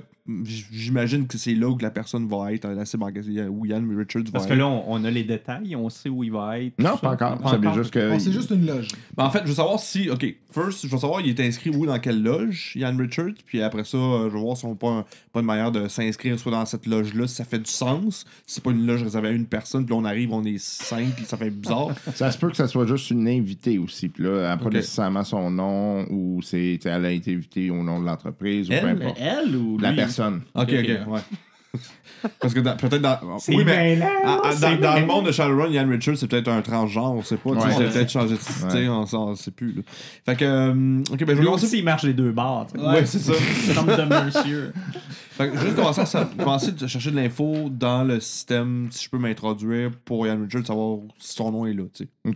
j'imagine 0.71 1.27
que 1.27 1.37
c'est 1.37 1.53
là 1.53 1.67
où 1.69 1.75
que 1.75 1.83
la 1.83 1.91
personne 1.91 2.27
va 2.27 2.53
être, 2.53 2.67
la 2.67 2.85
cible 2.85 3.03
où 3.49 3.65
Yann 3.65 3.85
Richards 3.97 4.23
va 4.25 4.31
Parce 4.31 4.45
que 4.47 4.53
être. 4.53 4.59
là, 4.59 4.67
on, 4.67 4.83
on 4.87 5.03
a 5.03 5.11
les 5.11 5.23
détails, 5.23 5.75
on 5.75 5.89
sait 5.89 6.09
où 6.09 6.23
il 6.23 6.31
va 6.31 6.59
être. 6.59 6.73
Non, 6.79 6.91
pas 6.97 6.99
ça. 6.99 7.11
encore. 7.11 7.37
Pas 7.39 7.57
encore. 7.57 7.73
juste 7.73 7.91
que. 7.91 8.17
C'est 8.19 8.31
juste 8.31 8.51
une 8.51 8.65
loge. 8.65 8.87
Ben, 9.17 9.25
en 9.25 9.29
fait, 9.29 9.39
je 9.43 9.49
veux 9.49 9.53
savoir 9.55 9.79
si. 9.79 10.09
Ok, 10.09 10.25
first, 10.51 10.83
je 10.85 10.87
veux 10.91 10.97
savoir 10.97 11.21
il 11.21 11.29
est 11.29 11.39
inscrit 11.45 11.69
où, 11.71 11.85
dans 11.85 11.99
quelle 11.99 12.21
loge, 12.23 12.73
Yann 12.75 12.99
Richards? 12.99 13.33
Puis 13.45 13.61
après 13.61 13.83
ça, 13.83 13.97
euh, 13.97 14.29
je 14.29 14.33
veux 14.35 14.39
voir 14.39 14.55
si 14.55 14.65
on 14.65 14.69
n'a 14.69 14.75
pas, 14.75 15.05
pas 15.33 15.39
une 15.41 15.45
manière 15.45 15.71
de 15.71 15.87
s'inscrire 15.87 16.39
soit 16.39 16.51
dans 16.51 16.65
cette 16.65 16.85
loge-là, 16.85 17.27
si 17.27 17.35
ça 17.35 17.43
fait 17.45 17.59
du 17.59 17.69
sens. 17.69 18.25
Si 18.45 18.55
c'est 18.55 18.63
pas 18.63 18.71
une 18.71 18.85
loge 18.85 19.03
réservée 19.03 19.27
à 19.29 19.31
une 19.31 19.45
personne, 19.45 19.85
puis 19.85 19.93
là, 19.93 20.01
on 20.01 20.05
arrive, 20.05 20.31
on 20.31 20.43
est 20.45 20.57
cinq, 20.57 21.15
puis 21.15 21.25
ça 21.25 21.37
fait 21.37 21.49
bizarre. 21.49 21.89
Ça 22.15 22.31
se 22.31 22.37
peut 22.37 22.49
que 22.49 22.55
ça 22.57 22.67
soit 22.67 22.85
juste 22.85 23.09
une 23.11 23.27
invitée 23.27 23.77
aussi. 23.77 24.07
Puis 24.07 24.23
là, 24.23 24.29
elle 24.37 24.41
n'a 24.43 24.57
pas 24.57 24.65
Ok. 24.67 24.73
nécessairement 24.73 25.23
son 25.23 25.49
nom 25.51 26.05
ou 26.09 26.41
c'est, 26.41 26.79
elle 26.85 27.05
a 27.05 27.11
été 27.11 27.33
invitée 27.33 27.69
au 27.71 27.83
nom 27.83 27.99
de 27.99 28.05
l'entreprise 28.05 28.67
ou 28.67 28.69
peu 28.69 28.75
Elle? 28.77 29.01
importe. 29.01 29.17
Elle 29.19 29.55
ou 29.55 29.77
La 29.79 29.91
lui? 29.91 29.97
Personne. 30.15 30.41
ok, 30.55 30.69
ok, 30.71 31.13
ouais. 31.13 31.21
Parce 32.39 32.53
que 32.53 32.59
dans- 32.61 32.77
peut-être 32.77 33.01
dans. 33.01 33.17
Oui, 33.49 33.63
mais. 33.65 33.97
dans, 33.97 34.95
le 34.95 35.05
monde 35.05 35.25
de 35.25 35.31
Shadowrun, 35.33 35.69
Yann 35.71 35.89
Richards, 35.89 36.15
c'est 36.17 36.27
peut-être 36.27 36.47
un 36.47 36.61
transgenre, 36.61 37.13
on 37.15 37.21
sait 37.23 37.35
pas. 37.35 37.49
tu 37.55 37.59
sais, 37.61 37.77
Ouais. 37.79 37.89
peut-être 37.89 38.09
changé 38.11 38.35
de 38.35 38.39
cité, 38.39 38.83
Ouais. 38.83 38.87
on, 38.87 39.05
s'en- 39.05 39.29
on 39.31 39.35
sait 39.35 39.51
plus. 39.51 39.73
Là. 39.73 39.81
Fait 40.25 40.35
que. 40.37 40.45
euh, 40.45 40.99
ok, 41.11 41.17
ben 41.19 41.19
je 41.19 41.25
vais 41.25 41.33
Lui 41.35 41.45
commencer. 41.45 41.65
aussi, 41.65 41.79
il 41.79 41.83
marche 41.83 42.03
les 42.03 42.13
deux 42.13 42.31
barres. 42.31 42.67
tu 42.71 42.79
sais. 42.79 42.85
Ouais, 42.85 43.05
c'est 43.05 43.19
ça. 43.19 43.33
Comme 43.75 43.87
de 43.87 44.25
monsieur. 44.25 44.71
Fait 45.31 45.47
que 45.49 45.55
je 45.55 45.59
vais 45.59 45.65
juste 45.65 45.75
commencer 45.75 46.01
à 46.01 46.05
sa- 46.05 46.25
commencer 46.25 46.71
de 46.71 46.87
chercher 46.87 47.11
de 47.11 47.15
l'info 47.17 47.69
dans 47.71 48.03
le 48.05 48.19
système, 48.21 48.87
si 48.91 49.03
je 49.05 49.09
peux 49.09 49.17
m'introduire 49.17 49.91
pour 50.05 50.25
Yann 50.27 50.43
Richards, 50.43 50.67
savoir 50.67 50.99
si 51.19 51.33
son 51.33 51.51
nom 51.51 51.65
est 51.65 51.73
là, 51.73 51.83
tu 51.93 52.05
sais. 52.05 52.09
OK. 52.29 52.35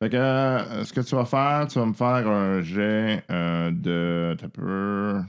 Fait 0.00 0.08
que 0.10 0.16
euh, 0.16 0.84
ce 0.84 0.92
que 0.92 1.00
tu 1.02 1.14
vas 1.14 1.26
faire, 1.26 1.68
tu 1.68 1.78
vas 1.78 1.86
me 1.86 1.92
faire 1.92 2.26
un 2.26 2.60
jet 2.62 3.22
euh, 3.30 3.70
de. 3.70 4.34
T'as 4.40 4.48
peu 4.48 5.20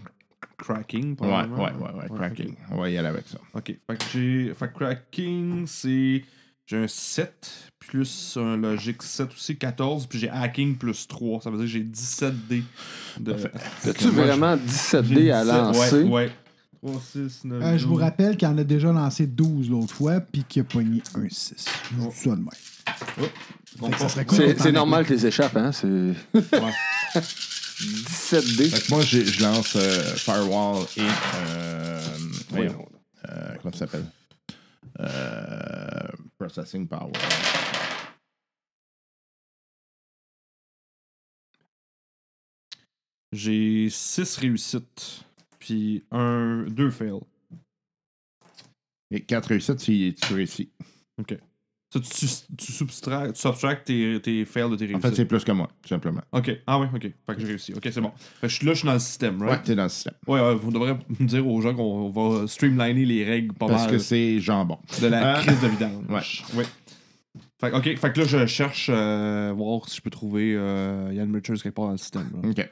cracking, 0.64 1.16
ouais, 1.20 1.28
ouais, 1.28 1.45
ouais, 1.57 1.93
ouais, 2.01 2.16
cracking. 2.16 2.55
On 2.72 2.78
va 2.78 2.89
y 2.89 2.97
aller 2.97 3.09
avec 3.09 3.28
ça. 3.28 3.38
OK. 3.53 3.66
Fait 3.66 3.97
que 3.97 4.03
j'ai. 4.14 4.53
Fait 4.53 4.68
que 4.70 4.74
cracking, 4.74 5.68
c'est. 5.68 6.24
J'ai 6.66 6.78
un 6.78 6.88
7 6.88 7.72
plus 7.80 8.38
un 8.38 8.56
logique 8.56 9.03
7 9.03 9.27
aussi, 9.34 9.57
14, 9.57 10.07
puis 10.07 10.18
j'ai 10.18 10.30
hacking 10.30 10.77
plus 10.77 11.06
3. 11.10 11.41
Ça 11.41 11.49
veut 11.49 11.57
dire 11.57 11.65
que 11.65 11.72
j'ai 11.72 11.81
17 11.81 12.48
dés. 12.48 12.64
De... 13.19 13.34
As-tu 13.34 14.07
vraiment 14.07 14.56
17 14.56 15.06
dés 15.06 15.31
à 15.31 15.44
lancer? 15.44 16.03
Ouais, 16.03 16.31
3, 16.81 17.02
6, 17.02 17.44
9, 17.44 17.61
euh, 17.64 17.77
je 17.77 17.85
vous 17.85 17.95
rappelle 17.95 18.38
qu'il 18.38 18.48
en 18.48 18.57
a 18.57 18.64
déjà 18.64 18.94
lancé 18.94 19.27
12 19.27 19.69
l'autre 19.69 19.94
fois, 19.94 20.22
puis 20.22 20.45
qu'il 20.45 20.61
a 20.61 20.64
pogné 20.64 21.03
un 21.15 21.27
6. 21.27 21.65
Oh. 21.99 22.10
Ça 22.14 22.31
oh. 23.81 23.90
c'est 24.57 24.72
normal 24.72 25.06
que 25.06 25.14
les 25.14 25.26
échappes, 25.26 25.57
hein? 25.57 25.72
Ouais. 25.84 26.41
17D. 27.80 28.70
Fait 28.70 28.82
que 28.82 28.90
moi, 28.90 29.02
je 29.02 29.41
lance 29.44 29.76
euh, 29.76 30.16
Firewall 30.16 30.86
et. 30.98 31.02
Euh, 31.02 32.18
oui, 32.52 32.68
euh, 33.30 33.56
comment 33.62 33.72
ça 33.74 33.80
s'appelle? 33.80 34.06
Euh, 35.00 36.08
Processing 36.38 36.88
Power. 36.88 37.12
J'ai 43.32 43.90
6 43.90 44.38
réussites, 44.38 45.26
puis 45.58 46.04
2 46.12 46.91
fails. 46.91 47.20
Et 49.10 49.22
4 49.22 49.48
réussites 49.48 49.80
si 49.80 50.16
tu 50.22 50.34
réussis. 50.36 50.70
Ok. 51.20 51.38
Ça, 51.94 51.99
tu, 51.99 52.26
tu, 52.26 52.28
tu 52.57 52.72
subtractes 52.72 53.86
tes, 53.86 54.20
tes 54.20 54.45
fails 54.45 54.68
de 54.70 54.76
tes 54.76 54.86
En 54.86 54.88
réussites. 54.88 55.02
fait, 55.02 55.15
c'est 55.15 55.26
plus 55.26 55.44
que 55.44 55.52
moi, 55.52 55.70
tout 55.82 55.90
simplement. 55.90 56.22
Ok. 56.32 56.52
Ah 56.65 56.80
ouais, 56.80 56.88
ok. 56.91 57.02
Fait 57.02 57.36
que 57.36 57.40
j'ai 57.41 57.45
réussi. 57.48 57.74
Ok, 57.76 57.88
c'est 57.91 58.02
bon. 58.02 58.11
Fait 58.41 58.48
que 58.48 58.52
je 58.52 58.56
suis 58.56 58.65
là, 58.65 58.74
je 58.74 58.80
suis 58.80 58.88
dans 58.88 58.94
le 58.94 58.99
système, 58.99 59.40
Ouais, 59.41 59.49
right? 59.49 59.64
t'es 59.64 59.76
dans 59.76 59.84
le 59.84 59.90
système. 59.90 60.15
Ouais, 60.26 60.41
ouais, 60.41 60.56
vous 60.56 60.72
devrez 60.72 60.94
me 61.20 61.26
dire 61.28 61.48
aux 61.48 61.61
gens 61.61 61.76
qu'on 61.76 62.10
va 62.10 62.48
streamliner 62.48 63.06
les 63.06 63.24
règles 63.24 63.53
pas 63.53 63.68
Parce 63.68 63.84
mal 63.84 63.91
que 63.91 63.98
c'est 63.99 64.40
jambon. 64.40 64.80
de 65.02 65.07
la 65.07 65.38
Euh, 65.38 65.41
crise 65.41 65.61
de 65.61 65.68
vidange. 65.68 66.03
ouais. 66.10 66.22
Ouais. 66.57 66.65
Fait, 67.60 67.72
que- 67.72 67.77
ok, 67.77 67.97
fait 67.97 68.14
que 68.14 68.19
là, 68.19 68.26
je 68.27 68.45
cherche 68.45 68.89
euh, 68.93 69.51
voir 69.55 69.88
si 69.89 69.97
je 69.97 70.01
peux 70.01 70.10
trouver 70.11 70.53
euh, 70.55 71.11
Yann 71.14 71.34
Richards 71.34 71.57
quelque 71.64 71.73
part 71.76 71.85
dans 71.85 71.91
le 71.93 71.97
système. 71.97 72.30
là. 72.41 72.49
OK. 72.49 72.69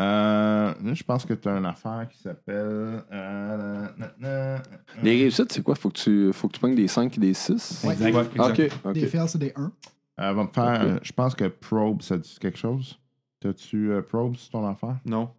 Euh, 0.00 0.74
là, 0.82 0.94
je 0.94 1.02
pense 1.02 1.24
que 1.24 1.34
tu 1.34 1.48
as 1.48 1.52
une 1.56 1.66
affaire 1.66 2.06
qui 2.10 2.18
s'appelle. 2.18 3.04
euh, 3.12 4.58
Les 5.02 5.12
réussites, 5.22 5.52
c'est 5.52 5.62
quoi? 5.62 5.74
Faut 5.74 5.88
que 5.90 5.98
tu, 5.98 6.32
faut 6.32 6.48
que 6.48 6.54
tu 6.54 6.60
pognes 6.60 6.74
des 6.74 6.88
5 6.88 7.16
et 7.16 7.20
des 7.20 7.34
6? 7.34 7.82
Ouais. 7.84 7.94
Ouais, 8.12 8.24
exact. 8.34 8.56
Des 8.92 9.06
fails, 9.06 9.28
c'est 9.28 9.38
des 9.38 9.52
1. 9.56 9.72
Elle 10.18 10.34
va 10.34 10.42
me 10.44 10.48
faire. 10.48 10.64
Euh, 10.82 10.98
je 11.02 11.12
pense 11.12 11.34
que 11.34 11.44
Probe, 11.46 12.02
ça 12.02 12.18
dit 12.18 12.36
quelque 12.40 12.58
chose? 12.58 12.98
T'as-tu 13.40 13.90
euh, 13.92 14.02
Probe 14.02 14.36
sur 14.36 14.50
ton 14.50 14.66
affaire? 14.68 14.96
Non. 15.06 15.30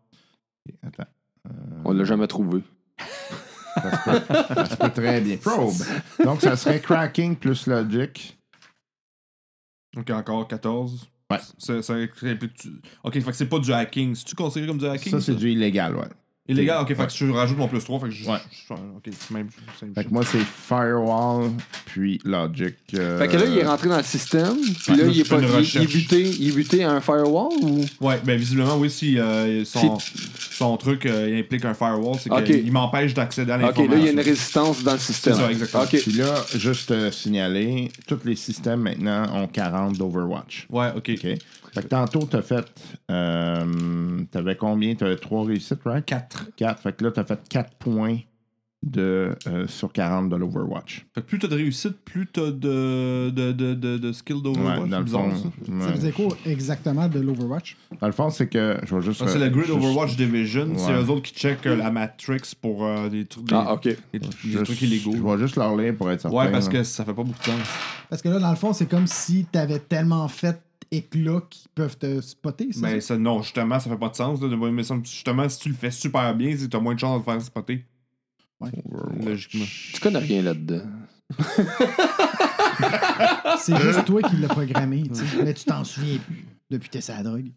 Attends. 0.85 1.05
On 1.85 1.91
l'a 1.93 2.03
jamais 2.05 2.27
trouvé. 2.27 2.63
Ça 3.77 4.65
se 4.65 4.75
peut 4.75 4.89
très 4.89 5.21
bien. 5.21 5.37
Probe. 5.37 5.73
Donc, 6.23 6.41
ça 6.41 6.55
serait 6.55 6.79
Cracking 6.79 7.35
plus 7.35 7.67
Logic. 7.67 8.37
Ok, 9.97 10.09
encore 10.11 10.47
14. 10.47 11.07
Ouais. 11.31 11.37
Ça, 11.57 11.81
ça 11.81 11.93
implique 11.93 12.53
tu- 12.55 12.69
Ok, 13.03 13.13
fait 13.13 13.21
que 13.23 13.31
c'est 13.33 13.45
pas 13.47 13.59
du 13.59 13.71
hacking. 13.73 14.13
C'est-tu 14.15 14.35
considéré 14.35 14.67
comme 14.67 14.77
du 14.77 14.85
hacking? 14.85 15.11
Ça, 15.11 15.21
c'est 15.21 15.35
du 15.35 15.51
illégal, 15.51 15.95
ouais. 15.95 16.07
Illégal, 16.45 16.81
ok, 16.81 16.89
fait 16.93 17.07
que 17.07 17.13
je 17.13 17.31
rajoute 17.31 17.57
mon 17.57 17.69
plus 17.69 17.81
3. 17.81 18.01
Fait 18.01 18.05
que 18.07 18.11
je. 18.11 18.29
Ouais. 18.29 18.37
je- 18.67 18.73
ok, 18.73 19.13
même. 19.31 19.47
Fait 19.95 20.03
que 20.03 20.09
moi, 20.09 20.23
c'est 20.25 20.39
Firewall 20.39 21.51
puis 21.85 22.19
Logic. 22.25 22.75
euh, 22.95 23.17
Fait 23.17 23.29
que 23.29 23.37
là, 23.37 23.45
il 23.45 23.57
est 23.57 23.65
rentré 23.65 23.87
dans 23.87 23.95
le 23.95 24.03
système, 24.03 24.57
puis 24.59 24.91
Ouais, 24.91 24.97
là, 24.97 25.05
là, 25.05 25.11
il 25.13 25.19
est, 25.21 25.29
pas, 25.29 25.39
il, 25.39 25.65
il 25.75 25.81
est 25.83 25.87
buté, 25.87 26.21
il 26.21 26.49
est 26.49 26.51
buté 26.51 26.83
à 26.83 26.91
un 26.91 26.99
firewall 26.99 27.53
ou? 27.61 27.85
Ouais, 28.01 28.19
ben 28.25 28.37
visiblement, 28.37 28.75
oui, 28.77 28.89
si 28.89 29.17
euh, 29.17 29.63
son, 29.63 29.97
son 30.51 30.75
truc 30.75 31.05
euh, 31.05 31.29
il 31.29 31.39
implique 31.39 31.63
un 31.63 31.73
firewall, 31.73 32.17
c'est 32.19 32.29
Ok. 32.29 32.43
qu'il 32.43 32.71
m'empêche 32.73 33.13
d'accéder 33.13 33.53
à 33.53 33.55
Ok, 33.55 33.61
l'information. 33.61 33.91
là, 33.93 33.97
il 33.99 34.05
y 34.05 34.07
a 34.09 34.11
une 34.11 34.19
résistance 34.19 34.83
dans 34.83 34.93
le 34.93 34.99
système. 34.99 35.35
C'est 35.35 35.39
ça, 35.39 35.49
exactement. 35.49 35.83
Ok. 35.83 35.97
Puis 36.01 36.11
là, 36.11 36.35
juste 36.55 36.91
euh, 36.91 37.09
signaler, 37.09 37.89
tous 38.05 38.19
les 38.25 38.35
systèmes 38.35 38.81
maintenant 38.81 39.33
ont 39.33 39.47
40 39.47 39.97
d'Overwatch. 39.97 40.67
Ouais, 40.69 40.89
ok. 40.93 41.09
OK? 41.13 41.37
Fait 41.73 41.81
que 41.81 41.87
tantôt, 41.87 42.27
t'as 42.29 42.43
fait. 42.43 42.65
Euh, 43.09 44.19
T'avais 44.31 44.55
combien? 44.55 44.93
T'avais 44.93 45.15
3 45.15 45.45
réussites, 45.45 45.79
right? 45.85 46.05
4. 46.05 46.32
4. 46.55 46.81
Fait 46.81 46.93
que 46.95 47.03
là, 47.03 47.11
t'as 47.11 47.23
fait 47.25 47.39
4 47.49 47.73
points 47.75 48.17
de, 48.85 49.33
euh, 49.47 49.65
sur 49.67 49.93
40 49.93 50.27
de 50.29 50.35
l'Overwatch. 50.35 51.05
Fait 51.15 51.21
que 51.21 51.25
plus 51.27 51.39
t'as 51.39 51.47
de 51.47 51.55
réussite, 51.55 51.95
plus 52.03 52.27
t'as 52.27 52.51
de, 52.51 53.29
de, 53.29 53.53
de, 53.53 53.73
de, 53.75 53.97
de 53.97 54.11
skill 54.11 54.41
d'Overwatch. 54.41 54.81
Ouais, 54.81 54.89
dans 54.89 54.99
le 54.99 55.05
fond. 55.05 55.31
ça. 55.37 55.71
ouais. 55.71 55.81
Ça 55.81 55.93
faisait 55.93 56.11
quoi 56.11 56.27
exactement 56.45 57.07
de 57.07 57.21
l'Overwatch? 57.21 57.77
Dans 58.01 58.07
le 58.07 58.11
fond, 58.13 58.29
c'est 58.29 58.47
que. 58.47 58.77
Je 58.85 58.93
vais 58.93 59.01
juste. 59.01 59.19
Ça, 59.19 59.27
c'est 59.29 59.37
euh, 59.41 59.45
le 59.45 59.49
Grid 59.51 59.67
juste- 59.67 59.77
Overwatch 59.77 60.17
Division. 60.17 60.73
C'est 60.75 60.91
eux 60.91 61.09
autres 61.09 61.21
qui 61.21 61.33
checkent 61.33 61.65
euh, 61.65 61.77
la 61.77 61.91
Matrix 61.91 62.41
pour 62.61 62.85
euh, 62.85 63.07
des 63.07 63.23
trucs, 63.23 63.45
des, 63.45 63.55
Ah, 63.55 63.73
ok. 63.73 63.83
des- 63.83 64.19
des 64.19 64.27
juste- 64.41 64.65
trucs 64.65 64.81
illégaux. 64.81 65.13
Je 65.15 65.21
vais 65.23 65.37
juste 65.39 65.55
leur 65.55 65.77
lire 65.77 65.95
pour 65.95 66.11
être 66.11 66.19
certain. 66.19 66.35
Ouais, 66.35 66.51
parce 66.51 66.65
là. 66.65 66.71
que 66.73 66.83
ça 66.83 67.05
fait 67.05 67.13
pas 67.13 67.23
beaucoup 67.23 67.39
de 67.39 67.45
sens. 67.45 67.59
Parce 68.09 68.21
que 68.21 68.27
là, 68.27 68.39
dans 68.39 68.49
le 68.49 68.57
fond, 68.57 68.73
c'est 68.73 68.87
comme 68.89 69.07
si 69.07 69.45
t'avais 69.49 69.79
tellement 69.79 70.27
fait 70.27 70.61
éclat 70.93 71.41
qu'ils 71.49 71.69
peuvent 71.75 71.97
te 71.97 72.21
spotter. 72.21 72.69
Mais 72.81 72.99
ça? 73.01 73.15
ça, 73.15 73.17
non, 73.17 73.41
justement, 73.41 73.79
ça 73.79 73.89
fait 73.89 73.97
pas 73.97 74.09
de 74.09 74.15
sens. 74.15 74.41
Là, 74.41 74.47
de- 74.49 74.55
mais 74.55 74.83
ça- 74.83 74.99
justement, 75.03 75.47
si 75.49 75.59
tu 75.59 75.69
le 75.69 75.75
fais 75.75 75.91
super 75.91 76.33
bien, 76.35 76.55
c'est 76.55 76.65
que 76.65 76.69
t'as 76.71 76.79
moins 76.79 76.93
de 76.95 76.99
chances 76.99 77.19
de 77.21 77.25
te 77.25 77.31
faire 77.31 77.41
spotter. 77.41 77.85
Overwatch. 78.59 79.25
Logiquement. 79.25 79.65
Tu 79.93 79.99
connais 79.99 80.19
rien 80.19 80.41
là-dedans. 80.43 80.85
C'est 83.59 83.75
juste 83.81 84.05
toi 84.05 84.21
qui 84.21 84.37
l'as 84.37 84.47
programmé, 84.47 85.03
tu. 85.03 85.21
Mais 85.43 85.53
tu 85.53 85.65
t'en 85.65 85.83
souviens 85.83 86.17
plus 86.19 86.45
depuis 86.69 86.87
que 86.89 86.93
t'es 86.93 87.01
sur 87.01 87.13
la 87.15 87.23
drogue. 87.23 87.51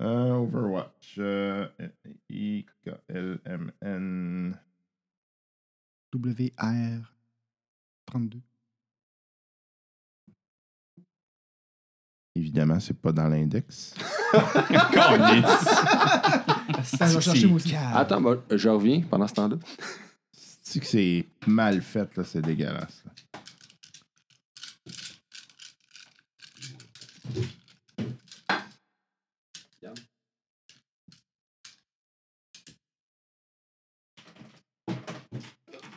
Euh, 0.00 0.32
Overwatch. 0.34 1.14
Euh, 1.18 1.68
I-K-L-M-N. 3.22 4.58
WR 6.14 7.12
32. 8.06 8.40
Évidemment, 12.34 12.80
c'est 12.80 12.98
pas 12.98 13.12
dans 13.12 13.28
l'index. 13.28 13.94
Ça 16.84 17.06
va 17.06 17.20
chercher. 17.20 17.50
Attends, 17.94 18.20
bah, 18.22 18.36
je 18.50 18.68
reviens 18.68 19.02
pendant 19.02 19.28
ce 19.28 19.34
temps-là. 19.34 19.56
C'est 20.62 20.80
que 20.80 20.86
c'est 20.86 21.26
mal 21.46 21.82
fait, 21.82 22.16
là, 22.16 22.24
c'est 22.24 22.40
dégueulasse. 22.40 23.02
là. 23.04 23.12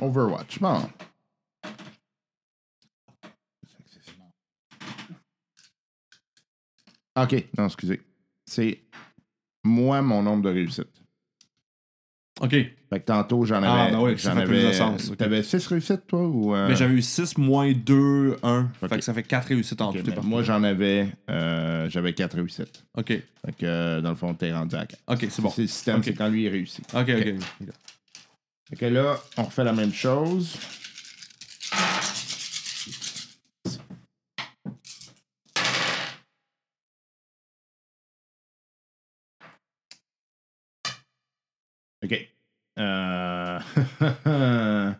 Overwatch, 0.01 0.59
bon. 0.59 0.89
Ok, 7.17 7.45
non, 7.57 7.65
excusez. 7.65 8.01
C'est 8.45 8.81
moi 9.63 10.01
mon 10.01 10.21
nombre 10.21 10.43
de 10.43 10.49
réussites. 10.49 10.87
Ok. 12.41 12.49
Fait 12.51 12.99
que 12.99 13.05
tantôt, 13.05 13.45
j'en 13.45 13.63
Ah, 13.63 13.83
avais. 13.83 13.91
ben 13.93 14.01
oui, 14.01 14.19
ça 14.19 14.33
j'en 14.33 14.41
fait 14.41 14.45
plus 14.45 14.61
de 14.61 14.71
sens, 14.73 15.09
ok. 15.09 15.17
T'avais 15.17 15.41
6 15.41 15.65
réussites, 15.67 16.05
toi 16.05 16.27
ou. 16.27 16.53
euh, 16.53 16.67
Mais 16.67 16.75
j'avais 16.75 16.93
eu 16.95 17.01
6 17.01 17.37
moins 17.37 17.71
2, 17.71 18.37
1. 18.43 18.69
Ok. 18.81 18.89
Fait 18.89 18.97
que 18.97 19.01
ça 19.03 19.13
fait 19.13 19.23
4 19.23 19.47
réussites 19.47 19.79
en 19.81 19.91
ok, 19.91 20.03
tout. 20.03 20.11
ben, 20.11 20.21
moi, 20.21 20.43
j'en 20.43 20.61
avais. 20.63 21.07
euh, 21.29 21.89
j'avais 21.89 22.13
4 22.13 22.35
réussites. 22.35 22.85
Ok. 22.97 23.07
Fait 23.07 23.23
que, 23.57 23.65
euh, 23.65 24.01
dans 24.01 24.09
le 24.09 24.15
fond, 24.17 24.33
t'es 24.33 24.53
rendu 24.53 24.75
à 24.75 24.85
4. 24.85 25.01
Ok, 25.07 25.25
c'est 25.29 25.41
bon. 25.41 25.49
C'est 25.49 25.61
le 25.61 25.67
système, 25.69 25.97
Ok. 25.99 26.03
c'est 26.05 26.13
quand 26.13 26.27
lui 26.27 26.43
il 26.43 26.49
réussit. 26.49 26.85
Ok, 26.93 27.09
ok. 27.09 27.33
ok. 27.61 27.69
Fait 28.69 28.75
que 28.75 28.85
là, 28.87 29.17
on 29.37 29.43
refait 29.43 29.63
la 29.63 29.73
même 29.73 29.93
chose. 29.93 30.57
OK. 42.03 42.13
Euh... 42.77 43.59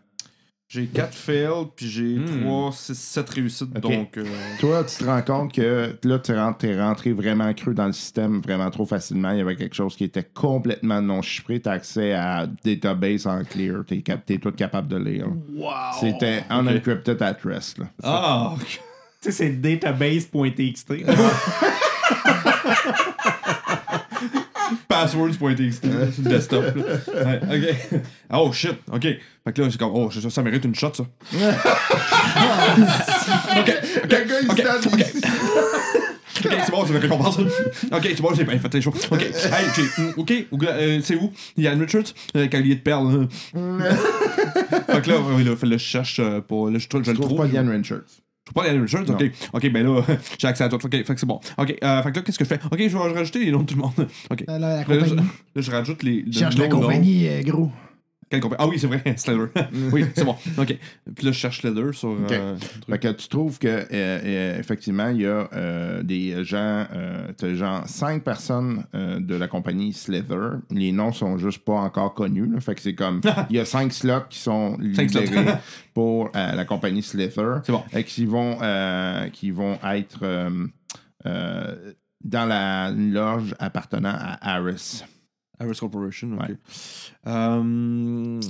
J'ai 0.68 0.88
4 0.88 1.14
fails, 1.14 1.66
puis 1.76 1.86
j'ai 1.86 2.16
Hmm. 2.16 2.42
3, 2.42 2.72
6, 2.72 2.98
7 2.98 3.30
réussites. 3.30 3.72
Donc, 3.74 4.18
euh, 4.18 4.24
Toi, 4.58 4.82
tu 4.82 4.96
te 4.96 5.04
rends 5.04 5.22
compte 5.22 5.54
que 5.54 5.96
là, 6.02 6.18
tu 6.18 6.32
es 6.32 6.38
rentré, 6.38 6.80
rentré 6.80 7.12
vraiment 7.12 7.54
cru 7.54 7.72
dans 7.72 7.86
le 7.86 7.92
système 7.92 8.40
vraiment 8.40 8.68
trop 8.70 8.84
facilement. 8.84 9.30
Il 9.30 9.38
y 9.38 9.40
avait 9.40 9.54
quelque 9.54 9.76
chose 9.76 9.94
qui 9.94 10.02
était 10.02 10.24
complètement 10.24 11.00
non 11.00 11.22
chiffré. 11.22 11.60
Tu 11.60 11.68
as 11.68 11.72
accès 11.72 12.14
à 12.14 12.48
database 12.64 13.28
en 13.28 13.44
clear. 13.44 13.84
Tu 13.86 14.02
es, 14.28 14.38
tout 14.38 14.50
capable 14.50 14.88
de 14.88 14.96
lire. 14.96 15.28
C'était 16.00 16.42
unencrypted 16.50 17.22
at 17.22 17.36
rest. 17.44 17.78
Là. 17.78 17.86
Ah, 18.02 18.54
ok. 18.56 18.66
Tu 18.66 18.80
sais, 19.20 19.30
c'est 19.32 19.50
database.txt. 19.50 20.92
Passwords.txt 25.00 25.82
sur 25.82 26.22
le 26.24 26.28
desktop. 26.30 26.64
là. 26.76 27.24
Ouais, 27.24 27.40
ok. 27.92 28.00
Oh 28.32 28.52
shit. 28.52 28.74
Ok. 28.92 29.02
Fait 29.02 29.52
que 29.54 29.62
là, 29.62 29.68
c'est 29.70 29.78
comme, 29.78 29.92
oh, 29.94 30.10
ça, 30.10 30.28
ça 30.30 30.42
mérite 30.42 30.64
une 30.64 30.74
shot, 30.74 30.92
ça. 30.94 31.04
ok. 33.58 33.72
Ok. 34.04 34.14
Ok. 34.50 34.62
Ok. 34.92 35.04
Ok, 36.44 36.52
c'est 36.64 36.70
bon, 36.70 36.84
c'est 36.86 36.92
une 36.92 36.98
récompense. 36.98 37.38
Ok, 37.38 38.02
c'est 38.02 38.20
bon, 38.20 38.34
j'ai 38.34 38.44
bien 38.44 38.58
fait 38.58 38.74
les 38.74 38.82
choses. 38.82 38.94
Ok, 39.10 39.22
hey, 39.22 39.32
j'ai- 39.74 40.02
mm, 40.02 40.12
ok, 40.18 40.32
ou- 40.52 40.58
euh, 40.64 41.00
c'est 41.02 41.16
où? 41.16 41.32
Yann 41.56 41.80
Richards, 41.80 42.12
euh, 42.36 42.46
collier 42.46 42.74
de 42.74 42.80
perles. 42.80 43.26
hein. 43.54 43.78
fait 44.92 45.02
que 45.02 45.10
là, 45.10 45.16
oui, 45.34 45.44
là, 45.44 45.56
fait, 45.56 45.66
là, 45.66 45.78
je 45.78 45.84
cherche 45.84 46.20
euh, 46.20 46.40
pour. 46.42 46.68
Là, 46.70 46.78
je, 46.78 46.84
je, 46.92 47.02
Je 47.02 47.10
le 47.10 47.16
trouve 47.16 47.28
trouve. 47.34 47.38
pas 47.38 47.46
Ian 47.46 47.66
Richards. 47.68 48.00
Je 48.46 48.52
trouve 48.52 48.62
pas 48.62 48.68
Yann 48.70 48.80
Richards, 48.80 49.10
ok. 49.10 49.24
Ok, 49.54 49.70
ben 49.72 49.84
là, 49.84 50.02
j'ai 50.38 50.46
accès 50.46 50.62
à 50.64 50.68
tout. 50.68 50.76
Ok, 50.76 50.90
fait 50.92 51.02
que 51.04 51.18
c'est 51.18 51.26
bon. 51.26 51.40
Ok, 51.58 51.76
euh, 51.82 52.02
fait 52.02 52.10
que 52.12 52.16
là, 52.16 52.22
qu'est-ce 52.22 52.38
que 52.38 52.44
je 52.44 52.48
fais? 52.48 52.60
Ok, 52.70 52.78
je 52.78 52.96
vais 52.96 53.12
rajouter 53.12 53.44
les 53.44 53.50
noms 53.50 53.60
de 53.62 53.66
tout 53.66 53.74
le 53.74 53.80
monde. 53.82 54.08
Ok. 54.30 54.44
Là, 54.46 54.58
la 54.58 54.68
Là, 54.76 54.82
je, 54.82 54.86
compagnie. 55.00 55.16
là, 55.56 55.62
je 55.62 55.70
rajoute 55.72 56.02
les. 56.04 56.22
le 56.22 56.32
Cherche 56.32 56.56
la 56.56 56.68
compagnie, 56.68 57.26
euh, 57.28 57.42
gros. 57.42 57.70
Quelle 58.28 58.40
compagnie? 58.40 58.62
Ah 58.62 58.66
oui, 58.68 58.78
c'est 58.78 58.86
vrai, 58.88 59.02
Slither. 59.16 59.46
oui, 59.92 60.04
c'est 60.14 60.24
bon. 60.24 60.34
Ok. 60.58 60.76
Puis 61.14 61.26
là, 61.26 61.30
je 61.32 61.38
cherche 61.38 61.60
Slither 61.60 61.92
sur. 61.92 62.16
euh, 62.30 62.56
Fait 62.88 62.98
que 62.98 63.12
tu 63.12 63.28
trouves 63.28 63.58
que 63.60 63.68
euh, 63.68 63.84
euh, 63.92 64.58
effectivement, 64.58 65.08
il 65.10 65.20
y 65.22 65.26
a 65.26 65.48
euh, 65.52 66.02
des 66.02 66.42
gens, 66.44 66.86
euh, 66.92 67.28
t'as 67.36 67.54
genre 67.54 67.86
cinq 67.86 68.24
personnes 68.24 68.84
euh, 68.96 69.20
de 69.20 69.36
la 69.36 69.46
compagnie 69.46 69.92
Slither. 69.92 70.58
Les 70.70 70.90
noms 70.90 71.12
sont 71.12 71.38
juste 71.38 71.64
pas 71.64 71.74
encore 71.74 72.14
connus. 72.14 72.48
là. 72.52 72.58
Fait 72.60 72.74
que 72.74 72.80
c'est 72.80 72.94
comme 72.96 73.20
il 73.50 73.56
y 73.56 73.60
a 73.60 73.64
cinq 73.64 73.92
slots 73.92 74.22
qui 74.28 74.38
sont 74.40 74.76
libérés 74.80 75.54
pour 75.94 76.30
euh, 76.34 76.52
la 76.52 76.64
compagnie 76.64 77.02
Slither. 77.02 77.60
C'est 77.64 77.72
bon. 77.72 77.84
Et 77.94 78.02
qui 78.02 78.24
vont 78.26 78.58
euh, 78.60 79.28
qui 79.28 79.52
vont 79.52 79.78
être 79.84 80.18
euh, 80.22 80.66
euh, 81.26 81.92
dans 82.24 82.46
la 82.46 82.90
loge 82.90 83.54
appartenant 83.60 84.14
à 84.18 84.56
Harris. 84.56 85.04
Harris 85.58 85.78
Corporation, 85.80 86.32
ok. 86.34 86.40
Ouais. 86.48 86.56
Euh, 87.26 88.40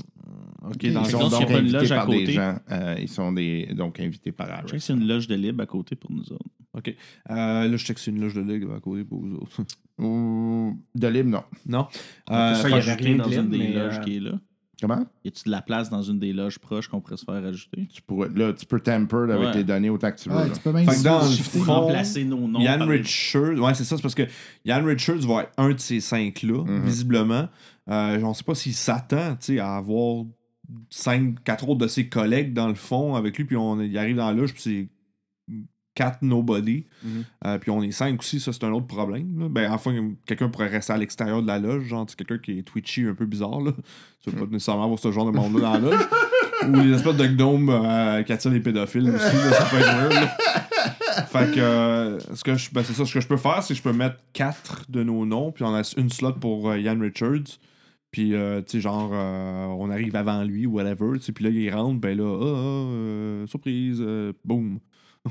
ok, 0.68 0.92
dans 0.92 1.02
donc, 1.02 1.42
a 1.42 1.46
pas 1.46 1.58
une 1.58 1.72
loge 1.72 1.92
à 1.92 1.96
par 1.96 2.06
des 2.08 2.20
côté. 2.20 2.32
gens. 2.32 2.58
euh, 2.72 2.96
ils 3.00 3.08
sont 3.08 3.32
des, 3.32 3.66
donc 3.74 4.00
invités 4.00 4.32
par 4.32 4.46
Je 4.48 4.52
sais 4.52 4.62
que 4.62 4.68
Harris. 4.70 4.80
c'est 4.80 4.92
une 4.92 5.06
loge 5.06 5.28
de 5.28 5.34
libre 5.36 5.62
à 5.62 5.66
côté 5.66 5.94
pour 5.96 6.10
nous 6.10 6.32
autres. 6.32 6.44
Ok. 6.74 6.88
Euh, 7.30 7.68
là, 7.68 7.76
je 7.76 7.84
sais 7.86 7.94
que 7.94 8.00
c'est 8.00 8.10
une 8.10 8.20
loge 8.20 8.34
de 8.34 8.42
ligue 8.42 8.66
à 8.76 8.80
côté 8.80 9.04
pour 9.04 9.20
vous 9.20 9.34
autres. 9.36 9.62
Ou 9.98 10.76
de 10.94 11.06
libre, 11.08 11.30
non. 11.30 11.44
non? 11.66 11.86
Euh, 12.30 12.34
Euh, 12.34 12.54
ça, 12.54 12.62
fait 12.62 12.68
il 12.68 12.70
y 12.72 12.74
Ajouter 12.74 13.04
rien 13.04 13.16
dans 13.16 13.30
une 13.30 13.48
des 13.50 13.58
libre, 13.58 13.78
loges 13.78 13.98
euh, 13.98 14.02
qui 14.02 14.16
est 14.16 14.20
là. 14.20 14.32
Comment? 14.80 15.06
Y 15.24 15.28
a-tu 15.28 15.44
de 15.46 15.50
la 15.50 15.62
place 15.62 15.88
dans 15.88 16.02
une 16.02 16.18
des 16.18 16.34
loges 16.34 16.58
proches 16.58 16.88
qu'on 16.88 17.00
pourrait 17.00 17.16
se 17.16 17.24
faire 17.24 17.42
ajouter? 17.42 17.88
Tu 17.92 18.02
pourrais, 18.02 18.28
là, 18.34 18.52
tu 18.52 18.66
peux 18.66 18.78
tamper 18.78 19.16
avec 19.16 19.38
Ouais. 19.38 19.54
les 19.54 19.64
données 19.64 19.88
autant 19.88 20.10
que 20.12 20.18
tu 20.18 20.28
veux. 20.28 20.36
Ouais, 20.36 20.50
tu 20.52 20.60
peux 20.60 20.70
même 20.72 20.84
Fait 20.88 20.96
que 20.98 21.02
dans 21.02 21.22
le 21.22 21.30
fond, 21.30 21.72
Remplacer 21.80 22.24
nos 22.24 22.46
noms. 22.46 22.60
Yann 22.60 22.82
Richards, 22.82 23.58
ouais, 23.58 23.72
c'est 23.74 23.84
ça, 23.84 23.96
c'est 23.96 24.02
parce 24.02 24.14
que 24.14 24.24
Yann 24.66 24.84
Richards 24.84 25.20
va 25.26 25.44
être 25.44 25.52
un 25.56 25.70
de 25.70 25.78
ces 25.80 26.00
cinq-là, 26.00 26.62
Mhm. 26.64 26.84
visiblement. 26.84 27.48
Euh, 27.88 28.20
on 28.22 28.28
ne 28.30 28.34
sait 28.34 28.44
pas 28.44 28.54
s'il 28.54 28.74
s'attend 28.74 29.30
tu 29.36 29.54
sais, 29.54 29.58
à 29.60 29.76
avoir 29.76 30.24
cinq, 30.90 31.42
quatre 31.44 31.68
autres 31.68 31.80
de 31.80 31.88
ses 31.88 32.08
collègues 32.08 32.52
dans 32.52 32.68
le 32.68 32.74
fond 32.74 33.14
avec 33.14 33.36
lui, 33.38 33.44
puis 33.44 33.56
on, 33.56 33.80
il 33.80 33.96
arrive 33.96 34.16
dans 34.16 34.26
la 34.26 34.34
loge, 34.34 34.52
puis 34.52 34.62
c'est 34.62 34.88
quatre 35.96 36.22
nobody. 36.22 36.86
Mhm. 37.02 37.24
Euh, 37.44 37.58
puis 37.58 37.70
on 37.72 37.82
est 37.82 37.90
cinq 37.90 38.20
aussi, 38.20 38.38
ça 38.38 38.52
c'est 38.52 38.62
un 38.62 38.72
autre 38.72 38.86
problème. 38.86 39.40
là. 39.40 39.48
Ben, 39.48 39.72
enfin, 39.72 39.92
quelqu'un 40.26 40.48
pourrait 40.48 40.68
rester 40.68 40.92
à 40.92 40.96
l'extérieur 40.96 41.42
de 41.42 41.48
la 41.48 41.58
loge, 41.58 41.86
genre 41.86 42.06
quelqu'un 42.06 42.38
qui 42.38 42.60
est 42.60 42.62
twitchy 42.62 43.06
un 43.06 43.14
peu 43.14 43.26
bizarre. 43.26 43.60
Là. 43.60 43.72
Tu 44.22 44.30
veux 44.30 44.36
pas 44.36 44.46
nécessairement 44.46 44.84
avoir 44.84 44.98
ce 45.00 45.10
genre 45.10 45.26
de 45.26 45.36
monde-là 45.36 45.60
dans 45.60 45.72
la 45.72 45.78
loge. 45.80 46.08
Ou 46.68 46.80
les 46.80 46.94
espèces 46.94 47.16
de 47.16 47.26
gnomes 47.26 47.68
euh, 47.70 48.22
qui 48.22 48.32
attirent 48.32 48.50
les 48.52 48.60
pédophiles 48.60 49.10
aussi, 49.10 49.36
là, 49.36 49.52
ça 49.52 49.64
peut 49.64 49.76
être 49.78 50.08
weird. 50.08 50.28
Fait 51.28 51.54
que 51.54 51.60
euh, 51.60 52.18
ce 52.34 52.44
que 52.44 52.54
je, 52.54 52.70
ben, 52.72 52.82
c'est 52.84 52.92
ça, 52.92 53.04
ce 53.04 53.12
que 53.12 53.20
je 53.20 53.26
peux 53.26 53.36
faire, 53.36 53.62
c'est 53.62 53.74
que 53.74 53.78
je 53.78 53.82
peux 53.82 53.92
mettre 53.92 54.16
quatre 54.32 54.84
de 54.88 55.02
nos 55.02 55.26
noms, 55.26 55.52
puis 55.52 55.64
on 55.64 55.74
a 55.74 55.82
une 55.96 56.10
slot 56.10 56.34
pour 56.34 56.70
euh, 56.70 56.78
Ian 56.78 56.98
Richards. 57.00 57.58
Puis, 58.10 58.34
euh, 58.34 58.62
tu 58.62 58.72
sais, 58.72 58.80
genre, 58.80 59.10
euh, 59.12 59.66
on 59.66 59.90
arrive 59.90 60.16
avant 60.16 60.42
lui 60.42 60.64
ou 60.64 60.72
whatever. 60.76 61.18
Puis 61.18 61.44
là, 61.44 61.50
il 61.50 61.70
rentre, 61.70 62.00
ben 62.00 62.16
là, 62.16 62.24
ah, 62.24 62.44
ah, 62.44 62.46
euh, 62.46 63.46
surprise, 63.46 64.02
boum. 64.42 64.80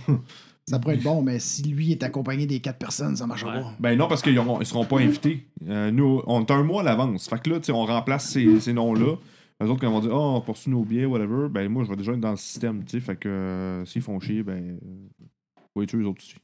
Ça 0.67 0.79
pourrait 0.79 0.95
être 0.95 1.03
bon, 1.03 1.21
mais 1.21 1.37
si 1.39 1.61
lui 1.63 1.91
est 1.91 2.01
accompagné 2.01 2.47
des 2.47 2.59
quatre 2.59 2.79
personnes, 2.79 3.15
ça 3.15 3.27
marchera 3.27 3.55
Ouais. 3.55 3.61
pas. 3.61 3.73
Ben 3.79 3.97
non, 3.97 4.07
parce 4.07 4.21
qu'ils 4.23 4.33
ils 4.59 4.65
seront 4.65 4.85
pas 4.85 4.99
invités. 4.99 5.45
Euh, 5.67 5.91
nous, 5.91 6.23
on 6.25 6.41
est 6.43 6.49
un 6.51 6.63
mois 6.63 6.81
à 6.81 6.83
l'avance. 6.85 7.27
Fait 7.29 7.39
que 7.41 7.49
là, 7.51 7.59
tu 7.59 7.65
sais, 7.65 7.71
on 7.71 7.85
remplace 7.85 8.29
ces, 8.29 8.59
ces 8.59 8.73
noms-là. 8.73 9.15
Eux 9.63 9.67
autres, 9.69 9.79
quand 9.81 9.87
ils 9.87 9.93
vont 9.93 9.99
dire, 10.01 10.11
oh, 10.13 10.33
on 10.37 10.41
poursuit 10.41 10.71
nos 10.71 10.83
billets, 10.83 11.05
whatever, 11.05 11.47
ben 11.49 11.69
moi, 11.69 11.83
je 11.83 11.89
vais 11.89 11.95
déjà 11.95 12.13
être 12.13 12.19
dans 12.19 12.31
le 12.31 12.37
système, 12.37 12.83
tu 12.83 12.91
sais. 12.91 12.99
Fait 12.99 13.15
que 13.15 13.29
euh, 13.29 13.85
s'ils 13.85 14.01
font 14.01 14.19
chier, 14.19 14.41
ben. 14.43 14.79
Euh, 14.81 15.27
oui, 15.75 15.85
tu 15.85 15.97
eux 15.97 16.07
autres 16.07 16.21
aussi. 16.23 16.35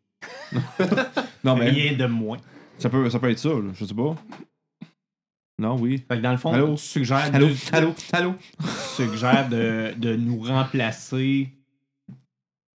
non, 1.44 1.56
mais 1.58 1.70
Rien 1.72 1.98
de 1.98 2.06
moins. 2.06 2.38
ça 2.78 2.90
peut, 2.90 3.10
ça 3.10 3.18
peut 3.20 3.30
être 3.32 3.40
ça, 3.40 3.50
là, 3.50 3.72
je 3.74 3.86
sais 3.86 3.94
pas. 3.96 4.16
Non, 5.58 5.78
oui. 5.80 6.04
Fait 6.08 6.18
que 6.18 6.22
dans 6.22 6.32
le 6.32 6.38
fond, 6.38 6.54
Allô? 6.54 6.76
tu 6.76 6.84
suggères, 6.84 7.30
Allô, 7.34 7.48
de, 7.48 7.56
allô, 7.76 7.94
allô? 8.14 8.34
tu 8.60 8.68
suggères 9.04 9.50
de, 9.50 9.94
de 9.98 10.16
nous 10.16 10.40
remplacer 10.42 11.50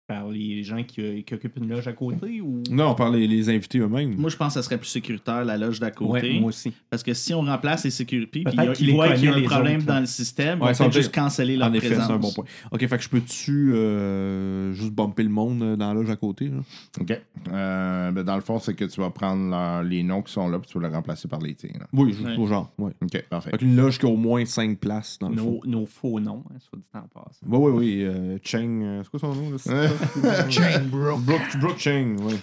par 0.07 0.29
les 0.29 0.63
gens 0.63 0.83
qui, 0.85 1.25
qui 1.25 1.35
occupent 1.35 1.57
une 1.57 1.69
loge 1.69 1.89
à 1.89 1.93
côté 1.93 2.41
ou? 2.41 2.63
Non, 2.71 2.91
on 2.91 2.95
parle 2.95 3.17
les, 3.17 3.27
les 3.27 3.49
invités 3.49 3.79
eux-mêmes. 3.79 4.15
Moi, 4.17 4.31
je 4.31 4.37
pense 4.37 4.49
que 4.55 4.61
ça 4.61 4.63
serait 4.63 4.79
plus 4.79 4.87
sécuritaire, 4.89 5.45
la 5.45 5.57
loge 5.59 5.81
d'à 5.81 5.91
côté. 5.91 6.35
Ouais, 6.35 6.41
moi 6.41 6.51
aussi. 6.51 6.73
Parce 6.91 7.03
que 7.03 7.13
si 7.13 7.35
on 7.35 7.43
remplace 7.43 7.85
les 7.85 7.91
sécurités, 7.91 8.45
puis 8.45 8.55
Peut-être 8.57 8.69
ils 8.81 8.87
qu'il 8.87 8.87
qu'il 8.87 8.97
y 9.25 9.29
a 9.29 9.35
un 9.35 9.43
problème 9.43 9.79
autres, 9.79 9.87
dans 9.87 10.01
le 10.01 10.07
système, 10.07 10.63
Ouais, 10.63 10.73
vont 10.73 10.85
veut 10.87 10.93
juste 10.93 11.13
canceller 11.15 11.57
leur 11.57 11.69
En 11.71 11.73
effet, 11.73 11.89
présence. 11.89 12.07
c'est 12.07 12.13
un 12.13 12.19
bon 12.19 12.33
point. 12.33 12.45
Ok, 12.71 12.87
fait 12.87 12.97
que 12.99 13.03
je 13.03 13.09
peux-tu 13.09 13.73
euh, 13.75 14.73
juste 14.73 14.93
bumper 14.93 15.25
le 15.25 15.29
monde 15.29 15.63
euh, 15.63 15.77
dans 15.77 15.89
la 15.89 15.95
loge 15.95 16.11
à 16.11 16.17
côté? 16.17 16.49
Là? 16.49 16.59
OK. 17.01 17.21
Euh, 17.53 18.13
ben, 18.13 18.23
dans 18.23 18.37
le 18.37 18.41
fond, 18.43 18.59
c'est 18.59 18.75
que 18.75 18.85
tu 18.85 19.01
vas 19.01 19.11
prendre 19.11 19.51
leur- 19.51 19.83
les 19.83 20.03
noms 20.03 20.23
qui 20.23 20.33
sont 20.33 20.49
là, 20.49 20.59
puis 20.59 20.71
tu 20.71 20.79
vas 20.79 20.89
les 20.89 20.95
remplacer 20.95 21.27
par 21.29 21.41
les 21.41 21.55
tiens. 21.55 21.71
là. 21.79 21.87
Oui, 21.93 22.13
juste 22.13 22.25
Ouais. 22.27 22.37
au 22.39 22.47
genre. 22.47 22.71
Ouais. 22.79 22.93
OK, 23.03 23.25
parfait. 23.29 23.51
Fait 23.51 23.59
qu'une 23.59 23.77
loge 23.77 23.99
qui 23.99 24.07
a 24.07 24.09
au 24.09 24.17
moins 24.17 24.45
5 24.45 24.79
places 24.79 25.19
dans 25.21 25.29
le 25.31 25.37
fond. 25.37 25.61
Nos, 25.65 25.81
nos 25.81 25.87
faux 25.87 26.21
noms, 26.21 26.45
hein, 26.51 26.57
soit 26.61 26.79
dit 26.79 26.85
en 26.95 27.03
passant. 27.09 27.47
Oui, 27.47 27.59
oui, 27.59 27.73
oui. 27.73 28.03
Euh, 28.05 28.39
Cheng, 28.43 28.83
euh, 28.83 29.01
c'est 29.03 29.11
quoi 29.11 29.21
son 29.21 29.35
nom? 29.35 29.51
Là, 29.51 29.57
c'est- 30.23 30.51
Chain 30.51 30.81
Brook. 30.85 31.21
Brooke, 31.21 31.57
Brooke 31.61 31.79
Cheng, 31.79 32.17
oui. 32.21 32.39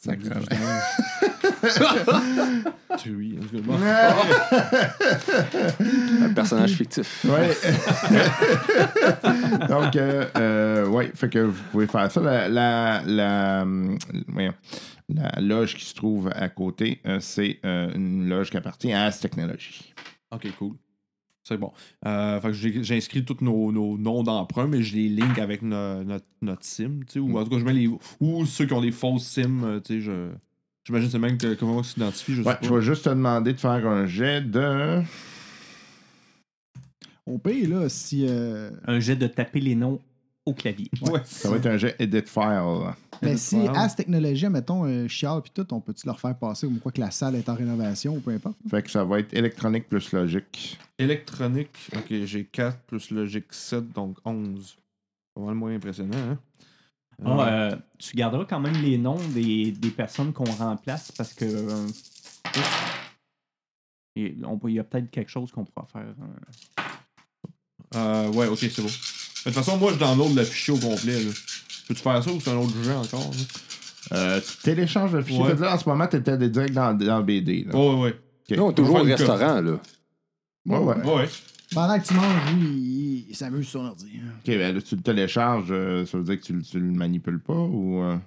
Sacrément. 0.00 0.40
Tu 2.98 3.14
oui, 3.14 3.38
en 3.40 3.44
tout 3.46 3.56
cas, 3.56 3.62
bon. 3.64 3.78
Un 6.24 6.32
personnage 6.34 6.72
fictif. 6.72 7.24
Ouais. 7.24 7.50
Donc, 9.68 9.94
euh, 9.96 10.26
euh, 10.36 10.86
ouais, 10.88 11.10
fait 11.14 11.28
que 11.28 11.38
vous 11.38 11.62
pouvez 11.70 11.86
faire 11.86 12.10
ça. 12.10 12.20
La, 12.20 12.48
la, 12.48 13.02
la, 13.06 13.64
voyons, 14.28 14.54
la 15.08 15.40
loge 15.40 15.76
qui 15.76 15.84
se 15.84 15.94
trouve 15.94 16.30
à 16.34 16.48
côté, 16.48 17.00
euh, 17.06 17.18
c'est 17.20 17.60
euh, 17.64 17.90
une 17.94 18.28
loge 18.28 18.50
qui 18.50 18.56
appartient 18.56 18.92
à 18.92 19.04
As 19.04 19.20
Technology. 19.20 19.94
Ok, 20.32 20.48
cool. 20.58 20.72
C'est 21.44 21.56
bon. 21.58 21.72
Euh, 22.06 22.40
fait 22.40 22.48
que 22.48 22.82
j'ai 22.82 22.96
inscrit 22.96 23.24
tous 23.24 23.38
nos, 23.42 23.72
nos 23.72 23.98
noms 23.98 24.22
d'emprunt, 24.22 24.68
mais 24.68 24.82
je 24.82 24.94
les 24.94 25.08
link 25.08 25.38
avec 25.38 25.62
no- 25.62 26.04
notre, 26.04 26.24
notre 26.40 26.64
SIM, 26.64 27.00
tu 27.06 27.14
sais, 27.14 27.18
ou 27.18 27.36
en 27.36 27.42
tout 27.44 27.50
cas, 27.50 27.58
je 27.58 27.64
mets 27.64 27.72
les. 27.72 27.88
Ou 28.20 28.46
ceux 28.46 28.64
qui 28.66 28.72
ont 28.74 28.80
des 28.80 28.92
fausses 28.92 29.26
SIM, 29.26 29.62
euh, 29.64 29.80
tu 29.80 29.94
sais, 29.94 30.00
je. 30.00 30.30
J'imagine 30.84 31.10
c'est 31.10 31.18
même 31.18 31.38
que 31.38 31.54
comment 31.54 31.76
on 31.78 31.82
s'identifie, 31.82 32.34
je 32.34 32.42
Ouais, 32.42 32.56
je 32.62 32.72
vais 32.72 32.80
juste 32.82 33.04
te 33.04 33.08
demander 33.10 33.52
de 33.52 33.58
faire 33.60 33.70
un 33.86 34.06
jet 34.06 34.40
de. 34.40 35.02
Au 37.26 37.38
pire, 37.38 37.68
là, 37.68 37.88
si. 37.88 38.26
euh, 38.28 38.70
Un 38.86 38.98
jet 39.00 39.16
de 39.16 39.26
taper 39.26 39.60
les 39.60 39.74
noms 39.74 40.00
au 40.44 40.54
clavier. 40.54 40.90
Ouais. 41.02 41.20
Ça 41.24 41.50
va 41.50 41.56
être 41.56 41.66
un 41.66 41.76
jet 41.76 41.94
Edit 42.00 42.22
File. 42.26 42.94
Mais 43.22 43.36
si 43.36 43.54
Wow. 43.56 43.68
As 43.76 43.94
Technologie, 43.94 44.48
mettons, 44.48 44.84
un 44.84 45.06
chial 45.08 45.40
puis 45.42 45.52
tout, 45.54 45.72
on 45.72 45.80
peut-tu 45.80 46.06
leur 46.06 46.18
faire 46.18 46.36
passer 46.36 46.66
ou 46.66 46.76
quoi 46.78 46.90
que 46.90 47.00
la 47.00 47.10
salle 47.10 47.36
est 47.36 47.48
en 47.48 47.54
rénovation 47.54 48.16
ou 48.16 48.20
peu 48.20 48.32
importe? 48.32 48.56
Fait 48.68 48.82
que 48.82 48.90
ça 48.90 49.04
va 49.04 49.20
être 49.20 49.32
électronique 49.32 49.88
plus 49.88 50.12
logique. 50.12 50.78
Électronique, 50.98 51.88
ok, 51.96 52.24
j'ai 52.24 52.44
4 52.44 52.78
plus 52.80 53.10
logique 53.10 53.52
7, 53.52 53.92
donc 53.92 54.18
11. 54.24 54.76
Pas 55.34 55.40
mal 55.42 55.54
moins 55.54 55.74
impressionnant, 55.74 56.18
hein? 56.18 56.38
Ah, 57.24 57.46
euh, 57.48 57.76
tu 57.98 58.16
garderas 58.16 58.44
quand 58.46 58.58
même 58.58 58.74
les 58.82 58.98
noms 58.98 59.20
des, 59.28 59.70
des 59.70 59.90
personnes 59.90 60.32
qu'on 60.32 60.50
remplace 60.50 61.12
parce 61.12 61.32
que. 61.32 61.44
euh, 61.44 61.86
et 64.16 64.36
on 64.44 64.58
peut- 64.58 64.70
il 64.70 64.74
y 64.74 64.78
a 64.78 64.84
peut-être 64.84 65.10
quelque 65.10 65.30
chose 65.30 65.50
qu'on 65.52 65.64
pourra 65.64 65.86
faire. 65.86 66.02
euh. 66.20 66.82
Euh, 67.94 68.28
ouais, 68.32 68.46
ok, 68.48 68.58
c'est 68.58 68.82
bon. 68.82 68.88
De 68.88 69.44
toute 69.44 69.52
façon, 69.54 69.76
moi, 69.76 69.92
je 69.92 69.98
download 69.98 70.34
le 70.34 70.44
fichier 70.44 70.74
au 70.74 70.78
complet. 70.78 71.22
Là. 71.22 71.30
Peux-tu 71.88 72.00
faire 72.02 72.22
ça 72.22 72.30
ou 72.32 72.40
c'est 72.40 72.50
un 72.50 72.56
autre 72.56 72.74
jeu 72.82 72.92
encore? 72.94 73.30
là? 73.30 74.16
Euh, 74.18 74.40
tu 74.40 74.56
télécharges 74.62 75.12
le 75.14 75.22
fichier. 75.22 75.42
Ouais. 75.42 75.54
Là, 75.56 75.74
en 75.74 75.78
ce 75.78 75.88
moment, 75.88 76.06
tu 76.06 76.16
étais 76.16 76.36
direct 76.36 76.74
dans, 76.74 76.92
dans 76.96 77.18
le 77.18 77.24
BD. 77.24 77.64
Là. 77.64 77.74
Ouais, 77.76 77.94
ouais, 78.02 78.14
Ok. 78.50 78.56
Nous, 78.56 78.62
on 78.64 78.70
est 78.70 78.74
toujours 78.74 78.96
au 78.96 79.02
restaurant, 79.04 79.60
là. 79.60 79.80
Ouais, 80.66 80.78
ouais. 80.78 81.06
ouais. 81.14 81.28
Pendant 81.74 81.98
que 81.98 82.06
tu 82.06 82.14
manges, 82.14 82.54
lui, 82.54 82.66
il, 82.66 83.26
il 83.30 83.34
s'amuse 83.36 83.66
sur 83.66 83.80
son 83.80 83.86
ordi. 83.86 84.06
Ok, 84.40 84.46
ben 84.46 84.74
là, 84.74 84.82
tu 84.82 84.96
le 84.96 85.02
télécharges, 85.02 85.68
euh, 85.70 86.04
ça 86.04 86.18
veut 86.18 86.24
dire 86.24 86.38
que 86.38 86.44
tu, 86.44 86.62
tu 86.62 86.78
le 86.78 86.90
manipules 86.92 87.40
pas 87.40 87.54
ou. 87.54 88.02
euh? 88.02 88.18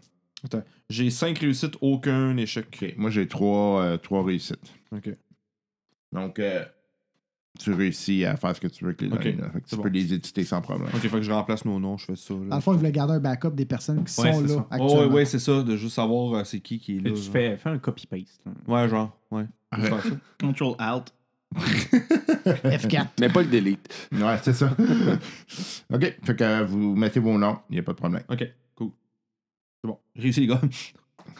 J'ai 0.89 1.09
5 1.09 1.37
réussites, 1.39 1.75
aucun 1.81 2.35
échec. 2.37 2.67
Ok, 2.81 2.93
moi 2.97 3.09
j'ai 3.11 3.27
trois, 3.27 3.81
euh, 3.81 3.97
trois 3.97 4.23
réussites. 4.23 4.73
Ok. 4.91 5.09
Donc, 6.11 6.39
euh, 6.39 6.63
tu 7.59 7.73
réussis 7.73 8.25
à 8.25 8.35
faire 8.37 8.55
ce 8.55 8.61
que 8.61 8.67
tu 8.67 8.83
veux 8.83 8.89
avec 8.89 9.01
les 9.01 9.07
Ok, 9.07 9.17
données. 9.23 9.35
là. 9.37 9.49
Fait 9.51 9.61
que 9.61 9.67
tu 9.67 9.75
peux 9.75 9.83
bon. 9.83 9.89
les 9.93 10.13
éditer 10.13 10.43
sans 10.43 10.61
problème. 10.61 10.87
Ok, 10.93 10.99
fait 11.01 11.09
que 11.09 11.21
je 11.21 11.31
remplace 11.31 11.65
nos 11.65 11.79
noms, 11.79 11.97
je 11.97 12.05
fais 12.05 12.15
ça. 12.15 12.33
Là. 12.33 12.39
Dans 12.49 12.55
le 12.55 12.61
fond, 12.61 12.73
il 12.73 12.77
voulait 12.77 12.91
garder 12.91 13.13
un 13.13 13.19
backup 13.19 13.51
des 13.55 13.65
personnes 13.65 14.03
qui 14.03 14.21
ouais, 14.21 14.33
sont 14.33 14.41
là 14.41 14.47
ça. 14.47 14.67
actuellement. 14.71 14.87
Oh, 14.93 14.99
ouais, 14.99 15.05
ouais, 15.13 15.25
c'est 15.25 15.39
ça, 15.39 15.63
de 15.63 15.75
juste 15.75 15.95
savoir 15.95 16.33
euh, 16.39 16.43
c'est 16.43 16.59
qui 16.59 16.79
qui 16.79 16.97
est 16.97 17.01
là. 17.01 17.11
tu 17.11 17.15
genre. 17.21 17.31
fais, 17.33 17.57
fais 17.57 17.69
un 17.69 17.77
copy-paste. 17.79 18.41
Ouais, 18.67 18.87
genre, 18.89 19.17
ouais. 19.31 19.45
Je 19.73 19.81
vais 19.81 19.83
Ouais. 19.91 20.01
faire 20.01 20.11
ça. 20.11 20.17
Control 20.41 20.75
Alt. 20.79 21.13
F4. 21.55 23.07
Mais 23.19 23.29
pas 23.29 23.41
le 23.41 23.47
delete. 23.49 24.09
Ouais, 24.11 24.37
c'est 24.43 24.53
ça. 24.53 24.75
ok, 25.93 26.17
fait 26.23 26.35
que 26.35 26.43
euh, 26.43 26.65
vous 26.65 26.95
mettez 26.95 27.19
vos 27.19 27.37
noms, 27.37 27.59
il 27.69 27.73
n'y 27.73 27.79
a 27.79 27.83
pas 27.83 27.93
de 27.93 27.97
problème. 27.97 28.23
Ok, 28.29 28.45
cool. 28.75 28.89
C'est 29.83 29.87
bon. 29.87 29.97
Réussi, 30.15 30.41
les 30.41 30.47
gars. 30.47 30.61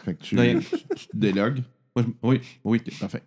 Fait 0.04 0.14
que 0.14 0.22
tu, 0.22 0.36
tu 0.36 1.06
délogues. 1.14 1.62
Je- 1.96 2.02
Oui, 2.22 2.40
oui. 2.64 2.82
Parfait. 3.00 3.22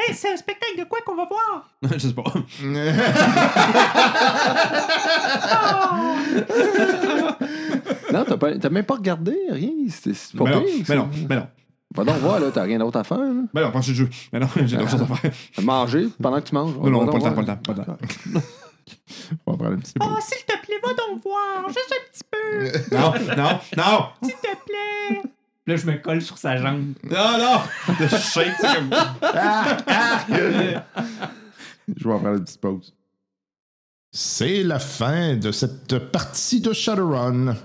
Hey, 0.00 0.14
c'est 0.14 0.32
un 0.32 0.36
spectacle 0.36 0.76
de 0.78 0.84
quoi 0.84 0.98
qu'on 1.06 1.14
va 1.14 1.26
voir? 1.26 1.70
je 1.92 1.98
sais 1.98 2.12
pas. 2.12 2.24
Non, 8.12 8.24
t'as 8.26 8.36
pas- 8.36 8.58
t'as 8.58 8.68
même 8.70 8.84
pas 8.84 8.94
regardé, 8.94 9.36
rien. 9.50 9.70
C'est 9.88 10.14
c'est 10.14 10.36
pas 10.36 10.44
Mais 10.44 10.50
non, 10.54 10.62
pire, 10.62 10.84
mais 10.88 10.94
non, 10.96 11.10
mais 11.28 11.36
non. 11.36 11.46
Va 11.94 12.04
donc 12.04 12.16
voir, 12.16 12.40
là, 12.40 12.50
t'as 12.52 12.62
rien 12.62 12.78
d'autre 12.78 12.98
à 12.98 13.04
faire. 13.04 13.18
Là. 13.18 13.32
Mais 13.54 13.60
non, 13.62 13.70
pense 13.70 13.86
le 13.88 13.94
jeu. 13.94 14.08
Mais 14.32 14.40
non, 14.40 14.48
j'ai 14.64 14.76
d'autres 14.76 14.90
choses 14.90 15.02
à 15.02 15.06
faire. 15.14 15.30
Manger 15.62 16.08
pendant 16.20 16.40
que 16.40 16.48
tu 16.48 16.54
manges. 16.54 16.74
Non, 16.76 16.90
non, 16.90 17.06
pas 17.06 17.16
le 17.18 17.22
temps, 17.22 17.32
pas 17.32 17.40
le 17.40 17.46
temps, 17.46 17.56
pas 17.56 17.72
le 17.72 17.84
temps. 17.84 17.96
On 19.46 19.52
va 19.52 19.58
prendre 19.58 19.74
un 19.74 19.78
petit 19.78 19.92
Oh, 20.00 20.16
s'il 20.20 20.44
te 20.44 20.58
plaît, 20.66 20.80
va 20.82 20.88
donc 20.94 21.22
voir. 21.22 21.68
Juste 21.68 21.92
un 21.92 22.02
petit 22.10 22.24
peu. 22.30 22.96
Non, 22.96 23.12
non, 23.36 23.60
non! 23.76 24.06
S'il 24.22 24.34
te 24.34 24.56
plaît. 24.66 25.22
Là, 25.66 25.76
je 25.76 25.86
me 25.86 25.96
colle 25.96 26.20
sur 26.20 26.38
sa 26.38 26.56
jambe. 26.56 26.94
Non, 27.04 27.38
non! 27.38 27.60
Le 28.00 28.08
shake, 28.08 28.52
c'est 28.60 28.74
comme. 28.74 28.90
Je 31.96 32.04
vais 32.04 32.12
en 32.12 32.18
prendre 32.18 32.36
une 32.38 32.44
petite 32.44 32.60
pause. 32.60 32.94
C'est 34.10 34.62
la 34.62 34.78
fin 34.78 35.36
de 35.36 35.52
cette 35.52 35.98
partie 36.10 36.60
de 36.60 36.72
Shadowrun. 36.72 37.56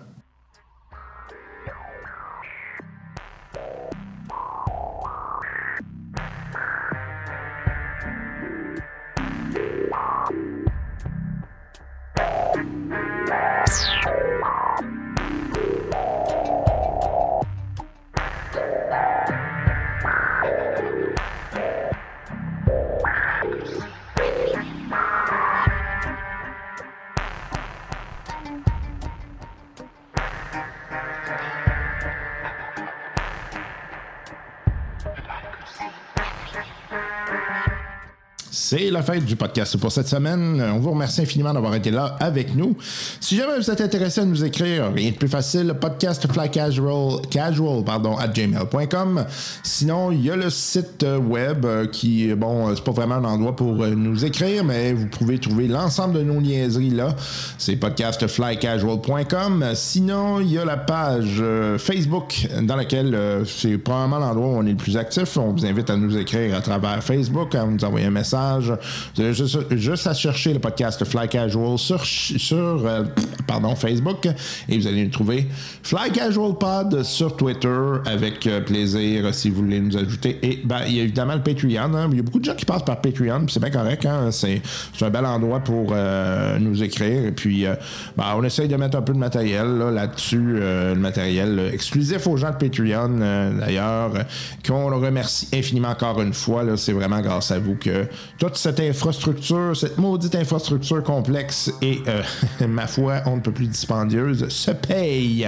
C'est 38.69 38.91
la 38.91 39.02
fin 39.02 39.18
du 39.18 39.38
podcast 39.38 39.77
pour 39.77 39.94
cette 39.94 40.10
semaine. 40.10 40.61
On 40.61 40.80
vous 40.80 40.91
remercie 40.91 41.22
infiniment 41.22 41.53
d'avoir 41.53 41.73
été 41.73 41.89
là 41.89 42.18
avec 42.19 42.53
nous. 42.53 42.76
Si 43.22 43.38
jamais 43.38 43.56
vous 43.56 43.72
êtes 43.72 43.80
intéressé 43.80 44.19
à 44.19 44.26
nous 44.26 44.44
écrire, 44.44 44.91
rien 44.94 45.11
de 45.11 45.15
plus 45.15 45.30
facile, 45.30 45.73
podcast 45.80 46.30
flycasual, 46.30 47.22
casual, 47.31 47.85
pardon, 47.85 48.18
at 48.18 48.27
gmail.com. 48.27 49.26
Sinon, 49.64 50.11
il 50.11 50.22
y 50.22 50.30
a 50.30 50.35
le 50.35 50.49
site 50.49 51.06
web 51.06 51.65
euh, 51.65 51.88
qui, 51.88 52.34
bon, 52.35 52.68
euh, 52.68 52.73
c'est 52.76 52.84
pas 52.84 52.91
vraiment 52.91 53.15
un 53.15 53.23
endroit 53.23 53.56
pour 53.56 53.81
euh, 53.81 53.95
nous 53.95 54.26
écrire, 54.26 54.65
mais 54.65 54.91
vous 54.91 55.07
pouvez 55.07 55.39
trouver 55.39 55.69
l'ensemble 55.69 56.15
de 56.15 56.23
nos 56.23 56.41
niaiseries 56.41 56.89
là. 56.89 57.15
C'est 57.57 57.77
podcastflycasual.com. 57.77 59.65
Sinon, 59.76 60.41
il 60.41 60.52
y 60.52 60.57
a 60.57 60.65
la 60.65 60.77
page 60.77 61.38
euh, 61.39 61.77
Facebook 61.77 62.48
dans 62.61 62.76
laquelle 62.76 63.14
euh, 63.15 63.45
c'est 63.45 63.77
probablement 63.77 64.19
l'endroit 64.19 64.48
où 64.48 64.57
on 64.57 64.65
est 64.65 64.72
le 64.72 64.76
plus 64.76 64.98
actif. 64.98 65.38
On 65.38 65.53
vous 65.53 65.65
invite 65.65 65.89
à 65.89 65.95
nous 65.95 66.18
écrire 66.18 66.56
à 66.56 66.61
travers 66.61 67.03
Facebook, 67.03 67.56
à 67.56 67.65
nous 67.65 67.84
envoyer 67.84 68.07
un 68.07 68.11
message. 68.11 68.56
Vous 68.59 69.21
avez 69.21 69.34
juste, 69.34 70.07
à 70.07 70.13
chercher 70.13 70.53
le 70.53 70.59
podcast 70.59 71.03
Fly 71.05 71.27
Casual 71.29 71.77
sur, 71.77 72.03
sur 72.05 72.57
euh, 72.57 73.03
pardon, 73.47 73.75
Facebook 73.75 74.27
et 74.69 74.77
vous 74.77 74.88
allez 74.88 75.03
nous 75.05 75.11
trouver 75.11 75.47
Fly 75.84 76.11
Casual 76.11 76.57
Pod 76.57 77.03
sur 77.03 77.35
Twitter 77.35 77.79
avec 78.05 78.45
euh, 78.47 78.61
plaisir 78.61 79.34
si 79.34 79.49
vous 79.49 79.57
voulez 79.63 79.79
nous 79.79 79.95
ajouter. 79.97 80.38
Et 80.41 80.61
ben, 80.63 80.81
il 80.88 80.95
y 80.95 80.99
a 80.99 81.03
évidemment 81.03 81.35
le 81.35 81.41
Patreon. 81.43 81.93
hein. 81.93 82.09
Il 82.11 82.17
y 82.17 82.19
a 82.19 82.23
beaucoup 82.23 82.39
de 82.39 82.45
gens 82.45 82.55
qui 82.55 82.65
passent 82.65 82.84
par 82.85 83.01
Patreon, 83.01 83.45
c'est 83.49 83.59
bien 83.59 83.69
correct. 83.71 84.05
hein. 84.05 84.29
C'est 84.31 84.61
un 85.01 85.09
bel 85.09 85.25
endroit 85.25 85.59
pour 85.59 85.89
euh, 85.91 86.57
nous 86.59 86.81
écrire. 86.84 87.25
Et 87.25 87.31
puis, 87.31 87.65
euh, 87.65 87.75
ben, 88.17 88.25
on 88.35 88.43
essaye 88.43 88.67
de 88.67 88.75
mettre 88.75 88.97
un 88.97 89.01
peu 89.01 89.13
de 89.13 89.17
matériel 89.17 89.77
là, 89.77 89.91
là-dessus, 89.91 90.55
euh, 90.57 90.93
le 90.95 90.99
matériel 90.99 91.59
euh, 91.59 91.71
exclusif 91.71 92.25
aux 92.27 92.38
gens 92.38 92.51
de 92.51 92.55
Patreon, 92.57 93.19
euh, 93.21 93.59
d'ailleurs, 93.59 94.15
euh, 94.15 94.23
qu'on 94.67 94.88
remercie 94.99 95.47
infiniment 95.53 95.89
encore 95.89 96.21
une 96.21 96.34
fois. 96.34 96.63
là. 96.63 96.77
C'est 96.77 96.93
vraiment 96.93 97.21
grâce 97.21 97.51
à 97.51 97.59
vous 97.59 97.75
que 97.75 98.07
cette 98.55 98.79
infrastructure, 98.79 99.75
cette 99.75 99.97
maudite 99.97 100.35
infrastructure 100.35 101.03
complexe 101.03 101.71
et, 101.81 101.99
euh, 102.07 102.21
ma 102.67 102.87
foi, 102.87 103.21
on 103.25 103.37
ne 103.37 103.41
peut 103.41 103.51
plus 103.51 103.67
dispendieuse, 103.67 104.47
se 104.49 104.71
paye. 104.71 105.47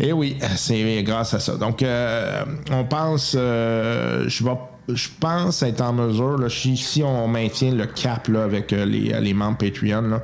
Et 0.00 0.12
oui, 0.12 0.38
c'est 0.56 1.02
grâce 1.02 1.34
à 1.34 1.40
ça. 1.40 1.56
Donc, 1.56 1.82
euh, 1.82 2.44
on 2.70 2.84
pense, 2.84 3.34
euh, 3.36 4.24
je 4.28 4.44
vais 4.44 4.50
je 4.88 5.08
pense 5.18 5.62
être 5.62 5.80
en 5.80 5.92
mesure, 5.92 6.38
si, 6.50 7.02
on 7.02 7.26
maintient 7.26 7.72
le 7.72 7.86
cap 7.86 8.28
avec 8.28 8.72
euh, 8.72 8.84
les, 8.84 9.18
les 9.20 9.34
membres 9.34 9.58
Patreon, 9.58 10.02
là, 10.02 10.22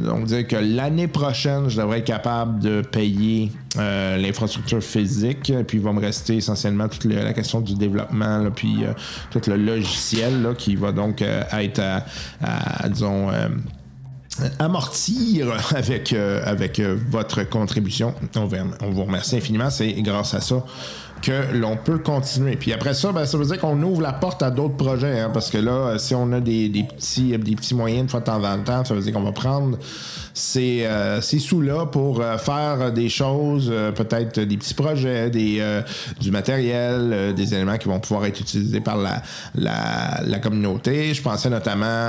donc 0.00 0.26
dire 0.26 0.46
que 0.46 0.56
l'année 0.56 1.08
prochaine, 1.08 1.68
je 1.68 1.80
devrais 1.80 1.98
être 1.98 2.04
capable 2.04 2.60
de 2.60 2.82
payer 2.82 3.50
euh, 3.78 4.16
l'infrastructure 4.16 4.82
physique, 4.82 5.52
puis 5.66 5.78
il 5.78 5.84
va 5.84 5.92
me 5.92 6.00
rester 6.00 6.36
essentiellement 6.36 6.88
toute 6.88 7.04
la 7.04 7.32
question 7.32 7.60
du 7.60 7.74
développement, 7.74 8.48
puis 8.54 8.84
euh, 8.84 8.92
tout 9.30 9.40
le 9.48 9.56
logiciel 9.56 10.54
qui 10.56 10.76
va 10.76 10.92
donc 10.92 11.22
euh, 11.22 11.42
être 11.52 11.80
à, 11.80 12.88
disons, 12.88 13.30
euh, 13.30 13.48
amortir 14.58 15.48
avec, 15.74 16.12
euh, 16.12 16.42
avec 16.44 16.78
euh, 16.78 16.96
votre 17.10 17.42
contribution. 17.44 18.14
On 18.34 18.90
vous 18.90 19.04
remercie 19.04 19.36
infiniment. 19.36 19.70
C'est 19.70 19.92
grâce 20.02 20.34
à 20.34 20.40
ça 20.40 20.64
que 21.22 21.54
l'on 21.54 21.76
peut 21.76 21.98
continuer. 21.98 22.56
Puis 22.56 22.72
après 22.72 22.94
ça, 22.94 23.12
ben, 23.12 23.24
ça 23.24 23.38
veut 23.38 23.44
dire 23.44 23.58
qu'on 23.58 23.80
ouvre 23.82 24.02
la 24.02 24.12
porte 24.12 24.42
à 24.42 24.50
d'autres 24.50 24.76
projets. 24.76 25.20
hein, 25.20 25.30
parce 25.32 25.50
que 25.50 25.58
là, 25.58 25.70
euh, 25.72 25.98
si 25.98 26.14
on 26.14 26.32
a 26.32 26.40
des, 26.40 26.68
des 26.68 26.84
petits, 26.84 27.36
des 27.38 27.56
petits 27.56 27.74
moyens 27.74 28.06
de 28.06 28.10
fois 28.10 28.20
de 28.20 28.26
temps 28.26 28.42
en 28.44 28.58
temps, 28.58 28.84
ça 28.84 28.94
veut 28.94 29.00
dire 29.00 29.12
qu'on 29.12 29.22
va 29.22 29.32
prendre 29.32 29.78
ces, 30.38 30.84
euh, 30.84 31.22
sous-là 31.22 31.86
pour 31.86 32.20
euh, 32.20 32.36
faire 32.36 32.92
des 32.92 33.08
choses, 33.08 33.70
euh, 33.72 33.90
peut-être 33.90 34.38
des 34.40 34.56
petits 34.58 34.74
projets, 34.74 35.30
des, 35.30 35.56
euh, 35.60 35.80
du 36.20 36.30
matériel, 36.30 37.10
euh, 37.12 37.32
des 37.32 37.54
éléments 37.54 37.78
qui 37.78 37.88
vont 37.88 38.00
pouvoir 38.00 38.26
être 38.26 38.38
utilisés 38.38 38.80
par 38.80 38.98
la, 38.98 39.22
la, 39.54 40.20
la 40.26 40.38
communauté. 40.38 41.14
Je 41.14 41.22
pensais 41.22 41.48
notamment 41.48 42.08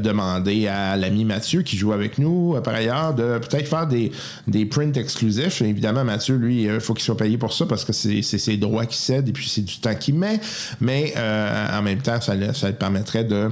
demander 0.00 0.68
à 0.68 0.96
l'ami 0.96 1.24
Mathieu 1.24 1.62
qui 1.62 1.76
joue 1.76 1.92
avec 1.92 2.18
nous, 2.18 2.56
par 2.62 2.74
ailleurs, 2.74 3.12
de 3.14 3.38
peut-être 3.38 3.66
faire 3.68 3.86
des, 3.88 4.12
des 4.46 4.64
prints 4.64 4.92
exclusifs. 4.96 5.62
Évidemment, 5.62 6.04
Mathieu, 6.04 6.36
lui, 6.36 6.62
il 6.64 6.80
faut 6.80 6.94
qu'il 6.94 7.04
soit 7.04 7.16
payé 7.16 7.38
pour 7.38 7.52
ça 7.52 7.66
parce 7.66 7.84
que 7.84 7.92
c'est 7.92 8.22
ses 8.22 8.56
droits 8.56 8.86
qui 8.86 8.98
cèdent 8.98 9.28
et 9.28 9.32
puis 9.32 9.48
c'est 9.48 9.62
du 9.62 9.78
temps 9.78 9.94
qu'il 9.96 10.14
met. 10.14 10.38
Mais 10.80 11.12
en 11.16 11.82
même 11.82 12.00
temps, 12.02 12.20
ça, 12.20 12.34
ça 12.54 12.72
permettrait 12.72 13.24
de, 13.24 13.48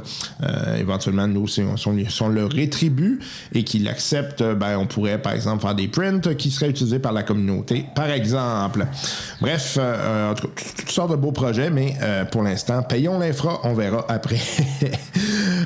éventuellement, 0.79 1.27
nous, 1.27 1.49
si 1.49 1.63
on- 1.63 1.77
si 1.77 2.23
on 2.23 2.29
le 2.29 2.45
rétribue 2.45 3.19
et 3.53 3.65
qu'il 3.65 3.80
accepte, 3.89 4.41
euh, 4.41 4.55
ben, 4.55 4.77
on 4.79 4.87
pourrait, 4.87 5.21
par 5.21 5.33
exemple, 5.33 5.63
faire 5.63 5.75
des 5.75 5.89
prints 5.89 6.35
qui 6.37 6.51
seraient 6.51 6.71
utilisés 6.71 6.99
par 6.99 7.13
la 7.13 7.23
communauté, 7.23 7.85
par 7.95 8.11
exemple. 8.11 8.87
Bref, 9.41 9.77
euh, 9.81 10.35
toutes 10.35 10.91
sortes 10.91 11.11
de 11.11 11.17
beaux 11.17 11.33
projets, 11.33 11.71
mais 11.71 11.97
euh, 12.03 12.25
pour 12.25 12.43
l'instant, 12.43 12.83
payons 12.83 13.19
l'infra, 13.19 13.61
on 13.65 13.75
verra 13.75 14.05
après. 14.09 14.41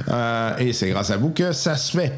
Euh, 0.06 0.58
et 0.58 0.74
c'est 0.74 0.90
grâce 0.90 1.10
à 1.10 1.16
vous 1.16 1.30
que 1.30 1.52
ça 1.52 1.76
se 1.76 1.96
fait. 1.96 2.12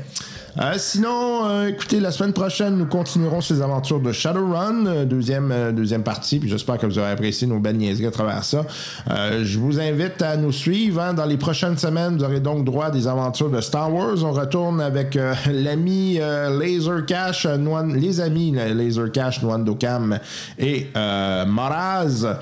Euh, 0.59 0.73
sinon, 0.79 1.47
euh, 1.47 1.69
écoutez, 1.69 2.01
la 2.01 2.11
semaine 2.11 2.33
prochaine, 2.33 2.79
nous 2.79 2.87
continuerons 2.87 3.43
ces 3.43 3.61
aventures 3.61 4.01
de 4.01 4.11
Shadowrun, 4.11 4.87
euh, 4.87 5.05
deuxième, 5.05 5.53
deuxième 5.73 6.03
partie, 6.03 6.39
puis 6.39 6.49
j'espère 6.49 6.79
que 6.79 6.87
vous 6.87 6.99
aurez 6.99 7.11
apprécié 7.11 7.47
nos 7.47 7.59
belles 7.59 7.77
niaiseries 7.77 8.07
à 8.07 8.11
travers 8.11 8.43
ça. 8.43 8.65
Je 9.07 9.59
vous 9.59 9.79
invite 9.79 10.23
à 10.23 10.37
nous 10.37 10.53
suivre. 10.53 11.01
hein. 11.03 11.13
Dans 11.13 11.27
les 11.27 11.37
prochaines 11.37 11.77
semaines, 11.77 12.17
vous 12.17 12.25
aurez 12.25 12.41
donc 12.41 12.65
droit 12.65 12.87
à 12.87 12.91
des 12.91 13.07
aventures 13.07 13.51
de 13.51 13.61
Star 13.61 13.93
Wars. 13.93 14.17
On 14.25 14.33
retourne 14.33 14.81
avec 14.81 15.19
l'ami 15.51 16.15
Laser 16.15 17.05
Cash, 17.05 17.47
les 17.95 18.21
amis 18.21 18.53
Laser 18.53 19.13
Cash, 19.13 19.43
Noandokam 19.43 20.19
et 20.59 20.87
euh, 20.97 21.45
Moraz, 21.45 22.39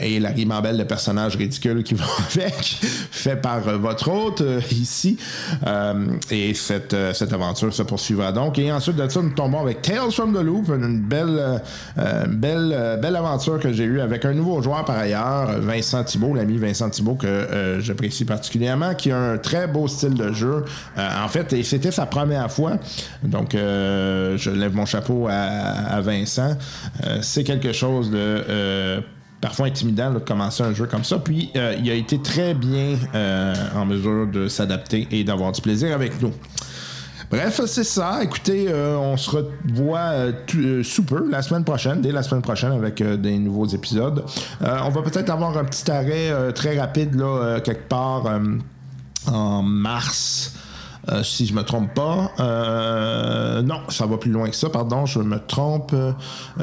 et 0.00 0.18
la 0.18 0.30
ribambelle 0.30 0.78
de 0.78 0.84
personnages 0.84 1.36
ridicules 1.36 1.82
qui 1.82 1.94
vont 1.94 2.04
avec, 2.34 2.78
fait 3.10 3.36
par 3.36 3.60
votre 3.60 4.10
hôte 4.10 4.42
ici. 4.70 5.18
Et 6.30 6.54
cette, 6.54 6.96
cette 7.12 7.33
aventure 7.34 7.72
se 7.72 7.82
poursuivra 7.82 8.32
donc. 8.32 8.58
Et 8.58 8.72
ensuite 8.72 8.96
de 8.96 9.08
ça, 9.08 9.20
nous 9.20 9.30
tombons 9.30 9.60
avec 9.60 9.82
Tales 9.82 10.10
from 10.10 10.32
the 10.32 10.42
Loop, 10.42 10.68
une 10.68 11.00
belle, 11.00 11.36
euh, 11.38 11.58
euh, 11.98 12.26
belle, 12.26 12.72
euh, 12.72 12.96
belle 12.96 13.16
aventure 13.16 13.58
que 13.58 13.72
j'ai 13.72 13.84
eue 13.84 14.00
avec 14.00 14.24
un 14.24 14.32
nouveau 14.32 14.62
joueur 14.62 14.84
par 14.84 14.96
ailleurs, 14.96 15.60
Vincent 15.60 16.02
Thibault, 16.04 16.34
l'ami 16.34 16.56
Vincent 16.56 16.90
Thibault 16.90 17.14
que 17.14 17.78
j'apprécie 17.80 18.24
particulièrement, 18.24 18.94
qui 18.94 19.10
a 19.10 19.18
un 19.18 19.38
très 19.38 19.66
beau 19.66 19.88
style 19.88 20.14
de 20.14 20.32
jeu. 20.32 20.64
En 20.96 21.28
fait, 21.28 21.52
et 21.52 21.62
c'était 21.62 21.90
sa 21.90 22.06
première 22.06 22.50
fois. 22.50 22.72
Donc, 23.22 23.50
je 23.52 24.50
lève 24.50 24.74
mon 24.74 24.86
chapeau 24.86 25.28
à, 25.28 26.00
Vincent. 26.00 26.56
C'est 27.20 27.44
quelque 27.44 27.72
chose 27.72 28.10
de 28.10 29.02
parfois 29.40 29.66
intimidant 29.66 30.10
de 30.12 30.18
commencer 30.18 30.62
un 30.62 30.72
jeu 30.72 30.86
comme 30.86 31.04
ça. 31.04 31.18
Puis 31.18 31.50
il 31.54 31.90
a 31.90 31.94
été 31.94 32.20
très 32.20 32.54
bien 32.54 32.96
en 33.74 33.84
mesure 33.84 34.26
de 34.26 34.48
s'adapter 34.48 35.08
et 35.10 35.24
d'avoir 35.24 35.52
du 35.52 35.60
plaisir 35.60 35.94
avec 35.94 36.20
nous. 36.20 36.32
Bref, 37.34 37.60
c'est 37.66 37.84
ça. 37.84 38.20
Écoutez, 38.22 38.66
euh, 38.68 38.96
on 38.96 39.16
se 39.16 39.28
revoit 39.28 39.98
euh, 39.98 40.32
euh, 40.56 40.84
sous 40.84 41.02
peu 41.02 41.28
la 41.28 41.42
semaine 41.42 41.64
prochaine, 41.64 42.00
dès 42.00 42.12
la 42.12 42.22
semaine 42.22 42.42
prochaine 42.42 42.70
avec 42.70 43.02
des 43.02 43.38
nouveaux 43.38 43.66
épisodes. 43.66 44.24
On 44.60 44.90
va 44.90 45.02
peut-être 45.02 45.30
avoir 45.30 45.58
un 45.58 45.64
petit 45.64 45.90
arrêt 45.90 46.52
très 46.52 46.78
rapide 46.78 47.16
là, 47.16 47.60
quelque 47.60 47.88
part 47.88 48.24
en 49.26 49.62
mars. 49.62 50.54
Si 51.22 51.44
je 51.44 51.52
me 51.52 51.62
trompe 51.62 51.92
pas. 51.92 52.30
Non, 53.62 53.80
ça 53.88 54.06
va 54.06 54.16
plus 54.16 54.30
loin 54.30 54.48
que 54.48 54.56
ça, 54.56 54.70
pardon, 54.70 55.04
je 55.04 55.18
me 55.18 55.38
trompe. 55.38 55.94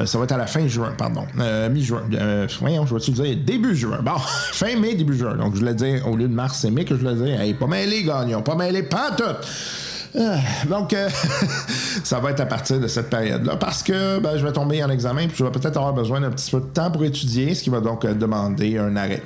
Ça 0.04 0.18
va 0.18 0.24
être 0.24 0.32
à 0.32 0.38
la 0.38 0.46
fin 0.46 0.66
juin, 0.66 0.94
pardon. 0.96 1.26
Mi-juin. 1.70 2.02
Voyons, 2.60 2.86
je 2.86 2.94
vais-tu 2.94 3.10
dire? 3.10 3.36
Début 3.44 3.76
juin. 3.76 4.00
Bon, 4.02 4.16
fin 4.52 4.76
mai, 4.78 4.94
début 4.94 5.18
juin. 5.18 5.36
Donc, 5.36 5.54
je 5.54 5.60
voulais 5.60 5.74
dire, 5.74 6.08
au 6.08 6.16
lieu 6.16 6.28
de 6.28 6.34
mars, 6.34 6.58
c'est 6.62 6.70
mai 6.70 6.84
que 6.84 6.96
je 6.96 7.00
voulais 7.00 7.14
dire. 7.14 7.40
Hey, 7.40 7.54
pas 7.54 7.66
mêlé, 7.66 8.04
gagnons, 8.04 8.42
pas 8.42 8.56
mêlé, 8.56 8.82
pas 8.82 9.10
tout. 9.16 9.24
Euh, 10.14 10.36
donc, 10.68 10.92
euh, 10.92 11.08
ça 12.04 12.20
va 12.20 12.30
être 12.30 12.40
à 12.40 12.46
partir 12.46 12.78
de 12.78 12.86
cette 12.86 13.08
période-là 13.08 13.56
parce 13.56 13.82
que 13.82 14.18
ben, 14.18 14.36
je 14.36 14.44
vais 14.44 14.52
tomber 14.52 14.84
en 14.84 14.90
examen 14.90 15.26
puis 15.26 15.38
je 15.38 15.44
vais 15.44 15.50
peut-être 15.50 15.78
avoir 15.78 15.94
besoin 15.94 16.20
d'un 16.20 16.30
petit 16.30 16.50
peu 16.50 16.60
de 16.60 16.66
temps 16.66 16.90
pour 16.90 17.02
étudier, 17.04 17.54
ce 17.54 17.62
qui 17.62 17.70
va 17.70 17.80
donc 17.80 18.04
euh, 18.04 18.12
demander 18.12 18.76
un 18.78 18.94
arrêt. 18.96 19.22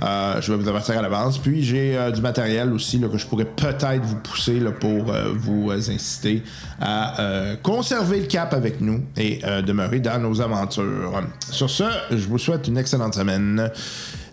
Je 0.00 0.52
vais 0.52 0.58
vous 0.58 0.68
avertir 0.68 0.96
à 0.98 1.02
l'avance. 1.02 1.38
Puis, 1.38 1.64
j'ai 1.64 1.98
du 2.14 2.20
matériel 2.20 2.72
aussi 2.72 3.00
que 3.00 3.18
je 3.18 3.26
pourrais 3.26 3.44
peut-être 3.44 4.02
vous 4.02 4.16
pousser 4.16 4.60
pour 4.78 5.12
vous 5.34 5.72
inciter 5.72 6.44
à 6.80 7.16
conserver 7.62 8.20
le 8.20 8.26
cap 8.26 8.54
avec 8.54 8.80
nous 8.80 9.02
et 9.16 9.40
demeurer 9.66 9.98
dans 9.98 10.20
nos 10.20 10.40
aventures. 10.40 11.20
Sur 11.50 11.68
ce, 11.68 11.84
je 12.10 12.28
vous 12.28 12.38
souhaite 12.38 12.68
une 12.68 12.78
excellente 12.78 13.14
semaine. 13.14 13.70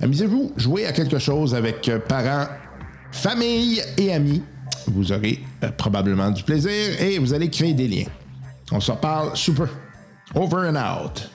Amusez-vous, 0.02 0.53
jouez 0.56 0.86
à 0.86 0.91
quelque 0.91 1.18
chose 1.18 1.56
avec 1.56 1.91
parents, 2.07 2.45
famille 3.11 3.82
et 3.98 4.14
amis 4.14 4.44
vous 4.91 5.11
aurez 5.11 5.39
euh, 5.63 5.71
probablement 5.71 6.31
du 6.31 6.43
plaisir 6.43 7.01
et 7.01 7.17
vous 7.19 7.33
allez 7.33 7.49
créer 7.49 7.73
des 7.73 7.87
liens. 7.87 8.09
On 8.71 8.79
se 8.79 8.91
reparle 8.91 9.35
super. 9.35 9.67
Over 10.33 10.69
and 10.69 10.75
out. 10.75 11.29